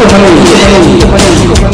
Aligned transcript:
박수 0.00 0.16
환영이 0.16 1.02
환영이 1.02 1.70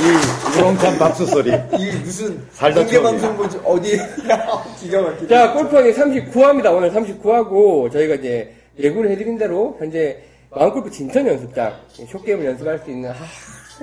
이 0.00 0.58
우렁찬 0.58 0.98
박수 0.98 1.26
소리. 1.26 1.50
이 1.50 1.92
무슨 2.02 2.40
살다 2.52 2.80
공개. 2.80 3.00
방송 3.00 3.36
보지 3.36 3.58
어디 3.62 3.90
기가 4.80 5.02
막히네. 5.02 5.28
자, 5.28 5.52
골프원이 5.52 5.92
39화입니다. 5.92 6.74
오늘 6.74 6.90
39화고, 6.90 7.92
저희가 7.92 8.16
이제 8.16 8.52
예고를 8.80 9.10
해드린 9.10 9.38
대로, 9.38 9.76
현재 9.78 10.31
마음골프 10.54 10.90
진천 10.90 11.26
연습장, 11.26 11.74
쇼게임을 12.10 12.44
연습할 12.44 12.78
수 12.80 12.90
있는, 12.90 13.10
아, 13.10 13.14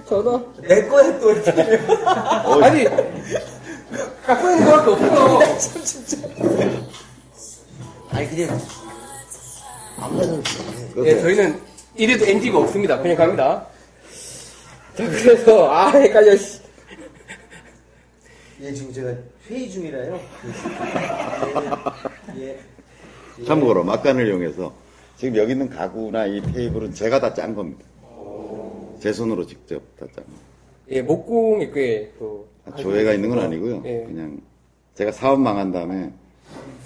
저도. 0.08 0.54
내 0.62 0.88
거야 0.88 1.20
또 1.20 1.32
이렇게. 1.32 1.52
아니, 2.64 2.84
갖고 4.23 4.50
있는 4.50 4.66
거밖에 4.66 4.92
없어. 4.92 6.18
아니 8.12 8.28
그냥 8.30 8.59
아무래도 10.00 10.44
예, 11.05 11.20
저희는 11.22 11.62
이래도 11.95 12.26
NG가 12.26 12.59
없습니다. 12.59 13.00
그냥 13.02 13.17
갑니다. 13.17 13.66
자, 14.95 15.06
그래서, 15.09 15.72
아, 15.72 15.90
헷갈려, 15.90 16.36
씨. 16.38 16.59
예 18.62 18.73
지금 18.73 18.92
제가 18.94 19.14
회의 19.50 19.70
중이라요. 19.72 20.20
예. 22.40 22.59
참고로 23.48 23.84
막간을 23.86 24.28
이용해서 24.28 24.73
지금 25.20 25.36
여기 25.36 25.52
있는 25.52 25.68
가구나 25.70 26.26
이 26.28 26.41
테이블은 26.54 26.94
제가 26.94 27.20
다 27.20 27.34
짠 27.34 27.53
겁니다. 27.53 27.84
제 29.02 29.12
손으로 29.12 29.45
직접 29.45 29.81
다 30.00 30.06
짠. 30.16 30.23
겁니다. 30.23 30.44
예, 30.92 31.02
목공에 31.02 31.70
꽤, 31.72 32.09
또. 32.17 32.48
조회가 32.78 33.14
있는 33.14 33.28
건 33.30 33.39
아니고요. 33.39 33.81
예. 33.86 34.03
그냥 34.08 34.39
제가 34.95 35.11
사업 35.11 35.42
망한 35.42 35.73
다음에 35.73 36.14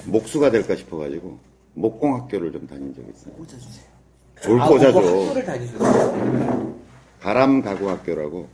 목수가 0.05 0.49
될까 0.49 0.75
싶어가지고 0.75 1.37
목공 1.75 2.15
학교를 2.15 2.51
좀 2.51 2.65
다닌 2.65 2.91
적이 2.95 3.07
있어요. 3.15 3.33
꽂아주세요. 3.35 3.85
뭘 4.47 4.61
아, 4.61 4.67
꽂아줘. 4.67 4.97
학교를 4.99 5.45
다니셨어요? 5.45 6.75
가람 7.19 7.61
가구 7.61 7.87
학교라고 7.89 8.47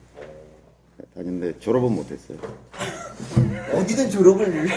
다녔는데 1.15 1.57
졸업은 1.59 1.95
못했어요. 1.95 2.37
어디든 3.75 4.09
졸업을 4.09 4.67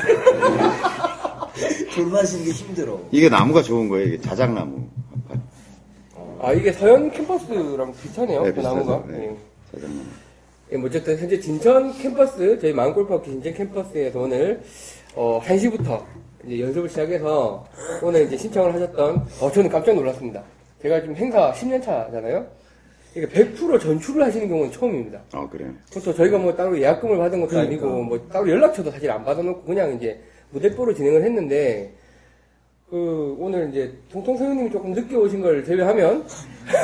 졸업하시는 1.94 2.44
게 2.44 2.50
힘들어. 2.50 3.00
이게 3.10 3.28
나무가 3.28 3.62
좋은 3.62 3.88
거예요. 3.88 4.06
이게 4.08 4.20
자작나무. 4.20 4.86
아, 6.40 6.52
이게 6.52 6.72
서현 6.72 7.10
캠퍼스랑 7.12 7.92
비슷하네요. 7.92 8.42
네, 8.42 8.52
그 8.52 8.60
나무가. 8.60 9.02
비슷하죠. 9.02 9.22
예. 9.22 9.26
네, 9.28 9.36
자작나무. 9.72 10.02
예, 10.72 10.76
뭐 10.76 10.88
어쨌든 10.88 11.18
현재 11.18 11.38
진천 11.38 11.92
캠퍼스, 11.98 12.58
저희 12.60 12.72
마음골프학교 12.72 13.24
진천 13.24 13.54
캠퍼스에서 13.54 14.20
오늘 14.20 14.62
어, 15.14 15.40
1시부터 15.44 16.02
이제 16.46 16.60
연습을 16.60 16.88
시작해서 16.88 17.64
오늘 18.02 18.22
이제 18.24 18.36
신청을 18.38 18.74
하셨던 18.74 19.26
어, 19.40 19.52
저는 19.52 19.70
깜짝 19.70 19.94
놀랐습니다. 19.94 20.42
제가 20.80 21.00
지금 21.00 21.14
행사 21.14 21.52
10년 21.52 21.82
차잖아요. 21.82 22.46
이게 23.14 23.26
100% 23.28 23.78
전출을 23.78 24.24
하시는 24.24 24.48
경우는 24.48 24.72
처음입니다. 24.72 25.20
아 25.32 25.46
그래요. 25.48 25.70
그것도 25.92 26.14
저희가 26.14 26.38
뭐 26.38 26.56
따로 26.56 26.76
예약금을 26.80 27.18
받은 27.18 27.40
것도 27.42 27.50
그러니까. 27.50 27.70
아니고 27.86 28.02
뭐 28.04 28.18
따로 28.32 28.48
연락처도 28.48 28.90
사실 28.90 29.10
안 29.10 29.22
받아놓고 29.22 29.64
그냥 29.64 29.94
이제 29.94 30.18
무대뽀로 30.52 30.94
진행을 30.94 31.22
했는데 31.24 31.92
그 32.90 33.36
오늘 33.38 33.70
이제 33.70 33.92
통통 34.10 34.36
선생님이 34.36 34.70
조금 34.70 34.92
늦게 34.92 35.16
오신 35.16 35.40
걸 35.40 35.64
제외하면 35.64 36.26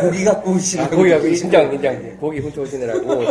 고기 0.00 0.24
갖고 0.24 0.52
오시는 0.52 0.84
아, 0.84 0.88
거기가 0.88 1.16
인장, 1.18 1.72
인장. 1.72 2.18
거기 2.18 2.38
훔쳐 2.40 2.62
오시느라고. 2.62 3.22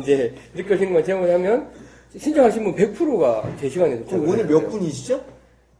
이제, 0.00 0.34
이렇게 0.54 0.74
오시는 0.74 0.92
걸 0.94 1.04
제외하면, 1.04 1.68
신청하신 2.16 2.64
분 2.64 2.74
100%가 2.74 3.54
제 3.60 3.68
시간에 3.68 3.98
그럼 4.08 4.26
오늘 4.28 4.46
몇. 4.46 4.68
분이시죠? 4.70 5.22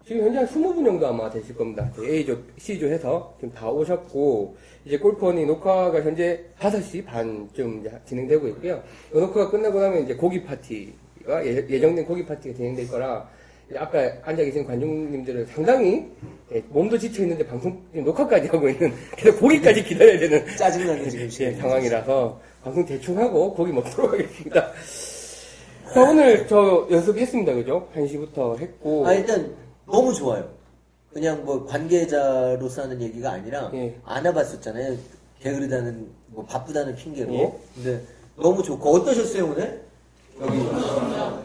지금 0.07 0.27
현재 0.27 0.39
한 0.41 0.47
20분 0.47 0.85
정도 0.85 1.07
아마 1.07 1.31
되실 1.31 1.57
겁니다. 1.57 1.91
A조, 1.99 2.37
C조 2.59 2.87
해서 2.89 3.35
지금 3.41 3.53
다 3.55 3.71
오셨고, 3.71 4.55
이제 4.85 4.99
골프원이 4.99 5.47
녹화가 5.47 6.03
현재 6.03 6.45
5시 6.61 7.07
반쯤 7.07 7.89
진행되고 8.05 8.49
있고요. 8.49 8.83
이 9.15 9.19
녹화가 9.19 9.51
끝나고 9.51 9.81
나면 9.81 10.05
이제 10.05 10.15
고기 10.15 10.45
파티가 10.45 11.47
예- 11.47 11.67
예정된 11.71 12.05
고기 12.05 12.25
파티가 12.27 12.55
진행될 12.55 12.87
거라, 12.89 13.27
아까 13.77 13.99
앉아 14.23 14.43
계신 14.45 14.65
관중님들은 14.67 15.47
상당히 15.47 16.07
예, 16.53 16.63
몸도 16.69 16.99
지쳐 16.99 17.23
있는데 17.23 17.47
방송 17.47 17.83
녹화까지 17.93 18.49
하고 18.49 18.69
있는 18.69 18.93
그래서 19.17 19.39
고기까지 19.39 19.83
기다려야 19.83 20.19
되는 20.19 20.47
짜증나게 20.57 21.09
지금 21.09 21.29
예, 21.41 21.53
상황이라서 21.55 22.41
방송 22.63 22.85
대충 22.85 23.19
하고 23.19 23.55
고기 23.55 23.73
먹도록 23.73 24.13
하겠습니다. 24.13 24.71
자 25.93 26.03
오늘 26.03 26.47
저 26.47 26.87
연습했습니다, 26.91 27.55
그죠? 27.55 27.89
1시부터 27.95 28.59
했고 28.59 29.07
아 29.07 29.15
일단 29.15 29.55
너무 29.87 30.13
좋아요. 30.13 30.49
그냥 31.13 31.45
뭐 31.45 31.65
관계자로서 31.65 32.83
하는 32.83 33.01
얘기가 33.01 33.31
아니라 33.33 33.71
예. 33.75 33.95
안 34.05 34.25
와봤었잖아요. 34.27 34.97
게으르다는 35.41 36.09
뭐 36.27 36.45
바쁘다는 36.45 36.97
핑계로. 36.97 37.33
예. 37.35 37.53
근데 37.75 38.01
너무 38.37 38.63
좋고 38.63 38.91
어떠셨어요 38.97 39.47
오늘? 39.47 39.83
여기 40.41 40.59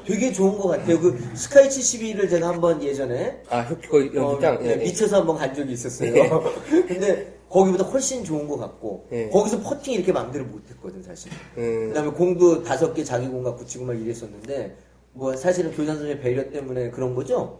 되게 0.06 0.32
좋은 0.34 0.58
것 0.58 0.70
같아요. 0.70 1.00
그 1.00 1.18
스카이 1.36 1.68
72를 1.68 2.30
제가 2.30 2.48
한번 2.50 2.82
예전에 2.82 3.42
아, 3.50 3.68
그 3.68 4.12
연습장 4.16 4.56
어, 4.56 4.60
예, 4.62 4.68
네, 4.68 4.72
예. 4.72 4.76
미쳐서 4.86 5.18
한번 5.18 5.38
간 5.38 5.54
적이 5.54 5.74
있었어요. 5.74 6.16
예. 6.16 6.30
근데 6.88 7.40
거기보다 7.50 7.84
훨씬 7.86 8.24
좋은 8.24 8.48
것 8.48 8.58
같고 8.58 9.08
예. 9.12 9.30
거기서 9.30 9.60
퍼팅 9.62 9.94
이렇게 9.94 10.12
마음대로 10.12 10.46
못했거든 10.46 11.04
사실. 11.04 11.32
음, 11.58 11.90
그다음에 11.90 12.10
공도 12.12 12.64
다섯 12.64 12.94
개 12.94 13.04
자기 13.04 13.28
공 13.28 13.44
갖고 13.44 13.64
치고 13.66 13.86
막 13.86 13.94
이랬었는데 13.94 14.76
뭐 15.14 15.36
사실은 15.36 15.72
교장 15.72 15.96
선생님 15.96 16.22
배려 16.22 16.50
때문에 16.50 16.90
그런 16.90 17.14
거죠? 17.14 17.60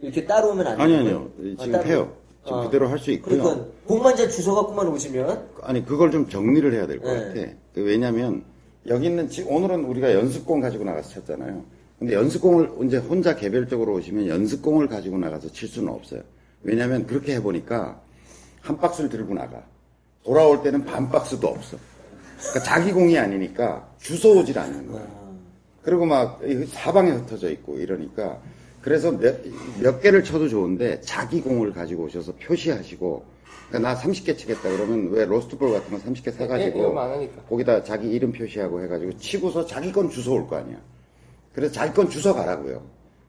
이렇게 0.00 0.24
따로 0.26 0.50
오면 0.50 0.66
안 0.66 0.80
아니 0.80 0.94
되고요? 0.96 1.30
아니요. 1.38 1.56
아, 1.58 1.62
지금 1.64 1.72
따로? 1.72 1.84
해요. 1.86 2.12
지금 2.44 2.58
아, 2.58 2.64
그대로 2.64 2.88
할 2.88 2.98
수 2.98 3.10
있고요. 3.12 3.38
그러니까 3.42 3.66
공만 3.86 4.16
잘 4.16 4.28
주워 4.30 4.56
갖고만 4.56 4.88
오시면 4.88 5.48
아니 5.62 5.84
그걸 5.84 6.10
좀 6.10 6.28
정리를 6.28 6.72
해야 6.72 6.86
될것 6.86 7.12
네. 7.12 7.20
같아. 7.44 7.52
그 7.74 7.82
왜냐하면 7.82 8.44
여기 8.86 9.06
있는 9.06 9.28
지금 9.28 9.52
오늘은 9.52 9.84
우리가 9.84 10.14
연습공 10.14 10.60
가지고 10.60 10.84
나가서 10.84 11.10
쳤잖아요. 11.10 11.64
근데 11.98 12.14
연습공을 12.14 12.86
이제 12.86 12.96
혼자 12.96 13.36
개별적으로 13.36 13.94
오시면 13.94 14.26
연습공을 14.26 14.88
가지고 14.88 15.18
나가서 15.18 15.52
칠 15.52 15.68
수는 15.68 15.92
없어요. 15.92 16.22
왜냐하면 16.62 17.06
그렇게 17.06 17.34
해보니까 17.36 18.00
한 18.60 18.78
박스를 18.78 19.08
들고 19.08 19.34
나가. 19.34 19.62
돌아올 20.24 20.62
때는 20.62 20.84
반 20.84 21.08
박스도 21.08 21.48
없어. 21.48 21.76
그러니까 22.38 22.60
자기 22.60 22.92
공이 22.92 23.16
아니니까 23.16 23.88
주워 24.00 24.40
오질 24.40 24.58
않는 24.58 24.90
거야. 24.90 25.06
그리고 25.82 26.06
막 26.06 26.40
사방에 26.68 27.10
흩어져 27.10 27.50
있고 27.50 27.78
이러니까 27.78 28.40
그래서 28.80 29.12
몇, 29.12 29.36
몇 29.80 30.00
개를 30.00 30.24
쳐도 30.24 30.48
좋은데 30.48 31.00
자기 31.02 31.40
공을 31.40 31.72
가지고 31.72 32.04
오셔서 32.04 32.34
표시하시고 32.34 33.24
그러니까 33.72 33.78
나 33.78 33.98
30개 33.98 34.36
치겠다 34.36 34.62
그러면 34.68 35.08
왜 35.10 35.24
로스트볼 35.24 35.72
같은 35.72 35.90
거 35.90 35.96
30개 36.04 36.26
예, 36.26 36.32
예, 36.32 36.32
사가지고 36.32 37.00
안 37.00 37.10
하니까. 37.12 37.42
거기다 37.44 37.82
자기 37.82 38.10
이름 38.10 38.30
표시하고 38.32 38.82
해가지고 38.82 39.16
치고서 39.16 39.64
자기 39.64 39.90
건 39.90 40.10
주워 40.10 40.36
올 40.36 40.46
거 40.46 40.56
아니야. 40.56 40.78
그래서 41.54 41.72
자기 41.72 41.94
건 41.94 42.08
주워 42.10 42.34
가라고요. 42.34 42.82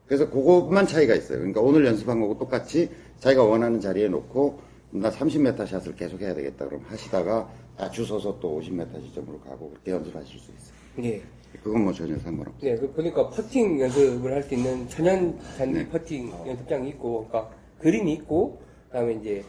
그래서 0.05 0.29
그것만 0.29 0.85
차이가 0.85 1.15
있어요. 1.15 1.37
그러니까 1.39 1.61
오늘 1.61 1.85
연습한 1.85 2.19
거고 2.19 2.37
똑같이 2.37 2.89
자기가 3.19 3.43
원하는 3.43 3.79
자리에 3.79 4.09
놓고 4.09 4.59
나 4.91 5.09
30m 5.09 5.65
샷을 5.65 5.95
계속 5.95 6.21
해야 6.21 6.33
되겠다 6.35 6.67
그럼 6.67 6.83
하시다가 6.87 7.49
아, 7.77 7.89
주워서 7.89 8.37
또 8.39 8.59
50m 8.59 9.01
지점으로 9.01 9.39
가고 9.39 9.69
그렇게 9.71 9.91
연습하실 9.91 10.39
수 10.39 10.51
있어요. 10.51 11.09
예. 11.09 11.21
그건 11.63 11.83
뭐 11.85 11.93
전혀 11.93 12.17
상관없어요. 12.19 12.59
네, 12.61 12.75
그 12.75 12.91
보니까 12.91 13.29
퍼팅 13.29 13.79
연습을 13.79 14.33
할 14.33 14.43
수 14.43 14.55
있는 14.55 14.87
천연 14.89 15.39
잔디 15.57 15.79
네. 15.79 15.89
퍼팅 15.89 16.31
연습장이 16.47 16.89
있고, 16.89 17.27
그러니까 17.27 17.51
그린이 17.79 18.13
있고, 18.13 18.59
그다음에 18.89 19.13
이제 19.13 19.43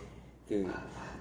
그 0.49 0.67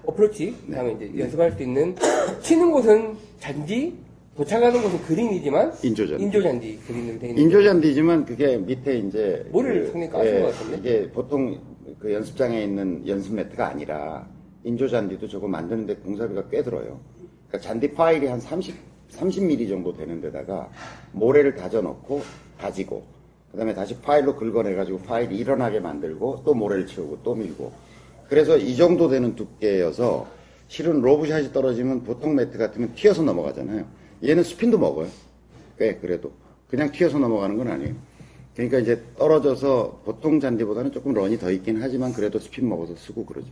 어프로치, 0.06 0.54
그다음에 0.66 0.98
네. 0.98 1.06
이제 1.06 1.20
연습할 1.20 1.52
수 1.52 1.62
있는 1.62 1.94
치는 2.42 2.70
곳은 2.70 3.16
잔디, 3.38 3.94
도착하는 4.36 4.82
곳은 4.82 5.00
그린이지만 5.02 5.72
인조잔디. 5.82 6.24
인조잔디 6.24 6.78
그린으로 6.86 7.18
되어 7.18 7.28
있는. 7.30 7.42
인조잔디지만 7.42 8.24
그게 8.26 8.56
밑에 8.58 8.98
이제 8.98 9.46
뭐를 9.50 9.84
그, 9.84 9.92
상당히 9.92 10.10
까신 10.10 10.34
예, 10.34 10.40
것 10.42 10.46
같은데? 10.52 10.76
이게 10.78 11.10
보통 11.10 11.58
그 11.98 12.12
연습장에 12.12 12.62
있는 12.62 13.06
연습 13.06 13.34
매트가 13.34 13.68
아니라 13.68 14.28
인조잔디도 14.64 15.28
저거 15.28 15.46
만드는데 15.48 15.96
공사비가 15.96 16.48
꽤 16.50 16.62
들어요. 16.62 17.00
그러니까 17.48 17.60
잔디 17.60 17.92
파일이 17.92 18.26
한 18.26 18.40
30, 18.40 18.74
30mm 19.12 19.68
정도 19.68 19.96
되는 19.96 20.20
데다가 20.20 20.68
모래를 21.12 21.54
다져 21.54 21.80
넣고 21.80 22.22
다지고 22.58 23.04
그 23.52 23.56
다음에 23.58 23.72
다시 23.72 23.96
파일로 24.00 24.34
긁어내가지고 24.34 24.98
파일이 24.98 25.36
일어나게 25.36 25.78
만들고 25.78 26.42
또 26.44 26.54
모래를 26.54 26.86
치우고 26.86 27.20
또 27.22 27.34
밀고 27.36 27.72
그래서 28.28 28.56
이 28.56 28.76
정도 28.76 29.08
되는 29.08 29.34
두께여서 29.34 30.26
실은 30.68 31.00
로브샷이 31.00 31.52
떨어지면 31.52 32.04
보통 32.04 32.34
매트 32.34 32.58
같으면 32.58 32.94
튀어서 32.94 33.22
넘어가잖아요. 33.22 33.86
얘는 34.24 34.42
스핀도 34.42 34.78
먹어요. 34.78 35.08
꽤 35.78 35.96
그래도 35.96 36.32
그냥 36.68 36.90
튀어서 36.90 37.18
넘어가는 37.18 37.56
건 37.56 37.68
아니에요. 37.68 37.94
그러니까 38.54 38.78
이제 38.78 39.02
떨어져서 39.18 40.02
보통 40.04 40.40
잔디보다는 40.40 40.92
조금 40.92 41.12
런이 41.12 41.38
더 41.38 41.50
있긴 41.50 41.82
하지만 41.82 42.12
그래도 42.12 42.38
스핀 42.38 42.68
먹어서 42.68 42.94
쓰고 42.96 43.26
그러죠. 43.26 43.48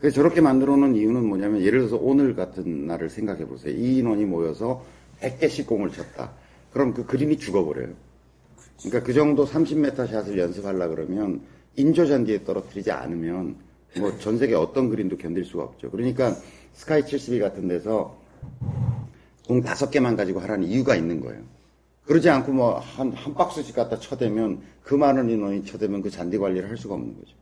그래서 0.00 0.16
저렇게 0.16 0.40
만들어 0.40 0.76
놓은 0.76 0.96
이유는 0.96 1.24
뭐냐면 1.24 1.62
예를 1.62 1.80
들어서 1.80 1.96
오늘 1.96 2.34
같은 2.34 2.86
날을 2.88 3.08
생각해 3.08 3.46
보세요. 3.46 3.72
이 3.72 3.98
인원이 3.98 4.24
모여서 4.24 4.84
100개씩 5.20 5.66
공을 5.66 5.92
쳤다. 5.92 6.32
그럼 6.72 6.92
그 6.92 7.06
그림이 7.06 7.38
죽어버려요. 7.38 7.90
그러니까 8.80 9.02
그 9.04 9.12
정도 9.12 9.46
30m 9.46 10.08
샷을 10.08 10.36
연습하려 10.36 10.88
그러면 10.88 11.40
인조잔디에 11.76 12.44
떨어뜨리지 12.44 12.90
않으면 12.90 13.56
뭐 13.98 14.16
전 14.18 14.38
세계 14.38 14.54
어떤 14.54 14.88
그림도 14.88 15.16
견딜 15.18 15.44
수가 15.44 15.64
없죠. 15.64 15.90
그러니까 15.90 16.34
스카이 16.72 17.04
72 17.06 17.38
같은 17.40 17.68
데서 17.68 18.18
공 19.46 19.60
다섯 19.62 19.90
개만 19.90 20.16
가지고 20.16 20.40
하라는 20.40 20.66
이유가 20.66 20.96
있는 20.96 21.20
거예요. 21.20 21.42
그러지 22.06 22.30
않고 22.30 22.52
뭐 22.52 22.78
한 22.80 23.12
한 23.12 23.34
박스씩 23.34 23.74
갖다 23.76 23.98
쳐대면 23.98 24.60
그 24.82 24.94
많은 24.94 25.28
인원이 25.30 25.64
쳐대면 25.64 26.02
그 26.02 26.10
잔디 26.10 26.38
관리를 26.38 26.68
할 26.68 26.76
수가 26.76 26.94
없는 26.94 27.14
거죠. 27.18 27.34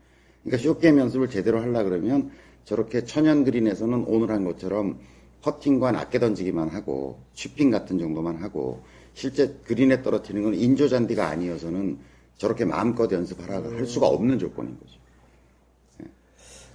그러니까 0.42 0.62
숏게임 0.62 0.98
연습을 0.98 1.30
제대로 1.30 1.60
하려 1.60 1.84
그러면 1.84 2.30
저렇게 2.64 3.04
천연 3.04 3.44
그린에서는 3.44 4.04
오늘 4.06 4.30
한 4.30 4.44
것처럼 4.44 4.98
퍼팅과 5.42 5.92
낮게 5.92 6.18
던지기만 6.18 6.68
하고 6.68 7.18
치핑 7.34 7.70
같은 7.70 7.98
정도만 7.98 8.36
하고 8.36 8.82
실제 9.14 9.54
그린에 9.64 10.02
떨어뜨리는 10.02 10.42
건 10.42 10.54
인조 10.54 10.88
잔디가 10.88 11.28
아니어서는 11.28 11.98
저렇게 12.40 12.64
마음껏 12.64 13.10
연습하라 13.12 13.62
할 13.70 13.84
수가 13.86 14.06
없는 14.06 14.38
조건인 14.38 14.74
거죠. 14.80 14.98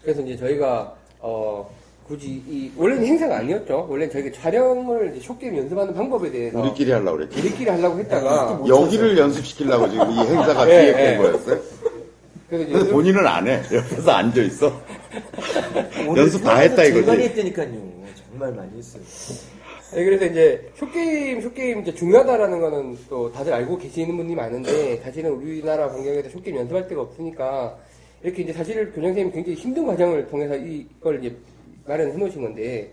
그래서 0.03 0.21
이제 0.21 0.37
저희가 0.37 0.95
어 1.19 1.67
굳이 2.07 2.39
이 2.47 2.71
원래는 2.77 3.03
행사가 3.03 3.37
아니었죠. 3.37 3.87
원래는 3.89 4.13
저희가 4.13 4.39
촬영을 4.39 5.15
이제 5.15 5.25
숏게임 5.25 5.57
연습하는 5.57 5.95
방법에 5.95 6.29
대해서 6.29 6.59
우리끼리 6.61 6.91
하려고 6.91 7.17
그랬지. 7.17 7.39
우리끼리 7.39 7.67
하려고 7.67 7.97
했다가 7.97 8.61
여기를 8.67 9.17
연습시키려고 9.17 9.89
지금 9.89 10.11
이 10.11 10.17
행사가 10.19 10.69
예, 10.69 10.81
기획된 10.83 11.13
예. 11.13 11.17
거였어요. 11.17 11.59
그래서 12.47 12.65
근데 12.67 12.79
이제 12.83 12.91
본인은 12.91 13.25
안 13.25 13.47
해. 13.47 13.63
옆에서 13.73 14.11
앉아 14.11 14.41
있어. 14.43 14.81
연습 16.15 16.43
다 16.43 16.57
했다 16.57 16.83
이거지. 16.83 17.09
했다니까요. 17.09 17.71
정말 18.29 18.53
많이 18.53 18.77
했어요. 18.77 19.01
네, 19.95 20.03
그래서 20.03 20.25
이제 20.25 20.69
숏게임, 20.75 21.39
숏게임 21.39 21.79
이제 21.79 21.93
중요하다라는 21.95 22.59
거는 22.59 22.97
또 23.07 23.31
다들 23.31 23.53
알고 23.53 23.77
계시는 23.77 24.17
분이 24.17 24.35
많은데 24.35 24.97
사실은 24.97 25.31
우리나라 25.31 25.89
환경에서 25.89 26.27
숏게임 26.31 26.57
연습할 26.57 26.85
데가 26.89 27.01
없으니까 27.03 27.77
이렇게 28.21 28.43
이제 28.43 28.51
사실 28.51 28.87
교장선생님이 28.87 29.31
굉장히 29.31 29.57
힘든 29.57 29.85
과정을 29.85 30.27
통해서 30.27 30.53
이걸 30.57 31.23
이제 31.23 31.33
마련해 31.85 32.17
놓으신 32.17 32.41
건데 32.41 32.91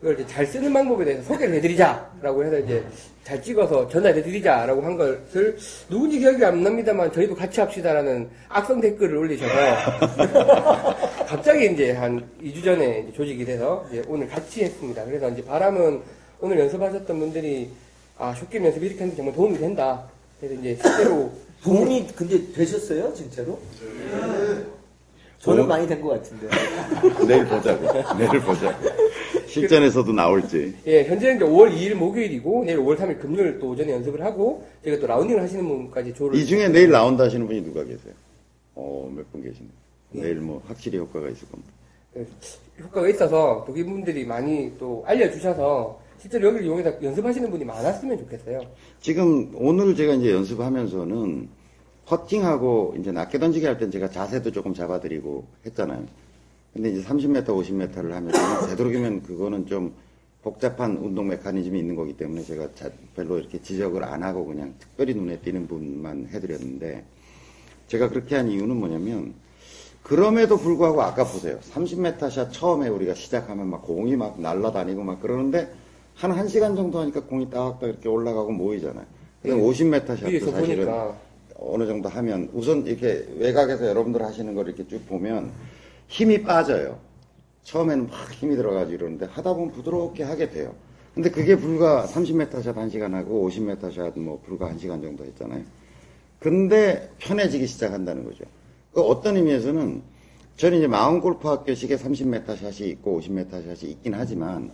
이걸 0.00 0.14
이제 0.14 0.24
잘 0.28 0.46
쓰는 0.46 0.72
방법에 0.72 1.04
대해서 1.04 1.22
소개를 1.24 1.56
해드리자라고 1.56 2.44
해서 2.44 2.58
이제 2.60 2.84
잘 3.24 3.42
찍어서 3.42 3.88
전달해드리자라고 3.88 4.80
한 4.80 4.96
것을 4.96 5.56
누군지 5.90 6.20
기억이 6.20 6.44
안 6.44 6.62
납니다만 6.62 7.10
저희도 7.10 7.34
같이 7.34 7.60
합시다라는 7.60 8.30
악성 8.48 8.80
댓글을 8.80 9.16
올리셔서 9.16 9.54
갑자기 11.26 11.72
이제 11.72 11.92
한 11.92 12.24
2주 12.40 12.62
전에 12.62 13.00
이제 13.00 13.12
조직이 13.12 13.44
돼서 13.44 13.84
이제 13.90 14.04
오늘 14.06 14.28
같이 14.28 14.62
했습니다. 14.62 15.04
그래서 15.04 15.28
이제 15.30 15.44
바람은 15.44 16.00
오늘 16.40 16.58
연습하셨던 16.60 17.18
분들이 17.18 17.68
아 18.16 18.34
쇼게임 18.34 18.64
연습 18.64 18.82
이렇게 18.82 18.98
하는 19.00 19.10
게 19.10 19.16
정말 19.16 19.34
도움이 19.34 19.58
된다. 19.58 20.04
그래서 20.40 20.60
이제 20.60 20.76
실제로 20.80 21.30
도움이 21.62 22.06
근데 22.14 22.52
되셨어요? 22.52 23.12
진짜로? 23.14 23.58
저는 25.40 25.66
많이 25.68 25.86
된 25.86 26.00
것 26.00 26.10
같은데. 26.10 26.48
내일 27.26 27.46
보자고. 27.46 28.16
내일 28.18 28.40
보자고. 28.40 28.88
실전에서도 29.46 30.12
나올지. 30.12 30.74
예, 30.86 31.04
현재는 31.04 31.36
이제 31.36 31.44
5월 31.44 31.72
2일 31.74 31.94
목요일이고 31.94 32.64
내일 32.64 32.78
5월 32.78 32.96
3일 32.98 33.20
금요일 33.20 33.58
또 33.58 33.70
오전에 33.70 33.92
연습을 33.92 34.22
하고 34.24 34.66
제가 34.84 34.98
또 35.00 35.06
라운딩을 35.06 35.42
하시는 35.42 35.66
분까지 35.66 36.12
조를 36.14 36.38
이 36.38 36.44
중에 36.44 36.68
내일 36.68 36.90
나온다 36.90 37.24
하시는 37.24 37.46
분이 37.46 37.62
누가 37.64 37.82
계세요? 37.82 38.12
어, 38.74 39.10
몇 39.14 39.24
분 39.32 39.42
계시네요. 39.42 39.70
예. 40.16 40.20
내일 40.22 40.36
뭐 40.36 40.62
확실히 40.66 40.98
효과가 40.98 41.28
있을 41.28 41.48
겁니다. 41.48 41.72
효과가 42.80 43.08
있어서 43.08 43.64
또 43.66 43.76
이분들이 43.76 44.24
많이 44.26 44.72
또 44.78 45.04
알려주셔서 45.06 46.00
실제로 46.20 46.48
여기를 46.48 46.66
이용해서 46.66 47.02
연습하시는 47.02 47.50
분이 47.50 47.64
많았으면 47.64 48.18
좋겠어요. 48.18 48.60
지금 49.00 49.50
오늘 49.54 49.94
제가 49.94 50.14
이제 50.14 50.32
연습하면서는 50.32 51.48
퍼팅하고 52.06 52.94
이제 52.98 53.12
낮게 53.12 53.38
던지기 53.38 53.66
할 53.66 53.78
땐 53.78 53.90
제가 53.90 54.10
자세도 54.10 54.50
조금 54.50 54.74
잡아드리고 54.74 55.44
했잖아요. 55.66 56.04
근데 56.72 56.90
이제 56.90 57.02
30m, 57.02 57.44
50m를 57.46 58.10
하면서 58.10 58.66
되도록이면 58.68 59.22
그거는 59.22 59.66
좀 59.66 59.92
복잡한 60.42 60.96
운동 60.96 61.28
메커니즘이 61.28 61.78
있는 61.78 61.94
거기 61.96 62.16
때문에 62.16 62.42
제가 62.42 62.68
자- 62.74 62.90
별로 63.14 63.38
이렇게 63.38 63.60
지적을 63.60 64.02
안 64.04 64.22
하고 64.22 64.44
그냥 64.46 64.74
특별히 64.78 65.14
눈에 65.14 65.38
띄는 65.40 65.66
부분만 65.66 66.28
해드렸는데 66.32 67.04
제가 67.88 68.08
그렇게 68.08 68.36
한 68.36 68.48
이유는 68.48 68.76
뭐냐면 68.76 69.34
그럼에도 70.02 70.56
불구하고 70.56 71.02
아까 71.02 71.24
보세요. 71.24 71.58
30m 71.70 72.30
샷 72.30 72.52
처음에 72.52 72.88
우리가 72.88 73.14
시작하면 73.14 73.68
막 73.68 73.82
공이 73.82 74.16
막 74.16 74.40
날아다니고 74.40 75.02
막 75.02 75.20
그러는데 75.20 75.70
한 76.18 76.32
1시간 76.32 76.74
정도 76.74 76.98
하니까 76.98 77.20
공이 77.20 77.48
딱딱 77.48 77.82
이렇게 77.84 78.08
올라가고 78.08 78.50
모이잖아요. 78.50 79.06
근데 79.40 79.56
50m 79.56 80.06
샷도 80.06 80.30
네. 80.30 80.40
사실은 80.40 80.84
보니까 80.84 81.16
어느 81.60 81.86
정도 81.86 82.08
하면 82.08 82.50
우선 82.52 82.84
이렇게 82.84 83.24
외곽에서 83.36 83.86
여러분들 83.86 84.20
하시는 84.22 84.52
걸 84.52 84.66
이렇게 84.66 84.84
쭉 84.88 85.06
보면 85.06 85.52
힘이 86.08 86.42
빠져요. 86.42 86.98
처음에는 87.62 88.08
막 88.08 88.32
힘이 88.32 88.56
들어가지고 88.56 88.94
이러는데 88.96 89.26
하다 89.26 89.54
보면 89.54 89.70
부드럽게 89.70 90.24
하게 90.24 90.50
돼요. 90.50 90.74
근데 91.14 91.30
그게 91.30 91.54
불과 91.54 92.04
30m 92.06 92.62
샷 92.64 92.74
1시간 92.74 93.12
하고 93.12 93.48
50m 93.48 93.94
샷 93.94 94.18
뭐 94.18 94.40
불과 94.44 94.70
1시간 94.70 95.00
정도 95.00 95.24
했잖아요. 95.24 95.62
근데 96.40 97.08
편해지기 97.18 97.68
시작한다는 97.68 98.24
거죠. 98.24 98.44
그 98.92 99.02
어떤 99.02 99.36
의미에서는 99.36 100.02
저는 100.56 100.78
이제 100.78 100.88
마운 100.88 101.20
골프 101.20 101.46
학교식의 101.46 101.96
30m 101.96 102.56
샷이 102.56 102.90
있고 102.90 103.20
50m 103.20 103.50
샷이 103.50 103.92
있긴 103.92 104.14
하지만 104.14 104.72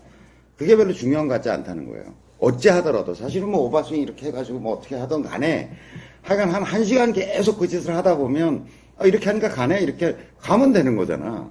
그게 0.57 0.77
별로 0.77 0.93
중요한 0.93 1.27
것 1.29 1.35
같지 1.35 1.51
않다는 1.51 1.89
거예요. 1.89 2.15
어찌 2.39 2.69
하더라도 2.69 3.15
사실은 3.15 3.51
뭐 3.51 3.61
오버스윙 3.67 4.03
이렇게 4.03 4.27
해가지고 4.27 4.59
뭐 4.59 4.75
어떻게 4.77 4.97
하던 4.97 5.23
간에 5.23 5.71
하여간 6.23 6.51
한 6.51 6.63
1시간 6.65 7.15
계속 7.15 7.59
그 7.59 7.67
짓을 7.69 7.95
하다 7.97 8.17
보면 8.17 8.67
아, 8.99 9.07
이렇게 9.07 9.27
하니까 9.27 9.49
가네 9.49 9.81
이렇게 9.81 10.17
가면 10.41 10.73
되는 10.73 10.97
거잖아. 10.97 11.51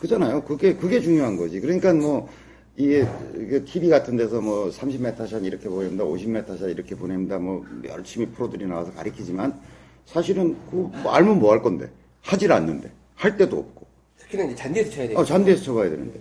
그잖아요. 0.00 0.42
그게 0.44 0.74
그게 0.76 1.00
중요한 1.00 1.36
거지. 1.36 1.60
그러니까 1.60 1.92
뭐 1.94 2.28
이게, 2.76 3.06
이게 3.38 3.64
TV 3.64 3.88
같은 3.88 4.16
데서 4.16 4.40
뭐 4.40 4.68
30m 4.70 5.26
샷 5.26 5.38
이렇게 5.42 5.68
보냅니다, 5.68 6.04
50m 6.04 6.58
샷 6.58 6.66
이렇게 6.66 6.94
보냅니다, 6.94 7.38
뭐 7.38 7.64
열심히 7.88 8.26
프로들이 8.26 8.66
나와서 8.66 8.92
가리키지만 8.92 9.58
사실은 10.04 10.54
그 10.70 10.90
뭐 11.02 11.12
알면 11.12 11.38
뭐 11.40 11.52
할 11.52 11.62
건데 11.62 11.88
하질 12.22 12.52
않는데 12.52 12.90
할 13.14 13.36
데도 13.36 13.58
없고 13.58 13.86
특히나 14.18 14.44
이제 14.44 14.54
잔디에서 14.54 14.90
쳐야 14.90 15.08
돼요. 15.08 15.18
어, 15.18 15.24
잔디에서 15.24 15.62
쳐가야 15.62 15.88
되는데. 15.90 16.20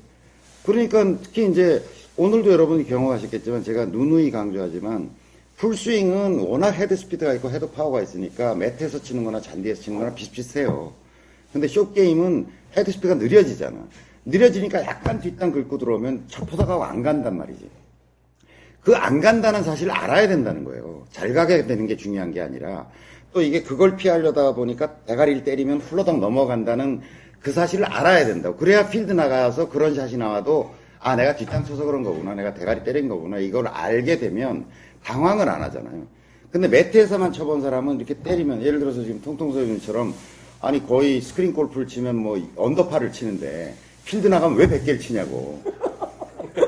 그러니까 0.65 1.03
특히 1.21 1.49
이제 1.49 1.83
오늘도 2.17 2.51
여러분이 2.51 2.85
경험하셨겠지만 2.87 3.63
제가 3.63 3.85
누누이 3.85 4.31
강조하지만 4.31 5.09
풀스윙은 5.57 6.39
워낙 6.39 6.71
헤드 6.71 6.95
스피드가 6.95 7.33
있고 7.35 7.49
헤드 7.49 7.69
파워가 7.71 8.01
있으니까 8.01 8.55
매트에서 8.55 9.01
치는 9.01 9.23
거나 9.23 9.39
잔디에서 9.41 9.81
치는 9.81 9.99
거나 9.99 10.13
비슷비슷해요. 10.13 10.93
근데 11.53 11.67
숏게임은 11.67 12.47
헤드 12.77 12.91
스피드가 12.91 13.15
느려지잖아. 13.15 13.77
느려지니까 14.25 14.81
약간 14.85 15.19
뒷땅 15.21 15.51
긁고 15.51 15.77
들어오면 15.77 16.25
철퍼덕하고 16.27 16.83
안 16.83 17.03
간단 17.03 17.37
말이지. 17.37 17.69
그 18.81 18.95
안 18.95 19.19
간다는 19.19 19.63
사실을 19.63 19.91
알아야 19.91 20.27
된다는 20.27 20.63
거예요. 20.63 21.05
잘 21.11 21.33
가게 21.33 21.65
되는 21.65 21.87
게 21.87 21.95
중요한 21.97 22.31
게 22.31 22.41
아니라 22.41 22.87
또 23.33 23.41
이게 23.41 23.63
그걸 23.63 23.95
피하려다 23.97 24.53
보니까 24.53 24.95
대가리를 25.07 25.43
때리면 25.43 25.79
훌러덩 25.81 26.19
넘어간다는 26.19 27.01
그 27.45 27.51
사실을 27.51 27.85
알아야 27.85 28.25
된다고. 28.25 28.55
그래야 28.57 28.89
필드 28.89 29.11
나가서 29.11 29.69
그런 29.69 29.93
샷이 29.93 30.17
나와도 30.17 30.71
아 30.99 31.15
내가 31.15 31.35
뒷땅 31.35 31.63
쳐서 31.63 31.85
그런 31.85 32.01
거구나. 32.01 32.33
내가 32.33 32.55
대가리 32.55 32.83
때린 32.83 33.07
거구나. 33.07 33.37
이걸 33.37 33.67
알게 33.67 34.17
되면 34.17 34.65
당황을 35.03 35.47
안 35.47 35.61
하잖아요. 35.61 36.07
근데 36.49 36.67
매트에서만 36.67 37.33
쳐본 37.33 37.61
사람은 37.61 37.97
이렇게 37.97 38.15
때리면 38.15 38.63
예를 38.63 38.79
들어서 38.79 39.03
지금 39.03 39.21
통통소님처럼 39.21 40.15
아니 40.59 40.83
거의 40.87 41.21
스크린 41.21 41.53
골프를 41.53 41.85
치면 41.85 42.15
뭐 42.15 42.41
언더파를 42.55 43.11
치는데 43.11 43.75
필드 44.05 44.25
나가면 44.27 44.57
왜 44.57 44.65
100개를 44.67 44.99
치냐고. 44.99 45.61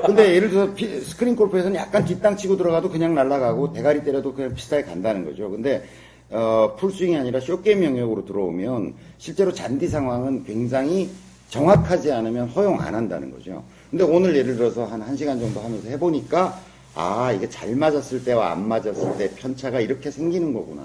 근데 0.06 0.32
예를 0.36 0.50
들어서 0.50 0.74
피- 0.74 1.00
스크린 1.00 1.34
골프에서는 1.34 1.74
약간 1.74 2.04
뒷땅 2.04 2.36
치고 2.36 2.56
들어가도 2.56 2.88
그냥 2.88 3.16
날아가고 3.16 3.72
대가리 3.72 4.04
때려도 4.04 4.32
그냥 4.32 4.54
비슷하게 4.54 4.84
간다는 4.84 5.24
거죠. 5.24 5.50
근데 5.50 5.82
어, 6.30 6.76
풀스윙이 6.78 7.16
아니라 7.16 7.40
쇼게임 7.40 7.82
영역으로 7.84 8.24
들어오면 8.24 8.94
실제로 9.18 9.52
잔디 9.52 9.88
상황은 9.88 10.44
굉장히 10.44 11.10
정확하지 11.48 12.12
않으면 12.12 12.48
허용 12.48 12.80
안 12.80 12.94
한다는 12.94 13.30
거죠. 13.30 13.64
근데 13.90 14.04
오늘 14.04 14.36
예를 14.36 14.56
들어서 14.56 14.84
한 14.84 15.00
1시간 15.00 15.40
정도 15.40 15.60
하면서 15.60 15.88
해보니까 15.88 16.60
아, 16.94 17.32
이게 17.32 17.48
잘 17.48 17.74
맞았을 17.74 18.24
때와 18.24 18.50
안 18.50 18.66
맞았을 18.68 19.16
때 19.16 19.30
편차가 19.36 19.80
이렇게 19.80 20.10
생기는 20.10 20.52
거구나. 20.52 20.82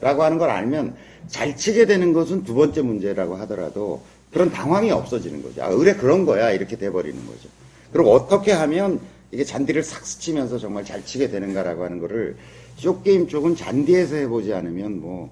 라고 0.00 0.22
하는 0.22 0.36
걸 0.36 0.50
알면 0.50 0.94
잘 1.28 1.56
치게 1.56 1.86
되는 1.86 2.12
것은 2.12 2.44
두 2.44 2.54
번째 2.54 2.82
문제라고 2.82 3.36
하더라도 3.36 4.02
그런 4.32 4.50
당황이 4.50 4.90
없어지는 4.90 5.42
거죠. 5.42 5.62
아, 5.62 5.68
의뢰 5.68 5.94
그런 5.94 6.26
거야. 6.26 6.50
이렇게 6.50 6.76
돼버리는 6.76 7.16
거죠. 7.26 7.48
그리고 7.92 8.12
어떻게 8.12 8.52
하면 8.52 9.00
이게 9.30 9.44
잔디를 9.44 9.82
싹 9.82 10.04
스치면서 10.04 10.58
정말 10.58 10.84
잘 10.84 11.04
치게 11.04 11.30
되는가라고 11.30 11.84
하는 11.84 12.00
거를 12.00 12.36
숏게임 12.76 13.26
쪽은 13.28 13.56
잔디에서 13.56 14.16
해보지 14.16 14.52
않으면 14.52 15.00
뭐 15.00 15.30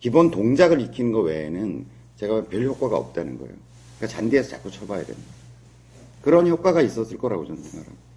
기본 0.00 0.30
동작을 0.30 0.80
익히는 0.80 1.12
거 1.12 1.20
외에는 1.20 1.86
제가 2.16 2.44
별 2.44 2.64
효과가 2.64 2.96
없다는 2.96 3.38
거예요. 3.38 3.54
그러니까 3.98 4.16
잔디에서 4.16 4.50
자꾸 4.50 4.70
쳐봐야 4.70 5.04
됩니다. 5.04 5.28
그런 6.22 6.46
효과가 6.46 6.80
있었을 6.82 7.18
거라고 7.18 7.46
저는 7.46 7.62
생각합니다. 7.62 8.08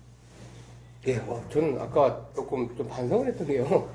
예, 1.07 1.17
어, 1.17 1.43
저는 1.51 1.79
아까 1.79 2.27
조금 2.35 2.75
좀 2.77 2.87
반성을 2.87 3.27
했던 3.27 3.47
게요. 3.47 3.89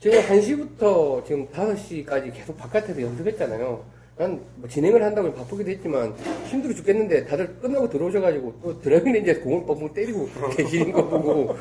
제가 0.00 0.28
1시부터 0.28 1.24
지금 1.24 1.46
5시까지 1.48 2.34
계속 2.34 2.56
바깥에서 2.58 3.00
연습했잖아요. 3.00 3.84
난 4.22 4.40
뭐 4.56 4.68
진행을 4.68 5.02
한다고 5.02 5.32
바쁘기도 5.34 5.70
했지만 5.70 6.14
힘들어 6.46 6.72
죽겠는데 6.74 7.24
다들 7.26 7.56
끝나고 7.60 7.88
들어오셔가지고 7.90 8.60
또 8.62 8.80
드라이빙 8.80 9.12
레인지에서 9.12 9.40
공을 9.40 9.66
뻥뻥 9.66 9.92
때리고 9.92 10.28
계시는 10.56 10.92
거 10.92 11.08
보고 11.08 11.56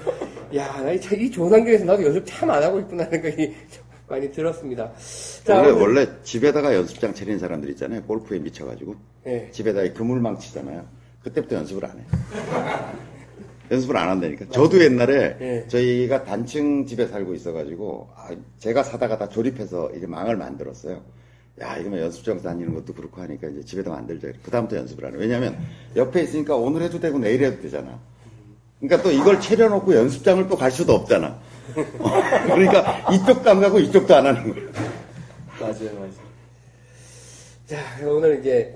야, 0.55 0.81
나이 0.83 0.99
좋은 1.31 1.51
환경에서 1.51 1.85
나도 1.85 2.05
연습 2.05 2.23
참 2.25 2.49
안 2.51 2.61
하고 2.61 2.79
있구나 2.79 3.05
생각이 3.05 3.53
좀 3.71 3.83
많이 4.07 4.29
들었습니다. 4.31 4.91
원래, 5.49 5.69
오늘- 5.71 5.81
원래 5.81 6.07
집에다가 6.23 6.75
연습장 6.75 7.13
차리는 7.13 7.39
사람들 7.39 7.69
있잖아요. 7.71 8.03
골프에 8.03 8.39
미쳐가지고. 8.39 8.95
예. 9.27 9.47
집에다 9.51 9.83
이 9.83 9.93
그물망 9.93 10.37
치잖아요. 10.37 10.85
그때부터 11.23 11.55
연습을 11.55 11.85
안 11.85 11.97
해요. 11.97 12.05
연습을 13.71 13.95
안 13.95 14.09
한다니까. 14.09 14.45
저도 14.49 14.83
옛날에 14.83 15.37
예. 15.39 15.65
저희가 15.69 16.25
단층 16.25 16.85
집에 16.85 17.07
살고 17.07 17.33
있어가지고 17.35 18.09
아, 18.15 18.29
제가 18.59 18.83
사다가 18.83 19.17
다 19.17 19.29
조립해서 19.29 19.91
이제 19.95 20.05
망을 20.07 20.35
만들었어요. 20.35 21.01
야 21.61 21.77
이거면 21.77 21.99
연습장 22.01 22.41
다니는 22.41 22.73
것도 22.73 22.93
그렇고 22.93 23.21
하니까 23.21 23.47
이제 23.47 23.63
집에다 23.63 23.91
만들자. 23.91 24.29
그 24.43 24.49
다음부터 24.51 24.77
연습을 24.77 25.05
안 25.05 25.11
해요. 25.13 25.19
왜냐하면 25.21 25.57
옆에 25.95 26.23
있으니까 26.23 26.55
오늘 26.55 26.81
해도 26.81 26.99
되고 26.99 27.19
내일 27.19 27.43
해도 27.43 27.61
되잖아. 27.61 27.99
그러니까 28.79 29.03
또 29.03 29.11
이걸 29.11 29.39
차려놓고 29.39 29.93
연습장을 29.95 30.47
또 30.47 30.55
갈 30.57 30.71
수도 30.71 30.93
없잖아. 30.93 31.39
그러니까 32.45 33.11
이쪽도 33.13 33.49
안 33.49 33.61
가고 33.61 33.79
이쪽도 33.79 34.15
안 34.15 34.25
하는 34.25 34.53
거예요. 34.53 34.69
맞아요, 35.59 35.93
맞아요. 35.99 36.31
자, 37.67 37.77
오늘 38.07 38.39
이제 38.39 38.75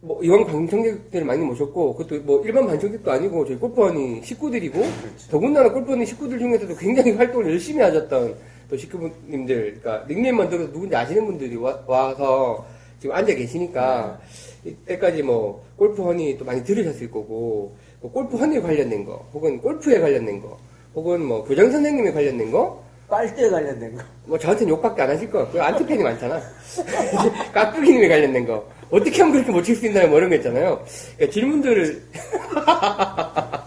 뭐 0.00 0.22
이왕 0.22 0.46
방청객들을 0.46 1.26
많이 1.26 1.44
모셨고 1.44 1.96
그것도 1.96 2.22
뭐 2.22 2.42
일반 2.44 2.66
방청객도 2.68 3.10
아니고 3.10 3.44
저희 3.44 3.56
골프원이 3.56 4.22
식구들이고 4.22 4.84
더군다나 5.28 5.72
골프원이 5.72 6.06
식구들 6.06 6.38
중에서도 6.38 6.76
굉장히 6.76 7.10
활동을 7.12 7.50
열심히 7.50 7.82
하셨던 7.82 8.36
또 8.68 8.76
식구님들, 8.76 9.80
그러니까 9.80 10.06
닉네임 10.08 10.36
만 10.36 10.48
들어도 10.48 10.72
누군지 10.72 10.94
아시는 10.96 11.24
분들이 11.26 11.56
와, 11.56 11.78
와서 11.86 12.64
지금 13.00 13.14
앉아 13.14 13.34
계시니까 13.34 14.18
이때까지 14.64 15.22
뭐 15.22 15.64
골프헌이 15.76 16.38
또 16.38 16.44
많이 16.44 16.64
들으셨을 16.64 17.10
거고 17.10 17.76
뭐 18.00 18.10
골프헌에 18.12 18.60
관련된 18.60 19.04
거 19.04 19.24
혹은 19.32 19.60
골프에 19.60 20.00
관련된 20.00 20.40
거 20.42 20.58
혹은 20.94 21.22
뭐 21.24 21.44
교장 21.44 21.70
선생님에 21.70 22.10
관련된 22.12 22.50
거 22.50 22.82
빨대 23.08 23.48
관련된 23.48 23.94
거. 23.96 24.02
뭐 24.24 24.36
저한테는 24.36 24.72
욕밖에 24.72 25.02
안 25.02 25.10
하실 25.10 25.30
거 25.30 25.38
같고요. 25.40 25.62
안티팬이 25.62 26.02
많잖아. 26.02 26.40
깍두기님에 27.54 28.08
관련된 28.08 28.44
거. 28.46 28.66
어떻게 28.90 29.18
하면 29.22 29.32
그렇게 29.34 29.52
못 29.52 29.62
칠 29.62 29.76
수 29.76 29.86
있나요? 29.86 30.08
뭐 30.08 30.18
이런 30.18 30.28
거 30.30 30.36
있잖아요. 30.36 30.82
그러니까 31.16 31.32
질문들을 31.32 32.02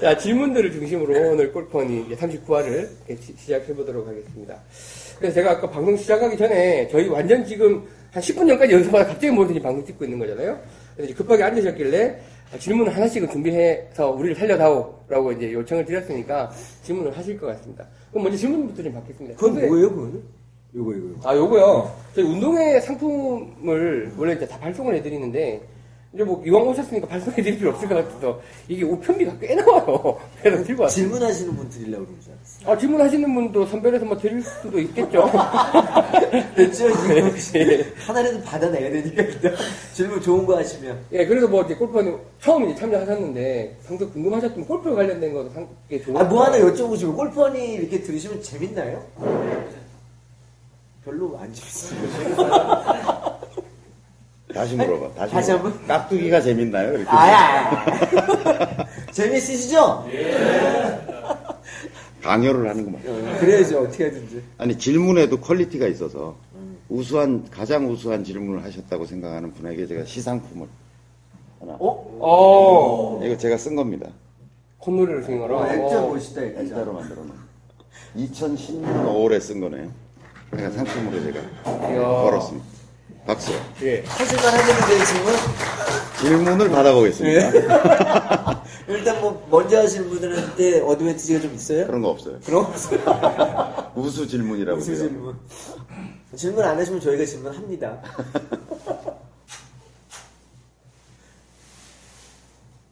자, 0.00 0.16
질문들을 0.16 0.72
중심으로 0.72 1.32
오늘 1.32 1.52
골프원이 1.52 2.08
39화를 2.16 2.88
시작해 3.36 3.74
보도록 3.74 4.08
하겠습니다. 4.08 4.56
그래서 5.18 5.34
제가 5.34 5.50
아까 5.50 5.68
방송 5.68 5.94
시작하기 5.94 6.38
전에 6.38 6.88
저희 6.88 7.06
완전 7.06 7.44
지금 7.44 7.86
한 8.10 8.22
10분 8.22 8.48
전까지 8.48 8.72
연습하다 8.72 9.04
갑자기 9.04 9.30
모여서 9.30 9.52
방송 9.60 9.84
찍고 9.84 10.06
있는 10.06 10.18
거잖아요. 10.18 10.58
그래서 10.96 11.14
급하게 11.14 11.42
앉으셨길래 11.42 12.18
질문을 12.58 12.96
하나씩은 12.96 13.28
준비해서 13.28 14.10
우리를 14.12 14.36
살려다오라고 14.36 15.32
이제 15.32 15.52
요청을 15.52 15.84
드렸으니까 15.84 16.50
질문을 16.82 17.14
하실 17.14 17.38
것 17.38 17.48
같습니다. 17.48 17.86
그럼 18.10 18.24
먼저 18.24 18.38
질문부터 18.38 18.82
좀 18.82 18.94
받겠습니다. 18.94 19.36
그건 19.36 19.66
뭐예요, 19.68 19.90
그거는? 19.90 20.22
요거, 20.76 20.94
요거. 20.94 21.28
아, 21.28 21.36
요거요. 21.36 21.94
저희 22.14 22.24
운동회 22.24 22.80
상품을 22.80 24.12
원래 24.16 24.32
이제 24.32 24.46
다 24.46 24.58
발송을 24.58 24.94
해드리는데, 24.94 25.60
이제 26.12 26.24
뭐 26.24 26.42
이왕 26.44 26.66
오셨으니까 26.66 27.06
발송해 27.06 27.40
드릴 27.40 27.56
필요 27.58 27.70
없을 27.70 27.88
것 27.88 27.94
같아서, 27.94 28.40
이게 28.66 28.82
우편비가 28.82 29.38
꽤 29.38 29.54
나와요. 29.54 30.18
그래서 30.42 30.64
들고 30.64 30.82
왔어요. 30.82 30.94
질문하시는 31.04 31.54
분 31.56 31.70
드리려고 31.70 32.06
그러지 32.06 32.30
않았어요? 32.32 32.68
아, 32.72 32.76
질문하시는 32.76 33.32
분도 33.34 33.64
선별해서 33.66 34.04
뭐 34.04 34.18
드릴 34.18 34.42
수도 34.42 34.80
있겠죠. 34.80 35.30
됐죠? 36.56 36.88
예. 37.54 37.86
하나라도 38.06 38.42
받아내야 38.42 38.90
되니까 38.90 39.22
일단 39.22 39.54
질문 39.94 40.20
좋은 40.20 40.44
거 40.44 40.56
하시면. 40.58 40.98
예, 41.12 41.24
그래서 41.24 41.46
뭐 41.46 41.62
이제 41.62 41.76
골프는 41.76 42.18
처음 42.40 42.68
이제 42.68 42.80
참여하셨는데, 42.80 43.76
상당히 43.82 44.12
궁금하셨던 44.12 44.64
골프 44.66 44.92
관련된 44.92 45.32
것도 45.32 45.50
상당히 45.50 46.02
좋은 46.04 46.16
아, 46.16 46.24
뭐 46.24 46.42
하나 46.44 46.58
여쭤보시고 46.58 47.14
골프원이 47.14 47.74
이렇게 47.74 48.00
들으시면 48.00 48.42
재밌나요? 48.42 49.00
별로 51.04 51.38
안 51.38 51.52
재밌어요. 51.54 52.00
다시 54.54 54.74
물어봐. 54.76 55.14
다시, 55.14 55.32
다시 55.32 55.52
물어봐. 55.52 55.68
한 55.68 55.78
번? 55.78 55.86
깍두기가 55.86 56.40
재밌나요? 56.40 56.92
이렇게. 56.92 57.08
아야. 57.10 57.86
재밌으시죠? 59.12 60.06
강요를 62.22 62.68
하는구만. 62.68 63.02
그래야죠 63.38 63.80
어떻게 63.82 64.04
하든지. 64.04 64.42
아니 64.58 64.78
질문에도 64.78 65.40
퀄리티가 65.40 65.86
있어서 65.88 66.36
우수한 66.88 67.46
가장 67.50 67.88
우수한 67.88 68.24
질문을 68.24 68.62
하셨다고 68.64 69.06
생각하는 69.06 69.52
분에게 69.54 69.86
제가 69.86 70.04
시상품을 70.04 70.66
하나. 71.60 71.72
어? 71.78 72.18
어, 72.20 73.20
이거 73.24 73.36
제가 73.36 73.56
쓴 73.56 73.74
겁니다. 73.76 74.08
콧노래를 74.78 75.22
쓰는 75.22 75.38
거라. 75.40 75.56
어, 75.58 75.66
액자 75.66 76.02
어. 76.02 76.08
멋있다 76.08 76.42
이거. 76.42 76.60
일자로 76.62 76.92
만들어 76.92 77.22
놓은. 77.22 77.32
2010년 78.16 79.06
5월에 79.06 79.40
쓴 79.40 79.60
거네요. 79.60 79.90
제가 80.56 80.70
상품으로 80.70 81.22
제가 81.22 81.38
이야. 81.90 82.00
걸었습니다. 82.00 82.66
박수. 83.26 83.52
예. 83.82 84.02
하실만 84.06 84.46
하겠는데 84.54 85.04
지금은 85.04 85.34
질문을 86.20 86.70
받아보겠습니다. 86.70 87.50
일단 88.88 89.20
뭐 89.20 89.46
먼저 89.50 89.78
하시는 89.78 90.08
분들한테 90.08 90.80
어드밴티지가 90.80 91.40
좀 91.40 91.54
있어요? 91.54 91.86
그런 91.86 92.02
거 92.02 92.08
없어요. 92.08 92.38
그럼 92.44 92.64
없어요. 92.64 93.92
우수 93.94 94.26
질문이라고. 94.26 94.80
제가. 94.80 94.98
질문? 94.98 95.36
질문 96.34 96.64
안 96.64 96.78
하시면 96.78 97.00
저희가 97.00 97.24
질문합니다. 97.24 98.02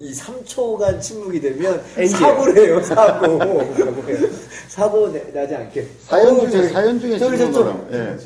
이 0.01 0.13
3초간 0.13 1.01
침묵이 1.01 1.41
되면. 1.41 1.83
사고를 2.09 2.57
해요, 2.57 2.81
사고. 2.83 3.41
사고 4.69 5.09
내- 5.13 5.33
나지 5.33 5.57
않게. 5.57 5.89
사연 6.07 6.39
어, 6.39 6.49
중에 6.49 6.69
사연 6.69 7.01
중에 7.01 7.19
질문을. 7.19 7.59
하면, 7.59 7.89
예. 7.93 8.17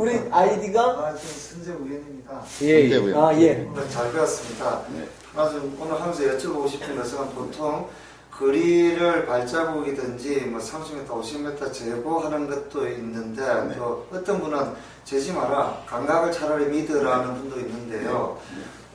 우리 0.00 0.18
아이디가 0.30 0.82
아, 0.82 1.12
저 1.12 1.28
선재 1.28 1.72
우연입니다. 1.72 2.42
예, 2.62 2.88
예. 2.88 3.14
아 3.14 3.38
예. 3.38 3.68
오늘 3.70 3.90
잘 3.90 4.10
배웠습니다. 4.10 4.80
네. 4.94 5.06
아주 5.36 5.70
오늘 5.78 6.00
하면서 6.00 6.22
여쭤보고 6.22 6.70
싶은 6.70 6.96
것은 6.96 7.18
보통 7.34 7.86
거리를 8.30 9.26
발자국이든지 9.26 10.46
뭐 10.46 10.58
30m, 10.58 11.06
50m 11.06 11.70
제보하는 11.74 12.48
것도 12.48 12.88
있는데 12.88 13.42
네. 13.64 13.76
또 13.76 14.06
어떤 14.10 14.40
분은 14.40 14.72
재지 15.04 15.34
마라 15.34 15.82
감각을 15.86 16.32
차라리 16.32 16.64
믿으라는 16.64 17.34
분도 17.34 17.60
있는데요. 17.60 18.38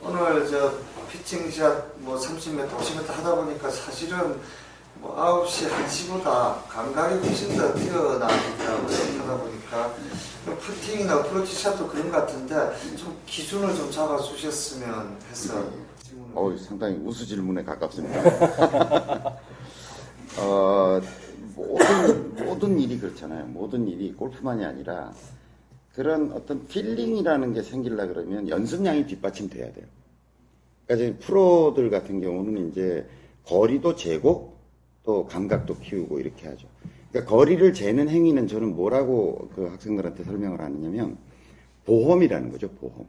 오늘 0.02 0.44
저 0.50 0.72
피칭샷 1.12 1.84
뭐 1.98 2.18
30m, 2.18 2.68
50m 2.68 3.06
하다 3.06 3.34
보니까 3.36 3.70
사실은 3.70 4.40
뭐 4.96 5.14
9시 5.46 5.70
1시보다 5.70 6.66
감각이 6.68 7.24
훨씬 7.24 7.56
더 7.56 7.72
뛰어나더라고요. 7.74 9.20
하다 9.20 9.36
보니까 9.36 9.94
퍼팅이나 10.54 11.18
어프로치 11.18 11.54
샷도 11.54 11.88
그런 11.88 12.10
것 12.10 12.18
같은데 12.18 12.54
좀 12.96 13.16
기준을 13.26 13.74
좀 13.74 13.90
잡아 13.90 14.16
주셨으면 14.18 15.18
해서 15.28 15.64
질문을 16.02 16.32
어우, 16.34 16.56
상당히 16.58 16.96
우수 17.04 17.26
질문에 17.26 17.64
가깝습니다. 17.64 18.20
어, 20.38 21.00
모든, 21.56 22.44
모든 22.44 22.78
일이 22.78 22.98
그렇잖아요. 22.98 23.46
모든 23.46 23.88
일이 23.88 24.12
골프만이 24.12 24.64
아니라 24.64 25.12
그런 25.94 26.30
어떤 26.32 26.66
필링이라는 26.68 27.54
게 27.54 27.62
생기려 27.62 28.06
그러면 28.06 28.48
연습량이 28.48 29.06
뒷받침돼야 29.06 29.72
돼요. 29.72 29.86
그러니까 30.86 31.06
지금 31.06 31.18
프로들 31.26 31.90
같은 31.90 32.20
경우는 32.20 32.68
이제 32.68 33.08
거리도 33.46 33.96
재고 33.96 34.56
또 35.04 35.26
감각도 35.26 35.78
키우고 35.78 36.20
이렇게 36.20 36.48
하죠. 36.48 36.68
그러니까 37.10 37.30
거리를 37.30 37.72
재는 37.72 38.08
행위는 38.08 38.46
저는 38.48 38.74
뭐라고 38.74 39.50
그 39.54 39.66
학생들한테 39.68 40.24
설명을 40.24 40.60
하느냐면 40.60 41.16
보험이라는 41.84 42.50
거죠, 42.50 42.70
보험. 42.72 43.06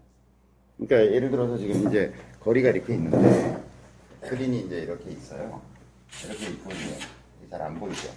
그러니까 0.78 1.14
예를 1.14 1.32
들어서 1.32 1.58
지금 1.58 1.88
이제 1.88 2.14
거리가 2.42 2.70
이렇게 2.70 2.94
있는데 2.94 3.64
그린이 4.22 4.62
이제 4.62 4.80
이렇게 4.80 5.12
있어요. 5.12 5.62
이렇게 6.26 6.48
있고 6.52 6.70
이제 6.72 6.98
잘 7.50 7.62
안 7.62 7.80
보이죠. 7.80 8.10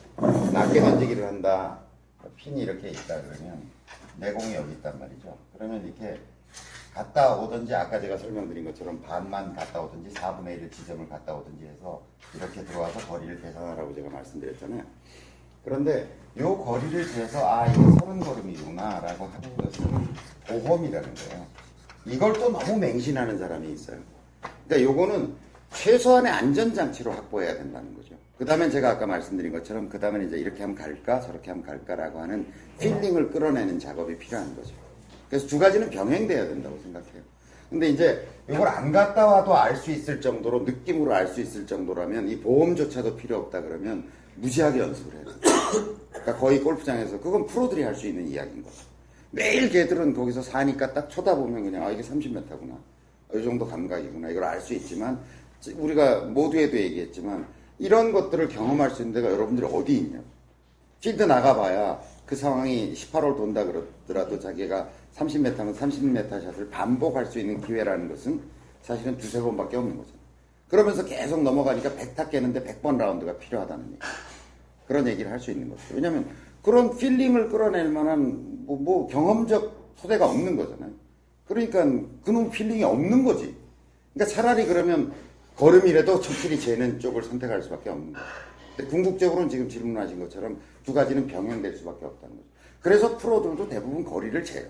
낮게 0.52 0.80
던지기를 0.80 1.24
한다. 1.26 1.78
핀이 2.36 2.62
이렇게 2.62 2.88
있다 2.90 3.22
그러면 3.22 3.62
내공이 4.18 4.54
여기 4.54 4.72
있단 4.72 4.98
말이죠. 4.98 5.36
그러면 5.54 5.84
이렇게 5.84 6.20
갔다 6.92 7.36
오든지 7.36 7.74
아까 7.74 8.00
제가 8.00 8.18
설명드린 8.18 8.64
것처럼 8.64 9.00
반만 9.00 9.54
갔다 9.54 9.80
오든지 9.80 10.12
4분의 10.14 10.60
1의 10.60 10.72
지점을 10.72 11.08
갔다 11.08 11.34
오든지 11.34 11.64
해서 11.64 12.02
이렇게 12.34 12.64
들어와서 12.64 12.98
거리를 13.06 13.40
계산하라고 13.40 13.94
제가 13.94 14.10
말씀드렸잖아요. 14.10 14.82
그런데 15.64 16.08
요 16.38 16.56
거리를 16.56 17.06
재서 17.12 17.46
아 17.48 17.66
이게 17.66 17.76
서른 17.98 18.20
걸음이구나 18.20 19.00
라고 19.00 19.26
하는 19.26 19.56
것은 19.56 19.84
보험이라는 20.48 21.14
거예요. 21.14 21.46
이걸 22.06 22.32
또 22.34 22.50
너무 22.50 22.78
맹신하는 22.78 23.38
사람이 23.38 23.72
있어요. 23.72 23.98
그러니까 24.66 24.90
요거는 24.90 25.34
최소한의 25.74 26.32
안전장치로 26.32 27.12
확보해야 27.12 27.54
된다는 27.56 27.94
거죠. 27.94 28.14
그 28.38 28.44
다음에 28.44 28.70
제가 28.70 28.90
아까 28.90 29.06
말씀드린 29.06 29.52
것처럼 29.52 29.88
그 29.88 30.00
다음에 30.00 30.24
이제 30.24 30.38
이렇게 30.38 30.62
하면 30.62 30.74
갈까 30.74 31.20
저렇게 31.20 31.50
하면 31.50 31.64
갈까라고 31.64 32.20
하는 32.20 32.46
feeling을 32.78 33.30
끌어내는 33.30 33.78
작업이 33.78 34.16
필요한 34.16 34.56
거죠. 34.56 34.74
그래서 35.28 35.46
두 35.46 35.58
가지는 35.58 35.90
병행돼야 35.90 36.48
된다고 36.48 36.78
생각해요. 36.82 37.22
근데 37.68 37.88
이제 37.88 38.26
이걸 38.48 38.66
안 38.66 38.90
갔다 38.90 39.26
와도 39.26 39.56
알 39.56 39.76
수 39.76 39.90
있을 39.92 40.20
정도로 40.20 40.60
느낌으로 40.60 41.14
알 41.14 41.28
수 41.28 41.40
있을 41.40 41.66
정도라면 41.66 42.28
이 42.28 42.40
보험조차도 42.40 43.16
필요 43.16 43.36
없다 43.36 43.60
그러면 43.60 44.10
무지하게 44.40 44.80
연습을 44.80 45.14
해야 45.14 45.24
돼요. 45.24 45.34
그러니까 46.10 46.36
거의 46.36 46.60
골프장에서 46.60 47.20
그건 47.20 47.46
프로들이 47.46 47.82
할 47.82 47.94
수 47.94 48.06
있는 48.06 48.28
이야기인 48.28 48.62
거죠. 48.62 48.76
매일 49.30 49.70
걔들은 49.70 50.14
거기서 50.14 50.42
사니까 50.42 50.92
딱 50.92 51.08
쳐다보면 51.10 51.64
그냥 51.64 51.84
아 51.86 51.90
이게 51.90 52.02
30m구나. 52.02 52.76
이 53.34 53.44
정도 53.44 53.66
감각이구나. 53.66 54.30
이걸 54.30 54.44
알 54.44 54.60
수 54.60 54.74
있지만 54.74 55.20
우리가 55.76 56.22
모두에도 56.22 56.76
얘기했지만 56.76 57.46
이런 57.78 58.12
것들을 58.12 58.48
경험할 58.48 58.90
수 58.90 59.02
있는 59.02 59.14
데가 59.14 59.32
여러분들이 59.32 59.66
어디 59.72 59.96
있냐. 59.98 60.20
필드 61.00 61.22
나가봐야 61.22 62.00
그 62.26 62.36
상황이 62.36 62.92
18홀 62.94 63.36
돈다 63.36 63.64
그러더라도 63.64 64.38
자기가 64.38 64.88
30m면 65.16 65.76
30m 65.76 66.28
샷을 66.30 66.68
반복할 66.70 67.26
수 67.26 67.38
있는 67.38 67.60
기회라는 67.60 68.08
것은 68.08 68.40
사실은 68.82 69.16
두세 69.16 69.40
번밖에 69.40 69.76
없는 69.76 69.96
거잖아요. 69.96 70.20
그러면서 70.68 71.04
계속 71.04 71.42
넘어가니까 71.42 71.90
100타 71.90 72.30
깨는데 72.30 72.62
100번 72.64 72.96
라운드가 72.98 73.36
필요하다는 73.38 73.86
얘기. 73.92 73.98
그런 74.90 75.06
얘기를 75.06 75.30
할 75.30 75.38
수 75.38 75.52
있는 75.52 75.68
거죠. 75.68 75.82
왜냐하면 75.94 76.26
그런 76.62 76.96
feeling을 76.96 77.48
끌어낼 77.48 77.88
만한 77.88 78.64
뭐, 78.66 78.76
뭐 78.76 79.06
경험적 79.06 79.94
토대가 80.02 80.28
없는 80.28 80.56
거잖아요. 80.56 80.90
그러니까 81.46 81.84
그놈 82.24 82.50
feeling이 82.50 82.82
없는 82.82 83.24
거지. 83.24 83.54
그러니까 84.12 84.34
차라리 84.34 84.66
그러면 84.66 85.12
걸음이라도 85.56 86.20
착실히 86.20 86.58
재는 86.58 86.98
쪽을 86.98 87.22
선택할 87.22 87.62
수밖에 87.62 87.90
없는 87.90 88.14
거예요. 88.14 88.26
근데 88.76 88.90
궁극적으로는 88.90 89.48
지금 89.48 89.68
질문하신 89.68 90.18
것처럼 90.18 90.58
두 90.84 90.92
가지는 90.92 91.28
병행될 91.28 91.76
수밖에 91.76 92.06
없다는 92.06 92.34
거죠. 92.34 92.48
그래서 92.80 93.16
프로들도 93.16 93.68
대부분 93.68 94.04
거리를 94.04 94.42
재요. 94.42 94.66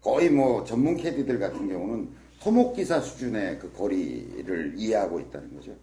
거의 0.00 0.30
뭐 0.30 0.62
전문 0.62 0.96
캐디들 0.96 1.40
같은 1.40 1.68
경우는 1.68 2.08
토목기사 2.40 3.00
수준의 3.00 3.58
그 3.58 3.72
거리를 3.72 4.74
이해하고 4.76 5.18
있다는 5.18 5.52
거죠. 5.56 5.74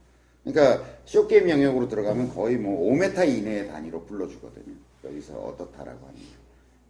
그러니까 0.51 0.85
short 1.05 1.30
game 1.30 1.49
영역으로 1.49 1.87
들어가면 1.87 2.33
거의 2.33 2.57
뭐 2.57 2.91
5m 2.91 3.27
이내의 3.27 3.67
단위로 3.67 4.05
불러주거든요. 4.05 4.75
여기서 5.03 5.37
어떻다라고 5.37 6.07
거. 6.07 6.37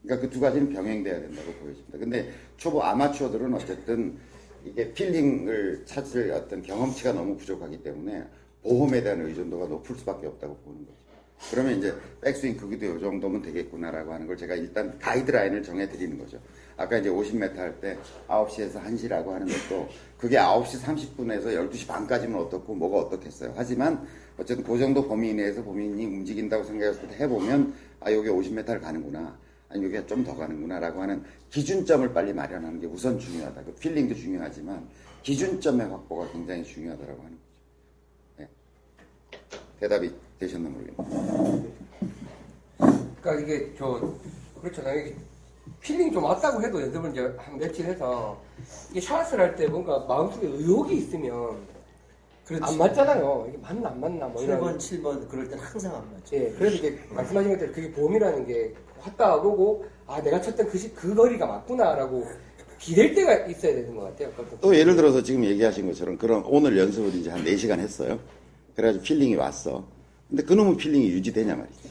그러니까 0.04 0.28
그 0.28 0.34
두 0.34 0.40
가지는 0.40 0.70
병행돼야 0.72 1.20
된다고 1.20 1.52
보여집니다. 1.54 1.98
근데 1.98 2.32
초보 2.58 2.84
아마추어들은 2.84 3.54
어쨌든 3.54 4.18
이게 4.64 4.94
feeling을 4.94 5.84
찾을 5.86 6.32
어떤 6.32 6.62
경험치가 6.62 7.14
너무 7.14 7.38
부족하기 7.38 7.84
때문에 7.84 8.26
보험에 8.64 9.02
대한 9.02 9.22
의존도가 9.22 9.68
높을 9.68 9.96
수밖에 9.96 10.28
없다고 10.28 10.56
보는 10.58 10.80
거죠. 10.86 10.98
그러면 11.52 11.78
이제 11.78 11.94
백스윙 12.22 12.58
크기도 12.58 12.98
이 12.98 13.00
정도면 13.00 13.42
되겠구나라고 13.42 14.14
하는 14.14 14.28
걸 14.28 14.36
제가 14.38 14.56
일단 14.56 14.98
가이드라인을 15.00 15.64
정해드리는 15.64 16.18
거죠. 16.18 16.40
아까 16.76 16.98
이제 16.98 17.10
50m 17.10 17.56
할 17.56 17.80
때 17.80 17.98
9시에서 18.28 18.84
1시라고 18.84 19.30
하는 19.30 19.48
것도 19.48 19.88
그게 20.18 20.38
9시 20.38 20.82
30분에서 20.84 21.46
12시 21.46 21.88
반까지면 21.88 22.40
어떻고 22.40 22.76
뭐가 22.76 23.08
어떻겠어요. 23.08 23.54
하지만 23.56 24.06
어쨌든 24.38 24.64
그 24.64 24.78
정도 24.78 25.08
범위 25.08 25.34
내에서 25.34 25.64
범인이 25.64 26.06
움직인다고 26.06 26.64
생각했을 26.64 27.08
때 27.08 27.16
해보면 27.24 27.74
아, 28.02 28.12
여기 28.12 28.30
50m를 28.30 28.82
가는구나. 28.82 29.38
아니, 29.70 29.84
여기가 29.84 30.06
좀 30.06 30.24
더 30.24 30.36
가는구나라고 30.36 31.02
하는 31.02 31.24
기준점을 31.50 32.14
빨리 32.14 32.34
마련하는 32.34 32.80
게 32.80 32.88
우선 32.88 33.20
중요하다. 33.20 33.64
그 33.64 33.74
필링도 33.76 34.16
중요하지만 34.16 34.88
기준점의 35.24 35.88
확보가 35.88 36.32
굉장히 36.32 36.64
중요하다고 36.64 37.12
하는 37.12 37.38
거죠. 37.38 37.38
네. 38.38 38.50
대답이 39.80 40.12
되셨나 40.40 40.70
모르겠네요. 40.70 41.64
그러니까 43.22 43.34
이게 43.44 43.74
저 43.78 44.14
그렇잖아요. 44.62 45.00
이게 45.00 45.16
feeling 45.82 46.12
좀 46.12 46.24
왔다고 46.24 46.62
해도 46.64 46.82
연습을 46.82 47.12
이제 47.12 47.22
한 47.38 47.58
며칠 47.58 47.86
해서 47.86 48.40
이게 48.92 49.02
샷을 49.02 49.40
할 49.40 49.56
때 49.56 49.68
뭔가 49.68 50.00
마음속에 50.08 50.48
의혹이 50.48 50.96
있으면 50.98 51.58
안 52.62 52.78
맞잖아요. 52.78 53.46
이게 53.50 53.58
맞나 53.58 53.90
안 53.90 54.00
맞나 54.00 54.28
뭐 54.28 54.42
이런. 54.42 54.60
8번, 54.62 54.78
7번 54.78 55.28
그럴 55.30 55.50
땐 55.50 55.60
항상 55.60 55.96
안 55.96 56.02
맞죠. 56.14 56.36
예, 56.38 56.54
그래서 56.58 56.76
이게 56.78 56.98
말씀하신 57.10 57.52
것처럼 57.52 57.74
그게 57.74 57.92
보험이라는 57.92 58.48
게 58.48 58.74
왔다 59.02 59.42
보고 59.42 59.86
아 60.06 60.22
내가 60.22 60.40
쳤던 60.42 60.70
그, 60.70 60.78
시, 60.78 60.94
그 60.94 61.14
거리가 61.14 61.46
맞구나라고 61.46 62.26
기댈 62.80 63.14
데가 63.14 63.48
있어야 63.48 63.74
되는 63.74 63.96
것 63.96 64.04
같아요. 64.04 64.32
또 64.62 64.76
예를 64.76 64.96
들어서 64.96 65.22
지금 65.22 65.44
얘기하신 65.44 65.88
것처럼 65.88 66.18
그럼 66.18 66.44
오늘 66.48 66.78
연습을 66.78 67.14
이제 67.16 67.30
한 67.30 67.44
4시간 67.44 67.80
했어요. 67.80 68.20
그래가지고 68.76 69.04
feeling이 69.04 69.36
왔어. 69.36 69.84
근데 70.30 70.44
그놈의 70.44 70.78
feeling이 70.78 71.10
유지되냐 71.10 71.56
말이지. 71.56 71.88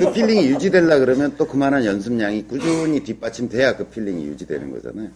그 0.00 0.12
feeling이 0.12 0.48
유지되려 0.48 0.98
그러면 0.98 1.34
또 1.38 1.46
그만한 1.46 1.84
연습량이 1.84 2.44
꾸준히 2.46 3.00
뒷받침돼야 3.00 3.76
그 3.76 3.84
feeling이 3.86 4.26
유지되는 4.26 4.70
거잖아요. 4.70 5.08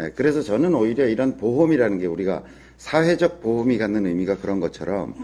예, 0.00 0.10
그래서 0.14 0.42
저는 0.42 0.74
오히려 0.74 1.06
이런 1.06 1.36
보험이라는 1.36 1.98
게 1.98 2.06
우리가 2.06 2.42
사회적 2.78 3.42
보험이 3.42 3.76
갖는 3.78 4.06
의미가 4.06 4.38
그런 4.38 4.60
것처럼 4.60 5.14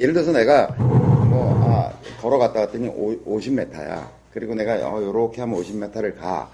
예를 0.00 0.14
들어서 0.14 0.32
내가 0.32 0.68
뭐 0.78 1.54
아, 1.68 1.92
걸어갔다 2.20 2.60
왔더니 2.60 2.88
50m야. 2.88 4.08
그리고 4.32 4.54
내가 4.54 4.74
어, 4.88 5.02
요렇게 5.02 5.40
하면 5.40 5.60
50m를 5.60 6.16
가. 6.16 6.50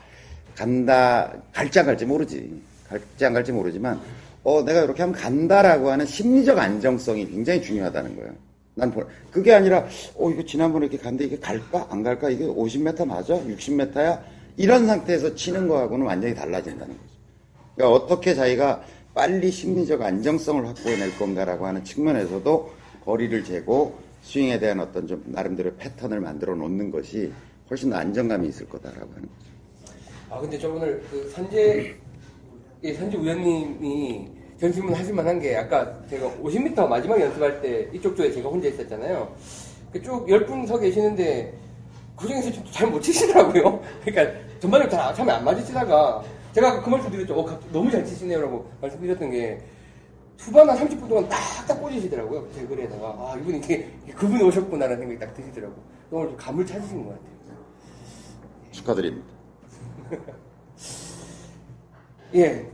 간다 0.57 1.33
갈지 1.53 1.81
안 1.81 1.87
갈지 1.87 2.07
모르지. 2.07 2.63
갈지 2.89 3.25
안 3.25 3.33
갈지 3.33 3.53
모르지만 3.53 4.01
어 4.45 4.63
내가 4.63 4.83
이렇게 4.83 5.03
하면 5.03 5.15
간다라고 5.15 5.91
하는 5.91 6.07
심리적 6.07 6.59
안정성이 6.59 7.29
굉장히 7.29 7.63
중요하다는 7.63 8.17
거예요. 8.17 8.33
난 8.75 8.91
보- 8.91 9.05
그게 9.31 9.53
아니라 9.53 9.87
어 10.17 10.31
이거 10.31 10.45
지난번에 10.45 10.87
이렇게 10.87 10.99
갔는데 11.03 11.25
이게 11.27 11.39
갈까 11.39 11.87
안 11.91 12.03
갈까 12.03 12.29
이게 12.29 12.45
50m 12.45 13.07
맞아 13.07 13.35
60m야 13.35 14.21
이런 14.57 14.87
상태에서 14.87 15.35
치는 15.35 15.69
거하고는 15.69 16.07
완전히 16.07 16.35
달라진다는 16.35 16.95
거죠. 16.97 17.09
그러니까 17.77 17.97
어떻게 18.05 18.35
자기가 18.35 18.83
빨리 19.15 19.51
심리적 19.51 20.03
안정성을 20.03 20.67
확보해낼 20.67 21.17
건가라고 21.19 21.67
하는 21.67 21.85
측면에서도 21.85 22.73
거리를 23.05 23.45
재고 23.45 23.97
스윙에 24.23 24.59
대한 24.59 24.81
어떤 24.81 25.07
좀 25.07 25.23
나름대로 25.27 25.75
패턴을 25.77 26.21
만들어 26.21 26.55
놓는 26.55 26.91
것이 26.91 27.33
훨씬 27.71 27.91
더 27.91 27.97
안정감이 27.97 28.49
있을 28.49 28.69
거다라고 28.69 29.13
하는 29.13 29.23
거죠. 29.29 29.95
아 30.31 30.41
근데 30.41 30.59
저 30.59 30.69
오늘 30.71 31.01
그 31.11 31.31
선재 31.31 31.95
예, 32.83 32.93
선재 32.95 33.19
위원님이 33.19 34.29
전 34.65 34.73
질문 34.73 34.95
하실 34.95 35.13
만 35.15 35.27
한 35.27 35.39
게 35.39 35.55
아까 35.57 35.95
제가 36.09 36.27
50m 36.43 36.89
마지막 36.89 37.21
연습할 37.21 37.61
때 37.61 37.87
이쪽 37.93 38.17
조에 38.17 38.33
제가 38.33 38.49
혼자 38.49 38.67
있었잖아요. 38.69 39.31
그쭉 39.93 40.27
10분 40.27 40.67
서 40.67 40.79
계시는데 40.79 41.53
그 42.17 42.27
중에서 42.27 42.51
좀 42.51 42.65
잘 42.73 42.89
못 42.91 42.99
치시더라고요. 43.03 43.83
그러니까 44.03 44.41
전반적으로 44.61 44.89
잘 44.89 45.15
처음에 45.15 45.33
안 45.35 45.45
맞으시다가 45.45 46.25
제가 46.55 46.83
그 46.83 46.89
말씀 46.89 47.11
드렸죠. 47.11 47.39
어, 47.39 47.61
너무 47.73 47.91
잘 47.91 48.03
치시네요 48.07 48.41
라고 48.41 48.67
말씀드렸던 48.81 49.31
게 49.33 49.61
후반 50.39 50.71
한 50.71 50.79
30분 50.79 51.09
동안 51.11 51.29
딱딱 51.29 51.79
꽂으시더라고요. 51.83 52.49
제 52.55 52.65
글에다가 52.67 53.07
아 53.09 53.37
이분이 53.39 53.59
이게 53.59 53.91
그분이 54.17 54.43
오셨구나라는 54.45 54.99
생각이 54.99 55.19
딱 55.21 55.35
드시더라고요. 55.35 55.79
오늘 56.11 56.29
좀 56.29 56.37
감을 56.39 56.65
찾으신 56.65 57.05
것 57.05 57.11
같아요. 57.11 57.29
축하드립니다. 58.73 59.27
예. 62.37 62.74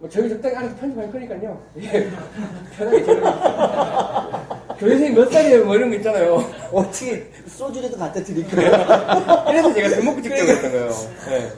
뭐 0.00 0.08
저희 0.08 0.30
적당히 0.30 0.56
알아서 0.56 0.74
편집할 0.76 1.12
거니까요. 1.12 1.62
예. 1.78 2.10
편하게 2.74 3.04
저는 3.04 3.22
교수님 4.78 5.14
몇 5.14 5.30
살이에요? 5.30 5.66
뭐 5.66 5.76
이런 5.76 5.90
거 5.90 5.96
있잖아요. 5.96 6.36
어떻게 6.72 7.30
소주라도 7.46 7.98
갖다 7.98 8.22
드릴까요? 8.24 8.70
그래서 9.46 9.74
제가 9.74 9.88
대목구 9.90 10.22
찍자고 10.22 10.50
했던 10.52 10.72
거예요. 10.72 10.90
예. 11.32 11.52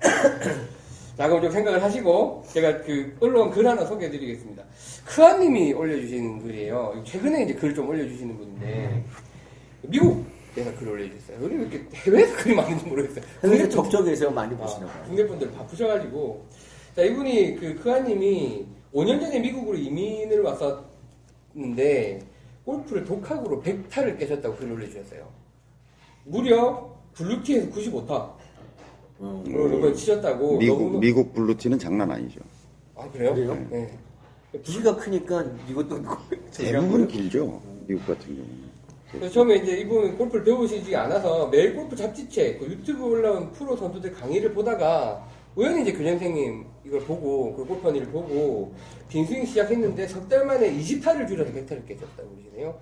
자, 1.18 1.28
그럼 1.28 1.42
좀 1.42 1.52
생각을 1.52 1.82
하시고, 1.82 2.42
제가 2.50 2.78
그, 2.80 3.14
언론 3.20 3.50
글 3.50 3.66
하나 3.68 3.84
소개해 3.84 4.10
드리겠습니다. 4.10 4.62
크아님이 5.04 5.74
올려주신 5.74 6.42
글이에요. 6.42 7.02
최근에 7.04 7.42
이제 7.42 7.52
글 7.52 7.74
좀 7.74 7.90
올려주시는 7.90 8.38
분인데, 8.38 9.04
미국에서 9.82 10.74
글 10.78 10.88
올려주셨어요. 10.88 11.36
왜 11.40 11.54
이렇게 11.56 11.84
해외에서 11.92 12.34
글이 12.36 12.54
많은지 12.54 12.86
모르겠어요. 12.86 13.22
근데 13.42 13.68
적적해서 13.68 14.30
많이 14.30 14.54
아, 14.54 14.58
보시나 14.58 14.86
봐요. 14.86 15.02
국내 15.06 15.26
분들 15.26 15.52
바쁘셔가지고 15.52 16.46
자 16.94 17.02
이분이 17.02 17.56
그 17.56 17.78
크아님이 17.82 18.66
5년 18.92 19.20
전에 19.20 19.38
미국으로 19.38 19.76
이민을 19.78 20.42
왔었는데 20.42 22.26
골프를 22.64 23.04
독학으로 23.04 23.62
100타를 23.62 24.18
깨셨다고 24.18 24.56
글을 24.56 24.72
올려주셨어요. 24.72 25.28
무려 26.24 26.90
블루티에서 27.14 27.70
95타 27.70 28.32
어. 29.18 29.44
이걸 29.46 29.94
치셨다고 29.94 30.58
미국 30.58 30.82
너무 30.82 30.98
미국 30.98 31.32
블루티는 31.34 31.78
장난 31.78 32.10
아니죠. 32.10 32.40
아 32.96 33.08
그래요? 33.10 33.34
그래요? 33.34 33.66
네. 33.70 33.98
키가 34.62 34.96
크니까 34.96 35.44
이것도 35.68 36.02
대부분 36.52 37.06
길죠. 37.06 37.62
미국 37.86 38.06
같은 38.06 38.26
경우는. 38.34 38.70
그래서 39.12 39.32
처음에 39.32 39.56
이제 39.56 39.78
이분 39.78 40.16
골프를 40.16 40.44
배우시지 40.44 40.94
않아서 40.94 41.48
매일 41.48 41.74
골프 41.74 41.96
잡지책, 41.96 42.60
그 42.60 42.66
유튜브 42.66 43.04
올라온 43.04 43.50
프로 43.52 43.76
선수들 43.76 44.12
강의를 44.12 44.52
보다가 44.54 45.26
우연히 45.60 45.82
이제 45.82 45.92
교장선생님 45.92 46.64
이걸 46.86 47.00
보고 47.00 47.54
그 47.54 47.66
골퍼니를 47.66 48.06
보고 48.08 48.72
빈스윙 49.10 49.44
시작했는데 49.44 50.08
석 50.08 50.26
달 50.26 50.46
만에 50.46 50.72
20타를 50.74 51.28
줄여서 51.28 51.52
100타를 51.52 51.86
깨졌다고 51.86 52.30
그러시네요. 52.34 52.78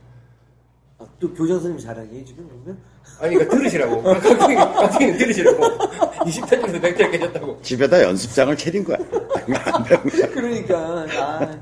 아, 0.98 1.06
또 1.18 1.28
교장 1.34 1.56
선생님 1.58 1.78
자랑이에요 1.80 2.24
지금 2.24 2.46
그러면? 2.48 2.78
아니 3.18 3.34
그러니까 3.34 3.56
들으시라고. 3.56 4.02
갑자기 4.20 4.54
갑자기 4.54 5.12
들으시라고. 5.18 5.58
20타 5.58 6.50
줄여서 6.60 6.80
100타를 6.80 7.10
깨졌다고. 7.10 7.62
집에다 7.62 8.02
연습장을 8.04 8.56
차린 8.56 8.84
거야. 8.84 8.96
그러니까 10.32 11.06
아, 11.16 11.58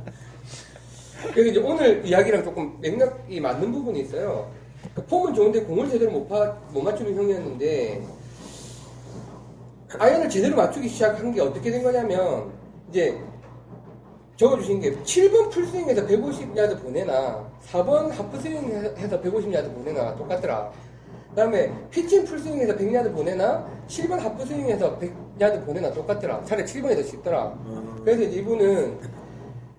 그래서 1.32 1.50
이제 1.50 1.60
오늘 1.60 2.04
이야기랑 2.04 2.44
조금 2.44 2.76
맥락이 2.82 3.40
맞는 3.40 3.72
부분이 3.72 4.00
있어요. 4.00 4.50
그 4.94 5.02
폼은 5.06 5.32
좋은데 5.32 5.60
공을 5.62 5.88
제대로 5.88 6.10
못, 6.12 6.28
파, 6.28 6.44
못 6.72 6.82
맞추는 6.82 7.14
형이었는데 7.16 8.02
아이언을 9.98 10.28
제대로 10.28 10.56
맞추기 10.56 10.88
시작한 10.88 11.32
게 11.32 11.40
어떻게 11.40 11.70
된 11.70 11.82
거냐면 11.82 12.52
이제 12.90 13.18
적어주신 14.36 14.80
게 14.80 14.92
7번 14.96 15.50
풀스윙에서 15.50 16.06
150야드 16.06 16.82
보내나 16.82 17.48
4번 17.70 18.10
하프스윙에서 18.10 19.20
150야드 19.20 19.74
보내나 19.74 20.14
똑같더라. 20.16 20.70
그 21.30 21.36
다음에 21.36 21.72
피칭 21.90 22.24
풀스윙에서 22.24 22.76
100야드 22.76 23.14
보내나 23.14 23.66
7번 23.88 24.18
하프스윙에서 24.18 24.98
100야드 24.98 25.64
보내나 25.64 25.92
똑같더라. 25.92 26.44
차라리 26.44 26.66
7번이 26.66 26.96
더 26.96 27.02
쉽더라. 27.02 27.58
그래서 28.04 28.22
이제 28.22 28.40
이분은 28.40 28.98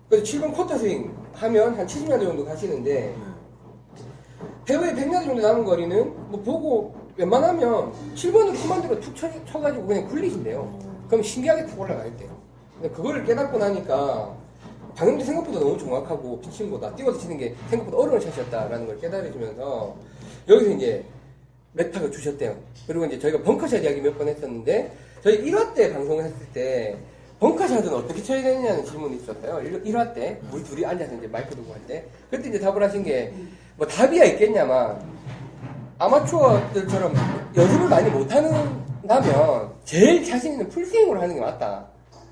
그래서 0.08 0.24
7번 0.24 0.54
쿼터 0.54 0.76
스윙 0.76 1.14
하면 1.34 1.78
한 1.78 1.86
70야드 1.86 2.22
정도 2.24 2.44
가시는데 2.44 3.14
배우의 4.64 4.92
100야드 4.92 5.24
정도 5.24 5.40
남은 5.40 5.64
거리는 5.64 6.30
뭐 6.30 6.40
보고 6.42 6.94
웬만하면 7.18 7.92
7번을 8.14 8.62
코만드로 8.62 9.00
툭 9.00 9.14
쳐, 9.16 9.28
쳐가지고 9.46 9.86
그냥 9.86 10.06
굴리신대요. 10.08 10.78
그럼 11.08 11.22
신기하게 11.22 11.66
탁 11.66 11.78
올라갈 11.80 12.16
때요. 12.16 12.30
근데 12.74 12.94
그거를 12.94 13.24
깨닫고 13.24 13.58
나니까 13.58 14.36
방금도 14.94 15.24
생각보다 15.24 15.58
너무 15.58 15.76
정확하고 15.76 16.40
피칭보다 16.40 16.94
띄워서 16.94 17.18
치는 17.18 17.38
게 17.38 17.54
생각보다 17.70 17.98
어려운 17.98 18.20
샷이었다라는 18.20 18.86
걸 18.86 19.00
깨달으시면서 19.00 19.96
여기서 20.48 20.70
이제 20.70 21.04
렉탁을 21.74 22.10
주셨대요. 22.12 22.56
그리고 22.86 23.04
이제 23.04 23.18
저희가 23.18 23.42
벙커샷 23.42 23.82
이야기 23.82 24.00
몇 24.00 24.16
번 24.16 24.28
했었는데 24.28 24.92
저희 25.22 25.42
1화 25.50 25.74
때 25.74 25.92
방송을 25.92 26.24
했을 26.24 26.36
때 26.52 26.96
벙커샷은 27.40 27.92
어떻게 27.92 28.22
쳐야 28.22 28.42
되느냐는 28.42 28.84
질문이 28.84 29.16
있었어요. 29.16 29.60
1, 29.84 29.96
화 29.96 30.12
때 30.12 30.40
우리 30.52 30.62
둘이 30.64 30.84
앉아서 30.86 31.14
이제 31.16 31.26
마이크 31.26 31.54
두고 31.54 31.72
할 31.72 31.80
때 31.86 32.04
그때 32.30 32.48
이제 32.48 32.60
답을 32.60 32.80
하신 32.82 33.02
게 33.02 33.32
뭐 33.78 33.86
답이야 33.86 34.24
있겠냐만 34.24 35.00
아마추어들처럼 35.98 37.12
연습을 37.56 37.88
많이 37.88 38.10
못하는 38.10 38.52
다면 39.06 39.72
제일 39.84 40.24
자신 40.24 40.52
있는 40.52 40.68
풀스윙으로 40.68 41.20
하는 41.20 41.34
게 41.34 41.40
맞다. 41.40 41.86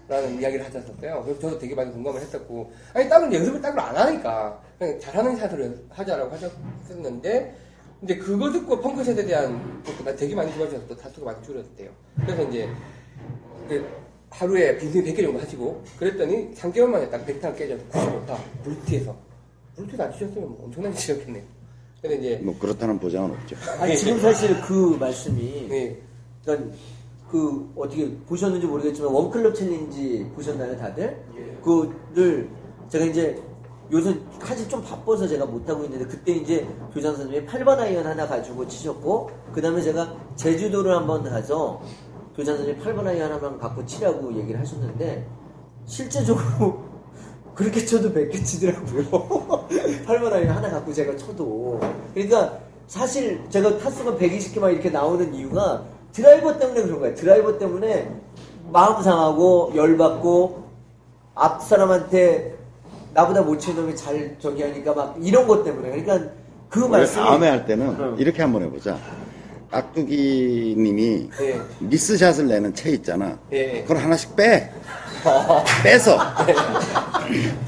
라는 0.08 0.40
이야기를 0.40 0.64
하셨었어요. 0.64 1.22
그래서 1.24 1.40
저도 1.40 1.58
되게 1.58 1.74
많이 1.74 1.90
공감을 1.90 2.20
했었고, 2.20 2.70
아니, 2.94 3.08
다른 3.08 3.32
연습을 3.32 3.60
따로 3.60 3.80
안 3.80 3.96
하니까, 3.96 4.56
그냥 4.78 5.00
잘하는 5.00 5.34
샷을 5.36 5.84
하자라고 5.90 6.32
하셨었는데, 6.32 7.56
근데 7.98 8.16
그거 8.16 8.52
듣고 8.52 8.80
벙커샷에 8.80 9.26
대한 9.26 9.82
것도 9.82 10.04
나 10.04 10.14
되게 10.14 10.32
많이 10.36 10.54
좋아지셔서 10.54 10.86
또 10.86 10.96
타수가 10.96 11.32
많이 11.32 11.44
줄어졌대요. 11.44 11.90
그래서 12.24 12.42
이제, 12.44 12.68
그 13.68 13.84
하루에 14.30 14.76
빈스윙 14.78 15.04
100개 15.06 15.22
정도 15.22 15.40
하시고, 15.40 15.82
그랬더니 15.98 16.54
3개월 16.54 16.86
만에 16.86 17.10
딱 17.10 17.26
100타가 17.26 17.56
깨져서 17.56 17.82
95타, 17.90 18.36
블루티에서. 18.62 19.16
블루티에서 19.76 20.04
안 20.04 20.12
치셨으면 20.12 20.48
뭐 20.50 20.66
엄청나게 20.66 20.94
치셨겠네요. 20.98 21.55
근데 22.02 22.16
이제, 22.16 22.40
뭐 22.42 22.54
그렇다는 22.58 22.98
보장은 22.98 23.30
없죠. 23.30 23.56
아니 23.80 23.96
지금 23.96 24.20
사실 24.20 24.60
그 24.62 24.96
말씀이 25.00 25.66
네, 25.68 26.02
그러니까 26.44 26.76
그 27.30 27.72
어떻게 27.76 28.14
보셨는지 28.26 28.66
모르겠지만 28.66 29.12
one 29.12 29.30
club 29.30 29.54
challenge 29.54 30.30
보셨나요 30.34 30.76
다들? 30.76 31.20
그를 31.62 32.48
제가 32.88 33.04
이제 33.06 33.42
요새 33.90 34.16
사실 34.40 34.68
좀 34.68 34.82
바빠서 34.82 35.26
제가 35.26 35.46
못하고 35.46 35.84
있는데 35.84 36.06
그때 36.06 36.32
이제 36.32 36.66
교장 36.92 37.14
선생님이 37.14 37.46
8번 37.46 37.78
아이언 37.78 38.06
하나 38.06 38.26
가지고 38.26 38.66
치셨고 38.66 39.30
그 39.52 39.60
다음에 39.60 39.80
제가 39.80 40.14
제주도를 40.36 40.94
한번 40.94 41.24
가서 41.24 41.80
교장 42.36 42.56
선생님이 42.56 42.84
8번 42.84 43.06
아이언 43.06 43.32
하나만 43.32 43.58
갖고 43.58 43.84
치라고 43.84 44.32
얘기를 44.36 44.60
하셨는데 44.60 45.26
실제적으로 45.86 46.84
그렇게 47.56 47.84
쳐도 47.84 48.12
100개 48.12 48.44
치더라고요 48.44 49.68
8번 50.06 50.32
아이언 50.32 50.50
하나 50.50 50.70
갖고 50.70 50.92
제가 50.92 51.16
쳐도 51.16 51.80
그러니까 52.14 52.58
사실 52.86 53.40
제가 53.50 53.78
타수가 53.78 54.12
120개 54.12 54.60
만 54.60 54.72
이렇게 54.72 54.90
나오는 54.90 55.34
이유가 55.34 55.82
드라이버 56.12 56.56
때문에 56.56 56.82
그런 56.82 57.00
거예요 57.00 57.14
드라이버 57.16 57.58
때문에 57.58 58.08
마음 58.70 59.02
상하고 59.02 59.72
열받고 59.74 60.64
앞 61.34 61.62
사람한테 61.62 62.54
나보다 63.14 63.42
못 63.42 63.58
치는 63.58 63.80
놈이 63.80 63.96
잘 63.96 64.36
저기 64.38 64.62
하니까 64.62 64.92
막 64.94 65.16
이런 65.20 65.48
것 65.48 65.64
때문에 65.64 65.90
그러니까 65.90 66.30
그 66.68 66.80
말씀이 66.80 67.24
다음에 67.24 67.48
할 67.48 67.64
때는 67.64 67.96
응. 67.98 68.16
이렇게 68.18 68.42
한번 68.42 68.62
해보자. 68.62 68.98
깍두기 69.70 70.74
님이 70.76 71.28
예. 71.40 71.60
미스샷을 71.80 72.46
내는 72.46 72.74
채 72.74 72.90
있잖아. 72.90 73.38
예. 73.52 73.82
그걸 73.82 73.98
하나씩 73.98 74.36
빼. 74.36 74.70
빼서. 75.82 76.18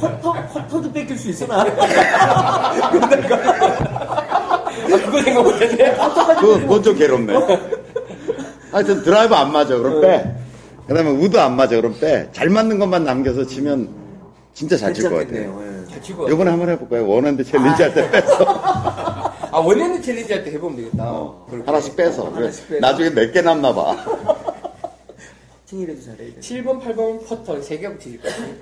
퍼터, 0.01 0.33
퍼터도 0.53 0.93
뺏길 0.93 1.19
수 1.19 1.31
있어 1.31 1.47
나 1.47 1.63
아, 4.91 4.97
그거 5.05 5.23
생각 5.23 5.43
못했네. 5.43 5.93
그거 6.41 6.59
그건 6.61 6.83
좀 6.83 6.97
괴롭네. 6.97 7.35
하여튼 8.73 9.03
드라이버 9.03 9.35
안 9.37 9.53
맞아. 9.53 9.77
그럼 9.77 10.01
빼. 10.01 10.35
그 10.87 10.95
다음에 10.95 11.11
우드 11.11 11.37
안 11.39 11.57
맞아. 11.57 11.77
그럼 11.77 11.95
빼. 12.01 12.29
잘 12.33 12.49
맞는 12.49 12.79
것만 12.79 13.05
남겨서 13.05 13.47
치면 13.47 13.89
진짜 14.55 14.77
잘 14.77 14.95
칠 14.95 15.05
것 15.09 15.17
같아. 15.17 15.29
괜찮겠네요 15.31 15.63
예. 16.29 16.33
이번에 16.33 16.51
한번 16.51 16.69
해볼까요? 16.71 17.07
one 17.09 17.24
hand 17.24 17.45
challenge 17.45 17.83
할때 17.83 18.11
뺐어. 18.11 18.37
아, 19.51 19.59
one 19.59 19.77
hand 19.77 20.01
challenge 20.03 20.33
할 20.33 20.45
때 20.45 20.53
해보면 20.53 20.77
되겠다. 20.77 21.05
어. 21.05 21.47
하나씩 21.67 21.97
빼서. 21.97 22.31
하나씩 22.35 22.69
빼서. 22.69 22.81
나중에 22.81 23.11
몇 23.11 23.33
개 23.33 23.41
남나 23.43 23.75
봐. 23.75 23.97
퍼팅이라도 25.69 26.01
잘해야 26.01 26.35
돼 26.35 26.41
7번, 26.41 26.81
8번 26.83 27.27
퍼터 27.27 27.61
3개 27.61 27.83
하고 27.83 27.99
치실 27.99 28.21
거예요. 28.21 28.57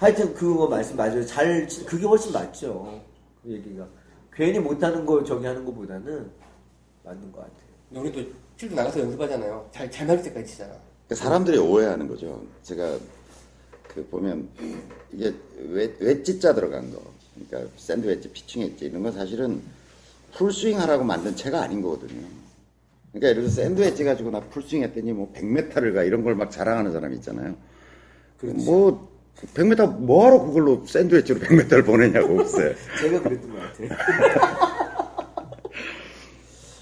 하여튼 0.00 0.34
그거 0.34 0.66
말씀 0.66 0.96
맞아요 0.96 1.24
잘 1.26 1.68
치- 1.68 1.84
그게 1.84 2.06
훨씬 2.06 2.32
맞죠 2.32 3.00
그 3.42 3.50
얘기가 3.52 3.86
괜히 4.32 4.58
못하는 4.58 5.04
거 5.04 5.22
저기 5.22 5.46
하는 5.46 5.64
것보다는 5.64 6.30
맞는 7.04 7.30
것 7.32 7.40
같아요 7.40 7.70
우리도 8.02 8.30
필드 8.56 8.74
나가서 8.74 9.00
연습하잖아요. 9.00 9.70
잘, 9.72 9.90
잘 9.90 10.06
맞을 10.06 10.22
때까지 10.24 10.46
치잖아. 10.52 10.74
사람들이 11.12 11.56
오해하는 11.56 12.06
거죠. 12.06 12.44
제가 12.62 12.98
그 13.88 14.06
보면 14.10 14.46
이게 15.12 15.34
웨, 15.70 15.90
웨지자 15.98 16.54
들어간 16.54 16.92
거, 16.92 17.00
그러니까 17.48 17.72
샌드 17.78 18.06
웨지, 18.06 18.30
피칭 18.30 18.60
웨지 18.62 18.84
이런 18.84 19.02
건 19.02 19.12
사실은 19.12 19.62
풀스윙 20.34 20.78
하라고 20.78 21.02
만든 21.04 21.34
채가 21.34 21.62
아닌 21.62 21.80
거거든요. 21.80 22.26
그러니까 23.12 23.28
예를 23.30 23.42
들어서 23.42 23.56
샌드 23.62 23.80
웨지 23.80 24.04
가지고 24.04 24.30
나 24.30 24.40
풀스윙 24.40 24.82
했더니 24.84 25.12
뭐 25.12 25.32
100m를 25.32 25.94
가 25.94 26.02
이런 26.04 26.22
걸 26.22 26.34
막 26.34 26.50
자랑하는 26.50 26.92
사람 26.92 27.12
있잖아요. 27.14 27.56
뭐 28.66 29.10
100m 29.54 29.98
뭐하러 30.00 30.42
그걸로 30.46 30.84
샌드 30.86 31.14
웨지로 31.14 31.40
100m를 31.40 31.84
보내냐고 31.84 32.40
없어요. 32.40 32.74
제가 33.00 33.22
그랬던 33.22 33.50
것 33.50 33.58
같아요 33.58 33.88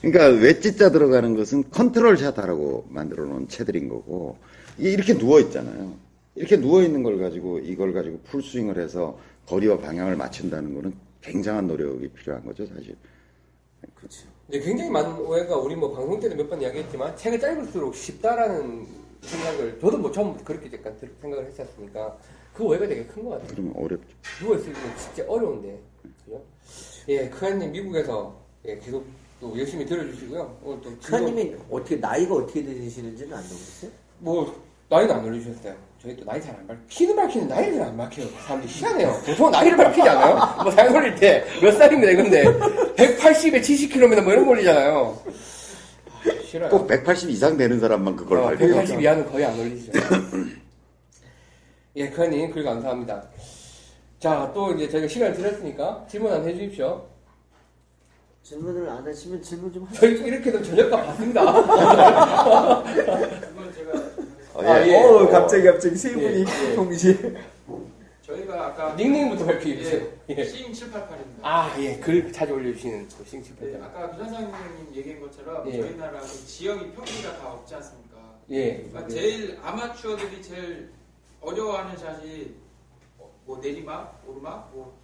그러니까 0.02 0.28
웨지자 0.40 0.90
들어가는 0.90 1.34
것은 1.36 1.70
컨트롤 1.70 2.16
샷하라고 2.16 2.86
만들어 2.88 3.24
놓은 3.24 3.48
채들인 3.48 3.88
거고 3.88 4.38
이게 4.78 4.92
이렇게 4.92 5.16
누워 5.18 5.40
있잖아요. 5.40 5.94
이렇게 6.36 6.56
누워 6.60 6.82
있는 6.82 7.02
걸 7.02 7.18
가지고 7.18 7.58
이걸 7.58 7.92
가지고 7.92 8.20
풀스윙을 8.24 8.78
해서 8.78 9.18
거리와 9.46 9.78
방향을 9.78 10.14
맞춘다는 10.16 10.74
거는 10.74 10.94
굉장한 11.22 11.66
노력이 11.66 12.08
필요한 12.08 12.44
거죠, 12.44 12.64
사실. 12.66 12.94
그렇죠 13.96 14.26
근데 14.50 14.64
굉장히 14.64 14.90
많은 14.90 15.18
오해가 15.20 15.56
우리 15.56 15.76
뭐 15.76 15.92
방송 15.92 16.18
때도 16.18 16.34
몇 16.34 16.48
번 16.48 16.60
이야기했지만 16.62 17.14
채가 17.16 17.38
짧을수록 17.38 17.94
쉽다라는 17.94 18.86
생각을 19.20 19.78
저도 19.78 19.98
뭐 19.98 20.10
처음부터 20.10 20.42
그렇게 20.44 20.70
약간 20.74 20.96
들- 20.98 21.12
생각을 21.20 21.46
했었으니까 21.46 22.16
그 22.54 22.64
오해가 22.64 22.86
되게 22.86 23.04
큰 23.04 23.24
것 23.24 23.30
같아요. 23.32 23.48
그러면 23.50 23.72
어렵죠. 23.76 24.08
누워있을 24.42 24.72
때는 24.72 24.96
진짜 24.96 25.24
어려운데. 25.30 25.78
그죠? 26.24 26.42
예, 27.08 27.28
크한님 27.28 27.72
미국에서 27.72 28.34
예, 28.64 28.78
계속 28.78 29.04
또 29.38 29.56
열심히 29.58 29.84
들어주시고요. 29.84 30.58
오늘 30.64 30.80
또 30.82 30.98
즐거운- 31.00 31.24
크아님이 31.34 31.54
어떻게 31.70 31.96
나이가 31.96 32.34
어떻게 32.36 32.64
되시는지는 32.64 33.34
안 33.36 33.42
나오겠어요? 33.42 33.90
뭐 34.20 34.54
나이는 34.88 35.14
안 35.14 35.24
올려주셨어요. 35.26 35.74
저희 36.02 36.16
또 36.16 36.24
나이 36.24 36.40
잘 36.40 36.54
안 36.54 36.66
밝. 36.66 36.78
키는 36.88 37.14
밝히는 37.16 37.48
나이를 37.48 37.74
잘안 37.78 37.96
밝혀요. 37.98 38.26
사람들이 38.46 38.72
희한해요. 38.72 39.12
보통 39.26 39.50
나이를 39.50 39.76
밝히지 39.76 40.08
않아요? 40.08 40.62
뭐 40.62 40.70
사연 40.72 40.96
올릴 40.96 41.14
때 41.16 41.44
몇 41.60 41.72
살입니다 41.72 42.12
이건데 42.12 42.44
180에 42.98 43.60
70km 43.60 44.22
뭐 44.22 44.32
이런. 44.32 44.44
아, 44.68 45.14
싫어요. 46.44 46.68
꼭 46.68 46.86
180 46.88 47.30
이상 47.30 47.56
되는 47.56 47.78
사람만 47.78 48.16
그걸 48.16 48.38
어, 48.38 48.42
발표해요. 48.46 48.74
180 48.74 49.00
이하는 49.00 49.30
거의 49.30 49.44
안 49.44 49.58
올리시죠. 49.58 49.92
예, 51.96 52.10
크한님 52.10 52.50
글 52.50 52.64
감사합니다. 52.64 53.22
자, 54.18 54.50
또 54.52 54.72
이제 54.72 54.88
저희가 54.88 55.06
시간을 55.08 55.36
드렸으니까 55.36 56.06
질문 56.10 56.32
안 56.32 56.44
해주십시오. 56.46 57.06
질문을 58.42 58.88
안 58.88 59.06
하시면 59.06 59.42
질문 59.42 59.72
좀 59.72 59.84
하세요 59.84 60.00
저희 60.00 60.26
이렇게도 60.26 60.62
저녁값 60.62 61.06
받습니다. 61.06 61.42
어, 64.54 64.62
아, 64.62 64.80
예. 64.80 64.88
예. 64.88 64.96
어, 64.96 65.28
갑자기 65.28 65.64
갑자기 65.64 65.94
세 65.96 66.12
분이 66.12 66.24
예, 66.24 66.44
예. 66.70 66.74
동시에. 66.74 67.14
저희가 68.28 68.66
아까 68.66 68.94
닉네임부터 68.94 69.46
밝히게 69.46 69.76
해주세요. 69.80 70.06
예, 70.28 70.36
예. 70.36 70.44
싱 70.44 70.70
788입니다. 70.70 71.40
아, 71.40 71.74
예. 71.80 71.96
글 71.98 72.30
자주 72.30 72.52
올려주시는 72.52 73.08
그 73.08 73.24
싱싱팬. 73.24 73.72
네, 73.72 73.80
아까 73.82 74.10
부산상님 74.10 74.94
얘기한 74.94 75.20
것처럼 75.22 75.66
예. 75.66 75.80
저희 75.80 75.96
나라 75.96 76.20
그 76.20 76.26
지역이 76.26 76.92
평지가 76.92 77.38
다 77.38 77.52
없지 77.54 77.74
않습니까? 77.76 78.18
예. 78.50 78.82
그러니까 78.82 79.08
제일 79.08 79.58
아마추어들이 79.62 80.42
제일 80.42 80.90
어려워하는 81.40 81.96
샷이 81.96 82.54
어, 83.18 83.30
뭐 83.46 83.58
내리막, 83.58 84.22
오르막, 84.26 84.72
뭐 84.74 84.98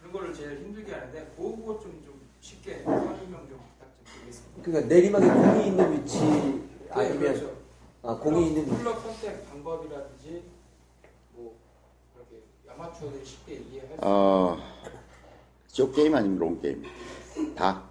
그런 0.00 0.12
거를 0.12 0.34
제일 0.34 0.58
힘들게 0.58 0.92
하는데 0.92 1.32
그거 1.36 1.78
좀, 1.80 2.02
좀 2.04 2.20
쉽게 2.40 2.82
설명 2.82 3.46
좀 3.48 3.60
부탁 3.60 3.88
좀 3.94 4.04
드리겠습니다. 4.04 4.62
그러니까 4.64 4.88
내리막에 4.94 5.26
공이 5.28 5.66
있는 5.68 5.92
위치 5.92 6.18
네, 6.18 6.60
아니면 6.90 7.18
그렇죠. 7.18 7.56
아, 8.02 8.16
공이 8.16 8.48
있는 8.48 8.64
위치. 8.66 8.78
클럽 8.78 9.00
선택 9.02 9.48
방법이라든지 9.48 10.42
아마추어들이 12.78 13.24
쉽게 13.24 13.54
이해할 13.54 13.88
수 13.88 13.94
어, 13.98 14.56
쇼게임 15.66 16.14
아니면 16.14 16.38
롱게임? 16.38 16.84
다. 17.56 17.82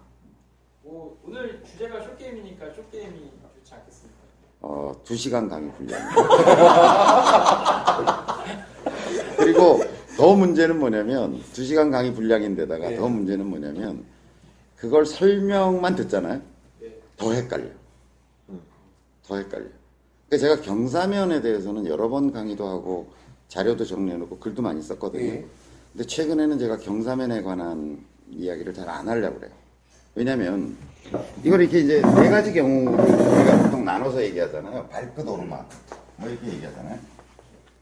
뭐 0.82 1.18
오늘 1.24 1.62
주제가 1.64 2.00
쇼게임이니까 2.02 2.72
쇼게임이 2.72 3.30
좋지 3.56 3.74
않겠습니까? 3.74 4.18
어, 4.62 4.92
2시간 5.04 5.48
강의 5.48 5.70
훈련. 5.70 6.00
그리고 9.36 9.80
더 10.16 10.34
문제는 10.34 10.78
뭐냐면 10.80 11.40
2시간 11.52 11.92
강의 11.92 12.12
분량인데다가 12.12 12.88
네. 12.88 12.96
더 12.96 13.08
문제는 13.08 13.46
뭐냐면 13.46 14.04
그걸 14.76 15.06
설명만 15.06 15.94
듣잖아요. 15.96 16.40
네. 16.80 16.98
더 17.16 17.32
헷갈려. 17.32 17.68
더 19.26 19.36
헷갈려. 19.36 19.66
그러니까 20.28 20.48
제가 20.48 20.62
경사면에 20.62 21.40
대해서는 21.42 21.86
여러 21.86 22.08
번 22.08 22.32
강의도 22.32 22.66
하고 22.66 23.12
자료도 23.48 23.84
정리해놓고 23.84 24.38
글도 24.38 24.62
많이 24.62 24.80
썼거든요. 24.82 25.22
예. 25.24 25.44
근데 25.92 26.06
최근에는 26.06 26.58
제가 26.58 26.76
경사면에 26.78 27.42
관한 27.42 28.04
이야기를 28.30 28.74
잘 28.74 28.88
안 28.88 29.08
하려고 29.08 29.38
그래요. 29.38 29.52
왜냐면 30.14 30.76
이걸 31.42 31.62
이렇게 31.62 31.80
이제 31.80 32.02
네 32.02 32.28
가지 32.28 32.52
경우를 32.52 33.04
우리가 33.04 33.62
보통 33.62 33.84
나눠서 33.84 34.22
얘기하잖아요. 34.22 34.86
발끝 34.88 35.26
오르막 35.26 35.68
뭐 36.16 36.28
이렇게 36.28 36.46
얘기하잖아요. 36.48 36.98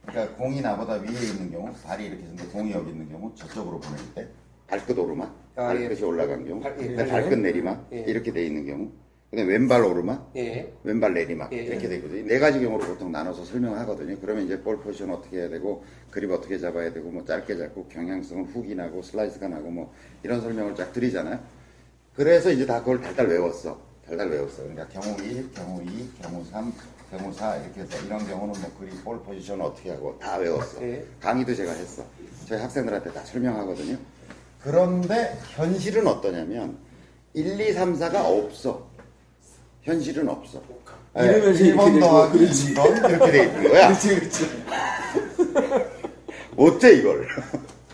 그러니까 0.07 0.37
공이 0.37 0.61
나보다 0.61 0.95
위에 0.95 1.09
있는 1.11 1.51
경우 1.51 1.69
발이 1.85 2.05
이렇게 2.07 2.23
있는데 2.23 2.45
공이 2.47 2.71
여기 2.73 2.91
있는 2.91 3.09
경우 3.11 3.33
저쪽으로 3.35 3.81
보낼 3.81 3.99
때 4.15 4.29
발끝 4.69 4.97
오르막 4.97 5.35
아, 5.57 5.75
예. 5.75 5.89
발끝이 5.89 6.03
올라간 6.03 6.47
경우 6.47 6.61
발- 6.61 6.77
예. 6.81 6.95
발끝 7.07 7.39
내리막 7.39 7.89
예. 7.93 8.01
이렇게 8.07 8.33
돼 8.33 8.47
있는 8.47 8.67
경우 8.67 8.91
그다음에 9.31 9.53
왼발 9.53 9.83
오르막 9.85 10.33
예. 10.37 10.73
왼발 10.85 11.13
내리막 11.15 11.53
예. 11.53 11.57
이렇게 11.65 11.89
되거든요. 11.89 12.27
네 12.27 12.39
가지 12.39 12.61
경우로 12.61 12.87
보통 12.87 13.11
나눠서 13.11 13.45
설명을 13.45 13.79
하거든요. 13.81 14.17
그러면 14.21 14.45
이제 14.45 14.61
볼 14.61 14.79
포지션 14.81 15.11
어떻게 15.11 15.39
해야 15.39 15.49
되고 15.49 15.85
그립 16.11 16.31
어떻게 16.31 16.59
잡아야 16.59 16.93
되고 16.93 17.11
뭐 17.11 17.25
짧게 17.25 17.57
잡고 17.57 17.89
경향성은 17.89 18.45
훅이 18.47 18.75
나고 18.77 19.03
슬라이스가 19.03 19.49
나고 19.49 19.71
뭐 19.71 19.93
이런 20.23 20.41
설명을 20.41 20.75
쫙 20.77 20.93
드리잖아요. 20.93 21.41
그래서 22.15 22.51
이제 22.51 22.65
다 22.65 22.79
그걸 22.81 23.01
달달 23.01 23.27
외웠어. 23.27 23.79
달달 24.07 24.29
외웠어. 24.31 24.63
그러니까 24.63 24.87
경우 24.89 25.17
1, 25.21 25.51
경우 25.53 25.83
2, 25.83 26.09
경우 26.23 26.45
3, 26.45 26.73
경우 27.11 27.33
4 27.33 27.57
이렇게 27.57 27.81
해서 27.81 28.07
이런 28.07 28.25
경우는 28.27 28.61
뭐 28.61 28.73
그립 28.79 29.05
볼 29.05 29.21
포지션 29.25 29.61
어떻게 29.61 29.91
하고 29.91 30.17
다 30.21 30.37
외웠어. 30.37 30.81
예. 30.83 31.05
강의도 31.21 31.53
제가 31.53 31.73
했어. 31.73 32.05
저희 32.47 32.61
학생들한테 32.61 33.13
다 33.13 33.25
설명하거든요. 33.25 33.99
그런데 34.63 35.37
현실은 35.57 36.07
어떠냐면 36.07 36.79
1, 37.35 37.61
2, 37.61 37.73
3, 37.73 37.95
4가 37.95 38.25
없어. 38.25 38.86
현실은 39.87 40.29
없어. 40.29 40.61
이러면서 41.15 41.65
이렇게 41.65 41.73
1번 41.73 41.95
되고, 41.95 42.01
더하기 42.01 42.39
그렇지. 42.39 42.75
2번 42.75 43.09
이렇게 43.09 43.31
돼 43.31 43.45
있는 43.47 43.71
거야. 43.71 43.89
그렇지, 43.89 44.15
그렇지. 44.17 44.45
어째 46.59 46.93
이걸? 46.93 47.29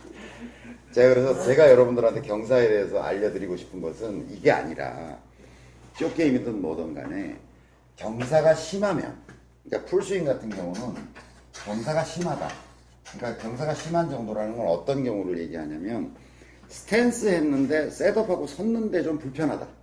제가 0.93 1.15
그래서 1.15 1.45
제가 1.45 1.71
여러분들한테 1.71 2.23
경사에 2.23 2.69
대해서 2.69 3.01
알려드리고 3.01 3.57
싶은 3.57 3.83
것은 3.83 4.27
이게 4.31 4.51
아니라 4.51 5.19
short 5.99 6.22
game이든 6.22 6.63
뭐든 6.63 6.95
간에 6.95 7.37
경사가 7.97 8.55
심하면 8.55 9.15
그러니까 9.65 9.91
풀스윙 9.91 10.25
같은 10.25 10.49
경우는 10.49 10.95
경사가 11.53 12.05
심하다. 12.05 12.49
그러니까 13.17 13.43
경사가 13.43 13.75
심한 13.75 14.09
정도라는 14.09 14.57
건 14.57 14.67
어떤 14.67 15.05
경우를 15.05 15.39
얘기하냐면 15.41 16.15
스탠스 16.69 17.27
했는데 17.29 17.91
setup하고 17.91 18.47
섰는데 18.47 19.03
좀 19.03 19.19
불편하다. 19.19 19.82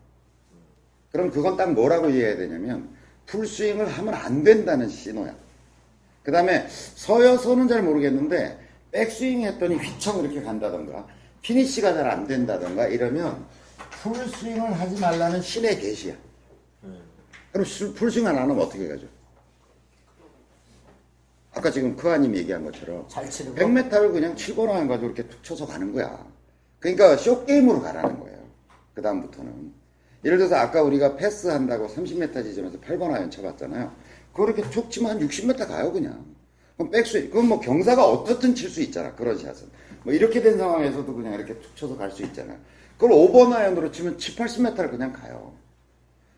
그럼 1.11 1.31
그건 1.31 1.57
딱 1.57 1.73
뭐라고 1.73 2.09
이해해야 2.09 2.37
되냐면 2.37 2.89
풀스윙을 3.25 3.87
하면 3.87 4.13
안 4.13 4.43
된다는 4.43 4.87
신호야. 4.89 5.35
그 6.23 6.31
다음에 6.31 6.67
서여서는 6.69 7.67
잘 7.67 7.81
모르겠는데 7.83 8.59
백스윙 8.91 9.41
했더니 9.43 9.75
휘청 9.75 10.23
이렇게 10.23 10.41
간다던가 10.41 11.07
피니시가 11.41 11.93
잘 11.93 12.07
안 12.07 12.27
된다던가 12.27 12.87
이러면 12.87 13.45
풀스윙을 14.03 14.73
하지 14.79 14.99
말라는 14.99 15.41
신의 15.41 15.79
계시야. 15.79 16.15
그럼 17.51 17.65
수- 17.65 17.93
풀스윙 17.93 18.27
안 18.27 18.37
하면 18.37 18.59
어떻게 18.59 18.87
가죠? 18.87 19.07
아까 21.53 21.71
지금 21.71 21.95
크아님 21.95 22.35
얘기한 22.35 22.63
것처럼 22.63 23.07
잘 23.09 23.29
치는 23.29 23.55
거. 23.55 23.61
100m를 23.65 24.13
그냥 24.13 24.35
치거나 24.35 24.75
해가지고 24.81 25.07
이렇게 25.11 25.27
툭 25.27 25.43
쳐서 25.43 25.65
가는 25.65 25.91
거야. 25.91 26.23
그러니까 26.79 27.17
숏게임으로 27.17 27.81
가라는 27.81 28.19
거예요. 28.19 28.37
그 28.93 29.01
다음부터는. 29.01 29.73
예를 30.25 30.37
들어서 30.37 30.55
아까 30.55 30.81
우리가 30.81 31.15
패스한다고 31.15 31.87
30m 31.87 32.43
지점에서 32.43 32.77
8번 32.79 33.13
아이언 33.13 33.31
쳐봤잖아요. 33.31 33.91
그거 34.33 34.45
이렇게 34.45 34.69
툭 34.69 34.91
치면 34.91 35.11
한 35.11 35.19
60m 35.27 35.67
가요, 35.67 35.91
그냥. 35.91 36.25
그럼 36.77 36.91
백스윙, 36.91 37.29
그건 37.29 37.47
뭐 37.47 37.59
경사가 37.59 38.05
어떻든 38.05 38.55
칠 38.55 38.69
수 38.69 38.81
있잖아, 38.81 39.13
그런 39.15 39.37
샷은. 39.37 39.67
뭐 40.03 40.13
이렇게 40.13 40.41
된 40.41 40.57
상황에서도 40.57 41.13
그냥 41.13 41.33
이렇게 41.33 41.53
툭 41.59 41.75
쳐서 41.75 41.97
갈 41.97 42.11
수 42.11 42.23
있잖아요. 42.23 42.57
그걸 42.97 43.11
5번 43.11 43.53
아이언으로 43.53 43.91
치면 43.91 44.17
7, 44.17 44.35
80m를 44.35 44.89
그냥 44.91 45.13
가요. 45.13 45.53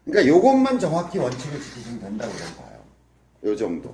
그러니까 0.05 0.31
요것만 0.35 0.79
정확히 0.79 1.17
원칙을 1.17 1.59
지키시면 1.59 1.99
된다고 2.01 2.31
저는 2.37 2.55
봐요. 2.55 2.79
요 3.45 3.55
정도. 3.55 3.93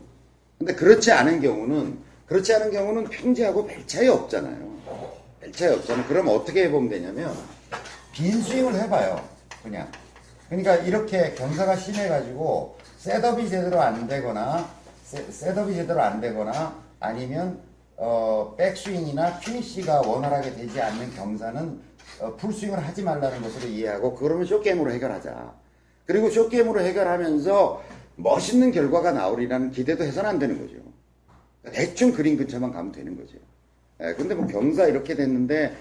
근데 0.58 0.74
그렇지 0.74 1.12
않은 1.12 1.42
경우는 1.42 1.98
그렇지 2.28 2.54
않은 2.56 2.72
경우는 2.72 3.06
평지하고 3.06 3.66
별 3.68 3.86
차이 3.88 4.08
없잖아요. 4.08 4.78
별 5.40 5.52
차이 5.52 5.70
없잖아요. 5.74 6.06
그럼 6.08 6.28
어떻게 6.30 6.66
해보면 6.66 6.90
되냐면 6.90 7.34
빈 8.12 8.42
스윙을 8.42 8.76
해봐요. 8.84 9.37
그냥. 9.64 9.90
그러니까 10.50 10.76
이렇게 10.78 11.34
경사가 11.34 11.76
심해가지고 11.76 12.78
셋업이 12.98 13.50
제대로 13.50 13.82
안 13.82 14.08
되거나 14.08 14.70
세- 15.04 15.30
셋업이 15.30 15.74
제대로 15.76 16.02
안 16.02 16.22
되거나 16.22 16.76
아니면 17.00 17.60
어, 17.98 18.54
백스윙이나 18.58 19.40
피니시가 19.40 20.02
원활하게 20.02 20.54
되지 20.54 20.82
않는 20.82 21.16
경사는 21.16 21.80
어, 22.22 22.36
풀스윙을 22.36 22.86
하지 22.86 23.02
말라는 23.04 23.42
것으로 23.42 23.68
이해하고 23.68 24.16
그러면 24.16 24.46
숏게임으로 24.46 24.92
해결하자. 24.92 25.54
그리고 26.06 26.30
숏게임으로 26.30 26.80
해결하면서 26.82 27.84
멋있는 28.16 28.72
결과가 28.72 29.12
나오리라는 29.12 29.72
기대도 29.72 30.04
해서는 30.04 30.30
안 30.30 30.40
되는 30.40 30.58
거죠. 30.60 30.76
대충 31.74 32.14
그린 32.14 32.38
근처만 32.38 32.72
가면 32.72 32.92
되는 32.92 33.18
거죠. 33.18 33.38
예, 34.02 34.14
근데 34.14 34.34
뭐 34.36 34.48
경사 34.48 34.86
이렇게 34.86 35.16
됐는데 35.16 35.76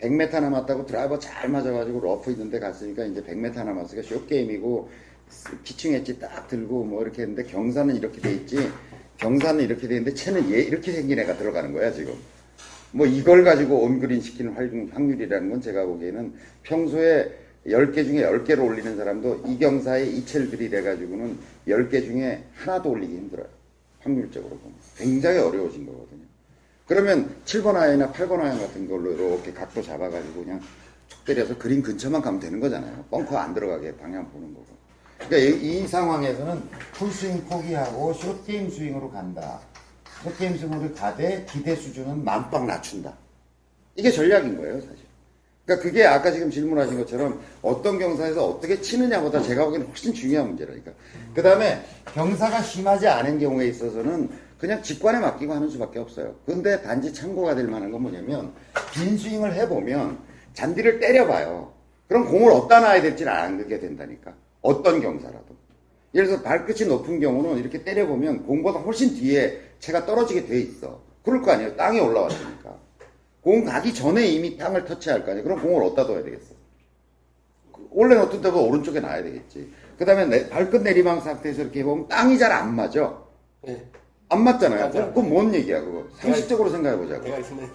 100m 0.00 0.40
남았다고 0.40 0.86
드라이버 0.86 1.18
잘 1.18 1.48
맞아가지고 1.48 2.00
러프 2.00 2.30
있는데 2.32 2.58
갔으니까 2.60 3.04
이제 3.04 3.22
100m 3.22 3.64
남았으니까 3.64 4.06
숏게임이고 4.08 4.88
피칭 5.64 5.94
웨지 5.94 6.18
딱 6.20 6.46
들고 6.48 6.84
뭐 6.84 7.02
이렇게 7.02 7.22
했는데 7.22 7.42
경사는 7.44 7.94
이렇게 7.96 8.20
돼 8.20 8.32
있지 8.32 8.70
경사는 9.18 9.62
이렇게 9.62 9.88
돼 9.88 9.96
있는데 9.96 10.14
채는 10.14 10.50
얘 10.52 10.60
이렇게 10.60 10.92
생긴 10.92 11.18
애가 11.18 11.36
들어가는 11.36 11.72
거야 11.72 11.92
지금. 11.92 12.14
뭐 12.92 13.06
이걸 13.06 13.44
가지고 13.44 13.82
온그린 13.82 14.20
시키는 14.20 14.52
활- 14.52 14.70
확률이라는 14.92 15.50
건 15.50 15.60
제가 15.60 15.84
보기에는 15.84 16.32
평소에 16.62 17.30
10개 17.66 18.04
중에 18.04 18.22
10개를 18.22 18.64
올리는 18.64 18.96
사람도 18.96 19.42
이 19.46 19.58
경사에 19.58 20.06
이체를 20.06 20.48
들이대가지고는 20.50 21.36
10개 21.66 22.02
중에 22.02 22.44
하나도 22.54 22.90
올리기 22.90 23.12
힘들어요. 23.14 23.46
확률적으로 24.00 24.56
보면. 24.56 24.74
굉장히 24.96 25.38
어려워진 25.38 25.84
거거든요. 25.84 26.17
그러면 26.88 27.36
7번 27.44 27.76
아이나 27.76 28.10
8번 28.10 28.40
아이 28.40 28.58
같은 28.58 28.88
걸로 28.88 29.12
이렇게 29.12 29.52
각도 29.52 29.82
잡아가지고 29.82 30.42
그냥 30.42 30.60
툭 31.06 31.24
때려서 31.26 31.56
그린 31.58 31.82
근처만 31.82 32.22
가면 32.22 32.40
되는 32.40 32.58
거잖아요. 32.58 33.04
벙커 33.10 33.36
안 33.36 33.52
들어가게 33.52 33.94
방향 33.98 34.28
보는 34.32 34.54
거고. 34.54 34.66
그러니까 35.18 35.36
이, 35.36 35.82
이 35.82 35.86
상황에서는 35.86 36.62
풀스윙 36.94 37.44
포기하고 37.44 38.14
숏게임 38.14 38.70
스윙으로 38.70 39.10
간다. 39.10 39.60
숏게임 40.24 40.56
스윙으로 40.56 40.94
가되 40.94 41.46
기대 41.50 41.76
수준은 41.76 42.24
만빵 42.24 42.66
낮춘다. 42.66 43.12
이게 43.94 44.10
전략인 44.10 44.56
거예요, 44.56 44.80
사실. 44.80 45.08
그러니까 45.66 45.86
그게 45.86 46.06
아까 46.06 46.32
지금 46.32 46.50
질문하신 46.50 46.96
것처럼 47.00 47.38
어떤 47.60 47.98
경사에서 47.98 48.46
어떻게 48.46 48.80
치느냐보다 48.80 49.42
제가 49.42 49.66
보기에는 49.66 49.88
훨씬 49.88 50.14
중요한 50.14 50.48
문제라니까. 50.48 50.92
그 51.34 51.42
다음에 51.42 51.84
경사가 52.14 52.62
심하지 52.62 53.06
않은 53.06 53.38
경우에 53.38 53.66
있어서는 53.66 54.30
그냥 54.58 54.82
직관에 54.82 55.20
맡기고 55.20 55.52
하는 55.52 55.68
수밖에 55.70 55.98
없어요. 56.00 56.34
근데 56.44 56.82
단지 56.82 57.12
참고가 57.14 57.54
될 57.54 57.68
만한 57.68 57.90
건 57.90 58.02
뭐냐면 58.02 58.52
빈 58.92 59.16
스윙을 59.16 59.54
해보면 59.54 60.18
잔디를 60.54 60.98
때려봐요. 60.98 61.72
그럼 62.08 62.24
공을 62.26 62.50
어디다 62.52 62.80
놔야 62.80 63.02
될지를 63.02 63.30
알게 63.30 63.78
된다니까. 63.78 64.34
어떤 64.62 65.00
경사라도. 65.00 65.56
예를 66.14 66.26
들어서 66.26 66.42
발끝이 66.42 66.88
높은 66.88 67.20
경우는 67.20 67.58
이렇게 67.58 67.84
때려보면 67.84 68.44
공보다 68.46 68.80
훨씬 68.80 69.14
뒤에 69.14 69.60
채가 69.78 70.06
떨어지게 70.06 70.46
돼 70.46 70.58
있어. 70.60 71.00
그럴 71.22 71.42
거 71.42 71.52
아니에요. 71.52 71.76
땅에 71.76 72.00
올라왔으니까. 72.00 72.76
공 73.42 73.64
가기 73.64 73.94
전에 73.94 74.26
이미 74.26 74.56
땅을 74.56 74.84
터치할 74.86 75.24
거 75.24 75.30
아니에요. 75.30 75.44
그럼 75.44 75.62
공을 75.62 75.82
어디다 75.84 76.06
둬야 76.06 76.24
되겠어? 76.24 76.54
원래 77.90 78.16
놓던 78.16 78.42
데보다 78.42 78.60
오른쪽에 78.62 79.00
놔야 79.00 79.22
되겠지. 79.22 79.72
그 79.98 80.04
다음에 80.04 80.48
발끝 80.48 80.82
내리막 80.82 81.22
상태에서 81.22 81.62
이렇게 81.62 81.80
해보면 81.80 82.08
땅이 82.08 82.38
잘 82.38 82.50
안 82.50 82.74
맞아. 82.74 83.16
예. 83.68 83.84
안 84.28 84.44
맞잖아요. 84.44 84.86
맞아. 84.86 85.06
그건 85.06 85.28
뭔 85.28 85.54
얘기야, 85.54 85.80
그거. 85.80 86.04
상식적으로 86.18 86.70
생각해보자고. 86.70 87.24
내가 87.24 87.38
있으면 87.38 87.70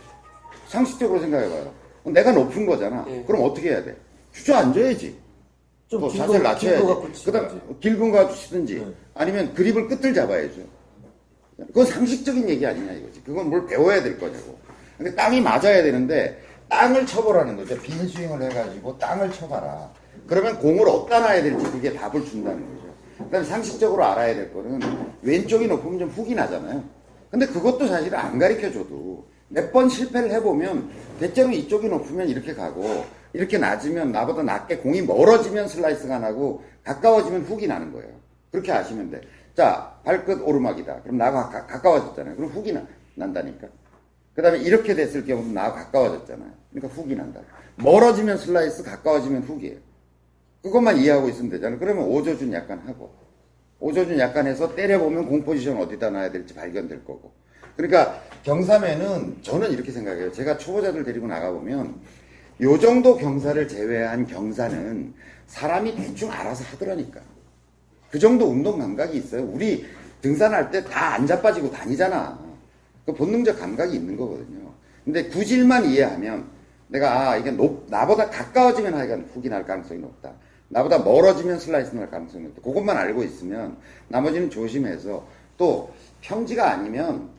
상식적으로 0.68 1.20
생각해봐요. 1.20 1.74
내가 2.06 2.32
높은 2.32 2.66
거잖아. 2.66 3.06
예. 3.10 3.24
그럼 3.26 3.44
어떻게 3.44 3.70
해야 3.72 3.84
돼? 3.84 3.96
주저앉아야지. 4.34 5.18
좀뭐 5.88 6.10
자세를 6.12 6.44
낮춰야지. 6.44 7.24
그다음 7.26 7.78
길군 7.80 8.12
거 8.12 8.30
치든지 8.34 8.76
네. 8.76 8.94
아니면 9.14 9.54
그립을 9.54 9.88
끝을 9.88 10.14
잡아야죠. 10.14 10.62
그건 11.68 11.86
상식적인 11.86 12.50
얘기 12.50 12.66
아니냐 12.66 12.94
이거지. 12.94 13.22
그건 13.24 13.50
뭘 13.50 13.66
배워야 13.68 14.02
될 14.02 14.18
거냐고. 14.20 14.58
근데 14.98 15.14
땅이 15.14 15.40
맞아야 15.42 15.84
되는데 15.84 16.42
땅을 16.68 17.06
쳐보라는 17.06 17.56
거죠. 17.58 17.80
빈 17.82 18.08
스윙을 18.08 18.42
해가지고 18.42 18.98
땅을 18.98 19.32
쳐봐라. 19.32 19.92
그러면 20.28 20.58
공을 20.60 20.88
어디다 20.88 21.20
놔야 21.20 21.44
될지 21.44 21.64
그게 21.72 21.94
답을 21.94 22.26
준다는 22.26 22.60
거죠. 22.76 22.93
그다음에 23.18 23.46
상식적으로 23.46 24.04
알아야 24.06 24.34
될 24.36 24.54
거는 24.54 24.80
왼쪽이 25.22 25.68
높으면 25.68 26.00
좀 26.00 26.10
훅이 26.10 26.36
나잖아요. 26.36 26.84
근데 27.30 27.46
그것도 27.48 27.88
사실 27.88 28.16
안 28.16 28.38
가르쳐 28.38 28.72
줘도 28.72 29.26
몇 29.50 29.72
번 29.72 29.88
실패를 29.90 30.32
해보면 30.32 30.90
대체로 31.20 31.52
이쪽이 31.52 31.88
높으면 31.88 32.28
이렇게 32.28 32.54
가고 32.54 33.06
이렇게 33.34 33.58
낮으면 33.58 34.12
나보다 34.12 34.44
낮게 34.44 34.78
공이 34.78 35.02
멀어지면 35.04 35.68
슬라이스가 35.68 36.20
나고 36.20 36.64
가까워지면 36.84 37.44
훅이 37.44 37.68
나는 37.68 37.92
거예요. 37.94 38.10
그렇게 38.52 38.72
아시면 38.72 39.10
돼. 39.10 39.22
자, 39.56 39.96
발끝 40.04 40.42
오르막이다. 40.42 41.02
그럼 41.02 41.18
나와 41.18 41.50
가, 41.50 41.66
가까워졌잖아요. 41.66 42.36
그럼 42.36 42.50
훅이 42.52 42.72
나, 42.74 42.86
난다니까. 43.16 43.68
그 44.36 44.42
다음에 44.42 44.60
이렇게 44.60 44.96
됐을 44.96 45.26
경우는 45.26 45.54
나와 45.54 45.86
가까워졌잖아요. 45.86 46.50
그러니까 46.72 46.96
훅이 46.96 47.16
난다. 47.16 47.40
멀어지면 47.78 48.38
슬라이스, 48.38 48.84
가까워지면 48.84 49.44
훅이에요. 49.44 49.78
그것만 50.64 50.98
이해하고 50.98 51.30
있으면 51.30 51.52
되잖아요. 51.52 51.78
그러면 51.78 52.06
오조준 52.06 52.52
약간 52.54 52.80
하고. 52.88 53.14
오조준 53.80 54.18
약간 54.18 54.48
해서 54.48 54.74
때려보면 54.74 55.28
공 55.28 55.44
포지션 55.44 55.78
어디다 55.78 56.10
놔야 56.10 56.32
될지 56.32 56.54
발견될 56.54 57.04
거고. 57.04 57.34
그러니까 57.76 58.22
경사면은 58.44 59.38
저는 59.42 59.72
이렇게 59.72 59.92
생각해요. 59.92 60.32
제가 60.32 60.58
초보자들 60.58 61.04
데리고 61.04 61.28
나가보면 61.28 61.96
요 62.62 62.80
정도 62.80 63.18
경사를 63.18 63.68
제외한 63.68 64.26
경사는 64.26 65.14
사람이 65.48 65.96
대충 65.96 66.32
알아서 66.32 66.64
하더라니까. 66.64 67.20
그 68.10 68.18
정도 68.18 68.46
운동 68.46 68.80
감각이 68.80 69.18
있어요. 69.18 69.44
우리 69.44 69.86
등산할 70.22 70.72
때다안 70.72 71.28
자빠지고 71.28 71.72
다니잖아. 71.72 72.40
그 73.06 73.14
본능적 73.14 73.60
감각이 73.60 73.96
있는 73.96 74.16
거거든요. 74.16 74.72
근데 75.04 75.28
구질만 75.28 75.86
이해하면 75.86 76.46
내가 76.88 77.32
아, 77.32 77.38
이게 77.38 77.52
높, 77.52 77.88
나보다 77.90 78.30
가까워지면 78.30 78.94
하여간 78.94 79.30
훅이 79.34 79.50
날 79.50 79.66
가능성이 79.66 80.00
높다. 80.00 80.32
나보다 80.74 81.00
멀어지면 81.00 81.60
슬라이스 81.60 81.96
날 81.96 82.10
가능성이 82.10 82.46
높다. 82.46 82.62
그것만 82.64 82.98
알고 82.98 83.24
있으면 83.24 83.78
나머지는 84.08 84.50
조심해서 84.50 85.26
또 85.58 85.94
평지가 86.22 86.72
아니면 86.72 87.30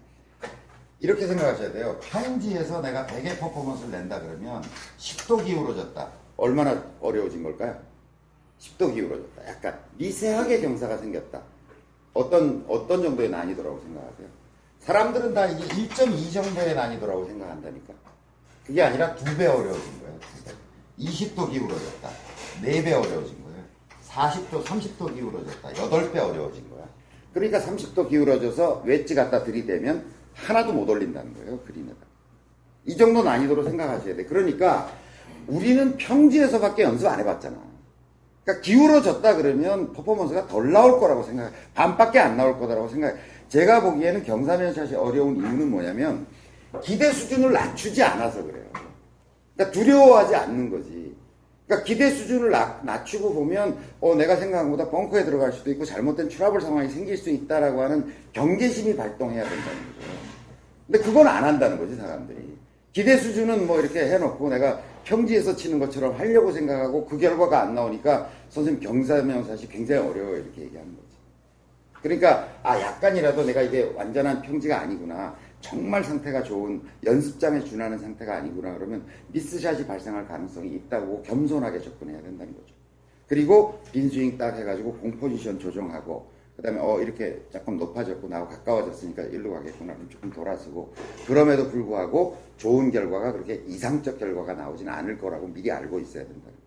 이렇게 1.00 1.26
생각하셔야 1.26 1.72
돼요. 1.72 1.98
평지에서 2.00 2.80
내가 2.80 3.04
100의 3.06 3.38
퍼포먼스를 3.40 3.90
낸다 3.90 4.20
그러면 4.20 4.62
10도 4.98 5.44
기울어졌다. 5.44 6.08
얼마나 6.36 6.82
어려워진 7.00 7.42
걸까요? 7.42 7.76
10도 8.60 8.94
기울어졌다. 8.94 9.48
약간 9.48 9.80
미세하게 9.98 10.60
경사가 10.60 10.96
생겼다. 10.98 11.42
어떤, 12.14 12.64
어떤 12.68 13.02
정도의 13.02 13.28
난이도라고 13.30 13.80
생각하세요? 13.80 14.28
사람들은 14.80 15.34
다 15.34 15.46
이게 15.46 15.64
1.2 15.88 16.32
정도의 16.32 16.74
난이도라고 16.74 17.26
생각한다니까. 17.26 17.92
그게 18.64 18.80
아니라 18.82 19.14
두 19.16 19.24
배 19.36 19.46
어려워진 19.46 20.00
거예요. 20.00 20.18
두 20.20 20.44
배. 20.44 20.52
20도 20.98 21.50
기울어졌다. 21.50 22.08
4배 22.62 22.86
어려워진 22.86 23.36
거예요. 23.42 23.64
40도, 24.08 24.64
30도 24.64 25.14
기울어졌다. 25.14 25.68
8배 25.70 26.16
어려워진 26.16 26.68
거야. 26.70 26.84
그러니까 27.32 27.60
30도 27.60 28.08
기울어져서 28.08 28.82
웨지 28.84 29.14
갖다 29.14 29.42
들이대면 29.42 30.04
하나도 30.34 30.72
못 30.72 30.88
올린다는 30.88 31.34
거예요. 31.34 31.58
그린에다. 31.60 31.96
이 32.86 32.96
정도 32.96 33.22
난이도로 33.22 33.64
생각하셔야 33.64 34.14
돼. 34.16 34.24
그러니까 34.24 34.90
우리는 35.46 35.96
평지에서밖에 35.96 36.82
연습 36.82 37.06
안 37.08 37.18
해봤잖아. 37.20 37.56
그러니까 38.44 38.62
기울어졌다 38.62 39.36
그러면 39.36 39.92
퍼포먼스가 39.92 40.46
덜 40.46 40.70
나올 40.70 41.00
거라고 41.00 41.22
생각해. 41.22 41.50
반밖에 41.74 42.18
안 42.18 42.36
나올 42.36 42.58
거다라고 42.58 42.88
생각해. 42.88 43.14
제가 43.48 43.80
보기에는 43.82 44.24
경사면 44.24 44.74
샷이 44.74 44.94
어려운 44.94 45.36
이유는 45.36 45.70
뭐냐면 45.70 46.26
기대 46.82 47.10
수준을 47.10 47.52
낮추지 47.52 48.02
않아서 48.02 48.42
그래요. 48.42 48.64
그러니까 49.56 49.72
두려워하지 49.72 50.34
않는 50.34 50.70
거지. 50.70 51.03
그러니까 51.66 51.84
기대 51.86 52.10
수준을 52.10 52.50
낮, 52.50 52.84
낮추고 52.84 53.32
보면 53.32 53.78
어 54.00 54.14
내가 54.14 54.36
생각한 54.36 54.70
것보다 54.70 54.90
벙커에 54.90 55.24
들어갈 55.24 55.52
수도 55.52 55.70
있고 55.70 55.84
잘못된 55.84 56.28
트러블 56.28 56.60
상황이 56.60 56.88
생길 56.88 57.16
수 57.16 57.30
있다라고 57.30 57.82
하는 57.82 58.12
경계심이 58.32 58.96
발동해야 58.96 59.42
된다는 59.42 59.78
거죠. 59.94 60.08
근데 60.86 60.98
그건 60.98 61.26
안 61.26 61.44
한다는 61.44 61.78
거지 61.78 61.96
사람들이. 61.96 62.54
기대 62.92 63.16
수준은 63.16 63.66
뭐 63.66 63.80
이렇게 63.80 64.06
해놓고 64.08 64.48
내가 64.50 64.80
평지에서 65.04 65.56
치는 65.56 65.78
것처럼 65.78 66.18
하려고 66.18 66.52
생각하고 66.52 67.06
그 67.06 67.18
결과가 67.18 67.62
안 67.62 67.74
나오니까 67.74 68.30
선생님 68.50 68.82
경사명사시 68.82 69.68
굉장히 69.68 70.08
어려워요 70.08 70.36
이렇게 70.36 70.62
얘기하는 70.62 70.94
거지. 70.94 71.04
그러니까 72.02 72.46
아 72.62 72.78
약간이라도 72.78 73.44
내가 73.46 73.62
이게 73.62 73.90
완전한 73.96 74.42
평지가 74.42 74.80
아니구나. 74.82 75.34
정말 75.64 76.04
상태가 76.04 76.42
좋은 76.42 76.82
연습장에 77.04 77.64
준하는 77.64 77.98
상태가 77.98 78.36
아니구나 78.36 78.74
그러면 78.74 79.06
미스샷이 79.28 79.86
발생할 79.86 80.28
가능성이 80.28 80.74
있다고 80.74 81.22
겸손하게 81.22 81.80
접근해야 81.80 82.20
된다는 82.20 82.52
거죠. 82.54 82.74
그리고 83.26 83.80
빈스윙 83.90 84.36
딱 84.36 84.58
해가지고 84.58 84.92
공 84.98 85.12
포지션 85.12 85.58
조정하고 85.58 86.28
그 86.54 86.62
다음에 86.62 86.78
어 86.78 87.00
이렇게 87.00 87.42
조금 87.50 87.78
높아졌고 87.78 88.28
나하고 88.28 88.50
가까워졌으니까 88.50 89.22
일로 89.22 89.54
가겠구나 89.54 89.94
그럼 89.94 90.08
조금 90.10 90.30
돌아서고 90.30 90.92
그럼에도 91.26 91.70
불구하고 91.70 92.36
좋은 92.58 92.90
결과가 92.90 93.32
그렇게 93.32 93.54
이상적 93.66 94.18
결과가 94.18 94.52
나오지는 94.52 94.92
않을 94.92 95.18
거라고 95.18 95.48
미리 95.48 95.72
알고 95.72 95.98
있어야 95.98 96.24
된다는 96.24 96.42
거죠. 96.42 96.58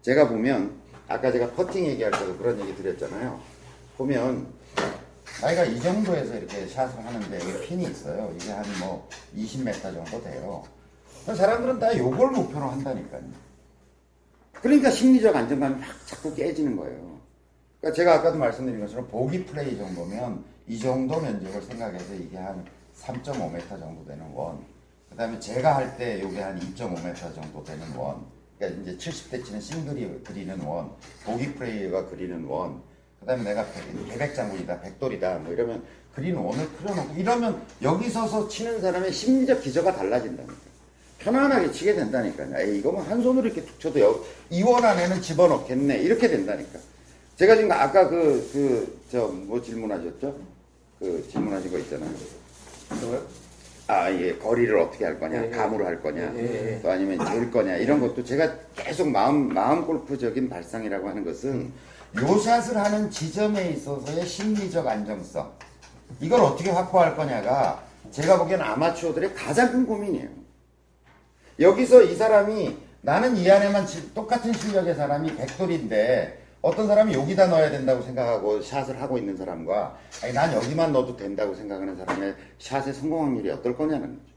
제가 0.00 0.30
보면 0.30 0.72
아까 1.08 1.30
제가 1.30 1.50
퍼팅 1.50 1.84
얘기할 1.84 2.10
때도 2.10 2.38
그런 2.38 2.58
얘기 2.60 2.74
드렸잖아요. 2.74 3.38
보면 3.98 4.46
나이가 5.44 5.62
이 5.64 5.78
정도에서 5.78 6.36
이렇게 6.36 6.66
샷을 6.66 7.04
하는데 7.04 7.38
여기 7.38 7.66
핀이 7.66 7.84
있어요. 7.84 8.32
이게 8.34 8.50
한 8.50 8.64
뭐 8.80 9.06
20m 9.36 9.82
정도 9.82 10.22
돼요. 10.22 10.64
사람들은 11.26 11.78
다 11.78 11.96
요걸 11.98 12.30
목표로 12.30 12.66
한다니까요. 12.66 13.22
그러니까 14.54 14.90
심리적 14.90 15.36
안정감이 15.36 15.80
막 15.80 15.86
자꾸 16.06 16.34
깨지는 16.34 16.74
거예요. 16.76 17.20
그러니까 17.78 17.94
제가 17.94 18.14
아까도 18.14 18.38
말씀드린 18.38 18.80
것처럼 18.80 19.06
보기 19.08 19.44
플레이 19.44 19.76
정도면 19.76 20.42
이 20.66 20.78
정도 20.78 21.20
면적을 21.20 21.60
생각해서 21.60 22.14
이게 22.14 22.38
한 22.38 22.64
3.5m 22.98 23.68
정도 23.68 24.02
되는 24.06 24.24
원. 24.32 24.64
그 25.10 25.16
다음에 25.16 25.38
제가 25.38 25.76
할 25.76 25.96
때 25.98 26.22
이게 26.26 26.40
한 26.40 26.58
2.5m 26.58 27.34
정도 27.34 27.62
되는 27.62 27.94
원. 27.96 28.24
그러니까 28.58 28.80
이제 28.80 28.96
70대 28.96 29.44
치는 29.44 29.60
싱글이 29.60 30.22
그리는 30.24 30.58
원. 30.62 30.90
보기 31.26 31.52
플레이가 31.54 32.06
그리는 32.06 32.44
원. 32.46 32.80
그 33.24 33.28
다음에 33.28 33.42
내가 33.42 33.64
백백장군이다, 34.10 34.80
백돌이다, 34.82 35.38
뭐 35.38 35.52
이러면 35.54 35.82
그린 36.14 36.36
원을 36.36 36.68
풀어놓고 36.68 37.14
이러면 37.16 37.62
여기 37.80 38.10
서서 38.10 38.46
치는 38.48 38.82
사람의 38.82 39.10
심리적 39.10 39.62
기저가 39.62 39.96
달라진다니까. 39.96 40.54
편안하게 41.20 41.72
치게 41.72 41.94
된다니까요. 41.94 42.60
에이, 42.60 42.78
이거 42.78 42.92
뭐 42.92 43.02
한 43.02 43.22
손으로 43.22 43.46
이렇게 43.46 43.64
툭 43.64 43.80
쳐도 43.80 43.98
여, 43.98 44.20
이원 44.50 44.84
안에는 44.84 45.22
집어넣겠네. 45.22 46.00
이렇게 46.00 46.28
된다니까. 46.28 46.78
제가 47.36 47.56
지금 47.56 47.72
아까 47.72 48.08
그, 48.10 48.46
그, 48.52 49.00
저, 49.10 49.26
뭐 49.28 49.60
질문하셨죠? 49.62 50.36
그 50.98 51.26
질문하신 51.32 51.70
거 51.72 51.78
있잖아요. 51.78 52.10
아, 53.86 54.10
예, 54.12 54.36
거리를 54.36 54.78
어떻게 54.78 55.06
할 55.06 55.18
거냐, 55.18 55.42
예, 55.42 55.46
예. 55.46 55.50
감으로 55.50 55.86
할 55.86 56.02
거냐, 56.02 56.32
예, 56.36 56.74
예. 56.74 56.80
또 56.82 56.90
아니면 56.90 57.24
질 57.26 57.50
거냐, 57.50 57.76
이런 57.76 58.00
것도 58.00 58.22
제가 58.22 58.54
계속 58.76 59.08
마음, 59.08 59.48
마음 59.48 59.86
골프적인 59.86 60.48
발상이라고 60.50 61.08
하는 61.08 61.24
것은 61.24 61.72
요 62.22 62.38
샷을 62.38 62.76
하는 62.76 63.10
지점에 63.10 63.70
있어서의 63.70 64.26
심리적 64.26 64.86
안정성. 64.86 65.52
이걸 66.20 66.40
어떻게 66.40 66.70
확보할 66.70 67.16
거냐가 67.16 67.82
제가 68.12 68.38
보기엔 68.38 68.60
아마추어들의 68.60 69.34
가장 69.34 69.72
큰 69.72 69.84
고민이에요. 69.86 70.28
여기서 71.58 72.02
이 72.02 72.14
사람이 72.14 72.76
나는 73.00 73.36
이 73.36 73.50
안에만 73.50 73.86
치- 73.86 74.14
똑같은 74.14 74.52
실력의 74.52 74.94
사람이 74.94 75.34
백돌인데 75.36 76.42
어떤 76.62 76.86
사람이 76.86 77.12
여기다 77.14 77.48
넣어야 77.48 77.70
된다고 77.70 78.02
생각하고 78.02 78.62
샷을 78.62 79.00
하고 79.00 79.18
있는 79.18 79.36
사람과 79.36 79.98
아니 80.22 80.32
난 80.32 80.52
여기만 80.54 80.92
넣어도 80.92 81.16
된다고 81.16 81.54
생각하는 81.54 81.96
사람의 81.96 82.34
샷의 82.58 82.94
성공 82.94 83.24
확률이 83.24 83.50
어떨 83.50 83.76
거냐는 83.76 84.08
거죠. 84.18 84.34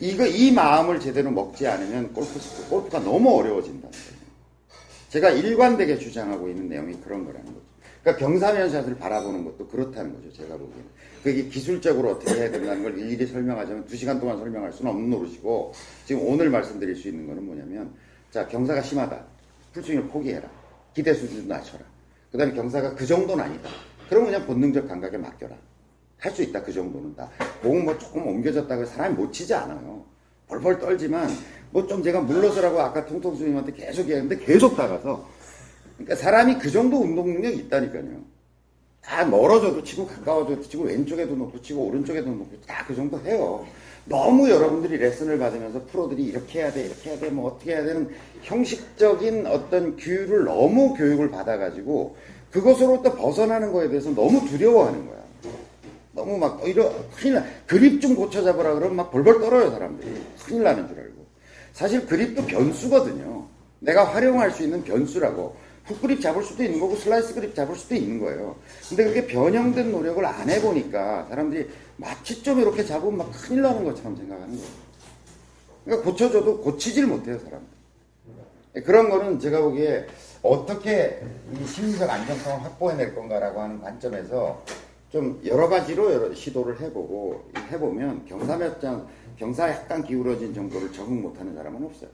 이거 0.00 0.26
이 0.26 0.52
마음을 0.52 1.00
제대로 1.00 1.30
먹지 1.30 1.66
않으면 1.66 2.12
골프 2.12 2.38
골프가 2.68 2.98
너무 3.00 3.38
어려워진다는 3.38 3.90
거예요. 3.90 4.13
제가 5.14 5.30
일관되게 5.30 5.96
주장하고 5.96 6.48
있는 6.48 6.68
내용이 6.68 6.94
그런 7.00 7.24
거라는 7.24 7.46
거죠. 7.46 7.60
그러니까 8.02 8.26
경사면샷을 8.26 8.96
바라보는 8.96 9.44
것도 9.44 9.68
그렇다는 9.68 10.12
거죠. 10.12 10.32
제가 10.32 10.56
보기에는. 10.56 10.84
그게 11.22 11.44
기술적으로 11.44 12.10
어떻게 12.10 12.34
해야 12.34 12.50
된다는 12.50 12.82
걸 12.82 12.98
일일이 12.98 13.24
설명하자면 13.24 13.86
두 13.86 13.96
시간 13.96 14.18
동안 14.18 14.38
설명할 14.38 14.72
수는 14.72 14.90
없는 14.90 15.10
노릇이고 15.10 15.72
지금 16.04 16.26
오늘 16.26 16.50
말씀드릴 16.50 16.96
수 16.96 17.06
있는 17.06 17.28
거는 17.28 17.46
뭐냐면 17.46 17.94
자 18.32 18.48
경사가 18.48 18.82
심하다. 18.82 19.24
풀스윙을 19.72 20.08
포기해라. 20.08 20.50
기대 20.92 21.14
수준도 21.14 21.46
낮춰라. 21.46 21.84
그 22.32 22.36
다음에 22.36 22.52
경사가 22.52 22.96
그 22.96 23.06
정도는 23.06 23.44
아니다. 23.44 23.70
그럼 24.08 24.24
그냥 24.24 24.44
본능적 24.44 24.88
감각에 24.88 25.16
맡겨라. 25.16 25.56
할 26.18 26.32
수 26.32 26.42
있다. 26.42 26.60
그 26.64 26.72
정도는 26.72 27.14
다. 27.14 27.30
공은 27.62 27.84
뭐 27.84 27.96
조금 27.98 28.26
옮겨졌다고 28.26 28.84
사람이 28.84 29.14
못 29.14 29.30
치지 29.30 29.54
않아요. 29.54 30.04
벌벌 30.48 30.80
떨지만 30.80 31.28
뭐 31.74 31.86
좀 31.88 32.02
제가 32.04 32.20
물러서라고 32.20 32.80
아까 32.80 33.04
통통 33.04 33.34
스님한테 33.36 33.72
계속 33.72 34.02
얘기했는데 34.02 34.38
계속 34.44 34.76
다가서 34.76 35.28
그러니까 35.96 36.14
사람이 36.14 36.58
그 36.58 36.70
정도 36.70 36.98
운동 37.00 37.26
능력이 37.34 37.56
있다니까요. 37.62 38.22
다 39.02 39.24
멀어져도 39.24 39.82
치고 39.82 40.06
가까워져도 40.06 40.62
치고 40.62 40.84
왼쪽에도 40.84 41.34
놓고 41.34 41.60
치고 41.60 41.82
오른쪽에도 41.88 42.30
놓고 42.30 42.48
다 42.66 42.84
그 42.86 42.94
정도 42.94 43.18
해요. 43.20 43.66
너무 44.06 44.48
여러분들이 44.48 44.98
레슨을 44.98 45.38
받으면서 45.38 45.82
프로들이 45.86 46.22
이렇게 46.24 46.60
해야 46.60 46.72
돼 46.72 46.84
이렇게 46.86 47.10
해야 47.10 47.18
돼 47.18 47.28
뭐 47.30 47.50
어떻게 47.50 47.72
해야 47.74 47.82
되는 47.84 48.08
형식적인 48.42 49.46
어떤 49.46 49.96
규율을 49.96 50.44
너무 50.44 50.94
교육을 50.94 51.30
받아가지고 51.30 52.16
그것으로부터 52.52 53.14
벗어나는 53.16 53.72
거에 53.72 53.88
대해서 53.88 54.10
너무 54.14 54.46
두려워하는 54.48 55.06
거야. 55.06 55.24
너무 56.12 56.38
막 56.38 56.62
이러 56.68 56.92
큰일 57.16 57.34
나 57.34 57.44
그립 57.66 58.00
좀 58.00 58.14
고쳐 58.14 58.42
잡으라 58.44 58.74
그러면 58.74 58.94
막 58.96 59.10
벌벌 59.10 59.40
떨어요 59.40 59.70
사람들이 59.72 60.14
큰일 60.46 60.62
나는 60.62 60.86
줄 60.86 60.96
알고 61.00 61.03
사실 61.74 62.06
그립도 62.06 62.46
변수거든요. 62.46 63.44
내가 63.80 64.04
활용할 64.04 64.50
수 64.50 64.62
있는 64.62 64.82
변수라고 64.82 65.56
훅 65.84 66.00
그립 66.00 66.20
잡을 66.20 66.42
수도 66.42 66.62
있는 66.62 66.80
거고 66.80 66.96
슬라이스 66.96 67.34
그립 67.34 67.54
잡을 67.54 67.74
수도 67.74 67.94
있는 67.94 68.18
거예요. 68.20 68.56
근데 68.88 69.04
그게 69.04 69.26
변형된 69.26 69.90
노력을 69.92 70.24
안 70.24 70.48
해보니까 70.48 71.26
사람들이 71.28 71.68
마치 71.96 72.42
좀 72.42 72.60
이렇게 72.60 72.84
잡으면 72.84 73.18
막 73.18 73.30
큰일 73.32 73.62
나는 73.62 73.84
것처럼 73.84 74.16
생각하는 74.16 74.56
거예요. 74.56 74.70
그러니까 75.84 76.10
고쳐줘도 76.10 76.62
고치질 76.62 77.06
못해요 77.06 77.38
사람들. 77.38 78.84
그런 78.84 79.10
거는 79.10 79.38
제가 79.38 79.60
보기에 79.60 80.06
어떻게 80.42 81.20
이 81.52 81.66
심리적 81.66 82.08
안정성을 82.08 82.64
확보해낼 82.64 83.14
건가라고 83.14 83.60
하는 83.60 83.80
관점에서 83.80 84.62
좀 85.10 85.40
여러 85.44 85.68
가지로 85.68 86.12
여러 86.12 86.34
시도를 86.34 86.80
해보고 86.80 87.44
해보면 87.70 88.26
경사 88.26 88.56
몇장 88.56 89.06
경사 89.38 89.68
약간 89.70 90.04
기울어진 90.04 90.54
정도를 90.54 90.92
적응 90.92 91.22
못하는 91.22 91.54
사람은 91.54 91.84
없어요. 91.84 92.10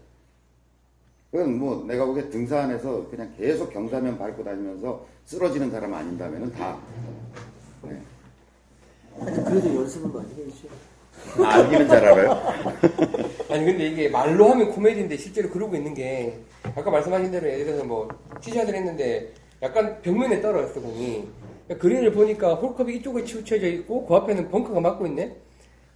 그건 1.31 1.59
뭐 1.59 1.85
내가 1.87 2.05
보기에 2.07 2.29
등산에서 2.29 3.09
그냥 3.09 3.33
계속 3.37 3.73
경사면 3.73 4.19
밟고 4.19 4.43
다니면서 4.43 5.07
쓰러지는 5.27 5.71
사람 5.71 5.95
아닌다면은 5.95 6.51
다 6.53 6.77
네. 7.83 8.01
아니 9.21 9.45
그래도 9.45 9.75
연습은 9.77 10.13
많이 10.13 10.29
해야지. 10.35 10.69
알기는 11.39 11.89
잘 11.89 12.05
알아요. 12.05 12.31
아니 13.51 13.65
근데 13.65 13.87
이게 13.89 14.09
말로 14.09 14.49
하면 14.51 14.71
코미디인데 14.71 15.17
실제로 15.17 15.51
그러고 15.51 15.77
있는 15.77 15.95
게 15.95 16.41
아까 16.63 16.91
말씀하신 16.91 17.31
대로 17.31 17.49
예를 17.49 17.67
들어서 17.67 17.85
뭐 17.85 18.09
티샷을 18.41 18.75
했는데 18.75 19.33
약간 19.63 20.01
벽면에 20.03 20.41
떨어졌어 20.41 20.81
공이 20.81 21.29
그러니까 21.67 21.83
그린을 21.83 22.13
보니까 22.13 22.55
홀컵이 22.55 22.97
이쪽에 22.97 23.25
치우쳐져 23.25 23.67
있고 23.69 24.07
그 24.07 24.15
앞에는 24.15 24.51
벙커가 24.51 24.81
막고 24.81 25.07
있네 25.07 25.37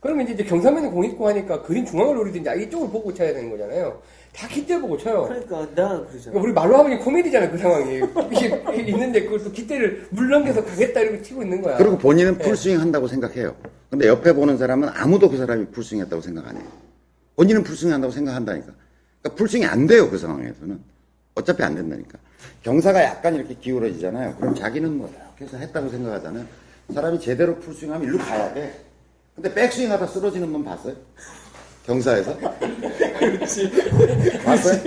그러면 0.05 0.29
이제 0.29 0.45
경사면에 0.45 0.91
공 0.91 1.03
있고 1.07 1.27
하니까 1.29 1.63
그린 1.63 1.87
중앙을 1.87 2.15
노리든지 2.17 2.47
아, 2.47 2.55
이쪽을 2.55 2.91
보고 2.91 3.15
쳐야 3.15 3.33
되는 3.33 3.49
거잖아요 3.51 4.03
다 4.37 4.47
깃대 4.47 4.79
보고 4.79 4.99
쳐요 4.99 5.23
그러니까 5.23 5.61
나 5.75 5.89
그러잖아. 6.05 6.11
그러니까 6.25 6.41
우리 6.43 6.53
말로 6.53 6.77
하면 6.77 6.99
코미디잖아 6.99 7.51
그 7.51 7.57
상황이 7.57 8.03
이게 8.31 8.83
있는데 8.93 9.23
그걸 9.25 9.43
또 9.43 9.51
깃대를 9.51 10.09
물 10.11 10.29
넘겨서 10.29 10.63
가겠다 10.63 11.01
이러고 11.01 11.23
치고 11.23 11.43
있는 11.43 11.63
거야 11.63 11.79
그리고 11.79 11.97
본인은 11.97 12.37
네. 12.37 12.45
풀스윙 12.45 12.81
한다고 12.81 13.09
생각해요. 13.09 13.57
근데 13.89 14.07
옆에 14.09 14.35
보는 14.35 14.59
사람은 14.59 14.91
아무도 14.93 15.31
그 15.31 15.39
사람이 15.39 15.69
풀스윙 15.71 16.03
했다고 16.03 16.21
생각 16.21 16.49
안 16.49 16.57
해요. 16.57 16.67
본인은 17.37 17.63
풀스윙 17.63 17.93
한다고 17.95 18.13
생각한다니까. 18.13 18.73
그러니까 19.23 19.39
풀스윙이 19.39 19.65
안 19.67 19.87
돼요, 19.87 20.11
그 20.11 20.19
상황에서는. 20.19 20.81
어차피 21.37 21.63
안 21.63 21.77
된다니까. 21.77 22.19
경사가 22.63 23.03
약간 23.05 23.37
이렇게 23.37 23.55
기울어지잖아요. 23.55 24.37
그럼 24.37 24.55
자기는 24.55 24.99
뭐 24.99 25.09
이렇게 25.09 25.45
해서 25.45 25.57
했다고 25.59 25.89
생각하잖아요. 25.89 26.45
사람이 26.93 27.21
제대로 27.21 27.57
풀스윙 27.61 27.93
하면 27.93 28.07
일로 28.09 28.19
가야 28.19 28.53
돼. 28.53 28.84
근데 29.35 29.53
백스윙 29.53 29.91
하다 29.93 30.07
쓰러지는 30.07 30.53
분 30.53 30.65
봤어요? 30.65 30.95
경사에서? 31.87 32.37
그렇지. 33.19 33.71
봤어요? 34.45 34.81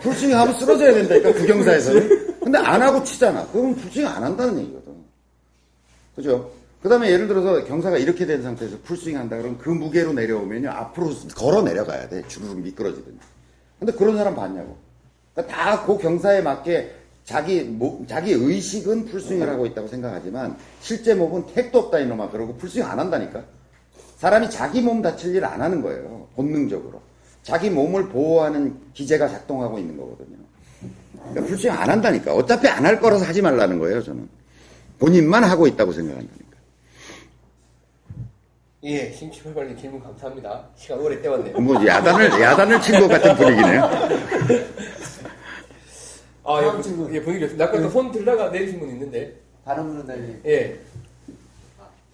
풀스윙 0.00 0.36
하면 0.36 0.54
쓰러져야 0.58 0.94
된다니까, 0.94 1.32
그 1.32 1.46
경사에서는. 1.46 2.40
근데 2.40 2.58
안 2.58 2.82
하고 2.82 3.02
치잖아. 3.04 3.46
그러면 3.52 3.74
풀스윙 3.76 4.06
안 4.06 4.22
한다는 4.24 4.58
얘기거든. 4.58 4.94
그죠? 6.16 6.50
그 6.82 6.88
다음에 6.88 7.10
예를 7.10 7.28
들어서 7.28 7.64
경사가 7.64 7.96
이렇게 7.98 8.26
된 8.26 8.42
상태에서 8.42 8.76
풀스윙 8.84 9.16
한다 9.16 9.36
그러면 9.36 9.58
그 9.58 9.70
무게로 9.70 10.12
내려오면요. 10.12 10.70
앞으로 10.70 11.10
걸어 11.34 11.62
내려가야 11.62 12.08
돼. 12.08 12.22
주르륵 12.28 12.60
미끄러지든지. 12.60 13.18
근데 13.78 13.92
그런 13.92 14.16
사람 14.16 14.34
봤냐고. 14.34 14.76
그러니까 15.34 15.54
다 15.56 15.84
그 15.86 15.98
경사에 15.98 16.40
맞게 16.42 16.94
자기, 17.24 17.62
모- 17.62 18.04
자기 18.06 18.32
의식은 18.32 19.06
풀스윙을 19.06 19.48
하고 19.48 19.64
있다고 19.66 19.88
생각하지만 19.88 20.56
실제 20.80 21.14
몸은 21.14 21.46
택도 21.54 21.78
없다 21.78 22.00
이놈아. 22.00 22.30
그러고 22.30 22.54
풀스윙 22.56 22.84
안 22.86 22.98
한다니까. 22.98 23.42
사람이 24.24 24.48
자기 24.48 24.80
몸 24.80 25.02
다칠 25.02 25.34
일 25.34 25.44
안 25.44 25.60
하는 25.60 25.82
거예요. 25.82 26.26
본능적으로. 26.34 26.98
자기 27.42 27.68
몸을 27.68 28.08
보호하는 28.08 28.74
기제가 28.94 29.28
작동하고 29.28 29.78
있는 29.78 29.98
거거든요. 29.98 30.38
그러니까 31.28 31.42
풀스윙 31.46 31.74
안 31.74 31.90
한다니까. 31.90 32.32
어차피 32.32 32.66
안 32.68 32.86
할 32.86 32.98
거라서 32.98 33.26
하지 33.26 33.42
말라는 33.42 33.78
거예요, 33.78 34.02
저는. 34.02 34.26
본인만 34.98 35.44
하고 35.44 35.66
있다고 35.66 35.92
생각한다니까. 35.92 36.44
예 38.84 39.12
심취발발님 39.12 39.76
질문 39.78 40.02
감사합니다 40.02 40.68
시간 40.76 41.00
오래 41.00 41.20
때웠네요 41.22 41.58
뭐 41.58 41.74
야단을 41.86 42.30
야단을 42.40 42.80
친 42.82 43.00
것 43.00 43.08
같은 43.08 43.34
분위기네요. 43.36 43.82
아, 46.44 46.62
예, 46.62 46.82
질문. 46.82 47.14
예, 47.14 47.20
분위기 47.22 47.42
좋습니다. 47.44 47.64
아까 47.66 47.78
또손 47.80 48.10
들다가 48.12 48.48
내리신 48.50 48.78
분 48.80 48.88
있는데. 48.90 49.34
바람 49.66 49.86
부는 49.88 50.06
날이. 50.06 50.36
예. 50.46 50.78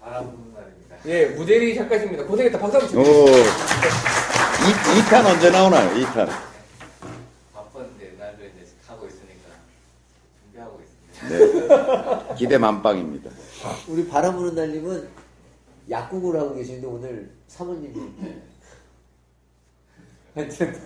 바람 0.00 0.24
부는 0.30 0.52
날입니다. 0.54 0.79
예, 1.06 1.26
무대리 1.26 1.74
작가십니다. 1.74 2.24
고생했다. 2.24 2.58
박수 2.58 2.76
한번 2.78 2.98
오, 3.00 3.04
주세요. 3.26 3.44
2, 4.98 5.02
탄 5.08 5.24
언제 5.24 5.50
나오나요? 5.50 5.88
2탄. 5.94 6.28
바쁜데 7.54 8.14
날도 8.18 8.44
이제 8.44 8.66
하고 8.86 9.06
있으니까 9.06 9.48
준비하고 10.42 10.80
있습니다. 10.82 12.28
네. 12.28 12.34
기대 12.36 12.58
만빵입니다. 12.58 13.30
우리 13.88 14.06
바람 14.08 14.36
부는 14.36 14.54
날님은 14.54 15.08
약국을 15.88 16.38
하고 16.38 16.54
계시는데 16.54 16.86
오늘 16.86 17.30
사모님이 17.48 18.12
하여튼 20.34 20.78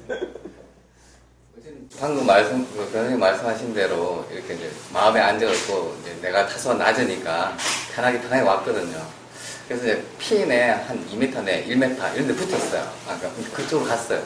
방금 1.99 2.27
말씀, 2.27 2.65
그 2.73 2.77
선생님 2.91 3.19
말씀하신 3.19 3.75
대로 3.75 4.25
이렇게 4.31 4.55
이제 4.55 4.71
마음의 4.93 5.21
안정을 5.23 5.55
또 5.67 5.95
이제 6.01 6.17
내가 6.21 6.47
타수가 6.47 6.75
낮으니까 6.75 7.57
편하게 7.95 8.21
편하게 8.21 8.43
왔거든요. 8.43 9.24
그래서 9.69 9.85
이제 9.85 10.05
핀에 10.19 10.71
한 10.71 11.07
2m 11.09 11.45
내, 11.45 11.65
1m 11.67 12.15
이런 12.15 12.29
데 12.29 12.35
붙었어요. 12.35 12.93
아까 13.09 13.31
그쪽으로 13.55 13.89
갔어요. 13.89 14.23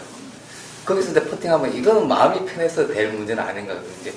거기서 0.84 1.10
이제 1.10 1.24
퍼팅하면 1.24 1.74
이거는 1.74 2.08
마음이 2.08 2.44
편해서 2.46 2.86
될 2.88 3.12
문제는 3.12 3.42
아닌가. 3.42 3.78
이제 4.00 4.12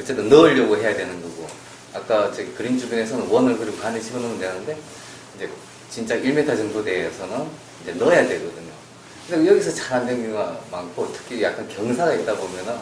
어쨌든 0.00 0.28
넣으려고 0.28 0.76
해야 0.76 0.94
되는 0.96 1.20
거고. 1.20 1.46
아까 1.92 2.32
저기 2.32 2.52
그린 2.54 2.78
주변에서는 2.78 3.28
원을 3.28 3.56
그리고 3.58 3.76
간을 3.76 4.00
집어넣으면 4.00 4.40
되는데 4.40 4.76
이제 5.36 5.48
진짜 5.90 6.16
1m 6.16 6.46
정도 6.56 6.82
대에서는 6.82 7.46
이제 7.82 7.92
넣어야 7.92 8.26
되거든요. 8.26 8.72
근데 9.28 9.50
여기서 9.50 9.72
잘 9.72 10.00
안 10.00 10.06
되는 10.06 10.22
경우가 10.24 10.60
많고 10.70 11.12
특히 11.12 11.42
약간 11.42 11.68
경사가 11.68 12.14
있다 12.14 12.36
보면은 12.36 12.76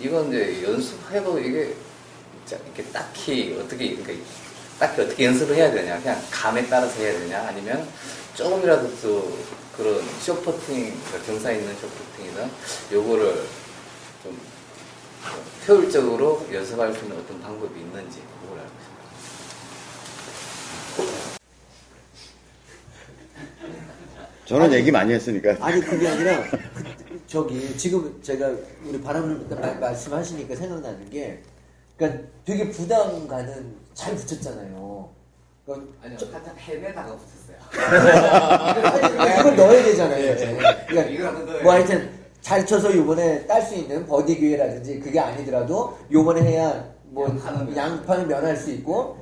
이건 0.00 0.28
이제 0.28 0.62
연습해도 0.64 1.38
이게 1.38 1.74
이렇게 2.50 2.82
딱히 2.92 3.56
어떻게 3.58 3.94
그러니까 3.96 4.12
딱히 4.78 5.02
어떻게 5.02 5.26
연습을 5.26 5.54
해야 5.56 5.70
되냐 5.70 5.98
그냥 6.00 6.20
감에 6.30 6.66
따라서 6.68 7.00
해야 7.00 7.18
되냐 7.18 7.42
아니면 7.48 7.86
조금이라도 8.34 8.90
또 9.00 9.38
그런 9.76 10.02
쇼퍼팅 10.20 10.92
경사 11.26 11.52
있는 11.52 11.74
쇼퍼팅이나 11.76 12.48
요거를 12.92 13.44
좀 14.22 14.38
효율적으로 15.68 16.46
연습할 16.52 16.92
수 16.92 17.04
있는 17.04 17.18
어떤 17.18 17.40
방법이 17.40 17.80
있는지 17.80 18.20
그걸 18.42 18.58
알고 18.60 18.72
싶어요. 20.96 21.34
저는 24.44 24.72
얘기 24.74 24.90
많이 24.90 25.12
했으니까. 25.14 25.56
아니 25.60 25.80
그게 25.80 26.06
아니라 26.08 26.42
그, 26.50 26.58
저기 27.26 27.76
지금 27.78 28.20
제가 28.22 28.50
우리 28.84 29.00
바람을 29.00 29.46
말- 29.48 29.78
말씀하시니까 29.80 30.54
생각나는 30.54 31.08
게 31.08 31.40
그러니까 31.96 32.24
되게 32.44 32.68
부담 32.70 33.26
가는 33.26 33.74
잘 33.94 34.14
붙였잖아요. 34.16 35.08
그러니까 35.64 35.92
아니요 36.04 36.18
살짝 36.18 36.54
헤매다가 36.58 37.16
붙었어요. 37.16 37.56
그걸 39.36 39.56
넣어야 39.56 39.82
되잖아요. 39.82 40.34
이제. 40.34 40.50
이거는 40.50 40.86
그러니까 40.86 41.30
넣어야 41.32 41.62
뭐 41.62 41.72
하여튼 41.72 42.10
잘 42.40 42.66
쳐서 42.66 42.94
요번에 42.94 43.46
딸 43.46 43.62
수 43.62 43.74
있는 43.74 44.06
버디 44.06 44.36
기회라든지 44.36 45.00
그게 45.00 45.18
아니더라도 45.18 45.96
요번에 46.12 46.42
해야 46.42 46.92
뭐 47.04 47.26
양파는 47.74 48.28
면할 48.28 48.56
수 48.56 48.70
있고 48.72 49.16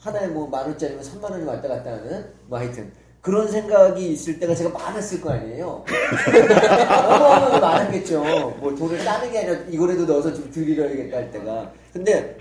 하나에 0.00 0.26
뭐 0.28 0.48
만 0.48 0.64
원짜리면 0.66 1.02
3만 1.04 1.30
원이 1.30 1.44
왔다 1.44 1.68
갔다 1.68 1.90
하는 1.92 2.32
뭐 2.46 2.58
하여튼 2.58 2.90
그런 3.20 3.48
생각이 3.50 4.12
있을 4.12 4.38
때가 4.40 4.54
제가 4.54 4.70
많았을 4.70 5.20
거 5.20 5.30
아니에요. 5.30 5.84
어마어마하게 5.86 7.60
많았겠죠. 7.60 8.22
뭐 8.60 8.74
돈을 8.74 9.04
따는 9.04 9.30
게 9.30 9.38
아니라 9.40 9.54
이거라도 9.68 10.06
넣어서 10.06 10.32
좀 10.32 10.50
드리려야겠다 10.50 11.16
할 11.16 11.30
때가. 11.30 11.70
근데 11.92 12.36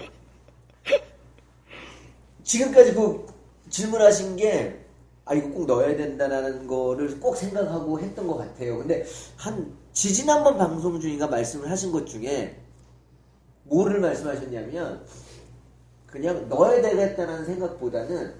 지금까지 2.47 2.93
그 2.93 3.27
질문하신 3.69 4.37
게, 4.37 4.79
아, 5.25 5.33
이거 5.33 5.49
꼭 5.49 5.65
넣어야 5.67 5.95
된다는 5.97 6.65
거를 6.65 7.19
꼭 7.19 7.35
생각하고 7.35 7.99
했던 7.99 8.25
것 8.25 8.37
같아요. 8.37 8.77
근데 8.77 9.05
한, 9.35 9.73
지지난번 9.91 10.57
방송 10.57 10.99
중인가 10.99 11.27
말씀을 11.27 11.69
하신 11.69 11.91
것 11.91 12.07
중에, 12.07 12.57
뭐를 13.63 13.99
말씀하셨냐면, 13.99 15.01
그냥 16.05 16.47
넣어야 16.47 16.81
되겠다는 16.81 17.45
생각보다는, 17.45 18.33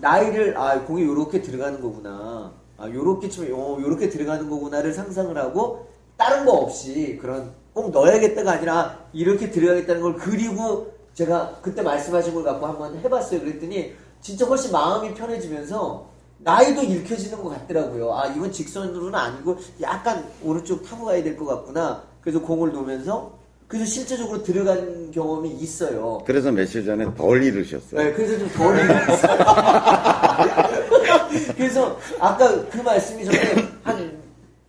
나이를, 0.00 0.56
아, 0.56 0.84
공이 0.84 1.02
요렇게 1.02 1.42
들어가는 1.42 1.80
거구나. 1.80 2.54
아, 2.76 2.88
요렇게 2.88 3.28
치면, 3.28 3.52
어, 3.54 3.78
요렇게 3.80 4.08
들어가는 4.08 4.48
거구나를 4.48 4.92
상상을 4.92 5.36
하고, 5.36 5.88
다른 6.16 6.44
거 6.44 6.52
없이, 6.52 7.18
그런, 7.20 7.52
꼭 7.74 7.90
넣어야겠다가 7.90 8.52
아니라, 8.52 9.08
이렇게 9.12 9.50
들어가겠다는 9.50 10.00
걸 10.00 10.14
그리고, 10.14 10.95
제가 11.20 11.58
그때 11.62 11.80
말씀하신 11.82 12.34
걸 12.34 12.44
갖고 12.44 12.66
한번 12.66 12.98
해봤어요. 12.98 13.40
그랬더니, 13.40 13.94
진짜 14.20 14.44
훨씬 14.44 14.70
마음이 14.70 15.14
편해지면서, 15.14 16.06
나이도 16.38 16.82
읽혀지는 16.82 17.42
것 17.42 17.48
같더라고요. 17.48 18.14
아, 18.14 18.26
이건 18.26 18.52
직선으로는 18.52 19.14
아니고, 19.14 19.56
약간 19.80 20.26
오른쪽 20.44 20.84
타고 20.84 21.06
가야 21.06 21.22
될 21.22 21.36
것 21.36 21.46
같구나. 21.46 22.02
그래서 22.20 22.40
공을 22.42 22.72
놓으면서, 22.72 23.32
그래서 23.66 23.86
실제적으로 23.86 24.42
들어간 24.42 25.10
경험이 25.10 25.50
있어요. 25.52 26.22
그래서 26.26 26.52
며칠 26.52 26.84
전에 26.84 27.06
덜 27.14 27.42
잃으셨어요. 27.42 27.98
네, 28.00 28.12
그래서 28.12 28.38
좀덜 28.38 28.78
읽었어요. 28.84 29.38
그래서 31.56 31.98
아까 32.20 32.66
그 32.68 32.76
말씀이 32.78 33.24
전에 33.24 33.38
한 33.82 34.16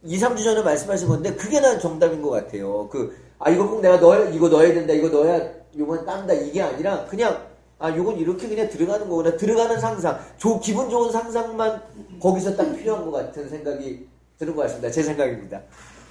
2, 0.03 0.17
3주 0.17 0.43
전에 0.43 0.61
말씀하신 0.63 1.07
건데 1.09 1.33
그게 1.35 1.59
난 1.59 1.77
정답인 1.79 2.21
것 2.21 2.29
같아요. 2.29 2.87
그, 2.89 3.13
아, 3.39 3.49
이거 3.51 3.69
꼭 3.69 3.81
내가 3.81 3.97
넣어야, 3.97 4.29
이거 4.29 4.49
넣어야 4.49 4.73
된다, 4.73 4.93
이거 4.93 5.09
넣어야 5.09 5.51
요건 5.77 6.05
딴다, 6.05 6.33
이게 6.33 6.61
아니라 6.61 7.05
그냥, 7.05 7.45
아, 7.77 7.95
요건 7.95 8.17
이렇게 8.17 8.47
그냥 8.47 8.67
들어가는 8.69 9.07
거구나. 9.07 9.37
들어가는 9.37 9.79
상상. 9.79 10.19
조, 10.37 10.59
기분 10.59 10.89
좋은 10.89 11.11
상상만 11.11 11.81
거기서 12.19 12.55
딱 12.55 12.75
필요한 12.75 13.05
것 13.05 13.11
같은 13.11 13.47
생각이 13.47 14.07
드는 14.39 14.55
것 14.55 14.63
같습니다. 14.63 14.89
제 14.89 15.03
생각입니다. 15.03 15.61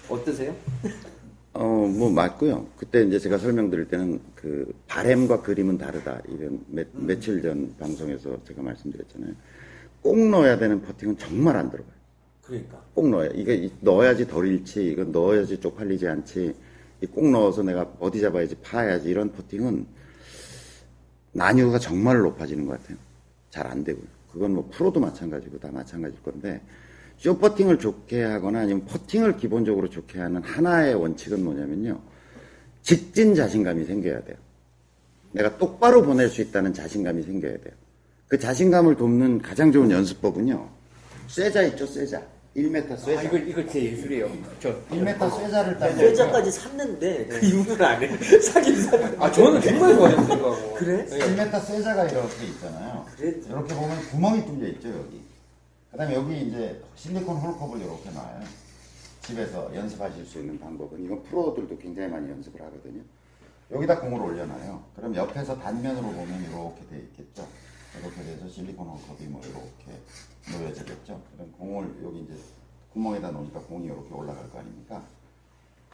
어떠세요? 0.09 0.55
어, 1.55 1.65
뭐 1.65 2.11
맞고요. 2.11 2.67
그때 2.77 3.03
이제 3.03 3.19
제가 3.19 3.39
설명드릴 3.39 3.89
때는 3.89 4.21
그 4.37 4.73
바램과 4.87 5.43
그림은 5.43 5.79
다르다. 5.79 6.21
이런 6.29 6.61
매, 6.69 6.85
며칠 6.93 7.43
전 7.43 7.75
방송에서 7.79 8.37
제가 8.47 8.63
말씀드렸잖아요. 8.63 9.33
꼭 10.03 10.19
넣어야 10.29 10.59
되는 10.59 10.81
퍼팅은 10.83 11.19
정말 11.19 11.57
안 11.57 11.71
들어가요. 11.71 11.95
그러니까. 12.43 12.81
꼭 12.95 13.09
넣어야. 13.09 13.31
이게 13.35 13.55
이- 13.55 13.73
넣어야지 13.81 14.29
덜 14.29 14.47
잃지. 14.47 14.87
이건 14.93 15.11
넣어야지 15.11 15.59
쪽팔리지 15.59 16.07
않지. 16.07 16.55
이꼭 17.01 17.31
넣어서 17.31 17.63
내가 17.63 17.91
어디 18.01 18.21
잡아야지 18.21 18.55
파야지. 18.57 19.09
이런 19.09 19.33
퍼팅은 19.33 19.87
난이도가 21.33 21.79
정말 21.79 22.19
높아지는 22.19 22.67
것 22.67 22.81
같아요. 22.81 22.97
잘 23.51 23.67
안 23.67 23.85
되고요. 23.85 24.05
그건 24.33 24.53
뭐 24.55 24.69
프로도 24.73 25.01
마찬가지고 25.01 25.59
다 25.59 25.71
마찬가지일 25.73 26.23
건데 26.23 26.61
쇼 27.17 27.39
퍼팅을 27.39 27.79
좋게 27.79 28.23
하거나 28.23 28.61
아니면 28.61 28.85
퍼팅을 28.85 29.37
기본적으로 29.39 29.89
좋게 29.89 30.19
하는 30.19 30.43
하나의 30.43 30.95
원칙은 30.95 31.43
뭐냐면요. 31.43 32.01
직진 32.83 33.35
자신감이 33.35 33.85
생겨야 33.85 34.23
돼요. 34.25 34.37
내가 35.33 35.57
똑바로 35.59 36.03
보낼 36.03 36.29
수 36.29 36.43
있다는 36.43 36.73
자신감이 36.75 37.23
생겨야 37.23 37.53
돼요. 37.59 37.75
그 38.29 38.39
자신감을 38.39 38.97
돕는 38.97 39.41
가장 39.43 39.73
좋은 39.73 39.91
연습법은요. 39.91 40.69
쇠자 41.29 41.63
있죠, 41.63 41.87
쇠자. 41.87 42.23
1m 42.57 42.97
쇠자. 42.99 43.21
아, 43.21 43.23
이거, 43.23 43.37
이거 43.37 43.67
제 43.67 43.83
예술이에요. 43.85 44.31
저. 44.61 44.75
1m 44.89 45.31
쇠자를 45.41 45.79
따면 45.79 45.97
쇠자까지 45.99 46.51
샀는데 46.51 47.27
그 47.27 47.45
이유는 47.45 47.83
안 47.83 48.03
해. 48.03 48.09
사긴 48.41 48.83
샀는데. 48.83 49.17
아, 49.23 49.31
저는 49.31 49.61
정말 49.61 49.95
좋아해요, 49.95 50.21
이거. 50.23 50.75
그래? 50.75 51.05
1m 51.07 51.61
쇠자가 51.63 52.05
이렇게 52.05 52.47
있잖아요. 52.47 53.05
그래? 53.15 53.35
이렇게 53.47 53.75
보면 53.75 54.01
구멍이 54.11 54.47
뚫려 54.47 54.69
있죠, 54.69 54.89
여기. 54.89 55.23
그 55.91 55.99
다음에 55.99 56.15
여기 56.15 56.41
이제 56.43 56.83
실리콘 56.95 57.37
홀컵을 57.37 57.81
이렇게 57.81 58.11
놔요. 58.11 58.41
집에서 59.23 59.71
연습하실 59.75 60.25
수 60.25 60.39
있는 60.39 60.59
방법은, 60.59 61.05
이건 61.05 61.23
프로들도 61.25 61.77
굉장히 61.79 62.09
많이 62.09 62.31
연습을 62.31 62.61
하거든요. 62.63 63.03
여기다 63.71 64.01
공을 64.01 64.21
올려놔요. 64.21 64.83
그럼 64.95 65.15
옆에서 65.15 65.59
단면으로 65.59 66.03
보면 66.09 66.41
이렇게 66.43 66.81
돼 66.89 66.99
있겠죠. 67.11 67.47
이렇게 68.01 68.23
돼서 68.23 68.49
실리콘 68.49 68.87
홀컵이 68.87 69.29
뭐 69.29 69.41
이렇게 69.43 69.99
놓여지겠죠. 70.53 71.21
그럼 71.35 71.53
공을 71.59 71.89
여기 72.05 72.21
이제 72.21 72.35
구멍에다 72.93 73.31
놓으니까 73.31 73.61
공이 73.61 73.87
이렇게 73.87 74.13
올라갈 74.15 74.49
거 74.51 74.59
아닙니까? 74.59 75.03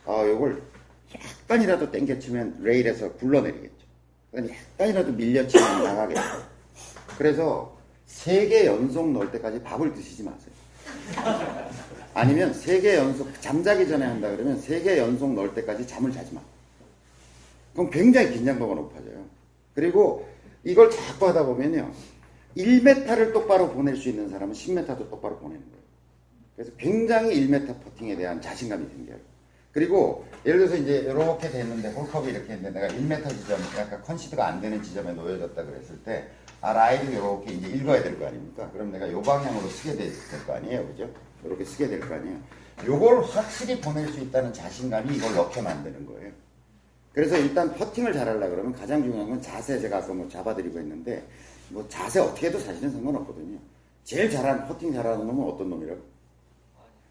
아, 0.06 0.24
요걸 0.26 0.62
약간이라도 1.14 1.90
땡겨치면 1.90 2.58
레일에서 2.62 3.12
굴러내리겠죠. 3.14 3.86
약간이라도 4.34 5.12
밀려치면 5.12 5.84
나가겠죠. 5.84 6.22
그래서 7.18 7.76
세 8.06 8.46
개 8.48 8.66
연속 8.66 9.10
넣을 9.12 9.30
때까지 9.30 9.62
밥을 9.62 9.94
드시지 9.94 10.22
마세요. 10.22 10.52
아니면 12.14 12.52
세 12.52 12.80
개 12.80 12.96
연속 12.96 13.28
잠자기 13.40 13.86
전에 13.88 14.04
한다 14.04 14.30
그러면 14.30 14.58
세 14.60 14.82
개 14.82 14.98
연속 14.98 15.32
넣을 15.34 15.54
때까지 15.54 15.86
잠을 15.86 16.12
자지 16.12 16.34
마. 16.34 16.40
그럼 17.72 17.90
굉장히 17.90 18.32
긴장도가 18.32 18.74
높아져요. 18.74 19.24
그리고 19.74 20.28
이걸 20.64 20.90
자꾸 20.90 21.28
하다 21.28 21.44
보면요. 21.46 21.90
1m를 22.56 23.32
똑바로 23.32 23.70
보낼 23.70 23.96
수 23.96 24.08
있는 24.08 24.28
사람은 24.28 24.54
10m도 24.54 25.10
똑바로 25.10 25.38
보내는 25.38 25.62
거예요. 25.62 25.82
그래서 26.56 26.72
굉장히 26.76 27.46
1m 27.48 27.66
퍼팅에 27.82 28.16
대한 28.16 28.40
자신감이 28.40 28.86
생겨요. 28.88 29.16
그리고 29.72 30.26
예를 30.44 30.58
들어서 30.60 30.76
이제 30.76 30.98
이렇게 30.98 31.48
됐는데 31.48 31.92
홀컵이 31.92 32.28
이렇게 32.30 32.52
했는데 32.52 32.78
내가 32.78 32.92
1m 32.92 33.28
지점, 33.30 33.58
약간 33.78 34.02
컨시드가 34.02 34.46
안 34.46 34.60
되는 34.60 34.82
지점에 34.82 35.12
놓여졌다 35.12 35.64
그랬을 35.64 36.02
때, 36.04 36.28
아, 36.60 36.72
라인을 36.74 37.12
이렇게 37.14 37.52
이제 37.54 37.68
읽어야 37.68 38.02
될 38.02 38.18
거 38.18 38.26
아닙니까? 38.26 38.70
그럼 38.72 38.92
내가 38.92 39.10
요 39.10 39.22
방향으로 39.22 39.66
쓰게 39.68 39.96
될 39.96 40.12
거 40.46 40.52
아니에요. 40.54 40.86
그죠? 40.88 41.08
이렇게 41.44 41.64
쓰게 41.64 41.88
될 41.88 42.00
거 42.00 42.14
아니에요. 42.14 42.38
요걸 42.86 43.24
확실히 43.24 43.80
보낼 43.80 44.08
수 44.08 44.20
있다는 44.20 44.52
자신감이 44.52 45.16
이걸 45.16 45.34
넣게 45.34 45.62
만드는 45.62 46.06
거예요. 46.06 46.30
그래서 47.12 47.36
일단 47.36 47.72
퍼팅을 47.74 48.12
잘하려 48.12 48.48
그러면 48.48 48.72
가장 48.72 49.02
중요한 49.02 49.28
건 49.28 49.40
자세 49.40 49.78
제가 49.80 49.98
아까 49.98 50.12
뭐 50.14 50.28
잡아드리고 50.28 50.78
했는데 50.78 51.26
뭐 51.72 51.86
자세 51.88 52.20
어떻게 52.20 52.48
해도 52.48 52.58
사실은 52.58 52.90
상관없거든요. 52.90 53.58
제일 54.04 54.30
잘하는 54.30 54.66
퍼팅 54.68 54.92
잘하는 54.92 55.26
놈은 55.26 55.52
어떤 55.52 55.70
놈이라고? 55.70 56.00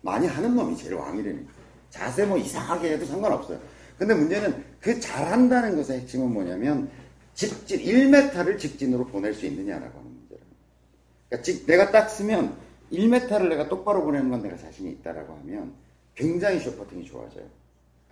많이 0.01 0.27
하는 0.27 0.55
놈이 0.55 0.77
제일 0.77 0.93
왕이라니까. 0.95 1.51
자세 1.89 2.25
뭐 2.25 2.37
이상하게 2.37 2.93
해도 2.93 3.05
상관없어요. 3.05 3.59
근데 3.97 4.13
문제는 4.13 4.63
그 4.79 4.99
잘한다는 4.99 5.75
것의 5.81 6.01
핵심은 6.01 6.31
뭐냐면 6.31 6.89
직진 7.33 7.79
1m를 7.79 8.57
직진으로 8.57 9.05
보낼 9.07 9.33
수 9.33 9.45
있느냐라고 9.45 9.99
하는 9.99 10.11
문제라. 10.11 10.41
그러니까 11.29 11.43
직- 11.43 11.65
내가 11.65 11.91
딱 11.91 12.07
쓰면 12.09 12.55
1m를 12.91 13.49
내가 13.49 13.67
똑바로 13.67 14.03
보내는 14.03 14.29
건 14.29 14.41
내가 14.41 14.57
자신이 14.57 14.91
있다라고 14.91 15.33
하면 15.41 15.73
굉장히 16.15 16.59
숏퍼팅이 16.59 17.05
좋아져요. 17.05 17.45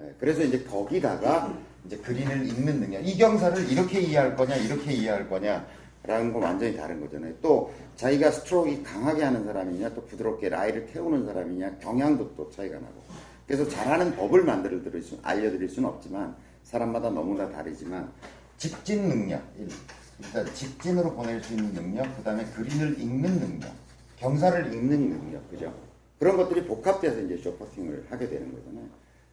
예, 0.02 0.16
그래서 0.20 0.43
이제 0.43 0.64
거기다가 0.64 1.58
이제 1.86 1.97
그린을 1.97 2.47
읽는 2.47 2.80
능력. 2.80 3.02
이 3.06 3.18
경사를 3.18 3.70
이렇게 3.70 4.00
이해할 4.00 4.36
거냐, 4.36 4.56
이렇게 4.56 4.93
이해할 4.93 5.28
거냐, 5.30 5.68
라는 6.04 6.32
건 6.32 6.43
완전히 6.43 6.76
다른 6.76 7.02
거잖아요. 7.02 7.34
또 7.41 7.74
자기가 7.95 8.32
스트로크가 8.32 8.84
강하게 8.84 9.24
하는 9.24 9.43
사람이냐, 9.43 9.93
또 9.93 10.06
부드럽게 10.06 10.50
라이를 10.50 10.88
태우는 10.88 11.26
사람이냐, 11.26 11.78
경향도 11.80 12.36
또 12.36 12.50
차이가 12.50 12.76
나고. 12.76 13.04
그래서 13.45 13.68
잘하는 13.68 14.16
법을 14.16 14.43
만들어 14.43 14.82
드릴 14.82 15.02
수, 15.02 15.18
알려드릴 15.22 15.70
수는 15.70 15.89
없지만, 15.89 16.36
사람마다 16.64 17.10
너무나 17.10 17.50
다르지만, 17.50 18.12
직진 18.58 19.10
능력. 19.10 19.41
일. 19.58 19.68
일단 20.22 20.45
직진으로 20.54 21.16
보낼 21.16 21.41
수 21.41 21.54
있는 21.54 21.74
능력, 21.74 22.04
그 22.16 22.24
다음에 22.24 22.43
그린을 22.45 23.00
읽는 23.00 23.39
능력, 23.39 23.72
경사를 24.18 24.74
읽는 24.74 25.10
능력, 25.10 25.50
그죠? 25.50 25.74
그런 26.20 26.36
것들이 26.36 26.66
복합돼서 26.66 27.22
이제 27.22 27.38
쇼퍼팅을 27.38 28.06
하게 28.10 28.30
되는 28.30 28.54
거잖아요. 28.54 28.86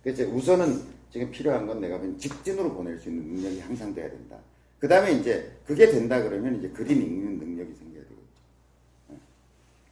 그래서 0.02 0.22
우선은 0.24 0.80
지금 1.10 1.30
필요한 1.30 1.66
건 1.66 1.80
내가 1.80 1.96
보기엔 1.96 2.16
직진으로 2.18 2.72
보낼 2.72 2.98
수 2.98 3.08
있는 3.08 3.34
능력이 3.34 3.60
항상 3.60 3.92
돼야 3.92 4.08
된다. 4.08 4.36
그 4.78 4.88
다음에 4.88 5.12
이제 5.12 5.52
그게 5.66 5.90
된다 5.90 6.22
그러면 6.22 6.58
이제 6.58 6.68
그림 6.68 7.00
읽는 7.00 7.38
능력이 7.38 7.74
생겨야 7.74 8.02
되겠죠. 8.02 9.20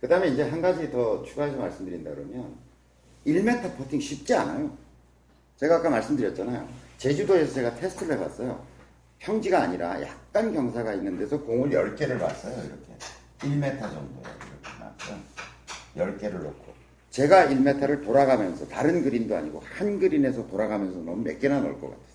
그 0.00 0.08
다음에 0.08 0.28
이제 0.28 0.42
한 0.42 0.60
가지 0.60 0.90
더 0.90 1.22
추가해서 1.24 1.56
말씀드린다 1.56 2.10
그러면 2.10 2.56
1m 3.26 3.76
퍼팅 3.76 4.00
쉽지 4.00 4.34
않아요. 4.34 4.76
제가 5.56 5.76
아까 5.76 5.88
말씀드렸잖아요. 5.90 6.68
제주도에서 6.98 7.54
제가 7.54 7.74
테스트를 7.76 8.16
해봤어요. 8.16 8.64
평지가 9.18 9.62
아니라 9.62 10.00
약간 10.02 10.52
경사가 10.52 10.92
있는 10.94 11.18
데서 11.18 11.40
공을 11.40 11.70
10개를 11.70 12.18
봤어요. 12.18 12.54
이렇게. 12.64 12.94
1m 13.40 13.80
정도에 13.80 14.22
이렇게 14.22 14.78
놨어요. 14.78 15.18
10개를 15.96 16.42
놓고. 16.42 16.74
제가 17.10 17.46
1m를 17.46 18.04
돌아가면서 18.04 18.66
다른 18.68 19.02
그린도 19.02 19.36
아니고 19.36 19.62
한 19.64 19.98
그린에서 19.98 20.46
돌아가면서 20.48 20.98
넣으면 20.98 21.24
몇 21.24 21.38
개나 21.38 21.60
넣을 21.60 21.80
것 21.80 21.90
같으세요? 21.90 22.13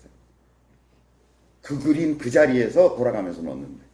그 1.70 1.78
그린 1.78 2.18
그 2.18 2.28
자리에서 2.32 2.96
돌아가면서 2.96 3.42
넣는데 3.42 3.84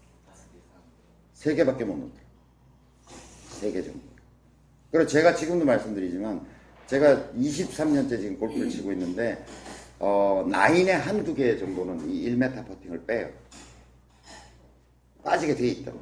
세 1.34 1.54
개밖에 1.54 1.84
못 1.84 1.94
넣더라. 1.98 2.24
세 3.50 3.70
개 3.70 3.82
정도. 3.82 4.00
그리고 4.90 5.06
제가 5.06 5.34
지금도 5.34 5.66
말씀드리지만 5.66 6.40
제가 6.86 7.32
23년째 7.36 8.08
지금 8.18 8.38
골프를 8.38 8.70
치고 8.70 8.92
있는데 8.92 9.44
어, 9.98 10.46
나인에 10.48 10.92
한두 10.92 11.34
개 11.34 11.58
정도는 11.58 12.08
이 12.10 12.30
1m 12.30 12.66
퍼팅을 12.66 13.04
빼요. 13.04 13.28
빠지게 15.22 15.54
돼 15.56 15.66
있다고. 15.68 16.00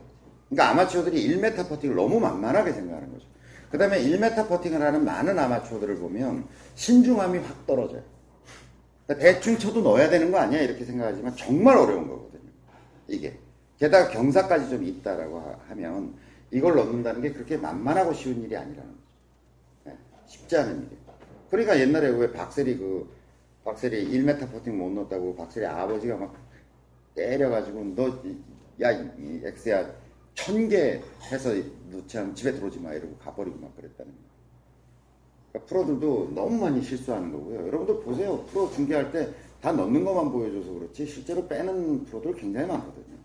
그러니까 0.50 0.70
아마추어들이 0.70 1.26
1m 1.28 1.68
퍼팅을 1.68 1.96
너무 1.96 2.20
만만하게 2.20 2.72
생각하는 2.72 3.12
거죠. 3.12 3.26
그 3.68 3.78
다음에 3.78 4.00
1m 4.00 4.48
퍼팅을 4.48 4.80
하는 4.80 5.04
많은 5.04 5.36
아마추어들을 5.36 5.96
보면 5.96 6.46
신중함이 6.76 7.38
확 7.38 7.66
떨어져요. 7.66 8.04
그러니까 9.06 9.24
대충 9.32 9.58
쳐도 9.58 9.82
넣어야 9.82 10.08
되는 10.08 10.30
거 10.30 10.38
아니야? 10.38 10.60
이렇게 10.62 10.84
생각하지만 10.84 11.34
정말 11.36 11.76
어려운 11.76 12.08
거거든요. 12.08 12.50
이게. 13.08 13.38
게다가 13.78 14.08
경사까지 14.10 14.70
좀 14.70 14.82
있다라고 14.84 15.40
하- 15.40 15.58
하면 15.68 16.14
이걸 16.50 16.76
넣는다는 16.76 17.20
게 17.20 17.32
그렇게 17.32 17.56
만만하고 17.56 18.12
쉬운 18.14 18.40
일이 18.42 18.56
아니라는 18.56 18.90
거죠. 18.90 19.02
네, 19.84 19.98
쉽지 20.26 20.56
않은 20.56 20.76
일이에요. 20.86 21.04
그러니까 21.50 21.78
옛날에 21.78 22.08
왜 22.08 22.32
박세리 22.32 22.78
그, 22.78 23.08
박세리 23.64 24.08
1m 24.10 24.50
퍼팅 24.52 24.78
못 24.78 24.90
넣었다고 24.90 25.34
박세리 25.36 25.66
아버지가 25.66 26.16
막 26.16 26.34
때려가지고 27.14 27.84
너, 27.96 28.08
이- 28.24 28.36
야, 28.82 28.90
이, 28.92 29.08
이 29.18 29.40
엑스야, 29.44 29.90
천 30.34 30.68
개 30.68 31.00
해서 31.30 31.50
넣지 31.90 32.18
않으면 32.18 32.34
집에 32.34 32.52
들어오지 32.52 32.80
마. 32.80 32.92
이러고 32.92 33.16
가버리고 33.18 33.58
막 33.60 33.76
그랬다는 33.76 34.10
거예요. 34.12 34.33
그러니까 35.54 35.68
프로들도 35.68 36.32
너무 36.34 36.60
많이 36.60 36.82
실수하는 36.82 37.32
거고요. 37.32 37.66
여러분들 37.68 38.02
보세요. 38.04 38.44
프로 38.50 38.70
중계할 38.70 39.10
때 39.10 39.32
다 39.64 39.72
넣는 39.72 40.04
것만 40.04 40.30
보여줘서 40.30 40.74
그렇지 40.74 41.06
실제로 41.06 41.48
빼는 41.48 42.04
프로들 42.04 42.34
굉장히 42.34 42.66
많거든요. 42.66 43.16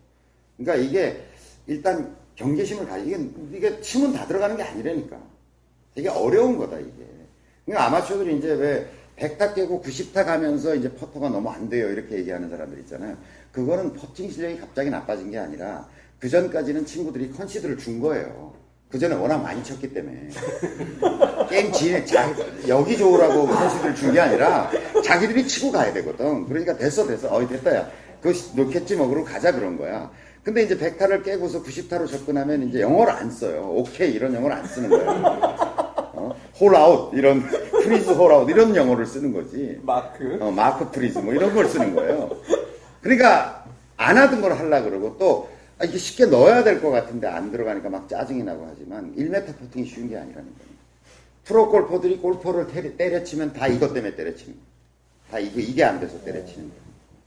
그러니까 0.56 0.88
이게 0.88 1.22
일단 1.68 2.16
경계심을 2.36 2.88
가지 2.88 3.08
이게 3.08 3.30
이게 3.52 3.82
치면 3.82 4.14
다 4.14 4.26
들어가는 4.26 4.56
게 4.56 4.64
아니라니까. 4.64 5.22
되게 5.94 6.08
어려운 6.08 6.58
거다 6.58 6.80
이게. 6.80 7.06
그러니까 7.66 7.88
아마추어들이 7.88 8.38
이제 8.38 8.54
왜 8.54 8.90
100타 9.18 9.54
깨고 9.54 9.82
90타 9.82 10.24
가면서 10.24 10.76
이제 10.76 10.90
퍼터가 10.94 11.28
너무 11.28 11.50
안 11.50 11.68
돼요 11.68 11.90
이렇게 11.90 12.20
얘기하는 12.20 12.50
사람들 12.50 12.80
있잖아요. 12.84 13.18
그거는 13.52 13.92
퍼팅 13.92 14.32
실력이 14.32 14.62
갑자기 14.62 14.90
나빠진 14.90 15.30
게 15.30 15.38
아니라 15.38 15.90
그 16.20 16.30
전까지는 16.30 16.86
친구들이 16.86 17.32
컨시드를 17.32 17.78
준 17.78 18.00
거예요. 18.00 18.54
그 18.90 18.98
전에 18.98 19.14
워낙 19.16 19.38
많이 19.38 19.64
쳤기 19.64 19.94
때문에 19.94 20.30
게임 21.48 21.72
진행 21.72 22.04
자, 22.06 22.28
자기 22.68 22.98
좋으라고 22.98 23.46
컨시드를 23.46 23.96
준게 23.96 24.20
아니라 24.20 24.70
자기들이 25.04 25.48
치고 25.48 25.72
가야 25.72 25.94
되거든. 25.94 26.48
그러니까 26.48 26.76
됐어 26.76 27.06
됐어 27.06 27.34
어이 27.36 27.48
됐다 27.48 27.76
야. 27.76 27.88
그거 28.20 28.38
넣겠지 28.56 28.96
뭐 28.96 29.08
그러고 29.08 29.26
가자 29.26 29.52
그런 29.52 29.78
거야. 29.78 30.10
근데 30.44 30.64
이제 30.64 30.76
100타를 30.76 31.24
깨고서 31.24 31.62
90타로 31.62 32.10
접근하면 32.10 32.68
이제 32.68 32.82
영어를 32.82 33.14
안 33.14 33.30
써요. 33.30 33.72
오케이 33.76 34.12
이런 34.12 34.34
영어를 34.34 34.56
안 34.56 34.66
쓰는 34.66 34.90
거야. 34.90 35.12
어? 36.14 36.36
hole 36.60 36.90
out 36.90 37.14
이런 37.14 37.44
please 37.84 38.10
hole 38.10 38.32
out 38.32 38.50
이런 38.50 38.76
영어를 38.76 39.06
쓰는 39.06 39.32
거지. 39.32 39.80
마크. 39.84 40.40
어, 40.42 40.50
mark 40.50 40.90
please 40.90 41.20
뭐 41.20 41.34
이런 41.36 41.54
걸 41.54 41.68
쓰는 41.68 41.94
거예요. 41.94 42.32
그러니까 43.02 43.66
안 43.98 44.18
하던 44.18 44.42
걸 44.42 44.54
하려 44.54 44.82
그러고 44.84 45.16
또 45.20 45.50
아, 45.80 45.86
이게 45.86 45.98
쉽게 45.98 46.26
넣어야 46.26 46.64
될 46.64 46.82
것 46.82 46.90
같은데 46.92 47.28
안 47.28 47.52
들어가니까 47.52 47.90
막 47.90 48.08
짜증이 48.10 48.44
나고 48.44 48.68
하지만 48.70 49.16
1m 49.16 49.58
퍼팅이 49.58 49.86
쉬운 49.86 50.10
게 50.10 50.18
아니라는 50.18 50.46
거예요. 50.46 50.70
프로 51.46 51.70
골퍼들이 51.70 52.18
골퍼를 52.18 52.68
때려, 52.68 52.96
때려치면 52.98 53.54
다 53.54 53.68
이것 53.68 53.94
때문에 53.94 54.16
때려치는 54.16 54.54
거예요. 54.54 54.70
다 55.32 55.40
이게, 55.40 55.62
이게 55.62 55.84
안 55.84 56.00
돼서 56.00 56.20
때려치는 56.24 56.68
거예요. 56.70 56.82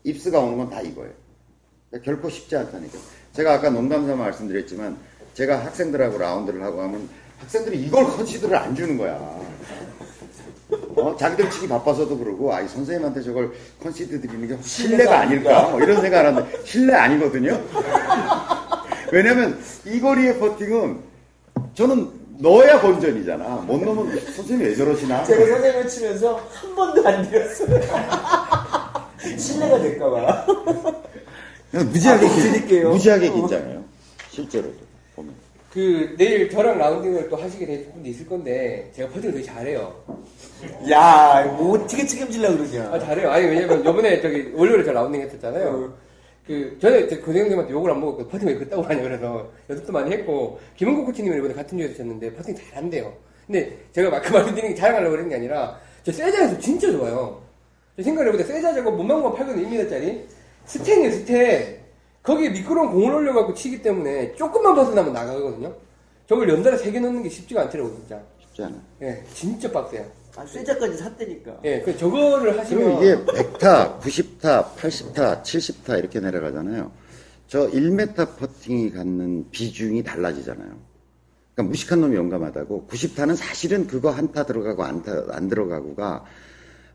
입스가 0.05 0.41
오는 0.41 0.59
건 0.59 0.69
다 0.71 0.81
이거예요. 0.83 1.13
그러니까 1.91 2.05
결코 2.13 2.29
쉽지 2.29 2.57
않다니까. 2.57 2.99
제가 3.33 3.55
아까 3.55 3.71
농담 3.71 4.07
삼아 4.07 4.17
말씀드렸지만 4.23 4.99
제가 5.35 5.65
학생들하고 5.65 6.19
라운드를 6.19 6.63
하고 6.63 6.83
하면 6.83 7.09
학생들이 7.39 7.81
이걸 7.83 8.05
컨시드를 8.17 8.55
안 8.57 8.75
주는 8.75 8.97
거야. 8.99 9.41
어, 10.97 11.17
자기들 11.17 11.51
치기 11.51 11.69
바빠서도 11.69 12.19
그러고, 12.19 12.53
아, 12.55 12.61
이 12.61 12.69
선생님한테 12.69 13.23
저걸 13.23 13.53
컨시드 13.83 14.21
드리는 14.21 14.49
게 14.49 14.57
실례가 14.63 15.21
아닐까? 15.21 15.69
뭐 15.71 15.81
이런 15.81 16.01
생각을 16.01 16.27
하는데, 16.27 16.65
실례 16.65 16.95
아니거든요? 16.95 17.61
왜냐면, 19.11 19.59
이 19.87 20.01
거리의 20.01 20.39
퍼팅은, 20.39 20.99
저는 21.75 22.11
넣어야 22.39 22.81
본전이잖아. 22.81 23.45
못 23.67 23.83
넣으면, 23.83 24.19
선생님 24.33 24.67
왜 24.67 24.75
저러시나? 24.75 25.25
제가 25.25 25.47
선생님을 25.47 25.89
치면서 25.89 26.41
한 26.53 26.75
번도 26.75 27.07
안 27.09 27.31
드렸어요. 27.31 27.81
실례가 29.39 29.79
될까봐. 29.81 30.47
무지하게, 31.73 32.27
아, 32.27 32.31
긴-. 32.67 32.89
무지하게 32.89 33.31
긴장해요. 33.31 33.85
실제로도. 34.31 34.92
그 35.73 36.15
내일 36.19 36.51
저랑 36.51 36.77
라운딩을 36.77 37.31
또 37.31 37.37
하시게 37.37 37.65
될 37.65 37.91
분도 37.91 38.07
있을 38.11 38.27
건데 38.27 38.91
제가 38.95 39.09
퍼팅을 39.09 39.33
되게 39.33 39.45
잘해요. 39.45 39.95
야, 40.91 41.45
뭐 41.57 41.79
어떻게 41.79 42.05
책임질라 42.05 42.51
그러냐. 42.51 42.93
아 42.93 42.99
잘해요. 42.99 43.31
아니 43.31 43.47
왜냐면 43.47 43.83
요번에 43.83 44.21
저기 44.21 44.53
월요일에 44.55 44.85
저 44.85 44.93
라운딩 44.93 45.23
했었잖아요. 45.23 45.95
그 46.47 46.77
전에 46.79 47.07
그 47.07 47.23
교장님한테 47.25 47.73
욕을 47.73 47.91
안 47.91 48.01
먹었고 48.01 48.29
퍼팅 48.29 48.49
왜 48.49 48.55
그따구로 48.57 48.83
하냐 48.83 49.01
그래서 49.01 49.49
연습도 49.71 49.93
많이 49.93 50.13
했고 50.13 50.61
김은국 50.77 51.07
코치님이 51.07 51.39
이번에 51.39 51.55
같은 51.55 51.79
조에서 51.79 51.95
쳤는데 51.95 52.35
퍼팅 52.35 52.55
잘한대요. 52.55 53.11
근데 53.47 53.75
제가 53.93 54.11
막그 54.11 54.31
말씀드리는 54.31 54.75
게 54.75 54.79
자랑하려고 54.79 55.13
그런 55.13 55.29
게 55.31 55.37
아니라 55.37 55.81
저 56.03 56.13
세자에서 56.13 56.59
진짜 56.59 56.93
좋아요. 56.93 57.41
저 57.97 58.03
생각을 58.03 58.29
해보니까 58.29 58.47
세자 58.53 58.75
저거 58.75 58.91
문방구가 58.91 59.37
팔거든 59.37 59.71
1m짜리 59.71 60.25
스텐이에요 60.67 61.11
스텐. 61.13 61.82
거기에 62.23 62.51
미끄러운 62.51 62.91
공을 62.93 63.15
올려갖고 63.15 63.55
치기 63.55 63.83
때문에 63.83 64.35
조금만 64.37 64.75
벗어나면 64.75 65.13
나가거든요. 65.13 65.75
저걸 66.29 66.49
연달아 66.49 66.77
세 66.77 66.91
개 66.93 67.01
넣는 67.01 67.23
게 67.23 67.29
쉽지가 67.29 67.63
않더라고 67.63 67.95
진짜. 67.97 68.21
쉽지 68.41 68.63
않아요. 68.63 68.81
예, 69.03 69.25
진짜 69.35 69.71
빡세요. 69.71 70.07
아, 70.37 70.47
쇠자까지 70.47 70.97
샀다니까. 70.97 71.61
예, 71.65 71.81
그 71.83 71.97
저거를 71.97 72.59
하시면 72.59 72.99
그리고 72.99 73.03
이게 73.03 73.17
100타, 73.43 74.01
90타, 74.01 74.75
80타, 74.77 75.43
70타 75.43 75.99
이렇게 75.99 76.21
내려가잖아요. 76.21 76.91
저 77.49 77.69
1m 77.69 78.37
퍼팅이 78.39 78.93
갖는 78.93 79.51
비중이 79.51 80.03
달라지잖아요. 80.05 80.71
그러니까 81.55 81.71
무식한 81.71 82.01
놈이 82.01 82.17
용감하다고 82.17 82.87
90타는 82.91 83.37
사실은 83.37 83.87
그거 83.87 84.11
한 84.11 84.33
타 84.33 84.45
들어가고 84.47 84.85
안, 84.85 85.03
타, 85.03 85.13
안 85.33 85.49
들어가고가 85.49 86.25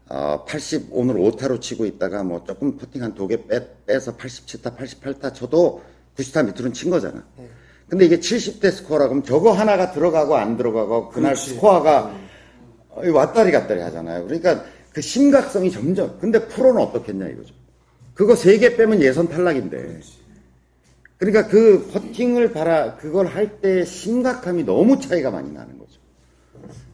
어, 0.09 0.45
80 0.45 0.87
오늘 0.91 1.15
5타로 1.15 1.59
치고 1.61 1.85
있다가 1.85 2.23
뭐 2.23 2.43
조금 2.45 2.77
퍼팅 2.77 3.03
한 3.03 3.13
두 3.13 3.27
개 3.27 3.37
빼서 3.85 4.15
87타, 4.15 4.75
88타 4.77 5.33
쳐도 5.33 5.81
90타 6.17 6.45
밑으로는 6.45 6.73
친 6.73 6.89
거잖아. 6.89 7.23
근데 7.89 8.05
이게 8.05 8.19
70대 8.19 8.71
스코어라고 8.71 9.11
하면 9.11 9.23
저거 9.23 9.51
하나가 9.51 9.91
들어가고 9.91 10.35
안 10.35 10.57
들어가고 10.57 11.09
그날 11.09 11.35
스코어가 11.35 12.13
어, 12.89 13.01
왔다리 13.11 13.51
갔다리 13.51 13.81
하잖아요. 13.81 14.25
그러니까 14.25 14.63
그 14.93 15.01
심각성이 15.01 15.69
점점. 15.71 16.17
근데 16.19 16.39
프로는 16.47 16.81
어떻겠냐 16.81 17.27
이거죠. 17.27 17.53
그거 18.13 18.35
세 18.35 18.57
개 18.57 18.75
빼면 18.75 19.01
예선 19.01 19.27
탈락인데. 19.27 19.99
그러니까 21.17 21.47
그 21.47 21.87
퍼팅을 21.93 22.51
바라 22.53 22.95
그걸 22.97 23.27
할 23.27 23.59
때 23.61 23.83
심각함이 23.85 24.63
너무 24.63 24.99
차이가 24.99 25.31
많이 25.31 25.51
나는 25.51 25.77
거죠. 25.77 25.86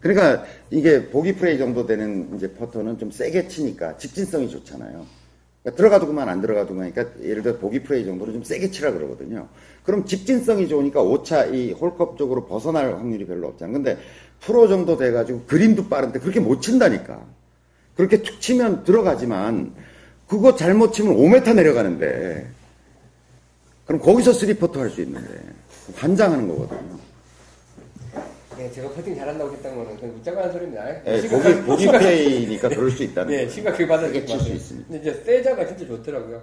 그러니까 0.04 0.44
이게 0.70 1.08
보기 1.10 1.36
프레이 1.36 1.58
정도 1.58 1.86
되는 1.86 2.30
이제 2.36 2.52
퍼터는 2.52 3.00
좀 3.00 3.10
세게 3.10 3.48
치니까 3.48 3.98
직진성이 3.98 4.50
좋잖아요. 4.50 5.06
그러니까 5.64 5.78
들어가도 5.78 6.08
그만 6.08 6.28
안 6.28 6.42
들어가도 6.42 6.74
그만. 6.74 6.92
그러니까 6.92 7.24
예를 7.24 7.42
들어 7.42 7.58
보기 7.58 7.84
프레이 7.84 8.04
정도는 8.06 8.34
좀 8.34 8.44
세게 8.44 8.70
치라 8.70 8.92
그러거든요. 8.92 9.48
그럼 9.84 10.06
직진성이 10.06 10.68
좋으니까 10.68 11.02
오차 11.02 11.46
이 11.46 11.72
홀컵 11.72 12.18
쪽으로 12.18 12.46
벗어날 12.46 12.96
확률이 12.96 13.26
별로 13.26 13.48
없잖아요. 13.48 13.74
근데 13.74 13.98
프로 14.42 14.68
정도 14.68 14.98
돼가지고 14.98 15.44
그린도 15.48 15.88
빠른데 15.88 16.20
그렇게 16.20 16.42
못 16.42 16.62
친다니까. 16.62 17.22
그렇게 17.96 18.22
툭 18.22 18.42
치면 18.42 18.84
들어가지만 18.84 19.74
그거 20.28 20.56
잘못 20.58 20.92
치면 20.92 21.16
5m 21.16 21.56
내려가는데 21.56 22.46
그럼 23.86 24.02
거기서 24.02 24.34
three 24.34 24.60
putt 24.60 24.82
할 24.82 24.90
수 24.90 25.02
있는데 25.02 25.30
환장하는 25.96 26.50
거거든요. 26.50 27.13
예, 28.60 28.72
제가 28.72 28.90
퍼팅 28.90 29.16
잘한다고 29.16 29.52
했다는 29.54 29.78
거는 29.78 29.98
그냥 30.00 30.16
웃자고 30.16 30.40
하는 30.40 30.52
소리입니다. 30.52 30.90
예, 31.08 31.22
심각하게- 31.22 31.66
보기 31.66 31.86
보기 31.86 31.88
플레이니까 31.88 32.70
그럴 32.70 32.92
수 32.92 33.04
있다는 33.04 33.30
네, 33.32 33.38
거예요. 33.38 33.50
심각하게 33.50 34.26
칠 34.26 34.40
수. 34.40 34.50
있습니다. 34.54 34.88
근데 34.92 35.02
이제 35.10 35.24
세자가 35.24 35.68
진짜 35.68 35.88
좋더라고요. 35.88 36.42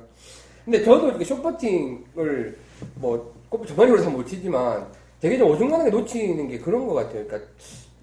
근데 0.64 0.84
저도 0.84 1.08
이렇게 1.08 1.24
short 1.24 1.68
putting을 1.68 2.56
뭐 2.96 3.34
골프 3.48 3.66
전반적으로 3.66 4.02
잘못 4.02 4.26
치지만 4.26 4.86
되게 5.20 5.38
좀 5.38 5.50
어중간하게 5.52 5.90
놓치는 5.90 6.48
게 6.48 6.58
그런 6.58 6.86
것 6.86 6.94
같아요. 6.94 7.24
그러니까 7.26 7.50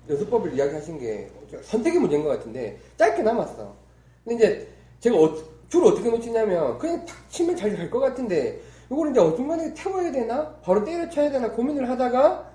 연습법을 0.09 0.53
이야기하신 0.53 0.99
게 0.99 1.27
선택의 1.63 1.99
문제인 1.99 2.23
것 2.23 2.29
같은데 2.29 2.77
짧게 2.97 3.21
남았어. 3.23 3.75
근데 4.23 4.35
이제 4.35 4.67
제가 4.99 5.17
어- 5.17 5.35
주로 5.69 5.87
어떻게 5.89 6.09
놓치냐면 6.09 6.77
그냥 6.77 7.05
탁 7.05 7.15
치면 7.29 7.55
잘 7.55 7.75
갈 7.75 7.89
것 7.89 7.99
같은데 7.99 8.57
이걸 8.89 9.11
이제 9.11 9.19
어중간하게 9.19 9.73
태워야 9.73 10.11
되나 10.11 10.49
바로 10.63 10.83
때려쳐야 10.85 11.29
되나 11.29 11.51
고민을 11.51 11.89
하다가 11.89 12.49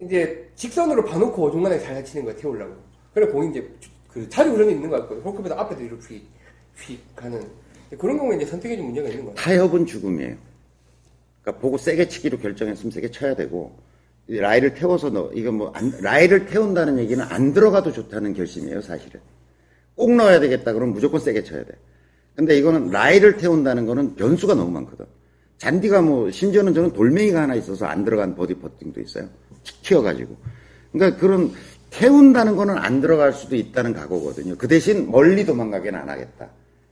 이제 0.00 0.50
직선으로 0.54 1.04
봐놓고 1.04 1.50
중간에 1.50 1.78
잘 1.78 2.04
치는 2.04 2.24
거야 2.24 2.36
태우려고. 2.36 2.74
그래 3.14 3.26
공이 3.26 3.50
이제 3.50 3.68
그 4.08 4.28
자주 4.28 4.52
그런 4.52 4.68
게 4.68 4.74
있는 4.74 4.90
것 4.90 5.00
같고 5.00 5.16
홀컵에서 5.30 5.54
앞에도 5.54 5.82
이렇게 5.82 6.06
휙, 6.06 6.22
휙 6.76 7.16
가는 7.16 7.42
그런 7.98 8.18
경우에 8.18 8.36
이제 8.36 8.46
선택에 8.46 8.76
좀 8.76 8.86
문제가 8.86 9.08
있는 9.08 9.24
거야. 9.24 9.34
타협은 9.34 9.86
죽음이에요. 9.86 10.36
그러니까 11.42 11.60
보고 11.62 11.78
세게 11.78 12.08
치기로 12.08 12.38
결정했으면 12.38 12.90
세게 12.90 13.10
쳐야 13.10 13.34
되고 13.34 13.74
이 14.28 14.36
라이를 14.38 14.74
태워서 14.74 15.08
넣어 15.08 15.30
이거 15.32 15.52
뭐 15.52 15.70
안- 15.74 15.92
라이를 16.00 16.46
태운다는 16.46 16.98
얘기는 16.98 17.24
안 17.24 17.52
들어가도 17.52 17.92
좋다는 17.92 18.34
결심이에요 18.34 18.80
사실은. 18.82 19.20
꼭 19.94 20.14
넣어야 20.14 20.40
되겠다 20.40 20.72
그러면 20.74 20.92
무조건 20.94 21.20
세게 21.20 21.42
쳐야 21.44 21.64
돼. 21.64 21.72
근데 22.34 22.58
이거는 22.58 22.90
라이를 22.90 23.38
태운다는 23.38 23.86
거는 23.86 24.14
변수가 24.16 24.54
너무 24.54 24.70
많거든. 24.72 25.06
잔디가 25.56 26.02
뭐 26.02 26.30
심지어는 26.30 26.74
저는 26.74 26.92
돌멩이가 26.92 27.40
하나 27.42 27.54
있어서 27.54 27.86
안 27.86 28.04
들어간 28.04 28.34
버디 28.34 28.54
퍼팅도 28.54 29.00
있어요. 29.00 29.26
툭 29.66 29.82
튀어가지고. 29.82 30.36
그러니까 30.92 31.20
그런 31.20 31.52
태운다는 31.90 32.56
거는 32.56 32.78
안 32.78 33.00
들어갈 33.00 33.32
수도 33.32 33.56
있다는 33.56 33.92
각오거든요. 33.92 34.56
그 34.56 34.68
대신 34.68 35.10
멀리 35.10 35.44
도망가게는 35.44 35.98
안 35.98 36.08
하겠다. 36.08 36.48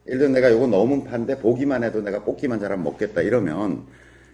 예를 0.06 0.18
들어 0.18 0.30
내가 0.30 0.50
요거 0.50 0.66
넘은 0.66 1.04
판데 1.04 1.38
보기만 1.38 1.82
해도 1.82 2.00
내가 2.00 2.22
뽑기만 2.22 2.60
잘하면 2.60 2.84
먹겠다 2.84 3.22
이러면 3.22 3.84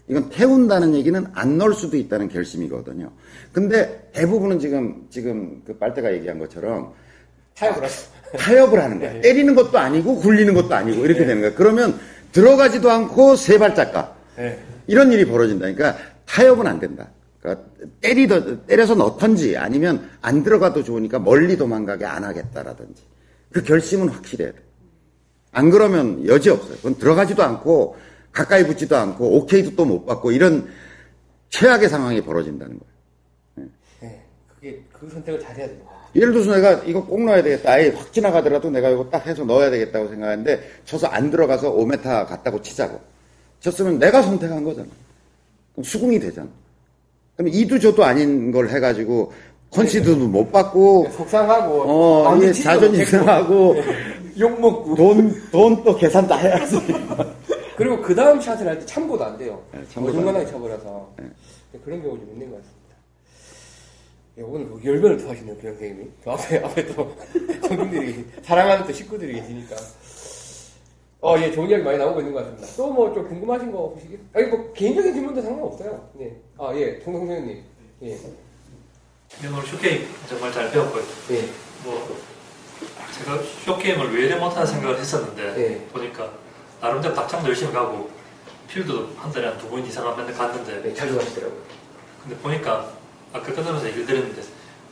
이건 0.08 0.28
태운다는 0.30 0.94
얘기는 0.94 1.24
안 1.34 1.58
넣을 1.58 1.74
수도 1.74 1.96
있다는 1.96 2.28
결심이거든요. 2.28 3.10
근데 3.52 4.10
대부분은 4.12 4.58
지금 4.58 5.06
지금 5.10 5.62
그 5.64 5.76
빨대가 5.76 6.12
얘기한 6.12 6.38
것처럼 6.38 6.92
타협을 7.54 7.84
하죠. 7.84 7.94
타협을 8.36 8.82
하는 8.82 8.98
거야. 8.98 9.20
때리는 9.20 9.54
것도 9.54 9.78
아니고 9.78 10.16
굴리는 10.16 10.52
것도 10.54 10.74
아니고 10.74 11.04
이렇게 11.04 11.24
되는 11.24 11.40
거야. 11.40 11.54
그러면 11.54 11.98
들어가지도 12.32 12.90
않고 12.90 13.36
세 13.36 13.58
발짝 13.58 13.92
가. 13.92 14.16
네. 14.36 14.58
이런 14.86 15.12
일이 15.12 15.24
벌어진다. 15.24 15.72
그러니까 15.72 15.96
타협은 16.26 16.66
안 16.66 16.80
된다. 16.80 17.08
그러니까 17.40 17.64
때리더 18.00 18.66
때려서 18.66 18.94
넣던지 18.94 19.56
아니면 19.56 20.08
안 20.20 20.42
들어가도 20.42 20.84
좋으니까 20.84 21.18
멀리 21.18 21.56
도망가게 21.56 22.04
안 22.04 22.24
하겠다라든지 22.24 23.02
그 23.50 23.62
결심은 23.62 24.08
확실해야 24.08 24.52
돼. 24.52 24.58
안 25.52 25.70
그러면 25.70 26.26
여지 26.26 26.50
없어요. 26.50 26.76
그건 26.76 26.96
들어가지도 26.96 27.42
않고 27.42 27.96
가까이 28.32 28.64
붙지도 28.66 28.96
않고 28.96 29.38
오케이도 29.38 29.74
또 29.74 29.84
못 29.84 30.04
받고 30.06 30.30
이런 30.32 30.68
최악의 31.48 31.88
상황이 31.88 32.20
벌어진다는 32.22 32.78
거예요. 32.78 33.70
네. 34.00 34.22
그게 34.54 34.84
그 34.92 35.08
선택을 35.10 35.40
잘 35.40 35.56
해야 35.56 35.66
됩니다. 35.66 35.90
예를 36.14 36.32
들어서 36.32 36.54
내가 36.54 36.72
이거 36.84 37.04
꼭 37.04 37.24
넣어야 37.24 37.42
되겠다. 37.42 37.72
아예 37.72 37.88
확 37.88 38.12
지나가더라도 38.12 38.70
내가 38.70 38.90
이거 38.90 39.08
딱 39.10 39.26
해서 39.26 39.44
넣어야 39.44 39.70
되겠다고 39.70 40.08
생각하는데 40.08 40.60
쳐서 40.84 41.06
안 41.08 41.30
들어가서 41.30 41.72
5m 41.74 42.26
갔다고 42.26 42.60
치자고. 42.62 43.00
쳤으면 43.60 43.98
내가 43.98 44.22
선택한 44.22 44.62
거잖아. 44.62 44.88
그럼 45.72 45.84
수긍이 45.84 46.18
되잖아. 46.20 46.48
그럼 47.40 47.48
이두저도 47.54 48.04
아닌 48.04 48.52
걸 48.52 48.68
해가지고 48.68 49.32
컨시드도 49.70 50.28
못 50.28 50.52
받고 50.52 51.08
속상하고 51.10 51.82
어, 51.86 52.36
이게 52.36 52.52
찢어도 52.52 52.80
자존심 52.80 53.04
상하고 53.06 53.76
욕 54.38 54.60
먹고 54.60 54.94
돈, 54.94 55.34
돈 55.50 55.82
또 55.82 55.96
계산 55.96 56.28
다 56.28 56.36
해야지. 56.36 56.76
그리고 57.78 57.98
그 58.02 58.14
다음 58.14 58.38
샷을 58.38 58.66
할 58.68 58.78
때 58.78 58.84
참고도 58.84 59.24
안 59.24 59.38
돼요. 59.38 59.58
네, 59.72 59.80
참고도 59.90 60.18
어중간하게 60.18 60.44
안 60.44 60.52
쳐버려서 60.52 61.12
네. 61.18 61.24
그런 61.82 62.02
경우 62.02 62.18
좀 62.18 62.28
있는 62.34 62.50
것 62.50 62.56
같습니다. 62.56 62.96
예, 64.36 64.42
오늘 64.42 64.66
뭐 64.66 64.78
열변을 64.84 65.16
토하시네요, 65.16 65.56
그 65.56 65.62
선생님이. 65.68 66.08
저 66.22 66.30
앞에, 66.32 66.58
앞에 66.58 66.86
또 66.94 67.16
성인들이, 67.66 68.06
계시- 68.06 68.24
사랑하는 68.42 68.86
또 68.86 68.92
식구들이 68.92 69.32
계시니까. 69.40 69.76
어, 71.22 71.36
예, 71.38 71.52
좋은 71.52 71.68
이야기 71.68 71.82
많이 71.84 71.98
나오고 71.98 72.20
있는 72.20 72.32
것 72.32 72.40
같습니다. 72.40 72.66
또 72.76 72.90
뭐 72.92 73.12
좀 73.14 73.28
궁금하신 73.28 73.70
거 73.72 73.78
없으시겠? 73.78 74.18
아니, 74.32 74.46
뭐, 74.46 74.72
개인적인 74.72 75.12
질문도 75.12 75.42
상관없어요. 75.42 76.08
네. 76.14 76.36
아, 76.58 76.72
예, 76.74 76.98
송성 77.04 77.26
선생님. 77.26 77.62
예, 78.02 78.08
네, 79.42 79.48
오늘 79.48 79.62
쇼게임 79.66 80.06
정말 80.28 80.50
잘 80.52 80.70
배웠고요. 80.70 81.02
예, 81.32 81.44
뭐 81.84 82.16
제가 83.18 83.38
쇼게임을 83.64 84.14
왜 84.16 84.26
이래 84.26 84.36
못하는 84.36 84.66
생각을 84.66 84.98
했었는데 84.98 85.54
네. 85.54 85.86
보니까 85.92 86.30
나름대로 86.80 87.14
닭장도 87.14 87.48
열심히 87.48 87.72
가고 87.72 88.08
필드도 88.68 89.10
한 89.16 89.30
달에 89.30 89.48
한 89.48 89.58
두 89.58 89.68
번 89.68 89.84
이상 89.84 90.16
맨날 90.16 90.32
갔는데 90.32 90.82
네, 90.82 90.94
자주 90.94 91.18
하시더라고요. 91.18 91.60
근데 92.22 92.36
보니까 92.38 92.90
아까 93.32 93.52
끝나면서 93.52 93.86
얘기를 93.88 94.06
드렸는데 94.06 94.42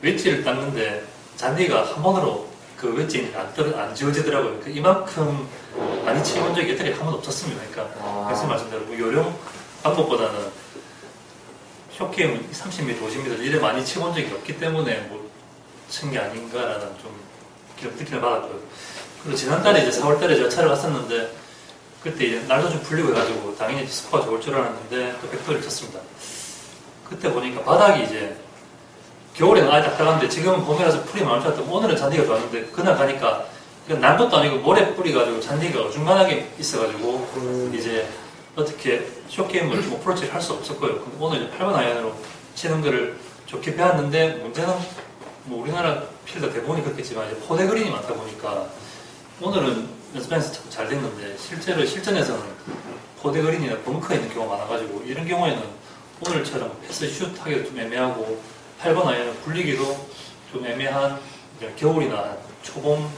웨지를 0.01 0.43
닦는데 0.43 1.01
잔디가 1.35 1.83
한 1.95 2.03
번으로 2.03 2.47
그 2.79 2.93
웨지는 2.95 3.35
안, 3.35 3.53
안 3.77 3.93
지워지더라고요. 3.93 4.59
그 4.63 4.69
이만큼 4.69 5.47
많이 6.05 6.23
치본 6.23 6.55
적이 6.55 6.71
여태까지 6.71 6.91
한 6.91 6.99
번도 7.01 7.17
없었습니다. 7.17 7.61
그러니까 7.71 7.95
아. 8.01 8.25
그래서 8.27 8.47
말씀대로 8.47 8.85
뭐 8.85 8.97
요령 8.97 9.37
방법보다는 9.83 10.49
쇼게임은 11.91 12.49
30m, 12.51 13.01
50m 13.01 13.39
이래 13.39 13.59
많이 13.59 13.83
치본 13.83 14.13
적이 14.13 14.31
없기 14.33 14.57
때문에 14.57 15.09
뭐친 15.09 16.11
게 16.11 16.19
아닌가라는 16.19 16.87
좀 17.01 17.19
기록 17.77 17.95
느낌을 17.95 18.21
받았고요. 18.21 18.59
그리고 19.23 19.37
지난달에 19.37 19.85
이제 19.85 19.99
4월달에 19.99 20.37
제가 20.37 20.47
차를 20.47 20.69
갔었는데 20.69 21.33
그때 22.01 22.25
이제 22.25 22.45
날도 22.47 22.69
좀 22.69 22.81
풀리고 22.81 23.09
해가지고 23.09 23.57
당연히 23.57 23.85
스코어 23.85 24.23
좋을 24.23 24.39
줄 24.39 24.55
알았는데 24.55 25.17
또 25.21 25.29
백도를 25.29 25.61
쳤습니다. 25.61 25.99
그때 27.09 27.29
보니까 27.29 27.61
바닥이 27.63 28.05
이제 28.05 28.37
겨울에는 29.39 29.71
아예 29.71 29.81
딱딱한데 29.81 30.27
지금은 30.27 30.65
봄이라서 30.65 31.03
풀이 31.05 31.23
많을 31.23 31.39
줄 31.39 31.47
알았더니 31.51 31.71
오늘은 31.73 31.95
잔디가 31.95 32.25
좋았는데 32.25 32.65
그날 32.73 32.97
가니까 32.97 33.45
난 33.87 34.17
것도 34.17 34.35
아니고 34.35 34.57
모래 34.57 34.93
뿌리가지고 34.93 35.39
잔디가 35.39 35.81
어중간하게 35.83 36.51
있어가지고 36.59 37.71
이제 37.73 38.05
어떻게 38.57 39.07
short 39.29 39.51
game을 39.51 39.81
좀 39.81 39.93
어프로치를 39.93 40.33
할 40.33 40.41
수 40.41 40.53
없었고요. 40.53 40.99
근데 40.99 41.17
오늘 41.19 41.37
이제 41.43 41.57
8번 41.57 41.73
아이언으로 41.73 42.13
치는 42.53 42.81
거를 42.81 43.17
좋게 43.45 43.75
배웠는데 43.75 44.41
문제는 44.43 44.73
뭐 45.45 45.63
우리나라 45.63 46.03
필드 46.25 46.51
대부분이 46.51 46.83
그렇겠지만 46.83 47.27
이제 47.27 47.39
포대 47.39 47.65
그린이 47.65 47.89
많다 47.89 48.13
보니까 48.13 48.67
오늘은 49.41 49.87
연습장에서 50.15 50.51
참잘 50.51 50.89
됐는데 50.89 51.37
실제로 51.37 51.85
실전에서는 51.85 52.43
포대 53.21 53.41
그린이나 53.41 53.77
벙커에 53.85 54.17
있는 54.17 54.33
경우가 54.33 54.57
많아가지고 54.57 55.03
이런 55.05 55.25
경우에는 55.25 55.63
오늘처럼 56.27 56.77
패스 56.85 57.07
슛 57.07 57.33
하기도 57.39 57.69
좀 57.69 57.79
애매하고 57.79 58.58
8번 58.81 59.07
아이언은 59.07 59.41
굴리기도 59.41 59.83
좀 60.51 60.65
애매한 60.65 61.19
이제 61.57 61.71
겨울이나 61.75 62.37
초봄 62.61 63.09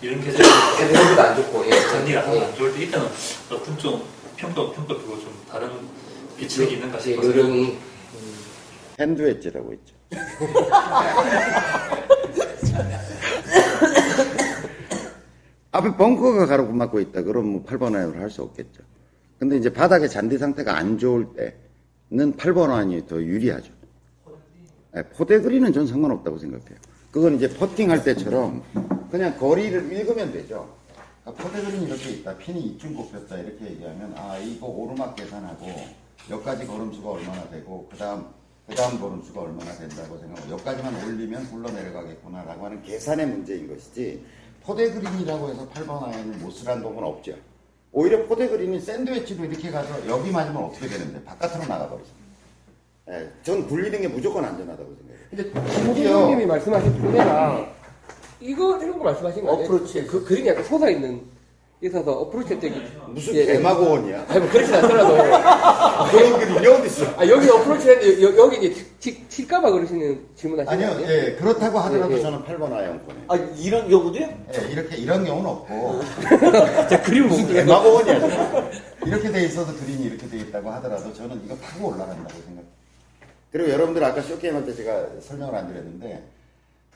이런 0.00 0.20
계절에 0.20 0.44
생각보다 0.78 1.30
안 1.30 1.36
좋고, 1.36 1.66
예. 1.66 1.70
잔디가 1.70 2.20
항상 2.20 2.36
예. 2.36 2.44
안 2.44 2.54
좋을 2.54 2.72
때 2.72 2.82
이때는 2.84 3.06
어떤 3.50 3.78
좀 3.78 4.04
평가 4.36 4.70
평가피고 4.72 5.20
좀 5.20 5.32
다른 5.50 5.70
비책이 6.36 6.74
있는가 6.74 6.98
예, 6.98 7.02
싶어서 7.02 7.28
요령이. 7.28 7.78
sand 9.00 9.22
wedge라고 9.22 9.72
있죠. 9.74 9.94
앞에 15.72 15.96
벙커가 15.96 16.46
가로막고 16.46 17.00
있다. 17.00 17.22
그럼 17.22 17.46
뭐 17.46 17.64
8번 17.64 17.96
아이언을 17.96 18.20
할수 18.20 18.42
없겠죠. 18.42 18.82
근데 19.38 19.56
이제 19.56 19.72
바닥에 19.72 20.06
잔디 20.06 20.36
상태가 20.38 20.76
안 20.76 20.98
좋을 20.98 21.26
때는 22.10 22.36
8번 22.36 22.70
아이언이 22.70 23.06
더 23.06 23.16
유리하죠. 23.16 23.72
네, 24.94 25.02
포대 25.02 25.40
그린은 25.40 25.72
전 25.72 25.86
상관없다고 25.86 26.38
생각해요. 26.38 26.78
그건 27.10 27.36
이제 27.36 27.48
퍼팅할 27.48 28.04
때처럼 28.04 28.62
그냥 29.10 29.38
거리를 29.38 29.90
읽으면 29.90 30.32
되죠. 30.32 30.68
그러니까 31.24 31.42
포대 31.42 31.62
그린이 31.62 31.86
이렇게 31.86 32.10
있다. 32.10 32.36
핀이 32.36 32.60
이쯤 32.60 32.94
꼽혔다. 32.96 33.38
이렇게 33.38 33.70
얘기하면 33.70 34.14
아 34.16 34.36
이거 34.38 34.66
오르막 34.66 35.16
계산하고 35.16 35.66
여기까지 36.30 36.66
걸음수가 36.66 37.10
얼마나 37.10 37.48
되고 37.48 37.88
그 37.90 37.96
다음 37.96 38.26
그 38.66 38.74
다음 38.74 39.00
걸음수가 39.00 39.40
얼마나 39.40 39.72
된다고 39.72 40.18
생각하고 40.18 40.50
여기까지만 40.52 41.04
올리면 41.04 41.50
굴러 41.50 41.70
내려가겠구나라고 41.70 42.66
하는 42.66 42.82
계산의 42.82 43.26
문제인 43.26 43.68
것이지 43.68 44.22
포대 44.62 44.90
그린이라고 44.90 45.48
해서 45.48 45.68
8번 45.70 46.04
아이언을 46.04 46.36
못 46.38 46.50
쓰라는 46.50 46.82
동은 46.82 47.02
없죠. 47.02 47.34
오히려 47.92 48.26
포대 48.26 48.48
그린이 48.48 48.78
샌드위치로 48.78 49.46
이렇게 49.46 49.70
가서 49.70 50.06
여기 50.06 50.30
맞으면 50.30 50.64
어떻게 50.64 50.86
되는데 50.86 51.22
바깥으로 51.24 51.66
나가버리죠. 51.66 52.21
예, 53.10 53.28
전 53.42 53.66
굴리는 53.66 54.00
게 54.00 54.08
무조건 54.08 54.44
안전하다고 54.44 54.94
생각해요. 54.94 55.22
근데 55.30 55.72
김호준님이 55.74 56.46
말씀하신 56.46 56.92
분야랑 57.00 57.72
이거 58.40 58.78
이런 58.78 58.98
거 58.98 59.04
말씀하신 59.04 59.44
거 59.44 59.52
아니에요? 59.52 59.64
어프로치. 59.66 60.06
그 60.06 60.24
그린이 60.24 60.48
약간 60.48 60.64
솟아 60.64 60.88
있는 60.88 61.20
있어서 61.80 62.12
어프로치 62.12 62.60
때 62.60 62.72
무슨 63.08 63.34
예, 63.34 63.40
예. 63.40 63.46
대마고원이야? 63.46 64.26
아니 64.28 64.38
뭐 64.38 64.48
그렇진 64.50 64.72
않더라도 64.76 65.16
그런 66.12 66.38
그린이 66.38 66.66
어디 66.68 66.86
있어? 66.86 67.04
아 67.16 67.26
여기 67.26 67.48
어프로치 67.50 67.88
했는데 67.90 68.22
여, 68.22 68.36
여기 68.36 68.64
이제 68.68 68.86
치, 69.00 69.28
칠까봐 69.28 69.68
그러시는 69.72 70.24
질문하시는 70.36 70.64
거 70.64 70.70
아니요, 70.70 71.04
아니에요? 71.04 71.10
예, 71.26 71.32
그렇다고 71.34 71.80
하더라도 71.80 72.12
예, 72.12 72.18
예. 72.18 72.22
저는 72.22 72.44
8번 72.44 72.72
아이언 72.72 73.00
보내요. 73.04 73.24
아 73.26 73.34
이런 73.58 73.88
경우도요? 73.88 74.22
예, 74.22 74.70
이렇게 74.70 74.96
이런 74.96 75.24
경우는 75.24 75.50
없고 75.50 76.00
자 76.88 77.02
그림을 77.02 77.28
못 77.28 77.34
무슨 77.34 77.48
그려서 77.48 77.66
대마고원이야. 77.66 78.70
이렇게 79.06 79.32
돼 79.32 79.42
있어서 79.46 79.74
그린이 79.74 80.04
이렇게 80.04 80.28
돼 80.28 80.36
있다고 80.38 80.70
하더라도 80.70 81.12
저는 81.12 81.42
이거 81.44 81.56
타고 81.56 81.88
올라간다고 81.88 82.28
생각해요. 82.30 82.81
그리고 83.52 83.70
여러분들 83.70 84.02
아까 84.02 84.22
short 84.22 84.40
game 84.40 84.54
할 84.56 84.64
때 84.64 84.74
제가 84.74 85.20
설명을 85.20 85.54
안 85.54 85.68
드렸는데 85.68 86.22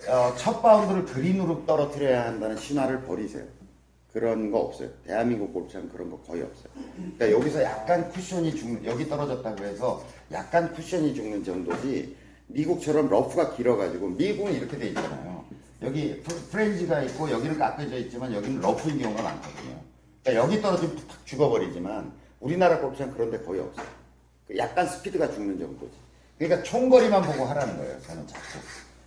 어, 0.09 0.35
첫 0.37 0.63
바운드를 0.63 1.05
그린으로 1.05 1.65
떨어뜨려야 1.67 2.27
한다는 2.27 2.57
신화를 2.57 3.03
버리세요. 3.03 3.45
그런 4.13 4.51
거 4.51 4.61
없어요. 4.61 4.89
대한민국 5.07 5.53
골프장 5.53 5.89
그런 5.91 6.11
거 6.11 6.19
거의 6.21 6.43
없어요. 6.43 6.69
그러니까 7.19 7.31
여기서 7.33 7.63
약간 7.63 8.09
쿠션이 8.11 8.55
죽는 8.57 8.85
여기 8.87 9.07
떨어졌다고 9.09 9.63
해서 9.65 10.03
약간 10.33 10.73
쿠션이 10.73 11.15
죽는 11.15 11.45
정도지 11.45 12.17
미국처럼 12.47 13.09
러프가 13.11 13.55
길어가지고 13.55 14.09
미국은 14.11 14.55
이렇게 14.55 14.79
돼 14.79 14.89
있잖아요. 14.89 15.45
여기 15.83 16.23
프- 16.23 16.49
fringe가 16.51 17.03
있고 17.03 17.31
여기는 17.31 17.59
깎여져 17.59 17.99
있지만 17.99 18.33
여기는 18.33 18.61
러프인 18.63 18.99
경우가 18.99 19.23
많거든요. 19.23 19.79
그러니까 20.25 20.45
여기 20.45 20.63
떨어지면 20.63 20.97
탁 20.97 21.27
죽어버리지만 21.27 22.13
우리나라 22.41 22.79
골프장 22.81 23.11
그런 23.13 23.31
데 23.31 23.39
거의 23.41 23.61
없어요. 23.61 23.87
그 24.49 24.57
약간 24.57 24.87
스피드가 24.89 25.31
죽는 25.33 25.59
정도지. 25.59 25.93
그러니까 26.39 26.63
총거리만 26.63 27.23
보고 27.23 27.45
하라는 27.45 27.77
거예요. 27.77 28.01
저는 28.03 28.27
자꾸. 28.27 28.59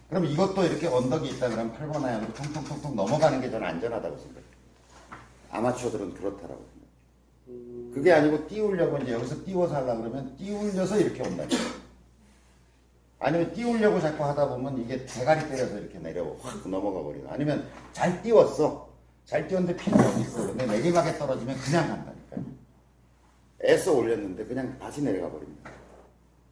그럼 0.09 0.25
이것도 0.25 0.63
이렇게 0.63 0.87
언덕이 0.87 1.29
있다 1.29 1.49
그러면 1.49 1.75
8번 1.77 2.03
아이언으로 2.03 2.33
통통통통 2.33 2.95
넘어가는 2.95 3.39
게 3.41 3.49
저는 3.51 3.67
안전하다고 3.67 4.17
생각해요. 4.17 4.49
아마추어들은 5.51 6.15
그렇다라고 6.15 6.65
생각해요. 6.65 7.93
그게 7.93 8.11
아니고 8.11 8.47
띄우려고 8.47 8.97
이제 8.97 9.13
여기서 9.13 9.43
띄워서 9.45 9.75
하려고 9.75 10.01
그러면 10.01 10.35
띄우려서 10.37 10.99
이렇게 10.99 11.21
거예요. 11.21 11.79
아니면 13.19 13.53
띄우려고 13.53 13.99
자꾸 13.99 14.23
하다 14.23 14.47
보면 14.49 14.81
이게 14.81 15.05
대가리 15.05 15.47
때려서 15.49 15.77
이렇게 15.77 15.99
내려 15.99 16.25
확 16.41 16.67
넘어가 16.67 17.03
버리고 17.03 17.29
아니면 17.29 17.67
잘 17.91 18.21
띄웠어. 18.23 18.89
잘 19.25 19.47
띄웠는데 19.47 19.75
핀이 19.75 19.95
여기 20.03 20.21
있어. 20.21 20.47
근데 20.47 20.65
내리막에 20.65 21.17
떨어지면 21.17 21.55
그냥 21.57 21.87
간다니까요. 21.87 22.45
애써 23.65 23.93
올렸는데 23.93 24.45
그냥 24.45 24.79
다시 24.79 25.03
내려가 25.03 25.29
버립니다. 25.29 25.69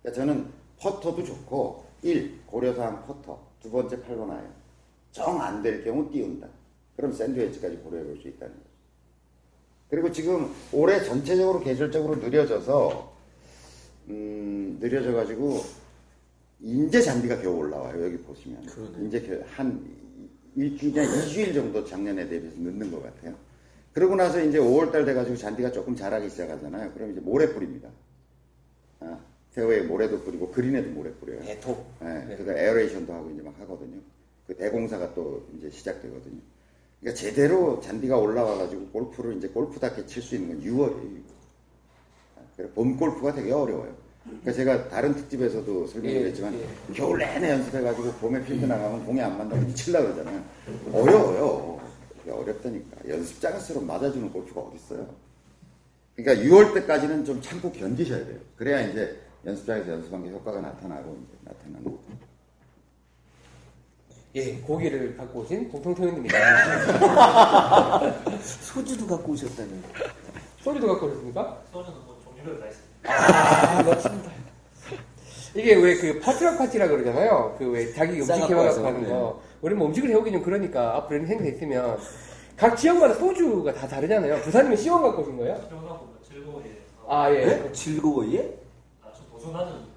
그러니까 0.04 0.22
저는 0.22 0.52
퍼터도 0.80 1.24
좋고 1.24 1.86
1. 2.04 2.42
고려사항 2.46 3.06
퍼터 3.06 3.40
두 3.62 3.72
번째 3.72 3.98
8번 3.98 4.30
아이언 4.30 4.48
정 5.12 5.47
안 5.47 5.62
될 5.64 5.84
경우 5.84 6.10
띄운다. 6.12 6.48
그럼 6.96 7.12
sand 7.14 7.32
wedge까지 7.32 7.78
고려해 7.78 8.04
볼 8.04 8.22
수 8.22 8.28
있다는 8.28 8.54
거죠. 8.54 8.68
그리고 9.90 10.12
지금 10.12 10.52
올해 10.74 11.04
전체적으로 11.04 11.60
계절적으로 11.60 12.16
느려져서 12.18 13.14
음, 14.10 14.78
느려져 14.80 15.14
가지고 15.14 15.62
이제 16.60 17.02
잔디가 17.02 17.42
겨우 17.42 17.58
올라와요. 17.58 18.06
여기 18.06 18.18
보시면 18.18 18.66
그러네. 18.66 19.08
이제 19.08 19.22
겨- 19.22 19.44
한 19.48 19.86
일주일, 20.56 20.94
그냥 20.94 21.10
2주일 21.12 21.54
정도 21.54 21.86
작년에 21.86 22.28
대비해서 22.28 22.58
늦는 22.60 22.92
것 22.92 23.02
같아요. 23.04 23.36
그러고 23.94 24.16
나서 24.16 24.42
이제 24.44 24.60
5월달 24.60 25.06
돼가지고 25.06 25.36
잔디가 25.38 25.72
조금 25.72 25.96
자라기 25.96 26.30
시작하잖아요. 26.30 26.92
그럼 26.94 27.12
이제 27.12 27.20
모래 27.20 27.52
뿌립니다. 27.54 27.90
아, 29.00 29.20
페어웨이 29.58 29.82
모래도 29.82 30.22
뿌리고 30.22 30.51
그린에도 30.51 30.91
모래 30.91 31.12
뿌려요. 31.14 31.41
배토. 31.41 31.84
네, 31.99 32.26
그래서 32.28 32.53
aeration도 32.56 33.12
하고 33.12 33.32
이제 33.32 33.41
막 33.41 33.55
하거든요. 33.62 33.99
그 34.45 34.55
대공사가 34.55 35.12
또 35.16 35.43
이제 35.58 35.68
시작되거든요. 35.72 36.39
그러니까 36.99 37.20
제대로 37.20 37.80
잔디가 37.82 38.18
올라와가지고 38.18 38.89
골프를 38.89 39.38
이제 39.38 39.47
골프답게 39.47 40.05
칠 40.05 40.22
수 40.22 40.36
있는 40.36 40.60
건 40.60 40.64
6월이에요. 40.64 41.22
그래서 42.55 42.74
봄 42.74 42.97
골프가 42.97 43.34
되게 43.34 43.51
어려워요. 43.51 43.95
그러니까 44.24 44.53
제가 44.53 44.89
다른 44.89 45.16
특집에서도 45.16 45.88
설명을 45.88 46.22
예, 46.22 46.26
했지만 46.28 46.53
예. 46.53 46.93
겨울 46.93 47.18
내내 47.18 47.51
연습해가지고 47.51 48.12
봄에 48.14 48.43
필드 48.43 48.66
나가면 48.66 49.05
공이 49.05 49.22
안 49.22 49.38
맞다고 49.39 49.62
미칠라 49.66 50.01
그러잖아요. 50.01 50.43
어려워요. 50.93 51.82
어렵다니까. 52.30 53.10
연습장에서 53.10 53.82
맞아주는 53.82 54.32
골프가 54.32 54.62
어딨어요. 54.62 55.08
그러니까 56.16 56.45
6월 56.45 56.74
때까지는 56.74 57.26
좀 57.26 57.41
참고 57.41 57.72
견디셔야 57.72 58.26
돼요. 58.26 58.38
그래야 58.58 58.82
이제 58.82 59.18
연습장에서 59.46 59.92
연습한 59.94 60.24
게 60.24 60.30
효과가 60.32 60.62
나타나고 60.62 61.18
이제 61.24 61.38
나타나는 61.44 61.84
거죠. 61.84 61.98
예, 64.36 64.56
고기를 64.60 65.16
갖고 65.18 65.40
오신 65.42 65.70
공통토님입니다. 65.70 66.38
소주도 68.42 69.08
갖고 69.08 69.32
오셨다는. 69.32 69.82
소주도 70.62 70.88
갖고 70.88 71.08
오셨습니까? 71.08 71.62
소주는 71.72 71.98
뭐 72.06 72.20
종류별로 72.24 72.60
다 72.60 72.68
있습니다. 72.68 73.80
아, 73.80 73.84
맞습니다. 73.84 74.32
이게 75.56 75.76
왜 75.76 75.96
그 75.98 76.20
파트락 76.20 76.58
파티라 76.58 76.88
그러잖아요. 76.88 77.56
그 77.58 77.66
왜 77.72 77.92
자기 77.94 78.18
음식 78.20 78.26
싸갖고 78.28 78.54
해와갖고 78.54 78.82
와서, 78.82 78.86
하는 78.86 79.02
네. 79.04 79.10
거. 79.10 79.42
우리 79.62 79.74
뭐 79.74 79.88
음식을 79.88 80.10
해오기 80.10 80.32
좀 80.32 80.44
그러니까 80.44 80.96
앞으로 80.98 81.18
이런 81.20 81.32
행사 81.32 81.46
있으면 81.46 81.98
각 82.56 82.76
지역마다 82.76 83.16
소주가 83.16 83.74
다 83.74 83.88
다르잖아요. 83.88 84.42
부산님은 84.42 84.78
시원 84.78 85.02
갖고 85.02 85.22
오신 85.24 85.38
거예요? 85.38 85.56
즐거워, 85.68 86.18
즐거워, 86.30 86.64
예. 86.64 86.78
아, 87.08 87.32
예. 87.34 87.46
네? 87.46 87.72
즐거워예? 87.72 88.58
도전하는 89.52 89.88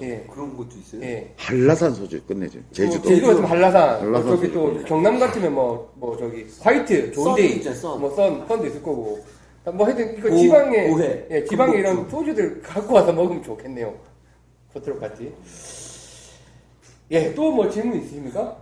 예. 0.00 0.24
그런 0.30 0.56
것도 0.56 0.70
있어요? 0.78 1.02
예. 1.02 1.32
한라산 1.36 1.94
소주 1.94 2.22
끝내죠. 2.24 2.58
제주도. 2.72 3.08
제주도 3.08 3.28
같으면 3.28 3.50
한라산, 3.50 4.00
한라산 4.00 4.10
뭐 4.10 4.36
저기 4.36 4.46
소주 4.46 4.52
또 4.54 4.64
끝내죠. 4.66 4.84
경남 4.86 5.18
같으면 5.18 5.54
뭐, 5.54 5.92
뭐 5.96 6.16
저기 6.16 6.46
화이트, 6.60 7.12
썬 7.14 7.24
존데이, 7.24 7.52
있죠, 7.56 7.74
썬. 7.74 8.00
뭐 8.00 8.10
썬, 8.14 8.46
썬도 8.48 8.66
있을 8.66 8.82
거고. 8.82 9.22
뭐 9.64 9.86
하여튼 9.86 10.16
이거 10.18 10.28
고- 10.28 10.36
지방에, 10.36 10.88
고해, 10.88 11.26
예, 11.30 11.44
지방에 11.44 11.76
이런. 11.78 12.08
소주들 12.08 12.62
갖고 12.62 12.94
와서 12.94 13.12
먹으면 13.12 13.42
좋겠네요. 13.42 13.94
포트록 14.72 14.98
파티. 15.00 15.32
예, 17.10 17.34
또 17.34 17.52
뭐 17.52 17.68
질문 17.68 18.00
있으십니까? 18.00 18.56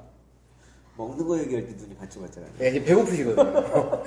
먹는 0.96 1.26
거 1.26 1.38
얘기할 1.38 1.64
때 1.66 1.72
눈이 1.78 1.94
반짝반짝하네. 1.94 2.52
예, 2.62 2.68
이제 2.70 2.84
배고프시거든요. 2.84 4.02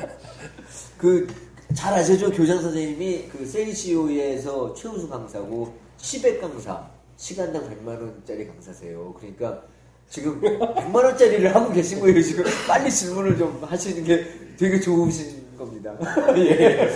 그, 0.97 1.27
잘 1.73 1.93
아시죠? 1.93 2.29
교장 2.31 2.61
선생님이 2.61 3.29
그 3.31 3.45
세리시오에서 3.45 4.73
최우수 4.75 5.09
강사고, 5.09 5.73
시백 6.03 6.41
강사, 6.41 6.85
시간당 7.15 7.63
100만원짜리 7.63 8.45
강사세요. 8.45 9.13
그러니까 9.13 9.61
지금 10.09 10.39
100만원짜리를 10.41 11.45
하고 11.45 11.71
계신 11.71 12.01
거예요, 12.01 12.21
지금. 12.21 12.43
빨리 12.67 12.91
질문을 12.91 13.37
좀 13.37 13.63
하시는 13.63 14.03
게 14.03 14.27
되게 14.57 14.81
좋으신 14.81 15.57
겁니다. 15.57 15.95
예. 16.35 16.93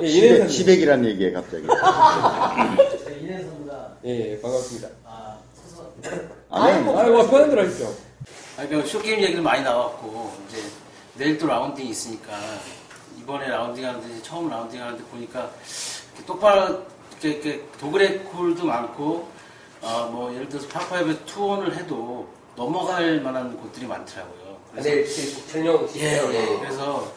예, 0.00 0.06
이내선 0.06 0.48
시백이란 0.48 1.04
얘기에 1.04 1.32
갑자기. 1.32 1.66
네, 3.06 3.18
이내선입니다. 3.20 3.96
예, 4.04 4.40
반갑습니다. 4.40 4.88
아, 5.04 5.38
서서. 5.60 5.92
아니, 6.50 6.74
아이고, 6.74 6.92
뭐, 6.92 7.28
편한 7.28 7.50
대로 7.50 7.66
하시죠. 7.66 7.92
아, 8.56 8.68
그 8.68 8.86
short 8.86 9.05
game 9.05 9.20
얘기는 9.20 9.42
많이 9.42 9.64
나왔고, 9.64 10.32
이제 10.48 10.62
내일 11.16 11.36
또 11.38 11.48
라운딩이 11.48 11.90
있으니까, 11.90 12.38
이번에 13.20 13.48
라운딩 13.48 13.84
하는데, 13.84 14.22
처음 14.22 14.48
라운딩 14.48 14.80
하는데 14.80 15.02
보니까, 15.06 15.50
이렇게 16.14 16.24
똑바로, 16.24 16.84
이렇게, 17.22 17.64
dogleg 17.80 18.18
홀도 18.20 18.64
많고, 18.64 19.28
어, 19.80 20.10
뭐, 20.12 20.32
예를 20.34 20.48
들어서 20.48 20.68
par 20.68 21.24
five 21.24 21.41
two 21.41 21.54
on을 21.54 21.76
해도 21.76 22.28
넘어갈 22.56 23.20
만한 23.20 23.56
곳들이 23.56 23.86
많더라고요. 23.86 24.58
그래서 24.72 24.88
내일 24.88 25.04
그 25.04 25.52
전용 25.52 25.88
예, 25.96 26.16
예. 26.16 26.58
그래서 26.58 27.12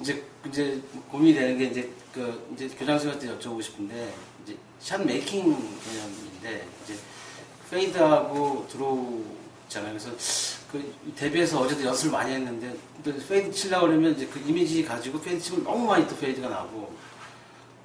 이제 0.00 0.24
이제 0.46 0.80
고민이 1.10 1.34
되는 1.34 1.56
게 1.56 1.64
이제 1.66 1.90
그 2.12 2.48
이제 2.54 2.68
교장 2.68 2.98
선생님한테 2.98 3.48
여쭤보고 3.48 3.62
싶은데 3.62 4.12
이제 4.44 4.56
shot 4.80 5.04
making 5.04 5.42
개념인데 5.44 6.68
이제 6.84 6.94
fade하고 7.70 8.66
있잖아요. 9.64 9.92
그래서 9.92 10.10
그 10.72 10.94
대비해서 11.16 11.60
어제도 11.60 11.84
연습을 11.84 12.12
많이 12.12 12.32
했는데 12.32 12.74
또 13.04 13.12
fade 13.16 13.52
치려고 13.52 13.86
그러면 13.86 14.12
이제 14.12 14.26
그 14.26 14.40
이미지 14.40 14.84
가지고 14.84 15.20
fade 15.20 15.40
치면 15.40 15.64
너무 15.64 15.86
많이 15.86 16.06
또 16.08 16.16
fade가 16.16 16.48
나고 16.48 16.92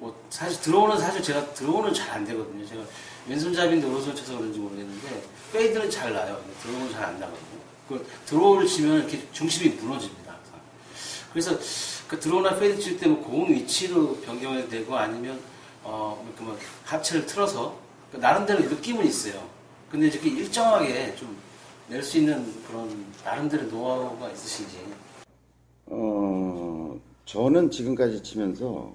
뭐 0.05 0.15
사실 0.29 0.61
draw는 0.61 0.99
사실 0.99 1.23
제가 1.23 1.51
draw는 1.55 1.91
잘 1.91 2.11
안 2.17 2.25
되거든요. 2.25 2.63
제가 2.67 2.83
왼손잡이인데 3.27 3.87
오른손 3.87 4.15
쳐서 4.15 4.37
그런지 4.37 4.59
모르겠는데 4.59 5.23
fade는 5.51 5.89
잘 5.89 6.13
나요. 6.13 6.39
draw는 6.61 6.91
잘 6.91 7.05
안 7.05 7.19
나거든요. 7.19 7.59
그 7.89 8.05
draw를 8.27 8.67
치면 8.67 8.99
이렇게 8.99 9.27
중심이 9.31 9.69
무너집니다. 9.75 10.35
그래서 11.33 11.57
그 12.07 12.19
draw나 12.19 12.55
fade 12.55 12.79
칠 12.79 12.99
때 12.99 13.07
뭐 13.09 13.19
공 13.19 13.49
위치로 13.49 14.17
변경해도 14.17 14.69
되고 14.69 14.95
아니면 14.95 15.39
어 15.83 16.23
이렇게 16.27 16.43
뭐 16.43 16.55
하체를 16.83 17.25
틀어서 17.25 17.75
그 18.11 18.17
나름대로 18.17 18.59
느낌은 18.59 19.03
있어요. 19.07 19.41
근데 19.89 20.05
이렇게 20.07 20.29
일정하게 20.29 21.15
좀 21.15 21.35
낼 21.87 22.01
수 22.03 22.17
있는 22.17 22.51
그런 22.67 23.05
나름대로 23.23 23.63
노하우가 23.67 24.29
있으신지. 24.31 24.77
어, 25.85 26.99
저는 27.25 27.69
지금까지 27.69 28.23
치면서, 28.23 28.91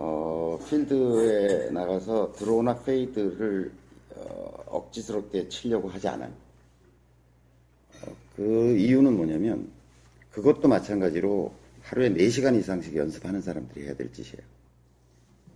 어, 0.00 0.56
필드에 0.68 1.70
나가서 1.72 2.32
draw나 2.36 2.78
fade를 2.82 3.72
어, 4.14 4.64
억지스럽게 4.66 5.48
치려고 5.48 5.88
하지 5.88 6.06
않아요. 6.06 6.30
어, 8.02 8.12
그 8.36 8.76
이유는 8.78 9.16
뭐냐면, 9.16 9.68
그것도 10.30 10.68
마찬가지로 10.68 11.52
하루에 11.82 12.10
4시간 12.10 12.56
이상씩 12.56 12.94
연습하는 12.94 13.42
사람들이 13.42 13.86
해야 13.86 13.94
될 13.96 14.12
짓이에요. 14.12 14.46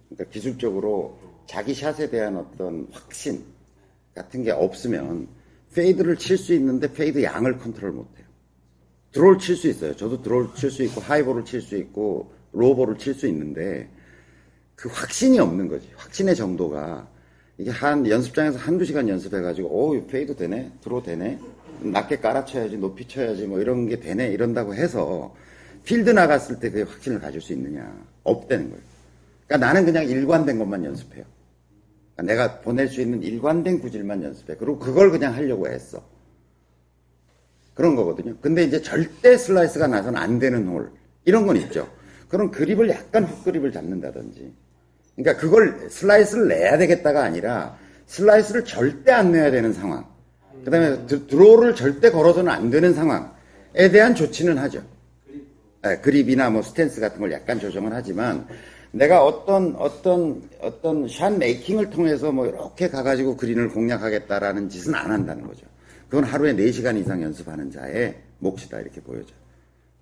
그러니까 0.08 0.32
기술적으로 0.32 1.16
자기 1.46 1.72
샷에 1.72 2.10
대한 2.10 2.36
어떤 2.36 2.88
확신 2.90 3.44
같은 4.12 4.42
게 4.42 4.50
없으면 4.50 5.28
페이드를 5.72 6.16
칠 6.16 6.36
수 6.36 6.52
있는데 6.54 6.92
페이드 6.92 7.22
양을 7.22 7.58
컨트롤 7.58 7.92
못해요. 7.92 8.26
드로우를 9.12 9.38
칠수 9.38 9.68
있어요. 9.68 9.94
저도 9.94 10.20
드로우를 10.20 10.54
칠수 10.56 10.82
있고 10.82 11.00
하이볼을 11.00 11.44
칠 11.44 11.62
수 11.62 11.76
있고 11.76 12.32
로우볼을 12.50 12.98
칠수 12.98 13.28
있는데 13.28 13.88
그 14.82 14.88
확신이 14.88 15.38
없는 15.38 15.68
거지. 15.68 15.88
확신의 15.94 16.34
정도가 16.34 17.06
이게 17.56 17.70
한 17.70 18.04
연습장에서 18.04 18.58
한두 18.58 18.84
시간 18.84 19.08
연습해가지고 19.08 19.68
오 19.68 20.06
페이드 20.08 20.34
되네, 20.34 20.72
드로우 20.82 21.04
되네, 21.04 21.38
낮게 21.82 22.18
깔아쳐야지, 22.18 22.78
높이 22.78 23.06
쳐야지 23.06 23.46
뭐 23.46 23.60
이런 23.60 23.86
게 23.86 24.00
되네 24.00 24.32
이런다고 24.32 24.74
해서 24.74 25.36
필드 25.84 26.10
나갔을 26.10 26.58
때 26.58 26.70
그 26.70 26.82
확신을 26.82 27.20
가질 27.20 27.40
수 27.40 27.52
있느냐 27.52 27.96
없다는 28.24 28.70
거예요. 28.70 28.82
그러니까 29.46 29.66
나는 29.68 29.84
그냥 29.84 30.04
일관된 30.04 30.58
것만 30.58 30.84
연습해요. 30.84 31.24
그러니까 32.16 32.34
내가 32.34 32.60
보낼 32.60 32.88
수 32.88 33.00
있는 33.00 33.22
일관된 33.22 33.78
구질만 33.78 34.24
연습해. 34.24 34.56
그리고 34.56 34.80
그걸 34.80 35.12
그냥 35.12 35.32
하려고 35.32 35.68
했어. 35.68 36.02
그런 37.74 37.94
거거든요. 37.94 38.36
근데 38.40 38.64
이제 38.64 38.82
절대 38.82 39.36
슬라이스가 39.36 39.86
나서는 39.86 40.20
안 40.20 40.40
되는 40.40 40.66
홀. 40.66 40.90
이런 41.24 41.46
건 41.46 41.56
있죠. 41.58 41.88
그럼 42.28 42.50
그립을 42.50 42.88
약간 42.88 43.22
훅 43.24 43.44
그립을 43.44 43.70
잡는다든지. 43.70 44.52
그러니까 45.16 45.40
그걸 45.40 45.88
슬라이스를 45.90 46.48
내야 46.48 46.78
되겠다가 46.78 47.22
아니라 47.22 47.76
슬라이스를 48.06 48.64
절대 48.64 49.12
안 49.12 49.32
내야 49.32 49.50
되는 49.50 49.72
상황. 49.72 50.06
그 50.64 50.70
다음에 50.70 51.06
드로우를 51.06 51.74
절대 51.74 52.10
걸어서는 52.10 52.50
안 52.50 52.70
되는 52.70 52.94
상황에 52.94 53.90
대한 53.90 54.14
조치는 54.14 54.58
하죠. 54.58 54.82
예, 55.86 55.96
그립이나 55.96 56.50
뭐 56.50 56.62
스탠스 56.62 57.00
같은 57.00 57.20
걸 57.20 57.32
약간 57.32 57.58
조정을 57.58 57.92
하지만 57.92 58.46
내가 58.92 59.24
어떤 59.24 59.74
어떤 59.76 60.48
어떤 60.60 61.08
샷 61.08 61.36
메이킹을 61.36 61.90
통해서 61.90 62.30
뭐 62.30 62.46
이렇게 62.46 62.88
가가지고 62.88 63.36
그린을 63.36 63.70
공략하겠다라는 63.70 64.68
짓은 64.68 64.94
안 64.94 65.10
한다는 65.10 65.46
거죠. 65.46 65.66
그건 66.08 66.24
하루에 66.24 66.54
4시간 66.54 66.98
이상 66.98 67.22
연습하는 67.22 67.70
자의 67.70 68.14
몫이다 68.38 68.80
이렇게 68.80 69.00
보여져요. 69.00 69.36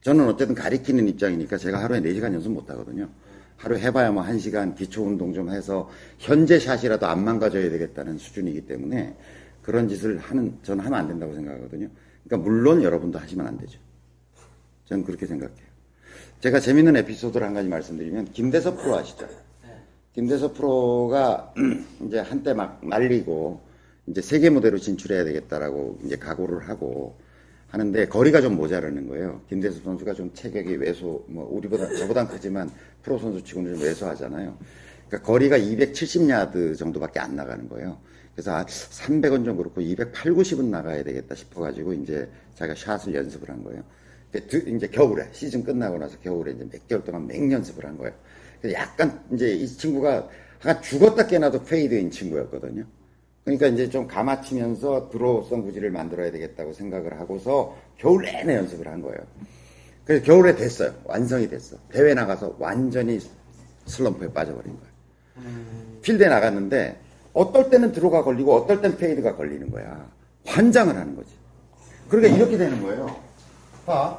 저는 0.03 0.27
어쨌든 0.27 0.55
가리키는 0.55 1.09
입장이니까 1.09 1.57
제가 1.57 1.83
하루에 1.83 2.01
4시간 2.01 2.35
연습 2.35 2.51
못 2.53 2.69
하거든요. 2.71 3.09
하루 3.61 3.77
해봐야 3.77 4.11
뭐 4.11 4.23
1시간 4.25 4.75
기초 4.75 5.05
운동 5.05 5.35
좀 5.35 5.51
해서 5.51 5.91
현재 6.19 6.59
샷이라도 6.59 7.07
안 7.07 7.23
망가져야 7.25 7.69
되겠다는 7.69 8.17
수준이기 8.17 8.63
때문에 8.63 9.15
그런 9.61 9.87
짓을 9.87 10.19
하는 10.19 10.57
저는 10.63 10.83
하면 10.83 10.99
안 10.99 11.09
된다고 11.09 11.35
생각하거든요. 11.35 11.89
그러니까 12.25 12.49
물론 12.49 12.83
여러분도 12.83 13.19
하시면 13.19 13.47
안 13.47 13.59
되죠. 13.59 13.79
저는 14.87 15.05
그렇게 15.05 15.27
생각해요. 15.27 15.71
제가 16.41 16.59
재밌는 16.59 16.97
에피소드를 16.97 17.47
한 17.47 17.53
가지 17.53 17.69
말씀드리면 17.69 18.33
김대섭 18.33 18.79
프로 18.83 18.97
아시죠? 18.97 19.29
김대섭 20.15 20.55
프로가 20.55 21.53
이제 22.07 22.19
한때 22.19 22.55
막 22.55 22.81
말리고 22.83 23.61
이제 24.07 24.23
세계 24.23 24.49
무대로 24.49 24.79
진출해야 24.79 25.23
되겠다라고 25.25 25.99
이제 26.07 26.17
각오를 26.17 26.67
하고 26.67 27.19
하는데 27.71 28.07
거리가 28.09 28.41
좀 28.41 28.57
모자라는 28.57 29.09
거예요. 29.09 29.41
김대섭 29.49 29.85
선수가 29.85 30.15
좀 30.15 30.33
체격이 30.35 30.77
왜소, 30.77 31.25
뭐 31.29 31.49
우리보다 31.53 31.89
저보단 31.97 32.29
크지만 32.29 32.71
프로 33.03 33.19
선수 33.19 33.43
치고는 33.45 33.75
좀 33.75 33.85
왜소하잖아요. 33.85 34.59
그러니까 35.09 35.27
거리가 35.27 35.59
270야드 35.59 36.77
정도밖에 36.77 37.21
안 37.21 37.37
나가는 37.37 37.69
거예요. 37.69 37.99
그래서 38.35 38.55
아, 38.55 38.65
300은 38.65 39.45
좀 39.45 39.57
그렇고 39.57 39.81
280, 39.81 40.33
90은 40.33 40.65
나가야 40.65 41.05
되겠다 41.05 41.35
싶어가지고 41.35 41.93
이제 41.95 42.29
자기가 42.55 42.75
샷을 42.75 43.15
연습을 43.15 43.49
한 43.49 43.63
거예요. 43.63 43.83
이제 44.67 44.87
겨울에 44.89 45.29
시즌 45.33 45.65
끝나고 45.65 45.99
나서 45.99 46.19
겨울에 46.21 46.53
이제 46.53 46.69
몇 46.71 46.89
개월 46.89 47.05
동안 47.05 47.27
맹 47.27 47.51
연습을 47.53 47.85
한 47.85 47.97
거예요. 47.99 48.15
약간 48.73 49.21
이제 49.33 49.53
이 49.53 49.67
친구가 49.67 50.29
한 50.61 50.83
죽었다 50.83 51.27
깨나도 51.27 51.65
페이드인 51.65 52.11
친구였거든요. 52.11 52.85
그러니까 53.51 53.67
이제 53.67 53.91
좀 53.91 54.07
감아치면서 54.07 55.11
드로우성 55.11 55.63
구질을 55.63 55.91
만들어야 55.91 56.31
되겠다고 56.31 56.73
생각을 56.73 57.19
하고서 57.19 57.77
겨울 57.99 58.23
내내 58.23 58.55
연습을 58.55 58.87
한 58.87 59.03
거예요. 59.03 59.19
그래서 60.05 60.25
겨울에 60.25 60.55
됐어요. 60.55 60.95
완성이 61.05 61.49
됐어. 61.49 61.77
대회 61.91 62.15
나가서 62.15 62.55
완전히 62.61 63.19
슬럼프에 63.87 64.33
빠져버린 64.33 64.77
거예요. 64.79 65.51
필드에 66.03 66.29
나갔는데 66.29 67.01
어떨 67.33 67.71
때는 67.71 67.91
드로가 67.93 68.23
걸리고 68.23 68.55
어떨 68.55 68.81
때는 68.81 68.97
페이드가 68.97 69.35
걸리는 69.35 69.69
거야. 69.71 70.07
환장을 70.47 70.95
하는 70.95 71.17
거지. 71.17 71.31
그러니까 72.09 72.37
이렇게 72.37 72.57
되는 72.57 72.81
거예요. 72.81 73.17
봐. 73.85 74.17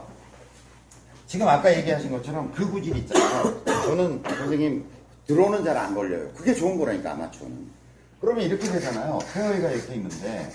지금 1.27 1.47
아까 1.47 1.73
얘기하신 1.73 2.11
것처럼 2.11 2.51
그 2.53 2.69
구질 2.69 2.97
있잖아요. 2.97 3.63
저는 3.85 4.21
선생님 4.23 4.83
드로는 5.25 5.63
잘 5.63 5.77
안 5.77 5.95
걸려요. 5.95 6.29
그게 6.35 6.53
좋은 6.53 6.77
거라니까 6.77 7.13
아마추어는. 7.13 7.80
그러면 8.21 8.45
이렇게 8.45 8.69
되잖아요. 8.69 9.19
페어웨이가 9.33 9.71
이렇게 9.71 9.95
있는데 9.95 10.51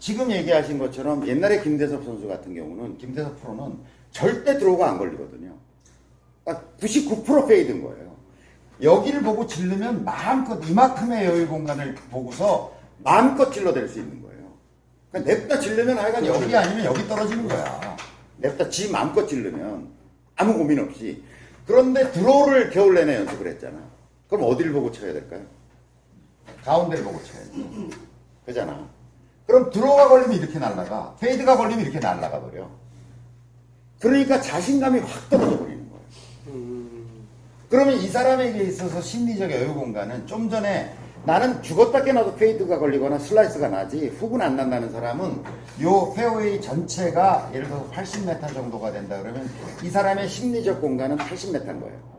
지금 0.00 0.30
얘기하신 0.32 0.78
것처럼 0.78 1.26
옛날에 1.28 1.60
김대섭 1.62 2.02
선수 2.02 2.26
같은 2.26 2.54
경우는 2.54 2.96
김대섭 2.96 3.40
프로는 3.42 3.78
절대 4.10 4.58
드로우가 4.58 4.88
안 4.88 4.98
걸리거든요. 4.98 5.54
그러니까 6.44 6.66
99% 6.80 7.46
페이드인 7.46 7.82
거예요. 7.82 8.16
여기를 8.82 9.22
보고 9.22 9.46
질르면 9.46 10.04
마음껏 10.04 10.58
이만큼의 10.66 11.26
여유 11.26 11.46
공간을 11.46 11.94
보고서 12.10 12.74
마음껏 13.04 13.50
질러댈 13.50 13.86
수 13.86 13.98
있는 13.98 14.22
거예요. 14.22 14.52
그러니까 15.10 15.34
냅다 15.34 15.60
질르면 15.60 15.98
하여간 15.98 16.24
여기 16.24 16.56
아니면 16.56 16.84
여기 16.86 17.06
떨어지는 17.06 17.48
거야. 17.48 17.96
냅다 18.38 18.70
지 18.70 18.90
마음껏 18.90 19.26
지르면 19.26 19.88
아무 20.36 20.56
고민 20.56 20.78
없이. 20.78 21.22
그런데 21.66 22.10
드로우를 22.12 22.70
겨울 22.70 22.94
내내 22.94 23.16
연습을 23.16 23.46
했잖아. 23.48 23.78
그럼 24.28 24.44
어디를 24.44 24.72
보고 24.72 24.90
쳐야 24.90 25.12
될까요? 25.12 25.57
가운데를 26.64 27.04
보고 27.04 27.20
쳐야지. 27.22 27.90
그잖아. 28.44 28.88
그럼 29.46 29.70
드로우가 29.70 30.08
걸리면 30.08 30.36
이렇게 30.36 30.58
날라가. 30.58 31.16
페이드가 31.20 31.56
걸리면 31.56 31.80
이렇게 31.84 31.98
날라가 31.98 32.40
버려. 32.40 32.68
그러니까 34.00 34.40
자신감이 34.40 35.00
확 35.00 35.28
떨어져 35.30 35.58
버리는 35.58 35.88
거예요. 35.88 36.04
그러면 37.68 37.96
이 37.96 38.08
사람에게 38.08 38.62
있어서 38.64 39.00
심리적 39.00 39.50
여유 39.50 39.74
공간은 39.74 40.26
좀 40.26 40.48
전에 40.48 40.94
나는 41.24 41.62
죽었다 41.62 42.04
깨나도 42.04 42.36
페이드가 42.36 42.78
걸리거나 42.78 43.18
슬라이스가 43.18 43.68
나지 43.68 44.06
훅은 44.08 44.40
안 44.40 44.56
난다는 44.56 44.90
사람은 44.92 45.42
요 45.82 46.12
페어웨이 46.14 46.60
전체가 46.60 47.50
예를 47.52 47.66
들어서 47.66 47.90
80m 47.90 48.54
정도가 48.54 48.92
된다 48.92 49.20
그러면 49.20 49.50
이 49.82 49.90
사람의 49.90 50.28
심리적 50.28 50.80
공간은 50.80 51.16
80m인 51.16 51.80
거예요. 51.80 52.17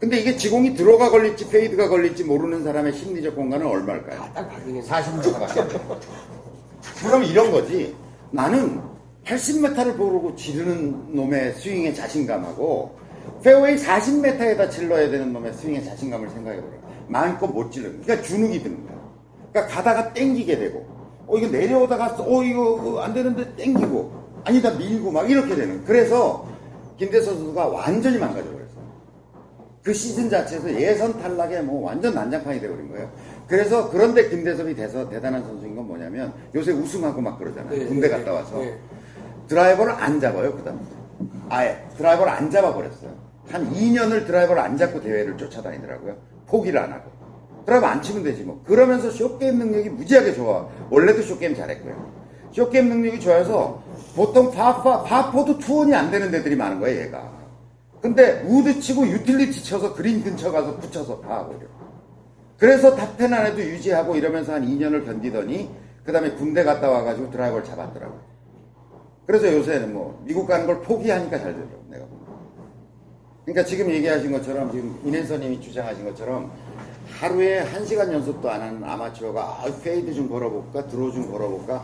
근데 0.00 0.18
이게 0.18 0.36
지 0.36 0.47
공이 0.47 0.74
드로우가 0.74 1.10
걸릴지 1.10 1.48
페이드가 1.48 1.88
걸릴지 1.88 2.24
모르는 2.24 2.64
사람의 2.64 2.92
심리적 2.92 3.34
공간은 3.36 3.66
얼마일까요? 3.66 4.20
아, 4.20 4.32
딱 4.32 4.48
봐주겠네. 4.50 4.82
40m밖에 4.82 5.60
안 5.60 5.68
돼요. 5.68 6.00
그럼 7.00 7.22
이런 7.24 7.50
거지. 7.50 7.94
나는 8.30 8.80
80m를 9.24 9.96
보고 9.96 10.34
지르는 10.34 11.14
놈의 11.14 11.54
스윙의 11.54 11.94
자신감하고 11.94 12.98
페어웨이 13.42 13.76
40m에다 13.76 14.70
질러야 14.70 15.10
되는 15.10 15.32
놈의 15.32 15.54
스윙의 15.54 15.84
자신감을 15.84 16.28
생각해보라. 16.30 16.72
마음껏 17.08 17.46
못 17.46 17.70
지르는. 17.70 18.02
그러니까 18.02 18.26
주눅이 18.26 18.62
드는 18.62 18.86
거야. 18.86 18.98
그러니까 19.52 19.74
가다가 19.74 20.12
땡기게 20.12 20.58
되고, 20.58 20.86
어, 21.26 21.36
이거 21.36 21.46
내려오다가, 21.48 22.16
어, 22.18 22.42
이거 22.42 23.00
안 23.02 23.14
되는데 23.14 23.54
땡기고, 23.56 24.12
아니다 24.44 24.70
밀고 24.72 25.10
막 25.10 25.30
이렇게 25.30 25.54
되는. 25.54 25.84
그래서 25.84 26.46
김대섭 26.98 27.36
선수가 27.36 27.66
완전히 27.68 28.18
망가져버렸어요. 28.18 28.63
그 29.84 29.92
시즌 29.92 30.30
자체에서 30.30 30.72
예선 30.80 31.20
탈락에 31.20 31.60
뭐 31.60 31.84
완전 31.84 32.14
난장판이 32.14 32.58
돼버린 32.58 32.90
거예요. 32.90 33.10
그래서 33.46 33.90
그런데 33.90 34.30
김대섭이 34.30 34.74
돼서 34.74 35.06
대단한 35.10 35.44
선수인 35.44 35.76
건 35.76 35.86
뭐냐면 35.86 36.32
요새 36.54 36.72
우승하고 36.72 37.20
막 37.20 37.38
그러잖아요. 37.38 37.78
네, 37.78 37.84
군대 37.84 38.08
네, 38.08 38.16
갔다 38.16 38.32
와서. 38.32 38.58
네. 38.60 38.78
드라이버를 39.46 39.92
안 39.92 40.18
잡아요, 40.18 40.56
그 40.56 40.64
다음. 40.64 40.80
아예 41.50 41.84
드라이버를 41.98 42.32
안 42.32 42.50
잡아버렸어요. 42.50 43.10
한 43.50 43.70
2년을 43.74 44.26
드라이버를 44.26 44.62
안 44.62 44.78
잡고 44.78 45.02
대회를 45.02 45.36
쫓아다니더라고요. 45.36 46.16
포기를 46.46 46.80
안 46.80 46.90
하고. 46.90 47.10
드라이버 47.66 47.86
안 47.86 48.00
치면 48.00 48.22
되지 48.24 48.42
뭐. 48.42 48.62
그러면서 48.64 49.10
쇼게임 49.10 49.58
능력이 49.58 49.90
무지하게 49.90 50.32
좋아. 50.32 50.66
원래도 50.88 51.20
쇼게임 51.20 51.54
잘했고요. 51.54 52.10
쇼게임 52.52 52.88
능력이 52.88 53.20
좋아서 53.20 53.82
보통 54.16 54.50
파파, 54.50 55.02
파포도 55.02 55.58
투온이 55.58 55.94
안 55.94 56.10
되는 56.10 56.30
데들이 56.30 56.56
많은 56.56 56.80
거예요, 56.80 57.02
얘가. 57.02 57.33
근데 58.04 58.44
우드 58.46 58.80
치고 58.80 59.06
유틸리티 59.08 59.64
쳐서 59.64 59.94
그린 59.94 60.22
근처 60.22 60.52
가서 60.52 60.76
붙여서 60.76 61.20
파하고요. 61.20 61.60
그래서 62.58 62.94
탑10 62.94 63.32
안에도 63.32 63.60
유지하고 63.62 64.14
이러면서 64.14 64.52
한 64.52 64.66
2년을 64.66 65.06
견디더니 65.06 65.70
그 66.04 66.12
다음에 66.12 66.32
군대 66.32 66.64
갔다 66.64 66.90
와가지고 66.90 67.30
드라이버를 67.30 67.64
잡았더라고요. 67.64 68.20
그래서 69.26 69.50
요새는 69.50 69.94
뭐 69.94 70.22
미국 70.26 70.46
가는 70.46 70.66
걸 70.66 70.82
포기하니까 70.82 71.38
잘 71.38 71.54
되더라고 71.54 71.84
내가. 71.88 72.04
그러니까 73.46 73.64
지금 73.64 73.88
얘기하신 73.88 74.32
것처럼 74.32 74.70
지금 74.70 75.00
인앤서님이 75.02 75.62
주장하신 75.62 76.04
것처럼 76.04 76.52
하루에 77.08 77.60
한 77.60 77.86
시간 77.86 78.12
연습도 78.12 78.50
안 78.50 78.60
하는 78.60 78.84
아마추어가 78.84 79.40
아, 79.40 79.64
페이드 79.82 80.12
좀 80.12 80.28
걸어볼까 80.28 80.88
드로우 80.88 81.10
좀 81.10 81.32
걸어볼까 81.32 81.82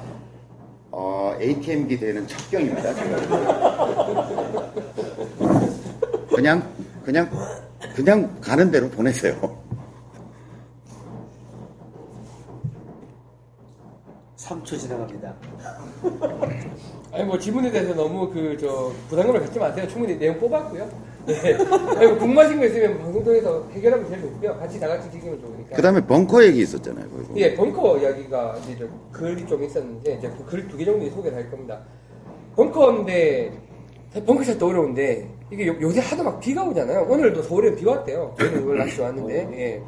어, 0.90 1.34
ATM기 1.40 1.98
되는 1.98 2.28
첩경입니다. 2.28 2.92
제가. 2.92 4.40
그냥 6.34 6.62
그냥 7.04 7.28
그냥 7.94 8.40
가는 8.40 8.70
대로 8.70 8.88
보내세요. 8.88 9.58
3초 14.36 14.78
지나갑니다. 14.78 15.34
아니 17.12 17.24
뭐 17.24 17.38
질문에 17.38 17.70
대해서 17.70 17.94
너무 17.94 18.28
그 18.30 18.56
저 18.58 18.92
부담감을 19.08 19.40
갖지 19.40 19.58
마세요. 19.58 19.86
충분히 19.88 20.18
내용 20.18 20.38
뽑았고요. 20.38 20.88
네. 21.26 21.54
아니 21.96 22.06
뭐 22.06 22.18
궁금하신 22.18 22.58
거 22.58 22.66
있으면 22.66 22.98
방송 22.98 23.22
통해서 23.22 23.68
해결하면 23.72 24.08
제일 24.08 24.22
좋고요. 24.22 24.56
같이 24.58 24.80
다 24.80 24.88
같이 24.88 25.10
즐기면 25.10 25.40
좋으니까. 25.40 25.76
그 25.76 25.82
다음에 25.82 26.04
벙커 26.04 26.44
얘기 26.44 26.60
있었잖아요. 26.62 27.08
보면. 27.08 27.36
예, 27.36 27.54
벙커 27.54 27.98
이야기가 27.98 28.56
이제 28.64 28.76
좀 28.78 29.08
글이 29.12 29.46
좀 29.46 29.62
있었는데 29.62 30.14
이제 30.14 30.28
그 30.30 30.44
글 30.46 30.66
두 30.68 30.76
개 30.76 30.84
정도 30.84 31.08
소개를 31.10 31.36
할 31.38 31.50
겁니다. 31.50 31.80
벙커인데 32.56 33.52
사실 34.10 34.24
벙커샷도 34.26 34.66
어려운데 34.66 35.28
이게 35.50 35.66
요, 35.66 35.76
요새 35.80 36.00
하도 36.00 36.22
막 36.22 36.38
비가 36.38 36.62
오잖아요. 36.62 37.06
오늘도 37.08 37.42
서울에 37.42 37.74
비가 37.74 37.92
왔대요. 37.92 38.34
저희는 38.38 38.62
오늘 38.64 38.78
날씨 38.86 39.00
왔는데 39.00 39.48
예. 39.52 39.82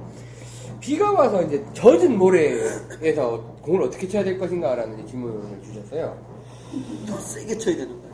비가 0.81 1.13
와서 1.13 1.43
이제 1.43 1.65
젖은 1.73 2.19
모래에서 2.19 3.41
공을 3.63 3.83
어떻게 3.83 4.09
쳐야 4.09 4.25
될 4.25 4.39
것인가 4.39 4.75
라는 4.75 4.99
이제 4.99 5.13
질문을 5.13 5.63
주셨어요. 5.63 6.19
더 7.07 7.17
세게 7.19 7.57
쳐야 7.59 7.77
되는 7.77 8.01
거야. 8.01 8.13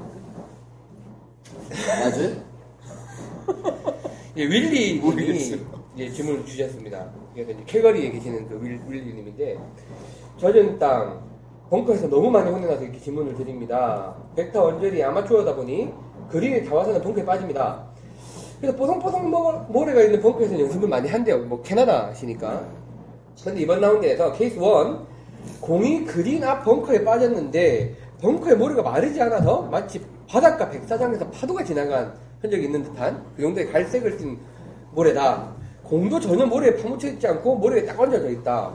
맞아요? 2.01 2.49
예, 4.37 4.45
윌리 4.45 5.01
님이 5.01 5.59
예, 5.97 6.11
질문을 6.11 6.45
주셨습니다. 6.45 7.11
그래서 7.33 7.53
이제 7.53 7.63
캘거리에 7.67 8.11
계시는 8.11 8.49
그 8.49 8.61
윌, 8.63 8.79
윌리 8.87 9.15
님인데 9.15 9.59
젖은 10.37 10.79
땅 10.79 11.27
벙커에서 11.71 12.09
너무 12.09 12.31
많이 12.31 12.51
혼이 12.51 12.65
나서 12.65 12.83
이렇게 12.83 13.01
질문을 13.01 13.35
드립니다. 13.35 14.15
백타 14.37 14.65
언저리 14.65 15.03
아마추어다 15.03 15.55
보니 15.55 15.91
그린에 16.31 16.63
다 16.65 16.71
와서는 16.71 17.01
벙커에 17.03 17.25
빠집니다. 17.25 17.85
그래서 18.61 18.77
뽀송뽀송 18.77 19.31
모- 19.31 19.53
모래가 19.69 20.03
있는 20.03 20.21
벙커에서 20.21 20.59
연습을 20.61 20.89
많이 20.89 21.09
한대요. 21.09 21.39
뭐 21.39 21.63
캐나다시니까. 21.63 22.63
근데 23.45 23.61
이번 23.61 23.81
라운드에서 23.81 24.33
케이스 24.33 24.57
1 24.57 24.63
공이 25.61 26.05
그린 26.05 26.43
앞 26.45 26.65
벙커에 26.65 27.05
빠졌는데 27.05 27.95
벙커에 28.21 28.55
모래가 28.57 28.83
마르지 28.83 29.21
않아서 29.23 29.63
마치 29.63 30.05
바닷가 30.29 30.69
백사장에서 30.69 31.29
파도가 31.31 31.63
지나간 31.65 32.13
흔적이 32.41 32.65
있는 32.65 32.83
듯한 32.83 33.23
그 33.37 33.43
정도의 33.43 33.71
갈색을 33.71 34.17
띤 34.19 34.39
모래다. 34.93 35.57
공도 35.85 36.21
전혀 36.21 36.45
모래에 36.45 36.77
파묻혀 36.77 37.09
있지 37.09 37.27
않고 37.27 37.55
모래에 37.57 37.85
딱 37.87 37.99
얹어져 37.99 38.29
있다. 38.31 38.73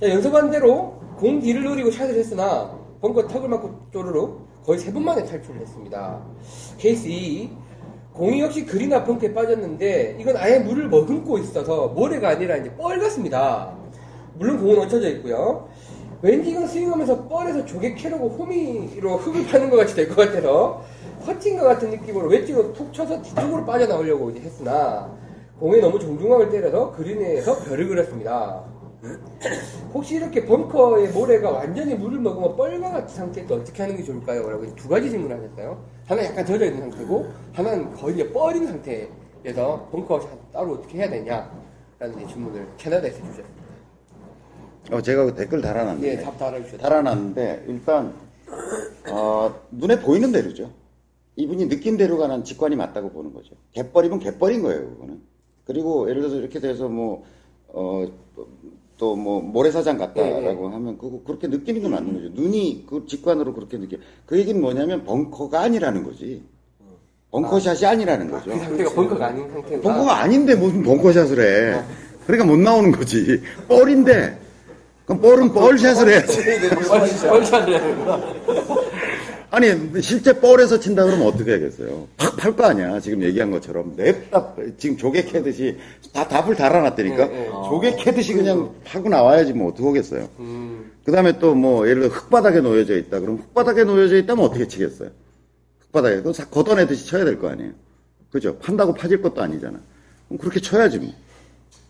자, 0.00 0.08
연습한 0.08 0.50
대로 0.50 0.96
공 1.16 1.40
뒤를 1.40 1.64
노리고 1.64 1.90
샷을 1.90 2.14
했으나 2.14 2.70
벙커 3.00 3.26
턱을 3.26 3.48
맞고 3.48 3.70
쪼르륵 3.92 4.46
거의 4.68 4.78
세 4.78 4.92
번 4.92 5.02
만에 5.02 5.24
탈출을 5.24 5.62
했습니다. 5.62 6.20
케이스 6.76 7.08
2 7.08 7.48
공이 8.12 8.42
역시 8.42 8.66
앞 8.92 9.06
벙커에 9.06 9.32
빠졌는데 9.32 10.18
이건 10.20 10.36
아예 10.36 10.58
물을 10.58 10.90
머금고 10.90 11.38
있어서 11.38 11.88
모래가 11.88 12.28
아니라 12.30 12.58
이제 12.58 12.70
뻘 12.76 12.98
같습니다. 13.00 13.74
물론 14.34 14.58
공은 14.58 14.80
얹혀져 14.80 15.08
있고요. 15.12 15.68
이건 16.46 16.66
스윙하면서 16.66 17.28
뻘에서 17.28 17.64
조개 17.64 17.94
캐려고 17.94 18.28
호미로 18.28 19.16
흙을 19.16 19.46
파는 19.46 19.70
것 19.70 19.76
같이 19.78 19.94
될 19.94 20.06
것 20.06 20.16
같아서 20.16 20.84
퍼팅과 21.24 21.64
같은 21.64 21.88
느낌으로 21.90 22.28
웨지로 22.28 22.74
툭 22.74 22.92
쳐서 22.92 23.22
뒤쪽으로 23.22 23.64
빠져나오려고 23.64 24.28
이제 24.30 24.40
했으나 24.40 25.10
공에 25.58 25.80
너무 25.80 25.98
정중앙을 25.98 26.50
때려서 26.50 26.92
그린에서 26.92 27.56
별을 27.60 27.88
그렸습니다. 27.88 28.62
혹시 29.92 30.16
이렇게 30.16 30.44
벙커의 30.44 31.10
모래가 31.12 31.50
완전히 31.50 31.94
물을 31.94 32.18
먹으면 32.18 32.56
뻘과 32.56 32.90
같은 32.90 33.14
상태일 33.14 33.46
때 33.46 33.54
어떻게 33.54 33.82
하는 33.82 33.96
게 33.96 34.02
좋을까요? 34.02 34.48
라고 34.50 34.74
두 34.74 34.88
가지 34.88 35.08
질문을 35.10 35.36
하셨어요. 35.36 35.84
하나 36.06 36.24
약간 36.24 36.44
젖어 36.44 36.64
있는 36.64 36.90
상태고, 36.90 37.26
하나는 37.52 37.94
거의 37.94 38.14
이제 38.14 38.32
뻘인 38.32 38.66
상태에서 38.66 39.88
벙커 39.92 40.20
샷 40.20 40.52
따로 40.52 40.74
어떻게 40.74 40.98
해야 40.98 41.10
되냐? 41.10 41.50
라는 41.98 42.18
이제 42.18 42.32
질문을 42.32 42.66
캐나다에서 42.76 43.16
주셨습니다. 43.18 43.58
어, 44.90 45.00
제가 45.02 45.26
그 45.26 45.34
댓글 45.34 45.60
달아놨는데. 45.60 46.08
예, 46.08 46.22
답 46.22 46.36
달아주셨어요. 46.38 46.78
달아놨는데, 46.80 47.66
일단, 47.68 48.14
어, 49.10 49.54
눈에 49.70 50.00
보이는 50.00 50.32
대로죠. 50.32 50.72
이분이 51.36 51.66
느낌대로 51.66 52.18
가는 52.18 52.42
직관이 52.42 52.74
맞다고 52.74 53.10
보는 53.10 53.32
거죠. 53.32 53.54
개뻘이면 53.72 54.18
개뻘인 54.18 54.62
거예요, 54.62 54.88
그거는. 54.90 55.22
그리고 55.66 56.08
예를 56.08 56.22
들어서 56.22 56.36
이렇게 56.36 56.58
돼서 56.58 56.88
뭐, 56.88 57.22
어, 57.68 58.06
또 58.98 59.16
뭐, 59.16 59.40
모래사장 59.40 59.96
같다라고 59.96 60.68
하면, 60.68 60.98
그거 60.98 61.20
그렇게 61.24 61.46
느끼는 61.46 61.82
게 61.82 61.88
맞는 61.88 62.12
거죠. 62.14 62.28
눈이 62.34 62.84
그 62.88 63.06
직관으로 63.06 63.54
그렇게 63.54 63.78
느껴. 63.78 63.96
그 64.26 64.38
얘기는 64.38 64.60
뭐냐면, 64.60 65.04
벙커가 65.04 65.60
아니라는 65.60 66.04
거지. 66.04 66.42
벙커샷이 67.30 67.84
아 67.84 67.94
니라는 67.94 68.30
거죠. 68.30 68.50
그 68.50 68.58
상태가 68.58 68.90
벙커가 68.94 69.26
아닌 69.26 69.50
상태가. 69.52 69.82
벙커가 69.82 70.16
아닌데 70.22 70.54
무슨 70.54 70.82
벙커샷을 70.82 71.40
해. 71.40 71.82
그러니까 72.26 72.46
못 72.46 72.58
나오는 72.58 72.90
거지. 72.90 73.42
뻘인데. 73.68 74.38
그럼 75.04 75.20
뻘은 75.20 75.52
뻘샷을 75.52 76.08
해야지. 76.08 76.42
뻘샷을 77.28 77.68
해야. 77.68 77.78
아니, 79.50 79.68
실제 80.02 80.38
뻘에서 80.38 80.78
친다 80.78 81.04
그러면 81.04 81.26
어떻게 81.26 81.52
하겠어요? 81.52 82.06
팍 82.18 82.36
팔 82.36 82.54
거 82.54 82.64
아니야. 82.66 83.00
지금 83.00 83.22
얘기한 83.22 83.50
것처럼. 83.50 83.94
냅다, 83.96 84.54
지금 84.76 84.96
조개 84.96 85.22
캐듯이 85.24 85.78
다 86.12 86.28
답을 86.28 86.54
달아놨다니까. 86.54 87.26
네, 87.26 87.32
네. 87.32 87.46
조개 87.68 87.96
캐듯이 87.96 88.34
그냥 88.34 88.74
파고 88.84 89.08
나와야지 89.08 89.54
뭐 89.54 89.68
어떻게 89.70 89.86
하겠어요. 89.86 90.28
음, 90.38 90.92
그 91.04 91.10
다음에 91.12 91.38
또 91.38 91.54
뭐, 91.54 91.88
예를 91.88 92.02
들어 92.02 92.12
흙바닥에 92.14 92.60
놓여져 92.60 92.96
있다. 92.98 93.20
그럼 93.20 93.36
흙바닥에 93.38 93.84
놓여져 93.84 94.16
있다면 94.18 94.44
어떻게 94.44 94.68
치겠어요? 94.68 95.10
흙바닥에. 95.80 96.16
그거 96.16 96.32
다 96.32 96.46
걷어내듯이 96.50 97.06
쳐야 97.06 97.24
될 97.24 97.38
거 97.38 97.48
아니에요. 97.48 97.72
그죠? 98.30 98.58
판다고 98.58 98.92
파질 98.92 99.22
것도 99.22 99.40
아니잖아. 99.40 99.80
그럼 100.28 100.38
그렇게 100.38 100.60
쳐야지 100.60 100.98
뭐. 100.98 101.10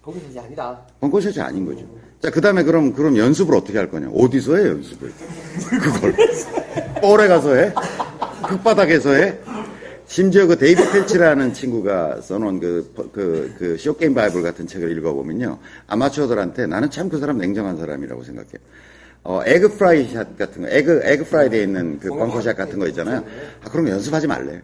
벙커샷이 0.02 0.38
아니다. 0.38 0.80
벙커샷이 1.00 1.40
아닌 1.40 1.66
거죠. 1.66 1.84
자, 2.20 2.30
그 2.30 2.40
다음에 2.40 2.64
그럼, 2.64 2.92
그럼 2.92 3.16
연습을 3.16 3.54
어떻게 3.54 3.78
할 3.78 3.90
거냐? 3.90 4.08
어디서 4.12 4.56
해, 4.56 4.66
연습을? 4.68 5.12
그걸. 5.82 6.14
뻘에 7.00 7.28
가서 7.28 7.54
해? 7.54 7.72
흙바닥에서 8.42 9.12
해? 9.14 9.38
심지어 10.06 10.46
그 10.46 10.56
데이브 10.56 10.82
펠츠라는 10.90 11.52
친구가 11.52 12.22
써놓은 12.22 12.60
그, 12.60 12.92
그, 13.12 13.54
그, 13.58 13.76
쇼게임 13.76 14.14
바이블 14.14 14.42
같은 14.42 14.66
책을 14.66 14.90
읽어보면요. 14.96 15.58
아마추어들한테 15.86 16.66
나는 16.66 16.90
참 16.90 17.08
그 17.08 17.18
사람 17.18 17.38
냉정한 17.38 17.76
사람이라고 17.76 18.24
생각해요. 18.24 18.56
어, 19.22 19.42
에그 19.44 19.76
프라이 19.76 20.08
샷 20.08 20.36
같은 20.38 20.62
거, 20.62 20.68
에그, 20.70 21.02
에그 21.04 21.24
프라이 21.24 21.50
돼 21.50 21.62
있는 21.62 21.98
그 22.00 22.08
벙커 22.08 22.40
샷 22.40 22.54
같은 22.56 22.78
거 22.78 22.88
있잖아요. 22.88 23.22
아, 23.62 23.68
그런 23.70 23.84
거 23.84 23.90
연습하지 23.92 24.26
말래요. 24.26 24.60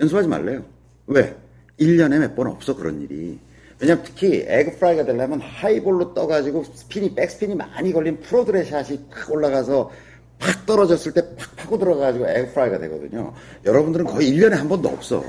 연습하지 0.00 0.26
말래요. 0.28 0.64
왜? 1.06 1.36
1년에 1.78 2.18
몇 2.18 2.34
번 2.34 2.46
없어, 2.46 2.74
그런 2.74 3.02
일이. 3.02 3.38
왜냐면 3.84 4.02
특히 4.02 4.44
egg 4.48 4.78
fry가 4.78 5.04
되려면 5.04 5.40
high 5.40 5.70
ball로 5.70 6.14
떠가지고 6.14 6.64
스핀이, 6.74 7.14
백스핀이 7.14 7.54
많이 7.54 7.92
걸린 7.92 8.18
프로들의 8.20 8.64
샷이 8.64 8.98
팍 9.10 9.30
올라가서 9.30 9.90
팍 10.38 10.66
떨어졌을 10.66 11.12
때 11.12 11.20
팍 11.36 11.56
파고 11.56 11.78
들어가가지고 11.78 12.26
egg 12.26 12.52
fry가 12.54 12.78
되거든요. 12.78 13.34
여러분들은 13.66 14.06
거의 14.06 14.32
1년에 14.32 14.52
한 14.52 14.68
번도 14.68 14.88
없어. 14.88 15.22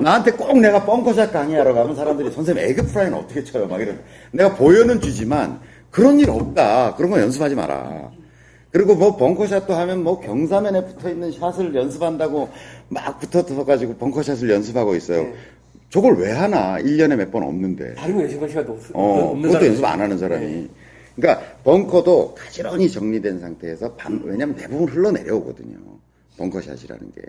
나한테 0.00 0.32
꼭 0.32 0.58
내가 0.58 0.82
벙커샷 0.84 1.30
강의하러 1.30 1.74
가면 1.74 1.94
사람들이 1.94 2.30
선생님 2.30 2.64
egg 2.64 2.86
fry는 2.86 3.18
어떻게 3.18 3.44
쳐요? 3.44 3.68
막 3.68 3.80
이런. 3.82 4.00
내가 4.32 4.54
보여는 4.54 5.02
주지만 5.02 5.60
그런 5.90 6.18
일 6.18 6.30
없다. 6.30 6.94
그런 6.94 7.10
거 7.10 7.20
연습하지 7.20 7.54
마라. 7.54 8.10
그리고 8.72 8.94
뭐 8.94 9.16
벙커샷도 9.16 9.74
하면 9.74 10.04
뭐 10.04 10.20
경사면에 10.20 10.84
붙어 10.86 11.10
있는 11.10 11.32
샷을 11.32 11.74
연습한다고 11.74 12.48
막 12.88 13.18
붙어서 13.20 13.64
가지고 13.64 13.96
벙커샷을 13.96 14.48
연습하고 14.48 14.94
있어요. 14.94 15.26
네. 15.90 15.92
저걸 15.92 16.18
왜 16.18 16.30
하나? 16.32 16.78
1년에 16.78 17.16
몇 17.16 17.30
번 17.30 17.42
없는데. 17.42 17.94
다른 17.94 18.16
거 18.16 18.22
연습할 18.22 18.48
시간도 18.48 18.72
없, 18.72 18.78
어, 18.94 19.30
없는 19.30 19.48
그것도 19.48 19.66
연습 19.66 19.84
안 19.84 20.00
하는 20.00 20.18
사람이. 20.18 20.68
그러니까 21.16 21.44
벙커도 21.64 22.34
가지런히 22.36 22.88
정리된 22.88 23.40
상태에서 23.40 23.94
반, 23.94 24.20
왜냐면 24.24 24.56
대부분 24.56 24.88
흘러내려오거든요. 24.88 25.76
벙커샷이라는 26.38 27.12
게. 27.14 27.22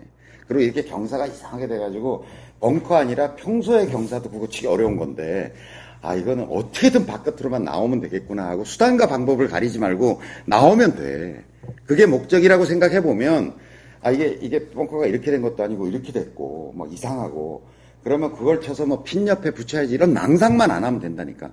그리고 0.46 0.62
이렇게 0.62 0.82
경사가 0.84 1.26
이상하게 1.26 1.66
돼가지고 1.68 2.24
벙커 2.60 2.94
아니라 2.96 3.34
평소의 3.34 3.88
경사도 3.88 4.30
그거 4.30 4.48
치기 4.48 4.66
어려운 4.66 4.96
건데 4.96 5.52
아 6.00 6.14
이거는 6.14 6.46
어떻게든 6.50 7.06
바깥으로만 7.06 7.64
나오면 7.64 8.00
되겠구나 8.00 8.48
하고 8.48 8.64
수단과 8.64 9.06
방법을 9.06 9.48
가리지 9.48 9.78
말고 9.78 10.20
나오면 10.46 10.96
돼. 10.96 11.44
그게 11.86 12.06
목적이라고 12.06 12.64
생각해 12.64 13.02
보면 13.02 13.54
아 14.02 14.10
이게 14.10 14.38
이게 14.40 14.68
벙커가 14.70 15.06
이렇게 15.06 15.30
된 15.30 15.42
것도 15.42 15.62
아니고 15.62 15.86
이렇게 15.88 16.12
됐고 16.12 16.72
뭐 16.74 16.86
이상하고 16.88 17.62
그러면 18.04 18.32
그걸 18.32 18.60
쳐서 18.60 18.86
뭐 18.86 19.02
핀 19.04 19.26
옆에 19.28 19.52
붙여야지 19.52 19.94
이런 19.94 20.12
낭상만 20.12 20.70
안 20.70 20.84
하면 20.84 21.00
된다니까. 21.00 21.50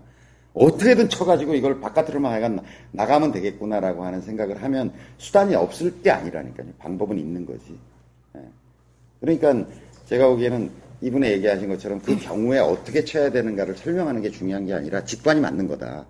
어떻게든 0.53 1.09
쳐가지고 1.09 1.53
이걸 1.55 1.79
바깥으로만 1.79 2.31
하여간 2.31 2.59
나가면 2.91 3.31
되겠구나라고 3.31 4.03
하는 4.03 4.21
생각을 4.21 4.63
하면 4.63 4.91
수단이 5.17 5.55
없을 5.55 6.01
게 6.01 6.09
아니라니까요. 6.09 6.67
방법은 6.79 7.17
있는 7.19 7.45
거지. 7.45 7.77
예. 8.35 8.41
그러니까 9.21 9.67
제가 10.07 10.27
보기에는 10.27 10.71
이분의 11.01 11.33
얘기하신 11.33 11.69
것처럼 11.69 12.01
그 12.01 12.17
경우에 12.17 12.59
어떻게 12.59 13.05
쳐야 13.05 13.29
되는가를 13.31 13.75
설명하는 13.75 14.21
게 14.21 14.31
중요한 14.31 14.65
게 14.65 14.73
아니라 14.73 15.05
직관이 15.05 15.39
맞는 15.39 15.67
거다. 15.67 16.05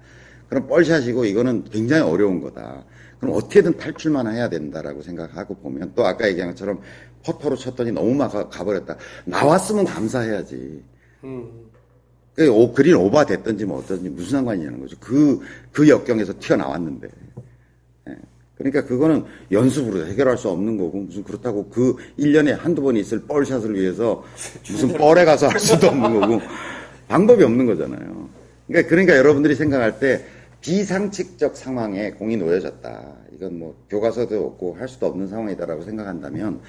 그럼 0.48 0.68
뻘샷이고 0.68 1.26
이거는 1.26 1.66
굉장히 1.66 2.02
어려운 2.02 2.42
거다. 2.42 2.86
그럼 3.20 3.36
어떻게든 3.36 3.78
탈출만 3.78 4.34
해야 4.34 4.50
된다라고 4.50 5.02
생각하고 5.02 5.56
보면 5.56 5.92
또 5.96 6.08
아까 6.08 6.28
얘기한 6.28 6.52
것처럼 6.52 6.82
퍼터로 7.24 7.56
쳤더니 7.56 7.92
너무 7.92 8.14
막 8.14 8.32
가- 8.32 8.50
가버렸다. 8.50 8.98
나왔으면 9.26 9.86
감사해야지. 9.86 10.84
음. 11.24 11.50
그 12.36 12.50
오- 12.50 12.72
그린 12.72 12.96
오바 12.96 13.26
됐든지 13.26 13.66
뭐 13.66 13.80
어떤지 13.80 14.10
무슨 14.10 14.38
상관이냐는 14.40 14.80
거죠. 14.80 14.96
그, 15.00 15.42
그 15.72 15.90
역경에서 15.90 16.34
튀어나왔는데. 16.40 17.08
예. 18.10 18.16
그러니까 18.58 18.86
그거는 18.86 19.26
연습으로 19.52 20.06
해결할 20.08 20.38
수 20.38 20.50
없는 20.50 20.78
거고, 20.78 21.00
무슨 21.00 21.24
그렇다고 21.24 21.70
그 21.70 21.96
1년에 22.18 22.52
한두 22.58 22.82
번 22.82 22.96
있을 22.96 23.22
뻘샷을 23.22 23.76
위해서 23.76 24.24
무슨 24.70 24.94
뻘에 24.94 25.26
가서 25.26 25.48
할 25.48 25.60
수도 25.60 25.88
없는 25.88 26.20
거고, 26.20 26.42
방법이 27.08 27.44
없는 27.44 27.66
거잖아요. 27.66 28.30
그러니까, 28.68 28.90
그러니까 28.90 29.18
여러분들이 29.18 29.56
생각할 29.56 30.00
때 30.00 30.26
비상식적 30.62 31.56
상황에 31.58 32.12
공이 32.12 32.38
놓여졌다. 32.38 33.14
이건 33.36 33.60
뭐 33.60 33.76
교과서도 33.90 34.46
없고 34.46 34.76
할 34.78 34.88
수도 34.88 35.08
없는 35.08 35.28
상황이다라고 35.28 35.84
생각한다면, 35.84 36.60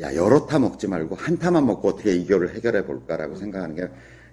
야, 0.00 0.14
여러 0.14 0.46
타 0.46 0.58
먹지 0.58 0.88
말고 0.88 1.14
한 1.14 1.38
타만 1.38 1.66
먹고 1.66 1.88
어떻게 1.88 2.12
이거를 2.14 2.54
해결해 2.54 2.84
볼까라고 2.84 3.36
생각하는 3.36 3.76
게 3.76 3.88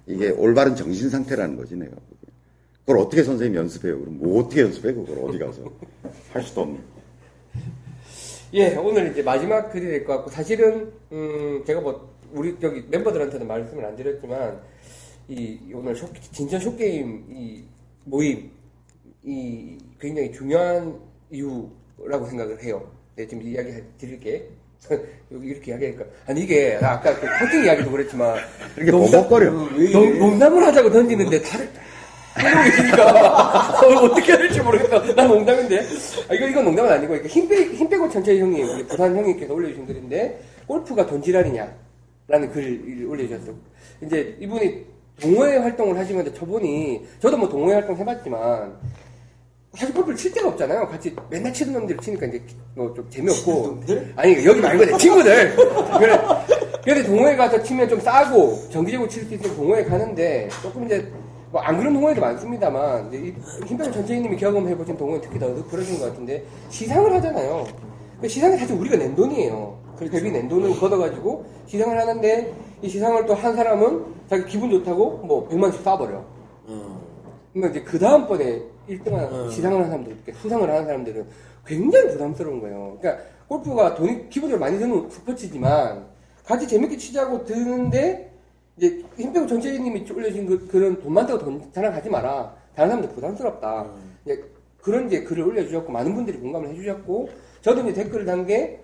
이게 0.07 0.29
올바른 0.29 0.75
정신 0.75 1.09
상태라는 1.09 1.55
거지, 1.55 1.75
내가. 1.75 1.91
그걸 2.81 2.97
어떻게 2.97 3.23
선생님 3.23 3.55
연습해요? 3.57 3.99
그럼 3.99 4.17
뭐 4.17 4.41
어떻게 4.43 4.61
연습해? 4.61 4.91
그걸 4.93 5.19
어디 5.23 5.37
가서 5.37 5.63
할 6.33 6.41
수도 6.41 6.61
없는. 6.61 6.79
예, 8.53 8.75
오늘 8.75 9.11
이제 9.11 9.21
마지막 9.21 9.71
글이 9.71 9.85
될 9.85 10.03
것 10.05 10.15
같고, 10.17 10.31
사실은, 10.31 10.91
음, 11.11 11.63
제가 11.65 11.79
뭐, 11.79 12.11
우리, 12.33 12.59
저기 12.59 12.83
멤버들한테는 12.89 13.47
말씀을 13.47 13.85
안 13.85 13.95
드렸지만, 13.95 14.59
이, 15.29 15.57
오늘 15.73 15.95
쇼, 15.95 16.07
진천 16.33 16.59
쇼게임, 16.59 17.25
이, 17.29 17.63
모임, 18.03 18.51
이, 19.23 19.77
굉장히 19.99 20.33
중요한 20.33 20.99
이유라고 21.29 22.25
생각을 22.25 22.61
해요. 22.63 22.91
네, 23.15 23.25
지금 23.27 23.43
이야기 23.43 23.71
드릴게. 23.97 24.49
여기 25.31 25.47
이렇게 25.47 25.71
이야기하니까. 25.71 26.05
아니, 26.27 26.41
이게, 26.41 26.77
아까 26.81 27.13
그 27.15 27.27
커팅 27.39 27.63
이야기도 27.65 27.91
그랬지만, 27.91 28.37
이렇게 28.75 28.91
버벅거려. 28.91 29.51
농, 29.51 30.19
농담을 30.19 30.63
하자고 30.63 30.91
던지는데, 30.91 31.41
다들, 31.41 31.69
하고 32.33 32.63
계시니까 32.63 33.79
어떻게 34.03 34.31
해야 34.31 34.37
될지 34.37 34.61
모르겠다. 34.61 35.13
난 35.15 35.27
농담인데. 35.27 35.79
아, 36.29 36.33
이거 36.33 36.47
이건 36.47 36.65
농담은 36.65 36.91
아니고 36.91 37.13
이렇게 37.15 37.27
힘, 37.27 37.47
빼, 37.47 37.57
힘 37.65 37.89
빼고 37.89 38.09
천천히 38.09 38.39
형님, 38.39 38.67
우리 38.69 38.87
부산 38.87 39.15
형님께서 39.15 39.53
올려주신 39.53 39.85
글인데 39.85 40.41
골프가 40.65 41.05
돈지랄이냐? 41.05 41.69
라는 42.29 42.49
글을 42.51 43.05
올려주셨어요. 43.05 43.53
이제 44.03 44.37
이분이 44.39 44.85
동호회 45.19 45.57
활동을 45.57 45.97
하시면서 45.97 46.33
저분이 46.33 47.05
저도 47.19 47.37
뭐 47.37 47.49
동호회 47.49 47.73
활동 47.75 47.97
해봤지만 47.97 48.79
사실 49.73 49.93
골프를 49.95 50.17
칠 50.17 50.31
데가 50.33 50.49
없잖아요. 50.49 50.87
같이 50.87 51.15
맨날 51.29 51.53
치는 51.53 51.73
놈들 51.73 51.97
치니까 51.97 52.25
이제 52.27 52.41
뭐 52.75 52.93
좀 52.93 53.09
재미없고. 53.09 53.79
아니 54.15 54.45
여기 54.45 54.59
말고 54.59 54.85
내 54.85 54.97
친구들. 54.97 55.55
그래. 55.97 56.19
그래서 56.83 57.07
동호회 57.07 57.35
가서 57.35 57.61
치면 57.61 57.87
좀 57.87 57.99
싸고 57.99 58.69
정기적으로 58.69 59.07
칠수 59.07 59.33
있는 59.33 59.55
동호회 59.55 59.85
가는데 59.85 60.49
조금 60.61 60.85
이제 60.85 61.09
뭐 61.51 61.61
안 61.61 61.77
그런 61.77 61.93
동호회도 61.93 62.19
많습니다만 62.19 63.07
이제 63.07 63.17
이 63.27 63.33
힘빼고 63.65 63.91
전체님이 63.91 64.35
경험해 64.37 64.75
보신 64.75 64.97
동호회 64.97 65.21
특히 65.21 65.37
더 65.39 65.53
그러신 65.67 65.99
것 65.99 66.05
같은데 66.07 66.43
시상을 66.69 67.13
하잖아요. 67.15 67.65
그 68.19 68.27
시상이 68.27 68.57
사실 68.57 68.75
우리가 68.75 68.97
낸 68.97 69.15
돈이에요. 69.15 69.79
그 69.97 70.09
대비 70.09 70.31
낸 70.31 70.47
돈을 70.49 70.77
걷어가지고 70.79 71.45
시상을 71.67 71.97
하는데 71.97 72.53
이 72.81 72.89
시상을 72.89 73.25
또 73.25 73.33
한 73.35 73.55
사람은 73.55 74.03
자기 74.29 74.45
기분 74.45 74.69
좋다고 74.71 75.17
뭐 75.23 75.47
100만씩 75.49 75.83
쏴버려. 75.83 76.21
그러니까 77.53 77.69
이제 77.77 77.81
그 77.85 77.99
다음번에 77.99 78.61
1등한 78.97 79.49
시상을 79.51 79.77
하는 79.77 79.89
사람들, 79.89 80.33
수상을 80.35 80.69
하는 80.69 80.85
사람들은 80.85 81.25
굉장히 81.65 82.09
부담스러운 82.09 82.59
거예요. 82.61 82.97
그러니까 82.99 83.23
골프가 83.47 83.93
돈이 83.95 84.29
기본적으로 84.29 84.59
많이 84.59 84.77
드는 84.79 85.09
스포츠지만 85.09 86.05
같이 86.45 86.67
재밌게 86.67 86.97
치자고 86.97 87.45
드는데 87.45 88.31
이제 88.77 89.03
힘빼고 89.17 89.47
전체님이 89.47 90.05
올려준 90.11 90.45
그, 90.47 90.67
그런 90.67 90.99
돈 91.01 91.13
많다고 91.13 91.39
돈 91.39 91.71
자랑하지 91.71 92.09
마라. 92.09 92.55
다른 92.75 92.89
사람들 92.91 93.13
부담스럽다. 93.15 93.91
이제 94.25 94.43
그런 94.81 95.07
이제 95.07 95.23
글을 95.23 95.43
올려주셨고 95.43 95.91
많은 95.91 96.15
분들이 96.15 96.37
공감을 96.39 96.69
해주셨고 96.69 97.29
저도 97.61 97.81
이제 97.81 98.03
댓글을 98.03 98.25
단 98.25 98.45
게 98.45 98.79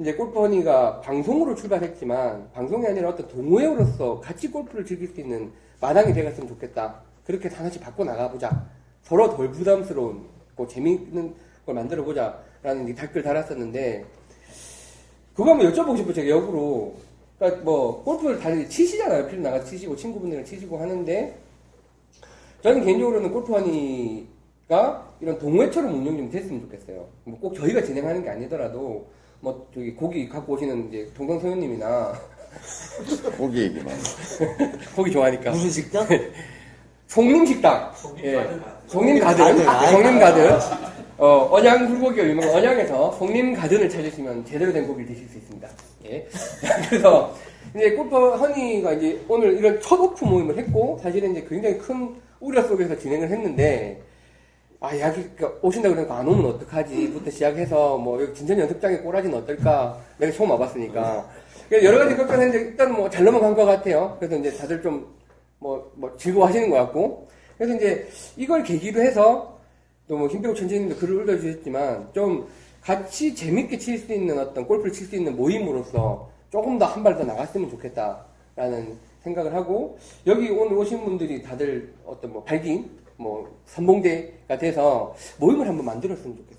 이제 0.00 0.14
골프허니가 0.14 1.02
방송으로 1.02 1.54
출발했지만 1.54 2.50
방송이 2.52 2.86
아니라 2.86 3.10
어떤 3.10 3.28
동호회로서 3.28 4.20
같이 4.20 4.50
골프를 4.50 4.84
즐길 4.86 5.08
수 5.08 5.20
있는 5.20 5.52
마당이 5.78 6.14
되었으면 6.14 6.48
좋겠다. 6.48 7.02
그렇게 7.26 7.48
해서 7.48 7.58
하나씩 7.58 7.82
바꿔 7.82 8.02
나가보자. 8.04 8.66
서로 9.02 9.34
덜 9.36 9.50
부담스러운, 9.50 10.24
고 10.54 10.66
재미있는 10.66 11.34
걸 11.66 11.74
만들어 11.74 12.04
보자. 12.04 12.38
라는 12.62 12.86
이 12.88 12.94
댓글 12.94 13.22
달았었는데, 13.22 14.04
그거 15.34 15.50
한번 15.50 15.72
여쭤보고 15.72 15.96
싶어요. 15.96 16.12
제가 16.14 16.28
역으로. 16.28 16.94
그러니까 17.38 17.62
뭐, 17.62 18.02
골프를 18.04 18.38
다들 18.38 18.68
치시잖아요. 18.68 19.28
필 19.28 19.40
나가 19.42 19.64
치시고, 19.64 19.96
친구분들이랑 19.96 20.44
치시고 20.44 20.78
하는데, 20.78 21.38
저는 22.62 22.84
개인적으로는 22.84 23.32
골프하니가 23.32 25.08
이런 25.20 25.38
동호회처럼 25.38 25.94
운영 25.94 26.18
좀 26.18 26.30
됐으면 26.30 26.60
좋겠어요. 26.62 27.08
뭐 27.24 27.40
꼭 27.40 27.54
저희가 27.54 27.82
진행하는 27.82 28.22
게 28.22 28.28
아니더라도, 28.28 29.06
뭐, 29.40 29.66
저기 29.72 29.94
고기 29.94 30.28
갖고 30.28 30.52
오시는 30.52 30.88
이제 30.88 31.10
동성 31.16 31.40
소연님이나, 31.40 32.12
고기 33.38 33.62
얘기만. 33.62 33.96
고기 34.94 35.10
좋아하니까. 35.10 35.50
무슨 35.52 35.70
식당? 35.70 36.06
송림 37.08 37.46
식당. 37.46 37.90
예. 38.22 38.46
송림 38.90 39.20
가든. 39.20 39.44
가든, 39.44 39.68
아이, 39.68 39.92
송림 39.92 40.18
가든. 40.18 40.58
어, 41.18 41.48
언양 41.52 41.86
불고기가 41.86 42.26
유명한 42.26 42.56
언양에서 42.56 43.12
송림 43.12 43.54
가든을 43.54 43.88
찾으시면 43.88 44.44
제대로 44.44 44.72
된 44.72 44.86
고기를 44.86 45.06
드실 45.14 45.28
수 45.28 45.38
있습니다. 45.38 45.68
예. 46.06 46.26
그래서, 46.88 47.32
이제 47.74 47.92
골프 47.92 48.16
허니가 48.16 48.94
이제 48.94 49.20
오늘 49.28 49.56
이런 49.56 49.80
첫 49.80 50.00
오프 50.00 50.24
모임을 50.24 50.58
했고, 50.58 50.98
사실은 51.00 51.30
이제 51.30 51.46
굉장히 51.48 51.78
큰 51.78 52.16
우려 52.40 52.62
속에서 52.62 52.98
진행을 52.98 53.28
했는데, 53.30 54.02
아, 54.80 54.98
야기, 54.98 55.22
그러니까 55.36 55.60
오신다 55.62 55.88
그러니까 55.90 56.16
안 56.18 56.26
오면 56.26 56.46
어떡하지? 56.46 57.12
부터 57.12 57.30
시작해서, 57.30 57.96
뭐, 57.96 58.18
진천 58.34 58.58
연습장에 58.58 58.96
꼬라지는 58.96 59.38
어떨까? 59.38 59.98
내가 60.18 60.32
처음 60.32 60.50
와봤으니까. 60.50 61.28
여러 61.70 61.98
가지 61.98 62.16
걱정했는데, 62.16 62.58
일단 62.70 62.92
뭐, 62.92 63.08
잘 63.08 63.24
넘어간 63.24 63.54
것 63.54 63.66
같아요. 63.66 64.16
그래서 64.18 64.36
이제 64.36 64.56
다들 64.56 64.82
좀, 64.82 65.06
뭐, 65.60 65.92
뭐, 65.94 66.12
즐거워하시는 66.16 66.70
것 66.70 66.76
같고. 66.76 67.28
그래서 67.60 67.76
이제, 67.76 68.08
이걸 68.38 68.62
계기로 68.62 69.02
해서, 69.02 69.60
또 70.08 70.16
뭐, 70.16 70.28
힘빼고 70.28 70.54
천재님도 70.54 70.96
글을 70.96 71.16
올려주셨지만, 71.16 72.08
좀, 72.14 72.48
같이 72.80 73.34
재밌게 73.34 73.76
칠 73.76 73.98
수 73.98 74.14
있는 74.14 74.38
어떤 74.38 74.66
골프를 74.66 74.90
칠 74.90 75.06
수 75.06 75.14
있는 75.14 75.36
모임으로서, 75.36 76.30
조금 76.50 76.78
더 76.78 76.86
한 76.86 77.02
발 77.04 77.18
더 77.18 77.24
나갔으면 77.24 77.68
좋겠다라는 77.68 78.96
생각을 79.24 79.52
하고, 79.52 79.98
여기 80.26 80.48
오늘 80.48 80.78
오신 80.78 81.04
분들이 81.04 81.42
다들 81.42 81.92
어떤 82.06 82.32
뭐, 82.32 82.42
발긴, 82.44 82.88
뭐, 83.18 83.54
선봉대가 83.66 84.56
돼서, 84.56 85.14
모임을 85.38 85.68
한번 85.68 85.84
만들었으면. 85.84 86.36
그러니까 86.36 86.49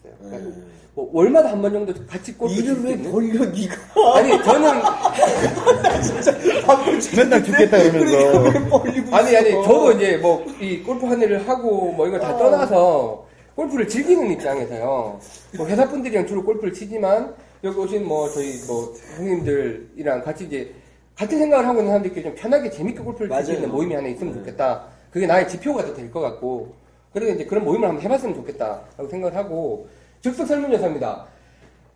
뭐, 0.93 1.09
월마다 1.13 1.51
한 1.51 1.61
번 1.61 1.71
정도 1.71 1.93
같이 2.05 2.33
골프 2.33 2.53
칠수 2.55 2.71
이름 2.71 2.85
왜? 2.85 3.11
벌려, 3.11 3.45
니가? 3.45 3.75
아니, 4.15 4.43
저는, 4.43 4.81
맨날 7.15 7.43
죽겠다 7.43 7.77
그러면서. 7.77 9.15
아니 9.15 9.37
아니 9.37 9.51
저도 9.51 9.91
이제 9.93 10.17
뭐 10.17 10.43
이 10.59 10.81
골프 10.83 11.05
한 11.05 11.21
일을 11.21 11.47
하고 11.47 11.91
뭐 11.93 12.07
이걸 12.07 12.19
다 12.19 12.37
떠나서 12.37 13.25
골프를 13.55 13.87
즐기는 13.87 14.29
입장에서요. 14.31 15.19
뭐 15.57 15.67
회사 15.67 15.87
분들이랑 15.87 16.25
주로 16.27 16.43
골프를 16.43 16.73
치지만 16.73 17.33
여기 17.63 17.77
오신 17.79 18.05
뭐 18.07 18.29
저희 18.29 18.53
뭐 18.67 18.93
형님들이랑 19.17 20.23
같이 20.23 20.45
이제 20.45 20.73
같은 21.15 21.37
생각을 21.37 21.65
하고 21.67 21.79
있는 21.79 21.91
사람들끼리 21.91 22.23
좀 22.23 22.35
편하게 22.35 22.69
재밌게 22.69 22.99
골프를. 23.01 23.29
있는 23.55 23.71
모임이 23.71 23.93
하나 23.95 24.07
있으면 24.07 24.33
좋겠다. 24.35 24.83
그게 25.11 25.25
나의 25.27 25.47
지표가 25.47 25.85
더될것 25.85 26.21
같고 26.21 26.73
그래서 27.13 27.33
이제 27.33 27.45
그런 27.45 27.63
모임을 27.65 27.87
한번 27.89 28.03
해봤으면 28.03 28.35
좋겠다라고 28.35 29.07
생각을 29.09 29.35
하고 29.35 29.87
즉석 30.21 30.47
설문조사입니다. 30.47 31.25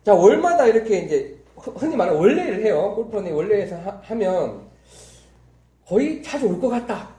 자 0.04 0.14
월마다 0.14 0.66
이렇게 0.66 0.98
이제 1.00 1.36
흔- 1.56 1.74
흔히 1.76 1.96
말하는 1.96 2.18
원래를 2.20 2.64
해요. 2.64 2.92
골프원의 2.96 3.32
원래에서 3.32 3.76
하- 3.76 4.00
하면 4.02 4.60
거의 5.86 6.22
자주 6.22 6.46
올 6.46 6.60
것 6.60 6.68
같다. 6.68 7.14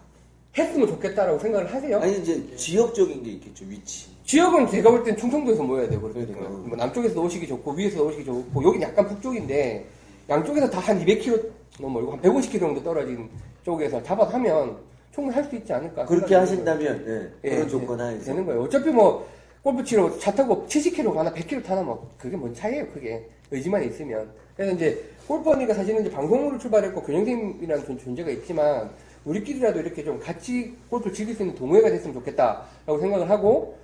했으면 0.57 0.87
좋겠다라고 0.87 1.37
생각을 1.37 1.71
하세요. 1.71 1.99
아니, 1.99 2.17
이제 2.17 2.43
지역적인 2.55 3.21
게 3.21 3.31
있겠죠, 3.33 3.63
위치. 3.65 4.07
지역은 4.25 4.67
제가 4.67 4.89
볼 4.89 5.03
땐 5.03 5.15
충청도에서 5.15 5.61
모여야 5.63 5.87
되고 5.87 6.01
그렇거든요. 6.11 6.49
뭐 6.49 6.75
남쪽에서 6.75 7.21
오시기 7.21 7.47
좋고 7.47 7.73
위에서 7.73 8.03
오시기 8.03 8.25
좋고 8.25 8.63
여긴 8.63 8.81
약간 8.81 9.07
북쪽인데 9.07 9.85
양쪽에서 10.27 10.67
다 10.69 10.79
한 10.79 10.99
200km 11.05 11.47
너무 11.79 11.93
멀고 11.93 12.13
한 12.13 12.21
150km 12.21 12.59
정도 12.59 12.83
떨어진 12.83 13.29
쪽에서 13.63 14.01
잡아서 14.01 14.31
하면 14.31 14.75
충분히 15.13 15.35
할 15.35 15.43
수 15.45 15.55
있지 15.55 15.71
않을까. 15.71 16.05
그렇게 16.05 16.33
하신다면, 16.35 17.05
예, 17.07 17.47
예, 17.47 17.49
그런 17.51 17.65
예, 17.65 17.69
조건 17.69 18.01
하에서. 18.01 18.25
되는 18.25 18.45
거예요. 18.45 18.63
어차피 18.63 18.89
뭐 18.89 19.27
골프 19.63 19.83
치러 19.83 20.17
차 20.19 20.31
타고 20.33 20.65
70km 20.67 21.13
가나 21.13 21.31
100km 21.33 21.63
타나 21.63 21.81
뭐 21.81 22.09
그게 22.17 22.37
뭔 22.37 22.53
차이예요, 22.53 22.87
그게 22.89 23.27
의지만 23.51 23.83
있으면. 23.83 24.31
그래서 24.55 24.73
이제 24.73 25.03
골프 25.27 25.49
허니가 25.49 25.73
사실은 25.73 26.01
이제 26.01 26.11
방송으로 26.11 26.57
출발했고 26.57 27.01
교정팀이라는 27.03 27.85
존- 27.85 27.97
존재가 27.97 28.29
있지만 28.31 28.89
우리끼리라도 29.25 29.79
이렇게 29.81 30.03
좀 30.03 30.19
같이 30.19 30.73
골프를 30.89 31.13
즐길 31.13 31.35
수 31.35 31.43
있는 31.43 31.55
동호회가 31.55 31.89
됐으면 31.89 32.13
좋겠다라고 32.13 32.99
생각을 32.99 33.29
하고 33.29 33.77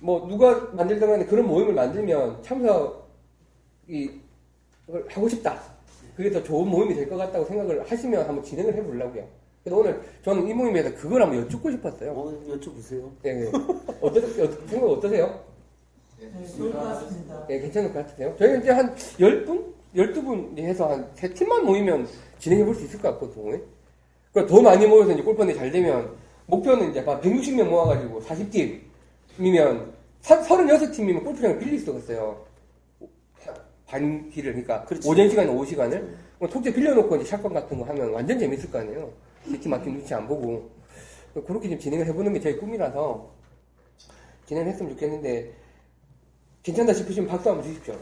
뭐 0.00 0.26
누가 0.28 0.68
만들든 0.72 1.08
간에 1.08 1.24
그런 1.24 1.46
모임을 1.46 1.72
만들면 1.72 2.42
참석이 2.42 4.20
하고 5.08 5.28
싶다. 5.28 5.62
그게 6.16 6.30
더 6.30 6.42
좋은 6.42 6.68
모임이 6.68 6.94
될 6.94 7.08
것 7.08 7.16
같다고 7.16 7.44
생각을 7.46 7.90
하시면 7.90 8.26
한번 8.28 8.44
진행을 8.44 8.74
해보려고요. 8.74 9.26
그래서 9.64 9.80
오늘 9.80 10.00
저는 10.22 10.46
이 10.46 10.52
모임에서 10.52 10.94
그걸 10.94 11.22
한번 11.22 11.40
여쭙고 11.40 11.70
싶었어요. 11.70 12.12
어, 12.12 12.32
여쭤보세요. 12.48 13.10
네, 13.22 13.32
네. 13.32 13.50
어떠, 14.02 14.20
어, 14.20 14.66
생각 14.68 14.86
어떠세요? 14.86 15.40
네, 16.20 16.46
좋을 16.56 16.70
것 16.72 16.78
같습니다. 16.80 17.46
네, 17.48 17.60
괜찮을 17.60 17.92
것 17.92 18.00
같으세요? 18.00 18.34
저희는 18.38 18.60
이제 18.60 18.70
한 18.70 18.94
10분? 18.94 19.72
12분 19.96 20.58
해서 20.58 20.90
한 20.90 21.08
3팀만 21.14 21.62
모이면 21.62 22.06
진행해 22.38 22.64
볼 22.64 22.74
수 22.74 22.84
있을 22.84 23.00
것 23.00 23.12
같거든요. 23.12 23.58
그러니까 24.32 24.54
더 24.54 24.60
많이 24.60 24.86
모여서 24.86 25.12
이제 25.12 25.22
골판이 25.22 25.54
잘 25.54 25.70
되면, 25.70 26.10
목표는 26.46 26.90
이제 26.90 27.00
한 27.00 27.20
160명 27.20 27.64
모아가지고 27.68 28.20
40팀이면, 28.22 29.92
36팀이면 30.22 31.24
골프장을 31.24 31.58
빌릴 31.58 31.78
수가 31.78 31.98
있어요. 31.98 32.44
반 33.86 34.28
길을, 34.30 34.52
그러니까 34.52 34.84
그렇지. 34.84 35.08
오전 35.08 35.28
시간, 35.30 35.48
오후 35.48 35.64
시간을. 35.64 36.16
그럼 36.38 36.50
통째 36.50 36.72
빌려놓고 36.74 37.16
이제 37.16 37.24
샷건 37.26 37.52
같은 37.54 37.78
거 37.78 37.84
하면 37.84 38.10
완전 38.12 38.38
재밌을 38.38 38.70
거 38.70 38.78
아니에요. 38.80 39.10
뒤팀 39.44 39.70
맞힌 39.70 39.94
눈치 39.98 40.14
안 40.14 40.26
보고. 40.26 40.70
그렇게 41.46 41.68
좀 41.68 41.78
진행을 41.78 42.06
해보는 42.06 42.32
게 42.32 42.40
저희 42.40 42.56
꿈이라서 42.56 43.28
진행을 44.46 44.70
했으면 44.72 44.92
좋겠는데 44.92 45.52
괜찮다 46.62 46.92
싶으시면 46.94 47.28
박수 47.28 47.48
한번 47.50 47.66
주십시오. 47.66 47.94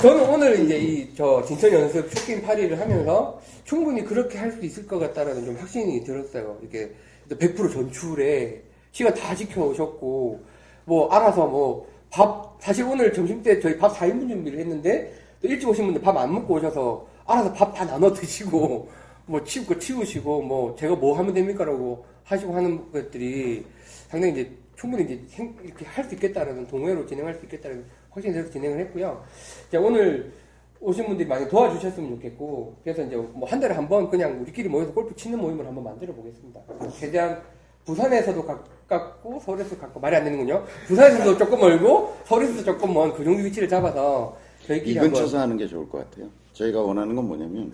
저는 0.00 0.28
오늘 0.28 0.60
이제 0.64 0.78
이 0.78 1.06
저 1.16 1.42
진천 1.46 1.72
연습 1.72 2.08
쇼게임 2.14 2.42
8위를 2.42 2.76
하면서 2.76 3.40
충분히 3.64 4.04
그렇게 4.04 4.38
할 4.38 4.52
수 4.52 4.62
있을 4.64 4.86
것 4.86 4.98
같다라는 4.98 5.44
좀 5.46 5.56
확신이 5.56 6.04
들었어요. 6.04 6.58
이게 6.62 6.90
100% 7.28 7.72
전출에 7.72 8.62
시간 8.92 9.14
다 9.14 9.34
지켜오셨고 9.34 10.40
뭐 10.84 11.08
알아서 11.10 11.46
뭐 11.46 11.86
밥 12.10 12.56
사실 12.60 12.84
오늘 12.84 13.12
점심 13.12 13.42
때 13.42 13.58
저희 13.60 13.76
밥 13.76 13.92
4인분 13.96 14.28
준비를 14.28 14.60
했는데 14.60 15.12
또 15.12 15.25
일찍 15.46 15.68
오신 15.68 15.84
분들 15.86 16.02
밥 16.02 16.16
안 16.16 16.32
먹고 16.32 16.54
오셔서 16.54 17.06
알아서 17.26 17.52
밥 17.52 17.72
다 17.74 17.84
나눠 17.84 18.12
드시고 18.12 18.88
뭐거 19.26 19.78
치우시고 19.78 20.42
뭐 20.42 20.74
제가 20.76 20.94
뭐 20.94 21.16
하면 21.18 21.34
됩니까라고 21.34 22.04
하시고 22.24 22.54
하는 22.54 22.90
것들이 22.92 23.64
상당히 24.08 24.32
이제 24.34 24.50
충분히 24.76 25.04
이제 25.04 25.20
생- 25.28 25.56
이렇게 25.64 25.84
할 25.86 26.04
수 26.04 26.14
있겠다라는 26.14 26.66
동호회로 26.68 27.06
진행할 27.06 27.34
수 27.34 27.44
있겠다는 27.44 27.84
들어서 28.14 28.50
진행을 28.50 28.78
했고요. 28.80 29.22
자, 29.70 29.78
오늘 29.80 30.32
오신 30.80 31.06
분들이 31.06 31.28
많이 31.28 31.48
도와주셨으면 31.48 32.10
좋겠고 32.16 32.76
그래서 32.84 33.02
이제 33.02 33.16
뭐 33.16 33.46
한 33.48 33.58
달에 33.60 33.74
한 33.74 33.88
번 33.88 34.08
그냥 34.08 34.40
우리끼리 34.42 34.68
모여서 34.68 34.92
골프 34.92 35.14
치는 35.16 35.38
모임을 35.38 35.66
한번 35.66 35.84
만들어 35.84 36.14
보겠습니다. 36.14 36.60
최대한 36.98 37.40
부산에서도 37.84 38.44
가깝고 38.44 39.40
서울에서 39.40 39.76
가깝고 39.76 40.00
말이 40.00 40.16
안 40.16 40.24
되는군요. 40.24 40.64
부산에서도 40.86 41.36
조금 41.38 41.60
멀고 41.60 42.14
서울에서도 42.24 42.64
조금 42.64 42.92
먼 42.94 43.12
그 43.12 43.22
정도 43.24 43.42
위치를 43.42 43.68
잡아서 43.68 44.36
이 44.74 44.94
한번 44.94 45.12
근처에서 45.12 45.38
하는 45.40 45.56
게 45.56 45.66
좋을 45.66 45.88
것 45.88 45.98
같아요. 45.98 46.30
저희가 46.52 46.80
원하는 46.82 47.14
건 47.14 47.26
뭐냐면 47.26 47.72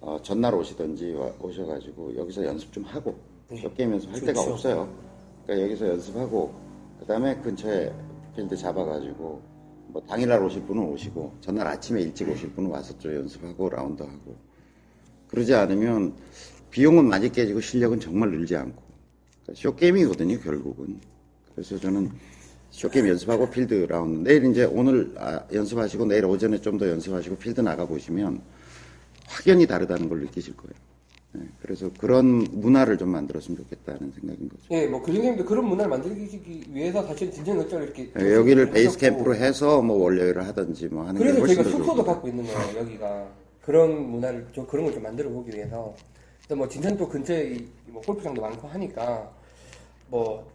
어, 0.00 0.18
전날 0.22 0.54
오시든지 0.54 1.12
와- 1.12 1.32
오셔가지고 1.40 2.16
여기서 2.16 2.44
연습 2.46 2.72
좀 2.72 2.84
하고 2.84 3.18
쇼게임 3.60 3.92
연습 3.92 4.10
할 4.12 4.20
데가 4.20 4.40
없어요. 4.40 4.92
그러니까 5.44 5.66
여기서 5.66 5.88
연습하고 5.88 6.54
그 6.98 7.06
다음에 7.06 7.36
근처에 7.36 7.92
필드 8.34 8.56
잡아가지고 8.56 9.42
뭐 9.88 10.02
당일날 10.08 10.42
오실 10.42 10.62
분은 10.62 10.82
오시고 10.84 11.34
전날 11.40 11.66
아침에 11.66 12.00
일찍 12.02 12.28
오실 12.28 12.50
분은 12.52 12.70
와서 12.70 12.96
좀 12.98 13.14
연습하고 13.14 13.68
라운드 13.68 14.02
하고. 14.02 14.36
그러지 15.28 15.54
않으면 15.54 16.14
비용은 16.70 17.06
많이 17.06 17.30
깨지고 17.30 17.60
실력은 17.60 18.00
정말 18.00 18.30
늘지 18.30 18.56
않고. 18.56 18.82
그러니까 19.42 19.60
short 19.60 19.74
game이거든요 19.74 20.38
결국은. 20.40 21.00
그래서 21.54 21.76
저는 21.78 22.10
short 22.70 22.91
game 22.91 23.08
연습하고 23.08 23.50
필드 23.50 23.86
라운드 23.88 24.28
내일 24.28 24.44
이제 24.46 24.64
오늘 24.64 25.12
아, 25.18 25.40
연습하시고 25.52 26.06
내일 26.06 26.24
오전에 26.24 26.58
좀 26.60 26.78
더 26.78 26.88
연습하시고 26.88 27.36
필드 27.36 27.60
나가 27.60 27.84
보시면 27.86 28.40
확연히 29.26 29.66
다르다는 29.66 30.08
걸 30.08 30.20
느끼실 30.20 30.56
거예요. 30.56 30.72
네, 31.32 31.42
그래서 31.62 31.88
그런 31.98 32.44
문화를 32.50 32.98
좀 32.98 33.10
만들었으면 33.10 33.58
좋겠다는 33.58 34.12
생각인 34.18 34.48
거죠. 34.48 34.62
예, 34.72 34.86
뭐 34.86 35.00
교수님도 35.00 35.44
그런 35.44 35.64
문화를 35.66 35.88
만들기 35.90 36.40
위해서 36.72 37.06
사실 37.06 37.30
진천 37.30 37.58
역장을 37.58 37.84
이렇게 37.84 38.10
네, 38.14 38.34
여기를 38.34 38.70
베이스 38.70 38.98
캠프로 38.98 39.34
해서 39.36 39.80
뭐 39.80 40.02
월요일을 40.04 40.44
하든지 40.48 40.88
뭐 40.88 41.04
하는 41.06 41.20
게 41.20 41.24
그래서 41.32 41.46
저희가 41.46 41.62
더 41.62 41.70
숙소도 41.70 42.04
갖고 42.04 42.26
있는 42.28 42.44
거예요, 42.44 42.78
여기가. 42.78 43.28
그런 43.62 44.10
문화를, 44.10 44.46
좀 44.52 44.66
그런 44.66 44.86
걸 44.86 44.94
좀 44.94 45.02
만들어 45.04 45.28
보기 45.30 45.54
위해서. 45.54 45.94
또 46.48 46.56
뭐, 46.56 46.66
진천도 46.68 47.08
근처에 47.08 47.52
이- 47.54 47.68
뭐 47.86 48.02
골프장도 48.02 48.40
많고 48.42 48.66
하니까, 48.66 49.30
뭐, 50.08 50.50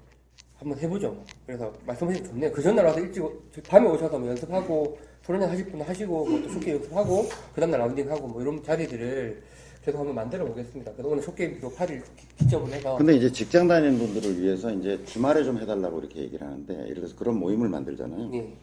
한번 0.57 0.77
해보죠. 0.79 1.11
뭐. 1.11 1.25
그래서 1.45 1.71
말씀하시면 1.85 2.29
좋네요. 2.29 2.51
그 2.51 2.61
전날 2.61 2.85
와서 2.85 2.99
일찍, 2.99 3.23
밤에 3.67 3.87
오셔서 3.89 4.17
뭐 4.17 4.29
연습하고, 4.29 4.97
소련장 5.25 5.49
하실 5.51 5.65
분 5.65 5.81
하시고, 5.81 6.25
뭐또 6.25 6.49
쇼게임 6.49 6.77
연습하고, 6.77 7.23
그 7.53 7.59
다음날 7.61 7.79
라운딩하고, 7.81 8.27
뭐 8.27 8.41
이런 8.41 8.63
자리들을 8.63 9.41
계속 9.83 9.99
한번 9.99 10.15
만들어 10.15 10.45
보겠습니다. 10.45 10.91
그래서 10.93 11.09
오늘 11.09 11.21
쇼게임도 11.23 11.69
8일 11.71 12.01
기점을 12.39 12.71
해서. 12.71 12.97
근데 12.97 13.15
이제 13.15 13.31
직장 13.31 13.67
다니는 13.67 13.97
분들을 13.99 14.41
위해서 14.41 14.71
이제 14.71 15.03
주말에 15.05 15.43
좀 15.43 15.59
해달라고 15.59 15.99
이렇게 15.99 16.21
얘기를 16.21 16.45
하는데 16.47 16.73
예를 16.83 16.95
들어서 16.95 17.15
그런 17.15 17.37
모임을 17.37 17.69
만들잖아요. 17.69 18.31
예, 18.33 18.57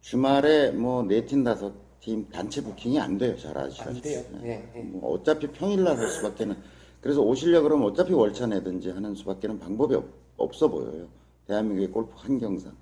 주말에 0.00 0.70
뭐 0.72 1.02
네 1.04 1.24
팀 1.26 1.44
다섯 1.44 1.72
팀 2.00 2.28
단체 2.30 2.60
부킹이 2.62 2.98
안 2.98 3.18
돼요. 3.18 3.36
잘 3.36 3.56
아시죠? 3.56 3.84
안 3.88 4.00
돼요. 4.00 4.22
예, 4.44 4.68
예. 4.74 4.80
뭐 4.80 5.12
어차피 5.12 5.46
평일날 5.48 5.96
할 5.96 6.08
수밖에는 6.08 6.56
그래서 7.00 7.20
오시려 7.22 7.62
그러면 7.62 7.88
어차피 7.90 8.12
월차 8.12 8.46
내든지 8.46 8.90
하는 8.90 9.14
수밖에는 9.14 9.58
방법이 9.60 9.94
없, 9.94 10.04
없어 10.36 10.68
보여요. 10.68 11.06
대한민국의 11.48 11.90
골프 11.90 12.12
환경상. 12.14 12.72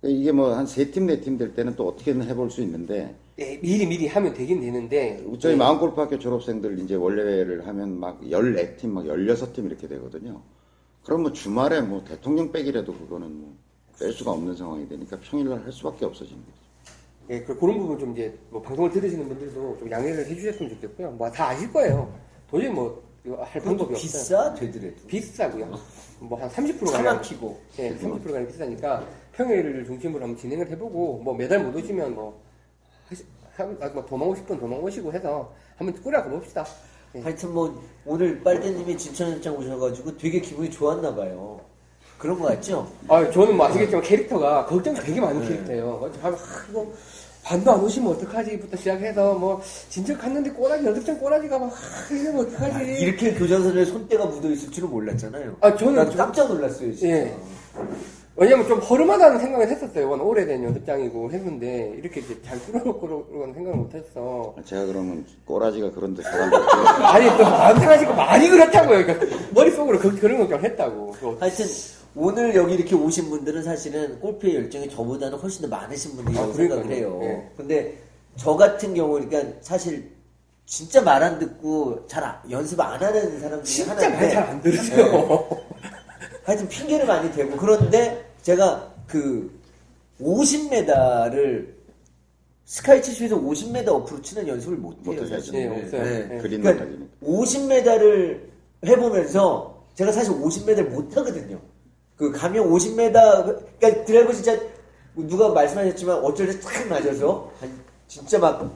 그러니까 0.00 0.20
이게 0.20 0.32
뭐 0.32 0.54
한 0.56 0.64
세 0.66 0.90
팀 0.90 1.06
네 1.06 1.20
팀 1.20 1.36
될 1.38 1.54
때는 1.54 1.76
또 1.76 1.88
어떻게든 1.88 2.22
해볼 2.24 2.50
수 2.50 2.62
있는데 2.62 3.14
예, 3.38 3.58
미리 3.60 3.86
미리 3.86 4.06
하면 4.08 4.34
되긴 4.34 4.60
되는데. 4.60 5.22
저희 5.38 5.52
예. 5.52 5.56
마음골프학교 5.56 6.18
졸업생들 6.18 6.78
이제 6.80 6.94
원래를 6.94 7.66
하면 7.66 7.98
막 8.00 8.20
14팀, 8.22 8.88
막 8.88 9.04
16팀 9.04 9.66
이렇게 9.66 9.86
되거든요. 9.88 10.42
그럼 11.04 11.22
뭐 11.22 11.32
주말에 11.32 11.80
뭐 11.82 12.02
대통령 12.04 12.50
빼기라도 12.50 12.92
그거는 12.94 13.32
뭐 13.40 13.52
뺄 14.00 14.12
수가 14.14 14.30
없는 14.30 14.56
상황이 14.56 14.88
되니까 14.88 15.18
평일날 15.20 15.62
할 15.62 15.70
수밖에 15.70 16.06
없어지는 16.06 16.40
거죠. 16.40 16.56
예, 17.28 17.40
그, 17.44 17.54
그런 17.58 17.78
부분 17.78 17.98
좀 17.98 18.12
이제, 18.12 18.34
뭐, 18.48 18.62
방송을 18.62 18.90
들으시는 18.90 19.28
분들도 19.28 19.76
좀 19.78 19.90
양해를 19.90 20.24
해주셨으면 20.26 20.70
좋겠고요. 20.70 21.10
뭐, 21.12 21.30
다 21.30 21.50
아실 21.50 21.70
거예요. 21.70 22.10
도저히 22.50 22.70
뭐, 22.70 23.02
이거 23.24 23.42
할 23.42 23.60
방법이 23.62 23.94
없어요. 23.94 24.00
비싸 24.00 24.54
되더라도. 24.54 24.96
비싸고요. 25.06 25.78
뭐, 26.20 26.40
한 26.40 26.48
30%차 26.48 26.92
가량. 26.98 27.16
막히고. 27.16 27.60
예, 27.78 27.94
30% 27.96 28.24
가량 28.32 28.46
비싸니까 28.46 29.04
평일을 29.32 29.84
중심으로 29.84 30.22
한번 30.24 30.40
진행을 30.40 30.70
해보고, 30.70 31.18
뭐, 31.22 31.34
매달 31.34 31.62
못 31.62 31.74
오시면 31.76 32.14
뭐, 32.14 32.40
하시, 33.08 33.24
한, 33.56 33.76
아, 33.80 33.88
뭐, 33.88 34.04
도망 34.06 34.28
오실 34.28 34.44
분 34.44 34.58
도망 34.58 34.82
오시고 34.82 35.12
해서 35.12 35.52
한번 35.76 36.02
꾸려가 36.02 36.28
봅시다. 36.28 36.64
예. 37.14 37.20
하여튼 37.20 37.52
뭐 37.52 37.82
오늘 38.06 38.40
빨대님이 38.40 38.96
진천현장 38.96 39.56
오셔가지고 39.56 40.16
되게 40.16 40.40
기분이 40.40 40.70
좋았나 40.70 41.14
봐요. 41.14 41.60
그런 42.18 42.38
거 42.38 42.46
같죠? 42.46 42.86
아, 43.08 43.28
저는 43.30 43.56
뭐 43.56 43.66
아시겠지만 43.66 44.02
캐릭터가 44.02 44.66
걱정이 44.66 44.96
되게 45.00 45.14
네. 45.14 45.20
많은 45.20 45.42
캐릭터예요. 45.42 46.10
아, 46.22 46.28
이거 46.70 46.92
반도 47.42 47.72
안 47.72 47.80
오시면 47.80 48.12
어떡하지부터 48.12 48.76
시작해서 48.76 49.34
뭐 49.34 49.60
진짜 49.88 50.16
갔는데 50.16 50.50
꼬라지 50.50 50.84
연습장 50.86 51.18
꼬라지가 51.18 51.58
막 51.58 51.72
아, 51.72 52.14
이러면 52.14 52.46
어떡하지? 52.46 52.84
이렇게 53.00 53.34
교장선에 53.34 53.84
손때가 53.86 54.26
묻어 54.26 54.48
있을 54.50 54.70
줄은 54.70 54.90
몰랐잖아요. 54.90 55.56
아, 55.60 55.74
저는 55.74 55.94
나도 55.94 56.10
좀- 56.10 56.18
깜짝 56.18 56.48
놀랐어요, 56.48 56.92
진짜. 56.94 57.08
예. 57.08 57.34
왜냐면 58.36 58.66
좀 58.68 58.78
허름하다는 58.78 59.38
생각을 59.40 59.68
했었어요. 59.68 60.08
워낙 60.08 60.24
오래된 60.24 60.62
연습장이고 60.64 61.30
했는데 61.30 61.92
이렇게 61.98 62.20
이제 62.20 62.38
잘 62.42 62.58
뚫어놓고 62.64 63.00
그런 63.28 63.52
생각을 63.52 63.78
못했어. 63.78 64.54
제가 64.64 64.86
그러면 64.86 65.24
꼬라지가 65.44 65.90
그런데 65.94 66.22
사람들 66.22 66.58
아니 67.04 67.26
또 67.36 67.42
남생하시고 67.42 68.14
많이 68.14 68.48
그렇다고요. 68.48 69.04
그러니까 69.04 69.36
머릿속으로 69.52 69.98
그, 69.98 70.18
그런 70.18 70.38
걱정을 70.38 70.64
했다고. 70.64 71.16
하여튼 71.40 71.66
오늘 72.14 72.54
여기 72.54 72.74
이렇게 72.74 72.94
오신 72.94 73.30
분들은 73.30 73.62
사실은 73.62 74.18
골프의 74.20 74.56
열정이 74.56 74.90
저보다는 74.90 75.38
훨씬 75.38 75.62
더 75.62 75.68
많으신 75.68 76.16
분들이라고 76.16 76.50
아, 76.50 76.54
생각을. 76.54 76.90
해요. 76.90 77.20
예. 77.22 77.50
근데 77.56 77.98
저 78.36 78.56
같은 78.56 78.94
경우 78.94 79.12
그러니까 79.12 79.42
사실 79.60 80.10
진짜 80.66 81.00
말 81.02 81.22
안 81.22 81.38
듣고 81.38 82.06
잘 82.06 82.22
안- 82.24 82.38
연습 82.50 82.80
안 82.80 83.00
하는 83.00 83.40
사람 83.40 83.62
중에 83.62 83.74
진짜 83.74 83.90
하나인데 83.92 84.16
말잘 84.18 84.42
안 84.44 84.62
들으세요. 84.62 85.48
하여튼 86.44 86.68
핑계를 86.68 87.06
많이 87.06 87.30
대고 87.32 87.56
그런데 87.56 88.24
제가 88.42 88.92
그 89.06 89.50
50m를 90.20 91.68
스카이 92.64 93.02
치수에서 93.02 93.36
50m 93.40 93.88
어프로 93.88 94.22
치는 94.22 94.46
연습을 94.46 94.76
못 94.76 94.92
해요 94.92 95.00
못하죠. 95.04 95.28
사실. 95.28 95.52
네, 95.52 95.66
없어요. 95.82 96.02
네. 96.04 96.38
그린 96.38 96.62
그러니까 96.62 96.84
나가지니까. 96.84 97.06
50m를 97.24 98.40
해보면서 98.86 99.84
제가 99.94 100.12
사실 100.12 100.32
50m를 100.34 100.88
못 100.88 101.16
하거든요. 101.16 101.58
그 102.20 102.30
가면 102.30 102.70
50m 102.70 103.12
그러니까 103.80 104.04
드라이버 104.04 104.30
진짜 104.34 104.54
누가 105.16 105.48
말씀하셨지만 105.48 106.18
어쩔 106.18 106.48
때탁 106.48 106.86
맞아서 106.86 107.50
한 107.58 107.72
진짜 108.06 108.38
막 108.38 108.70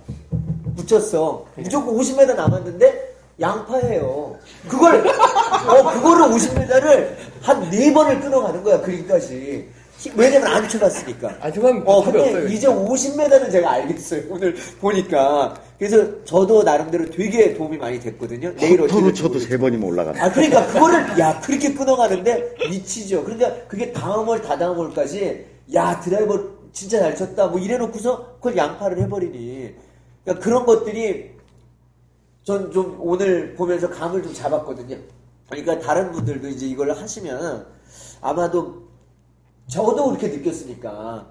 붙였어. 0.74 1.44
무조건 1.54 1.94
50m 1.94 2.34
남았는데 2.36 3.14
양파예요. 3.38 4.34
그걸 4.66 5.06
어 5.06 5.92
그거를 5.92 6.24
50m를 6.34 7.16
한 7.42 7.68
네 7.70 7.92
번을 7.92 8.18
끊어가는 8.20 8.62
거야 8.64 8.80
그림까지. 8.80 9.68
왜냐면 10.16 10.48
안 10.48 10.68
쳐봤으니까. 10.68 11.38
아, 11.40 11.50
저건 11.52 11.82
어, 11.86 12.02
근데 12.04 12.20
없어요. 12.20 12.48
이제 12.48 12.66
50m는 12.66 13.50
제가 13.50 13.70
알겠어요. 13.72 14.22
오늘 14.30 14.54
보니까. 14.80 15.54
그래서 15.78 16.24
저도 16.24 16.62
나름대로 16.62 17.08
되게 17.10 17.54
도움이 17.54 17.76
많이 17.78 17.98
됐거든요. 18.00 18.54
내일 18.56 18.80
어떻게 18.82 19.12
쳐도. 19.12 19.38
세 19.38 19.56
번이면 19.58 19.88
올라간다. 19.88 20.24
아, 20.24 20.30
그러니까 20.32 20.66
그거를, 20.66 21.18
야, 21.18 21.40
그렇게 21.40 21.74
끊어가는데 21.74 22.54
미치죠. 22.70 23.24
그러니까 23.24 23.52
그게 23.68 23.92
다음 23.92 24.28
월, 24.28 24.40
다다음 24.40 24.78
월까지, 24.78 25.44
야, 25.74 25.98
드라이버 26.00 26.38
진짜 26.72 26.98
잘 27.00 27.14
쳤다. 27.16 27.46
뭐 27.48 27.58
이래놓고서 27.58 28.34
그걸 28.36 28.56
양파를 28.56 28.98
해버리니. 29.02 29.74
그러니까 30.24 30.44
그런 30.44 30.64
것들이 30.66 31.30
전 32.44 32.70
좀 32.72 32.96
오늘 33.00 33.54
보면서 33.54 33.88
감을 33.88 34.22
좀 34.22 34.34
잡았거든요. 34.34 34.96
그러니까 35.48 35.78
다른 35.78 36.12
분들도 36.12 36.48
이제 36.48 36.66
이걸 36.66 36.90
하시면 36.92 37.66
아마도 38.20 38.82
저도 39.68 40.08
그렇게 40.08 40.28
느꼈으니까 40.28 41.26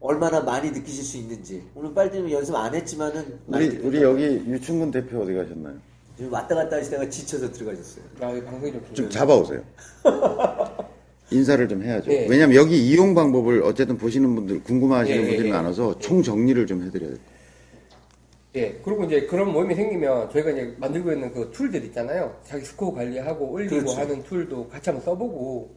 얼마나 0.00 0.40
많이 0.40 0.70
느끼실 0.70 1.04
수 1.04 1.16
있는지. 1.16 1.62
오늘 1.74 1.94
빨대는 1.94 2.30
연습 2.30 2.54
안 2.54 2.74
했지만은 2.74 3.38
우리 3.46 3.68
우리 3.78 4.02
여기 4.02 4.24
유충근 4.46 4.90
대표 4.90 5.20
어디 5.22 5.34
가셨나요? 5.34 5.74
지금 6.16 6.32
왔다 6.32 6.54
갔다 6.54 6.76
하시다가 6.76 7.08
지쳐서 7.08 7.50
들어가셨어요. 7.52 8.04
아, 8.20 8.30
이 8.32 8.44
방송이 8.44 8.72
좀 8.72 8.84
좀. 8.94 9.10
잡아오세요. 9.10 9.62
인사를 11.30 11.66
좀 11.68 11.82
해야죠. 11.82 12.12
예. 12.12 12.26
왜냐면 12.28 12.54
여기 12.56 12.76
이용 12.86 13.14
방법을 13.14 13.62
어쨌든 13.62 13.96
보시는 13.96 14.34
분들, 14.36 14.62
궁금하시는 14.62 15.18
예, 15.18 15.22
예, 15.22 15.28
분들이 15.28 15.48
예. 15.48 15.52
많아서 15.52 15.98
총 15.98 16.22
정리를 16.22 16.66
좀 16.66 16.82
해드려야 16.82 17.10
돼요. 17.10 17.20
예, 18.56 18.80
그리고 18.84 19.04
이제 19.04 19.26
그런 19.26 19.52
모임이 19.52 19.74
생기면 19.74 20.30
저희가 20.30 20.50
이제 20.50 20.76
만들고 20.78 21.10
있는 21.12 21.32
그 21.32 21.50
tool들 21.50 21.82
있잖아요. 21.86 22.36
자기 22.44 22.64
스코어 22.64 22.92
관리하고 22.94 23.46
올리고 23.50 23.76
그렇죠. 23.78 23.96
하는 24.00 24.22
tool도 24.22 24.68
같이 24.68 24.90
한번 24.90 25.04
써보고, 25.04 25.74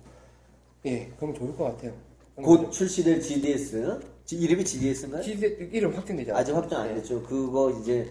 예, 0.85 1.09
그러면 1.17 1.35
좋을 1.37 1.55
것 1.55 1.65
같아요. 1.65 1.91
곧 2.35 2.71
출시될 2.71 3.21
GDS 3.21 3.99
지- 4.25 4.35
이름이 4.37 4.63
GDS인가요? 4.63 5.23
GZ 5.23 5.69
이름 5.71 5.93
확정되잖아요. 5.95 6.39
아직 6.39 6.53
확정 6.53 6.81
안 6.81 6.93
됐죠. 6.95 7.23
그거 7.23 7.71
이제 7.81 8.07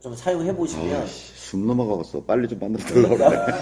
좀 0.00 0.14
사용해 0.16 0.54
보시면 0.56 1.02
아이씨, 1.02 1.32
숨 1.34 1.66
넘어가겠어. 1.66 2.22
빨리 2.24 2.48
좀 2.48 2.58
만들어 2.58 2.84
달라고 2.84 3.16
그래. 3.16 3.52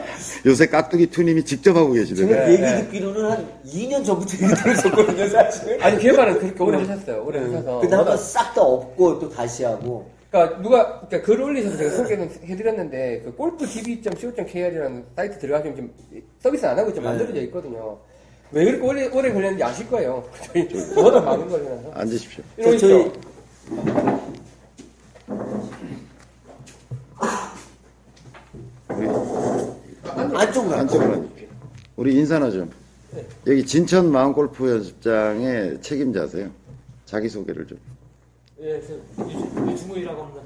요새 0.46 0.66
깍두기 0.66 1.06
투님이 1.08 1.44
직접 1.44 1.76
하고 1.76 1.92
지금 2.04 2.26
계시더라고요. 2.26 2.52
얘기 2.52 2.62
네. 2.62 2.84
듣기로는 2.84 3.30
한 3.30 3.60
2년 3.66 4.04
전부터 4.04 4.32
얘기 4.46 4.54
들었었거든요, 4.54 5.28
사실. 5.28 5.82
아니, 5.82 5.98
개발은 6.00 6.38
그렇게 6.38 6.62
오래 6.64 6.78
하셨어요. 6.78 7.24
오래 7.26 7.40
하셔서. 7.40 7.76
음. 7.76 7.80
근데 7.82 7.96
한 7.96 8.04
번 8.06 8.16
싹 8.16 8.54
다 8.54 8.62
없고 8.62 9.18
또 9.18 9.28
다시 9.28 9.64
하고. 9.64 10.08
그러니까 10.30 10.62
누가 10.62 11.00
그러니까 11.00 11.22
글 11.22 11.40
올리셔서 11.40 11.76
제가 11.76 11.90
소개는 11.96 12.30
해드렸는데 12.44 13.22
그 13.24 13.34
골프db.co.kr이라는 13.34 15.04
사이트 15.16 15.38
들어가시면 15.38 15.74
지금 15.76 15.92
서비스 16.38 16.66
안 16.66 16.78
하고 16.78 16.88
네. 16.88 16.94
좀 16.94 17.04
만들어져 17.04 17.40
있거든요. 17.42 17.98
왜 18.52 18.64
그렇게 18.64 18.84
오래 18.86 19.06
오래 19.08 19.32
걸렸는지 19.32 19.62
아실 19.64 19.88
거예요. 19.88 20.24
저희 20.52 20.68
워낙 20.96 21.20
많은 21.24 21.48
거라서. 21.48 21.90
앉으십시오. 21.94 22.44
저- 22.62 22.76
저희-. 22.78 23.12
안쪽으로 30.08 30.74
안쪽으로. 30.76 31.28
우리 31.96 32.14
인사나 32.16 32.50
좀. 32.50 32.70
여기 33.46 33.64
진천 33.64 34.10
마음골프 34.10 34.70
연습장의 34.70 35.82
책임자세요. 35.82 36.50
자기 37.04 37.28
소개를 37.28 37.66
좀. 37.66 37.78
예, 38.62 38.78
저 38.82 38.92
유중훈이라고 39.70 40.22
합니다. 40.22 40.42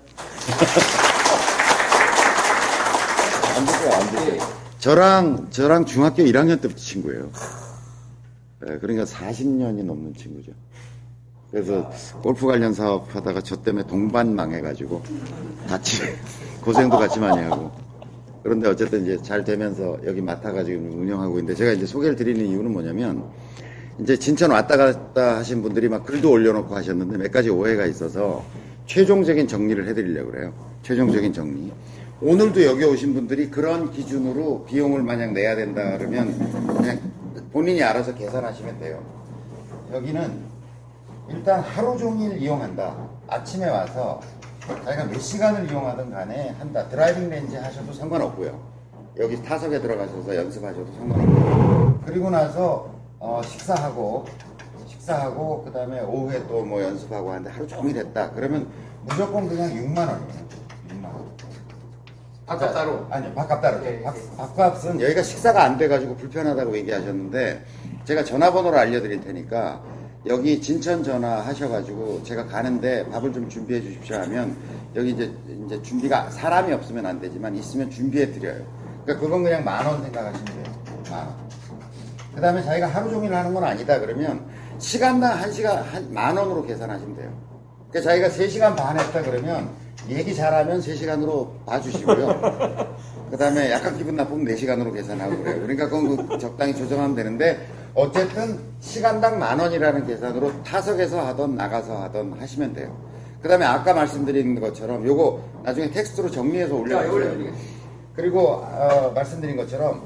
앉으세요, 3.56 3.92
앉으세요. 3.92 4.42
저랑, 4.78 5.50
저랑 5.50 5.84
중학교 5.84 6.22
1학년 6.22 6.60
때부터 6.60 6.76
친구예요. 6.76 7.30
예, 8.68 8.78
그러니까 8.78 9.04
40년이 9.04 9.82
넘는 9.82 10.14
친구죠. 10.14 10.52
그래서 11.50 11.90
골프 12.22 12.46
관련 12.46 12.72
사업 12.72 13.12
하다가 13.14 13.40
저 13.40 13.56
때문에 13.62 13.86
동반 13.88 14.34
망해가지고 14.36 15.02
같이 15.68 16.02
고생도 16.62 16.96
같이 16.96 17.18
많이 17.18 17.42
하고. 17.42 17.72
그런데 18.44 18.68
어쨌든 18.68 19.02
이제 19.02 19.20
잘 19.22 19.42
되면서 19.42 19.98
여기 20.06 20.20
맡아가지고 20.20 20.98
운영하고 20.98 21.38
있는데 21.40 21.56
제가 21.56 21.72
이제 21.72 21.84
소개를 21.86 22.14
드리는 22.14 22.46
이유는 22.46 22.72
뭐냐면 22.72 23.24
이제 23.98 24.16
진천 24.16 24.50
왔다 24.50 24.76
갔다 24.76 25.36
하신 25.36 25.62
분들이 25.62 25.88
막 25.88 26.04
글도 26.04 26.30
올려놓고 26.30 26.74
하셨는데 26.74 27.16
몇 27.16 27.30
가지 27.30 27.50
오해가 27.50 27.86
있어서 27.86 28.44
최종적인 28.86 29.46
정리를 29.46 29.86
해드리려고 29.88 30.32
그래요. 30.32 30.52
최종적인 30.82 31.32
정리. 31.32 31.72
오늘도 32.20 32.64
여기 32.64 32.84
오신 32.84 33.14
분들이 33.14 33.50
그런 33.50 33.92
기준으로 33.92 34.64
비용을 34.64 35.02
만약 35.02 35.32
내야 35.32 35.54
된다 35.54 35.96
그러면 35.96 36.36
그냥 36.76 36.98
본인이 37.52 37.82
알아서 37.82 38.14
계산하시면 38.14 38.80
돼요. 38.80 39.02
여기는 39.92 40.54
일단 41.30 41.60
하루 41.60 41.96
종일 41.96 42.36
이용한다. 42.38 42.96
아침에 43.28 43.68
와서 43.68 44.20
자기가 44.84 45.04
몇 45.04 45.20
시간을 45.20 45.70
이용하든 45.70 46.10
간에 46.10 46.54
한다. 46.58 46.88
driving 46.88 47.30
range 47.30 47.55
하셔도 47.54 47.92
상관없고요. 47.92 48.58
여기 49.18 49.40
타석에 49.42 49.80
들어가셔서 49.80 50.34
연습하셔도 50.34 50.86
상관없고요. 50.98 52.00
그리고 52.06 52.30
나서 52.30 52.93
어, 53.26 53.40
식사하고 53.42 54.26
식사하고 54.86 55.62
그 55.64 55.72
다음에 55.72 56.01
오후에 56.02 56.46
또 56.46 56.62
뭐 56.62 56.82
연습하고 56.82 57.30
하는데 57.30 57.48
하루 57.51 57.66
종일 57.66 57.96
했다. 57.96 58.30
그러면 58.32 58.68
무조건 59.06 59.48
그냥 59.48 59.70
6만 59.70 59.96
원이에요. 59.98 60.44
6만 60.90 61.05
원. 61.06 61.34
밥값 62.46 62.74
따로. 62.74 63.06
아니요, 63.09 63.32
밥값 63.34 63.62
따로. 63.62 63.80
네. 63.80 64.02
밥, 64.02 64.14
밥값은 64.36 65.01
여기가 65.01 65.22
식사가 65.22 65.64
안 65.64 65.78
돼가지고 65.78 66.16
불편하다고 66.16 66.76
얘기하셨는데 66.76 67.64
제가 68.05 68.24
전화번호를 68.24 68.78
알려드릴 68.78 69.22
테니까 69.22 69.82
여기 70.26 70.60
진천 70.60 71.02
전화 71.02 71.40
하셔가지고 71.40 72.22
제가 72.24 72.44
가는데 72.46 73.09
밥을 73.10 73.32
좀 73.32 73.48
준비해 73.48 73.80
주십시오 73.80 74.16
하면 74.18 74.55
여기 74.94 75.10
이제 75.12 75.32
이제 75.66 75.80
준비가 75.82 76.28
사람이 76.30 76.72
없으면 76.74 77.06
안 77.06 77.18
되지만 77.20 77.55
있으면 77.56 77.90
준비해 77.90 78.30
드려요. 78.30 78.62
그러니까 79.05 79.24
그건 79.24 79.42
그냥 79.42 79.64
만 79.64 79.86
원 79.86 80.02
생각하시면 80.02 80.44
돼요. 80.44 80.64
만 81.10 81.26
원. 81.26 81.43
그 82.35 82.40
다음에 82.40 82.62
자기가 82.62 82.86
하루 82.89 83.11
종일 83.11 83.35
하는 83.35 83.55
건 83.55 83.65
아니다 83.65 83.98
그러면 84.01 84.44
시간당 84.78 85.39
한 85.39 85.52
시간 85.52 85.82
한 85.82 86.11
만 86.12 86.36
원으로 86.36 86.65
계산하시면 86.66 87.16
돼요. 87.16 87.31
그러니까 87.90 88.11
자기가 88.11 88.28
3시간 88.28 88.77
반 88.77 88.98
했다 88.98 89.23
그러면 89.23 89.70
얘기 90.09 90.35
잘하면 90.35 90.81
3시간으로 90.81 91.48
봐주시고요. 91.65 92.97
그 93.31 93.36
다음에 93.36 93.70
약간 93.70 93.97
기분 93.97 94.16
나쁘면 94.16 94.47
4시간으로 94.55 94.93
계산하고 94.93 95.39
그래요. 95.39 95.61
그러니까 95.62 95.89
그건 95.89 96.28
그 96.28 96.39
적당히 96.39 96.74
조정하면 96.74 97.15
되는데 97.16 97.66
어쨌든 97.94 98.59
시간당 98.81 99.39
만 99.39 99.59
원이라는 99.61 100.06
계산으로 100.06 100.62
타석에서 100.65 101.24
하던 101.28 101.55
나가서 101.55 102.02
하던 102.02 102.35
하시면 102.40 102.74
돼요. 102.74 102.97
그 103.40 103.48
다음에 103.48 103.65
아까 103.65 103.94
말씀드린 103.94 104.61
것처럼 104.61 105.06
요거 105.06 105.40
나중에 105.65 105.90
텍스트로 105.90 106.31
정리해서 106.31 106.74
올려주세요. 106.74 107.52
그리고 108.16 108.40
어, 108.62 109.12
말씀드린 109.15 109.56
것처럼 109.56 110.02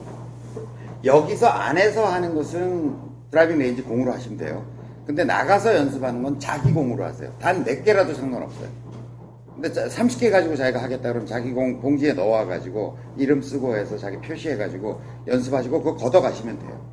여기서 1.09 1.48
안에서 1.48 2.05
하는 2.05 2.35
것은 2.35 2.94
driving 3.31 3.59
range 3.59 3.82
공으로 3.82 4.12
하시면 4.12 4.39
돼요. 4.39 4.64
근데 5.06 5.24
나가서 5.24 5.74
연습하는 5.74 6.22
건 6.22 6.39
자기 6.39 6.70
공으로 6.70 7.02
하세요. 7.02 7.32
단 7.40 7.64
4개라도 7.64 8.14
상관없어요. 8.14 8.68
근데 9.55 9.70
30개 9.70 10.30
가지고 10.30 10.55
자기가 10.55 10.82
하겠다 10.82 11.09
그러면 11.09 11.26
자기 11.26 11.52
공 11.52 11.80
봉지에 11.80 12.12
넣어가지고 12.12 12.98
이름 13.16 13.40
쓰고 13.40 13.74
해서 13.74 13.97
자기 13.97 14.18
표시해가지고 14.18 15.01
연습하시고 15.26 15.82
그거 15.82 15.97
걷어가시면 15.97 16.59
돼요. 16.59 16.86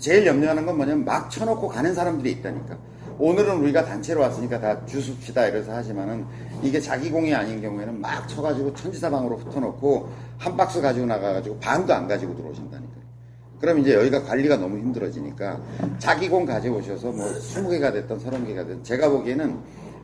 제일 0.00 0.24
염려하는 0.24 0.64
건 0.64 0.76
뭐냐면 0.76 1.04
막 1.04 1.28
쳐놓고 1.28 1.68
가는 1.68 1.92
사람들이 1.92 2.30
있다니까. 2.30 2.78
오늘은 3.18 3.56
우리가 3.58 3.84
단체로 3.84 4.20
왔으니까 4.20 4.60
다 4.60 4.86
주습시다 4.86 5.48
이래서 5.48 5.72
하지만은 5.72 6.24
이게 6.62 6.80
자기 6.80 7.10
공이 7.10 7.34
아닌 7.34 7.60
경우에는 7.60 8.00
막 8.00 8.26
쳐가지고 8.28 8.72
천지사방으로 8.74 9.36
흩어놓고 9.36 10.08
한 10.38 10.56
박스 10.56 10.80
가지고 10.80 11.06
나가가지고 11.06 11.58
반도 11.58 11.92
안 11.92 12.06
가지고 12.06 12.36
들어오신다니까. 12.36 13.01
그럼 13.62 13.78
이제 13.78 13.94
여기가 13.94 14.24
관리가 14.24 14.56
너무 14.56 14.76
힘들어지니까 14.76 15.62
자기 16.00 16.28
공 16.28 16.44
가져오셔서 16.44 17.12
뭐 17.12 17.24
20개가 17.26 17.92
됐든 17.92 18.18
30개가 18.18 18.56
됐든 18.66 18.82
제가 18.82 19.08
보기에는 19.08 19.56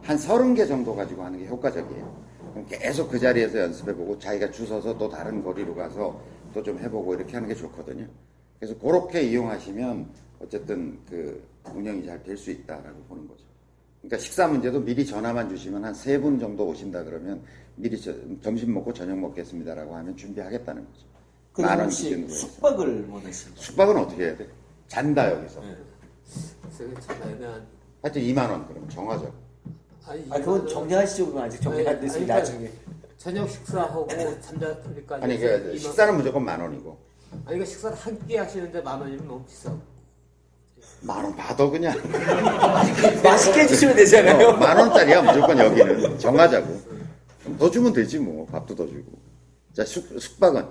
한 0.03 0.17
30개 0.17 0.67
정도 0.69 0.95
가지고 0.95 1.25
하는 1.25 1.41
게 1.41 1.47
효과적이에요. 1.49 2.29
계속 2.69 3.11
그 3.11 3.19
자리에서 3.19 3.59
연습해보고 3.59 4.17
자기가 4.21 4.53
주워서 4.53 4.97
또 4.97 5.09
다른 5.09 5.43
거리로 5.43 5.75
가서 5.75 6.21
또 6.55 6.63
좀 6.63 6.79
해보고 6.79 7.15
이렇게 7.15 7.35
하는 7.35 7.49
게 7.49 7.55
좋거든요. 7.57 8.07
그래서 8.61 8.79
그렇게 8.79 9.23
이용하시면 9.23 10.07
어쨌든 10.41 10.97
그 11.11 11.43
운영이 11.75 12.07
잘 12.07 12.23
될 12.23 12.37
수 12.37 12.53
있다라고 12.53 12.97
보는 13.09 13.27
거죠. 13.27 13.43
그러니까 14.01 14.19
식사 14.19 14.47
문제도 14.49 14.79
미리 14.81 15.05
전화만 15.05 15.49
주시면 15.49 15.85
한 15.85 15.93
세 15.95 16.17
분 16.21 16.39
정도 16.39 16.65
오신다 16.69 17.03
그러면 17.03 17.43
미리 17.75 18.01
저- 18.01 18.15
점심 18.41 18.73
먹고 18.73 18.93
저녁 18.93 19.19
먹겠습니다라고 19.19 19.97
하면 19.97 20.17
준비하겠다는 20.17 20.85
거죠. 20.85 21.08
만원 21.63 21.89
기준으로 21.89 22.29
해서. 22.29 22.37
숙박을 22.47 23.07
원하십니까? 23.11 23.63
숙박은 23.63 23.97
어떻게 23.97 24.25
해야 24.25 24.37
돼? 24.37 24.49
잔다 24.89 25.31
여기서. 25.33 25.61
네. 25.61 25.77
그래서 26.77 27.01
참 27.01 27.23
애매한. 27.31 27.67
하여튼 28.03 28.23
2만 28.23 28.51
원 28.51 28.69
그럼 28.69 28.89
정하죠. 28.89 29.33
아니, 30.07 30.25
아, 30.31 30.39
그건 30.39 30.67
정리하시죠. 30.67 31.27
그럼 31.33 31.45
아직 31.45 31.61
정리 31.61 31.81
안 31.87 31.89
아니, 31.95 32.01
됐으니까 32.01 32.35
아니, 32.35 32.43
나중에. 32.43 32.71
저녁 33.19 33.51
식사하고 33.51 34.07
참자까지. 34.41 35.25
아니 35.25 35.39
그 35.39 35.77
식사는 35.77 36.17
무조건 36.17 36.45
만 36.45 36.61
원이고 36.61 36.97
아니 37.45 37.57
이거 37.57 37.65
식사를 37.65 37.97
한 37.97 38.19
끼 38.27 38.37
하시는데 38.37 38.81
만 38.81 39.01
원이면 39.01 39.27
너무 39.27 39.45
비싸. 39.45 39.75
만원 41.03 41.35
받아 41.37 41.69
그냥. 41.69 41.95
맛있게 43.23 43.63
해주시면 43.63 43.97
되잖아요. 43.97 44.49
어, 44.49 44.53
만 44.53 44.77
원짜리야 44.79 45.23
무조건 45.23 45.59
여기는 45.59 46.19
정하자고. 46.19 46.81
더 47.59 47.71
주면 47.71 47.93
되지 47.93 48.19
뭐 48.19 48.47
밥도 48.47 48.75
더 48.77 48.87
주고. 48.87 49.19
자 49.75 49.85
숙, 49.85 50.19
숙박은 50.21 50.65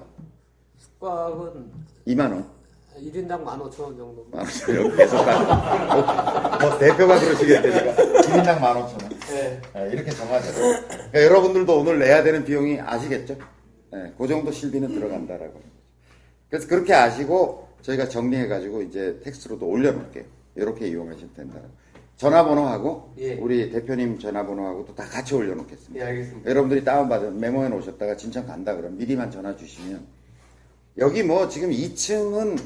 숙박은 0.99 1.71
2만 2.07 2.31
원. 2.31 2.57
1인당 2.97 3.43
만 3.43 3.61
오천 3.61 3.85
원 3.85 3.97
정도. 3.97 4.25
만 4.31 4.45
여기 4.75 4.97
계속 4.97 5.17
가. 5.17 6.59
뭐, 6.59 6.69
뭐 6.69 6.79
대표가 6.79 7.19
그러시겠다니까 7.19 7.93
1인당 8.21 8.59
만 8.59 8.77
오천 8.77 9.01
원. 9.01 9.09
네. 9.29 9.61
네, 9.73 9.89
이렇게 9.93 10.09
정하자. 10.09 10.53
그러니까 10.53 11.23
여러분들도 11.23 11.79
오늘 11.79 11.99
내야 11.99 12.23
되는 12.23 12.43
비용이 12.43 12.79
아시겠죠? 12.81 13.37
네, 13.91 14.13
그 14.17 14.27
정도 14.27 14.51
실비는 14.51 14.89
들어간다라고. 14.89 15.61
그래서 16.49 16.67
그렇게 16.67 16.93
아시고 16.93 17.67
저희가 17.83 18.09
정리해가지고 18.09 18.81
이제 18.81 19.19
텍스트로도 19.23 19.67
올려놓을게요. 19.67 20.23
이렇게 20.55 20.87
이용하시면 20.87 21.33
된다. 21.35 21.59
전화번호하고 22.15 23.13
예. 23.19 23.35
우리 23.35 23.69
대표님 23.69 24.17
전화번호하고 24.17 24.85
또다 24.85 25.03
같이 25.05 25.35
올려놓겠습니다. 25.35 26.03
예, 26.03 26.09
알겠습니다. 26.09 26.49
여러분들이 26.49 26.83
다운받은 26.83 27.39
메모해 27.39 27.69
놓으셨다가 27.69 28.17
진천 28.17 28.47
간다 28.47 28.75
그러면 28.75 28.97
미리만 28.97 29.29
전화 29.29 29.55
주시면 29.55 30.16
여기 30.99 31.21
뭐 31.21 31.47
지금 31.47 31.69
2층은 31.69 32.59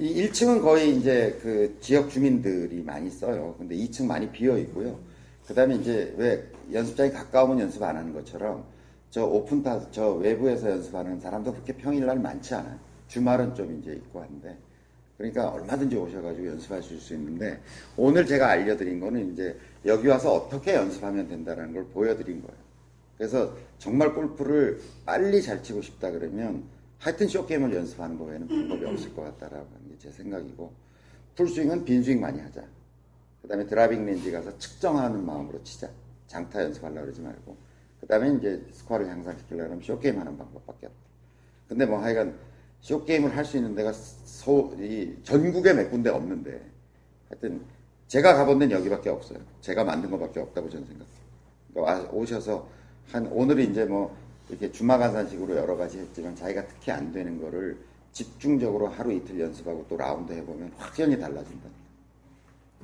1층은 0.00 0.60
거의 0.60 0.96
이제 0.96 1.38
그 1.40 1.76
지역 1.80 2.10
주민들이 2.10 2.82
많이 2.82 3.08
써요. 3.08 3.54
근데 3.58 3.76
2층 3.76 4.06
많이 4.06 4.28
비어 4.30 4.58
있고요. 4.58 4.98
그다음에 5.46 5.76
이제 5.76 6.12
왜 6.16 6.44
연습장이 6.72 7.12
가까우면 7.12 7.60
연습 7.60 7.84
안 7.84 7.96
하는 7.96 8.12
것처럼 8.12 8.64
저 9.10 9.24
오픈타 9.24 9.92
저 9.92 10.14
외부에서 10.14 10.68
연습하는 10.68 11.20
사람도 11.20 11.52
그렇게 11.52 11.74
평일날 11.74 12.18
많지 12.18 12.54
않아요. 12.56 12.76
주말은 13.06 13.54
좀 13.54 13.78
이제 13.80 13.92
있고 13.92 14.20
한데 14.20 14.56
그러니까 15.16 15.48
얼마든지 15.50 15.96
오셔가지고 15.96 16.44
연습하실 16.44 16.98
수 16.98 17.14
있는데 17.14 17.60
오늘 17.96 18.26
제가 18.26 18.48
알려드린 18.48 18.98
거는 18.98 19.32
이제 19.32 19.56
여기 19.84 20.08
와서 20.08 20.34
어떻게 20.34 20.74
연습하면 20.74 21.28
된다는 21.28 21.72
걸 21.72 21.84
보여드린 21.86 22.42
거예요. 22.42 22.58
그래서 23.16 23.54
정말 23.78 24.12
골프를 24.12 24.80
빨리 25.04 25.40
잘 25.40 25.62
치고 25.62 25.82
싶다 25.82 26.10
그러면 26.10 26.64
하여튼 26.98 27.28
쇼게임을 27.28 27.74
연습하는 27.74 28.18
거 28.18 28.24
외에는 28.24 28.48
방법이 28.48 28.84
없을 28.86 29.14
것 29.14 29.22
같다라는 29.22 29.66
게 29.90 29.96
제 29.98 30.10
생각이고 30.10 30.72
풀스윙은 31.36 31.84
빈스윙 31.84 32.20
많이 32.20 32.40
하자. 32.40 32.62
그 33.42 33.48
다음에 33.48 33.66
driving 33.66 34.04
range 34.06 34.30
가서 34.32 34.56
측정하는 34.58 35.24
마음으로 35.24 35.62
치자. 35.64 35.88
장타 36.26 36.62
연습하려고 36.64 37.02
그러지 37.02 37.20
말고. 37.22 37.56
그 38.00 38.06
다음에 38.06 38.32
이제 38.34 38.62
스코어를 38.72 39.08
향상시키려고 39.08 39.70
하면 39.70 39.82
short 39.82 40.02
game 40.02 40.18
하는 40.18 40.36
방법밖에 40.36 40.86
없다. 40.86 40.98
근데 41.68 41.86
뭐 41.86 41.98
하여간 41.98 42.36
short 42.80 43.03
game을 43.03 43.36
할 43.36 43.44
수 43.44 43.56
있는 43.56 43.74
데가 43.74 43.92
소, 43.92 44.74
이 44.78 45.14
전국에 45.22 45.72
몇 45.72 45.90
군데 45.90 46.10
없는데 46.10 46.60
하여튼 47.28 47.62
제가 48.08 48.34
가본 48.34 48.58
데는 48.58 48.76
여기밖에 48.78 49.08
없어요. 49.10 49.38
제가 49.60 49.84
만든 49.84 50.10
것밖에 50.10 50.40
없다고 50.40 50.68
저는 50.70 50.86
생각해요. 50.86 51.16
그러니까 51.72 51.92
와- 52.04 52.10
오셔서 52.12 52.68
한 53.12 53.26
오늘은 53.28 53.70
이제 53.70 53.84
뭐 53.84 54.16
이렇게 54.48 54.70
주마간산식으로 54.70 55.56
여러 55.56 55.76
가지 55.76 55.98
했지만 55.98 56.34
자기가 56.36 56.62
특히 56.68 56.92
안 56.92 57.12
되는 57.12 57.40
거를 57.40 57.76
집중적으로 58.12 58.86
하루 58.88 59.12
이틀 59.12 59.40
연습하고 59.40 59.84
또 59.88 59.96
라운드 59.96 60.32
해보면 60.32 60.72
확연히 60.78 61.18
달라진다. 61.18 61.68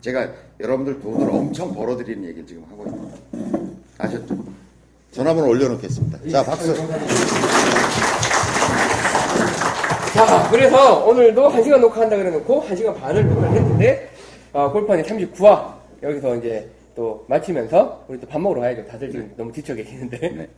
제가 0.00 0.28
여러분들 0.60 1.00
돈을 1.00 1.30
엄청 1.30 1.72
벌어들이는 1.74 2.24
얘기를 2.28 2.46
지금 2.46 2.64
하고 2.68 2.84
있습니다. 2.84 3.78
아셨죠? 3.98 4.44
전화번호 5.12 5.48
올려놓겠습니다. 5.50 6.18
자, 6.30 6.42
박수. 6.44 6.74
자, 10.14 10.48
그래서 10.50 11.04
오늘도 11.06 11.48
1시간 11.50 11.80
녹화한다 11.80 12.16
그래놓고 12.16 12.62
1시간 12.64 12.98
반을 12.98 13.28
녹화를 13.28 13.56
했는데, 13.56 14.10
어, 14.52 14.70
골판이 14.72 15.02
39화, 15.02 15.74
여기서 16.02 16.36
이제 16.36 16.68
또 16.94 17.24
마치면서, 17.28 18.04
우리 18.08 18.20
또 18.20 18.26
밥 18.26 18.40
먹으러 18.40 18.60
가야죠. 18.60 18.84
다들 18.86 19.10
지금 19.10 19.32
너무 19.36 19.52
지쳐 19.52 19.74
계시는데. 19.74 20.18
네. 20.18 20.48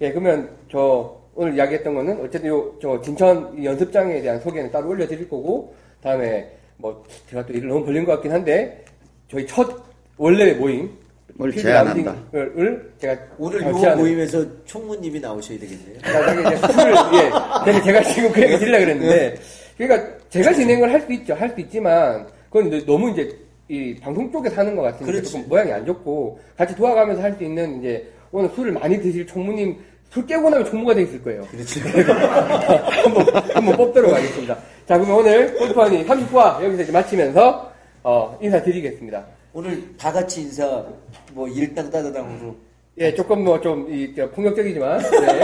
예, 0.00 0.10
그러면 0.10 0.48
저 0.70 1.16
오늘 1.34 1.54
이야기했던 1.54 1.94
거는 1.94 2.20
어쨌든 2.22 2.50
요, 2.50 2.72
저 2.80 3.00
진천 3.00 3.54
이 3.58 3.64
연습장에 3.66 4.20
대한 4.22 4.40
소개는 4.40 4.70
따로 4.70 4.88
올려드릴 4.88 5.28
거고, 5.28 5.74
다음에 6.02 6.50
뭐 6.76 7.04
제가 7.28 7.44
또 7.46 7.52
일을 7.52 7.68
너무 7.68 7.84
벌린 7.84 8.04
것 8.04 8.12
같긴 8.12 8.32
한데, 8.32 8.84
저희 9.28 9.46
첫 9.46 9.68
원래 10.16 10.52
모임, 10.54 10.90
뭘 11.34 11.50
필드 11.50 11.66
제안한다. 11.68 12.16
라운딩을 12.32 12.92
제가 12.98 13.18
오늘 13.38 13.60
잘요 13.60 13.78
제안을 13.80 14.02
모임에서 14.02 14.64
총무님이 14.64 15.20
나오셔야 15.20 15.58
되겠네요. 15.58 15.98
나중에 16.02 16.40
이제 16.46 16.72
술을, 16.72 16.92
예. 16.92 17.30
그래서 17.64 17.82
제가 17.82 18.02
지금 18.02 18.32
그 18.32 18.42
얘기 18.42 18.58
드리려고 18.58 18.84
그랬는데, 18.84 19.34
그러니까 19.76 20.18
제가 20.30 20.52
진행을 20.54 20.90
할 20.92 21.00
수 21.02 21.12
있죠. 21.12 21.34
할 21.34 21.50
수 21.50 21.60
있지만, 21.60 22.26
그건 22.50 22.68
이제 22.68 22.84
너무 22.86 23.10
이제, 23.10 23.38
이 23.68 23.94
방송 24.00 24.30
쪽에서 24.30 24.60
하는 24.60 24.76
것 24.76 24.82
같으니까 24.82 25.06
그렇지. 25.06 25.32
조금 25.32 25.48
모양이 25.48 25.72
안 25.72 25.84
좋고, 25.84 26.38
같이 26.56 26.74
도와가면서 26.76 27.20
할 27.20 27.34
수 27.34 27.44
있는 27.44 27.80
이제, 27.80 28.06
오늘 28.32 28.50
술을 28.54 28.72
많이 28.72 29.00
드실 29.00 29.26
총무님, 29.26 29.76
술 30.10 30.26
깨고 30.26 30.48
나면 30.50 30.66
총무가 30.66 30.94
돼 30.94 31.02
있을 31.02 31.22
거예요. 31.22 31.42
그렇지. 31.50 31.80
한번, 31.80 33.26
한번 33.54 33.76
뽑도록 33.76 34.12
하겠습니다. 34.12 34.54
자, 34.86 34.96
그러면 34.98 35.16
오늘 35.16 35.54
골프원이 35.56 36.06
30화 36.06 36.62
여기서 36.64 36.82
이제 36.82 36.92
마치면서, 36.92 37.72
어, 38.02 38.38
인사드리겠습니다. 38.40 39.24
오늘 39.52 39.82
다 39.96 40.12
같이 40.12 40.42
인사 40.42 40.84
뭐 41.32 41.48
일당 41.48 41.90
따다당으로 41.90 42.54
예, 42.98 43.14
조금 43.14 43.44
뭐 43.44 43.60
좀, 43.60 43.86
이, 43.92 44.14
저, 44.16 44.28
폭력적이지만, 44.30 44.98
네. 44.98 45.40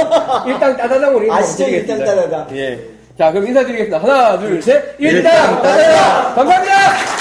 일당 0.50 0.76
따다당으로 0.76 1.24
인사 1.24 1.36
아시죠? 1.36 1.64
드리겠습니다. 1.64 1.94
일당 2.12 2.16
따다당. 2.30 2.56
예. 2.56 2.80
자, 3.18 3.30
그럼 3.30 3.46
인사드리겠습니다. 3.48 3.98
하나, 3.98 4.38
둘, 4.38 4.62
셋. 4.62 4.94
일당 4.98 5.16
일당 5.34 5.62
따다당! 5.62 6.34
감사합니다! 6.34 7.11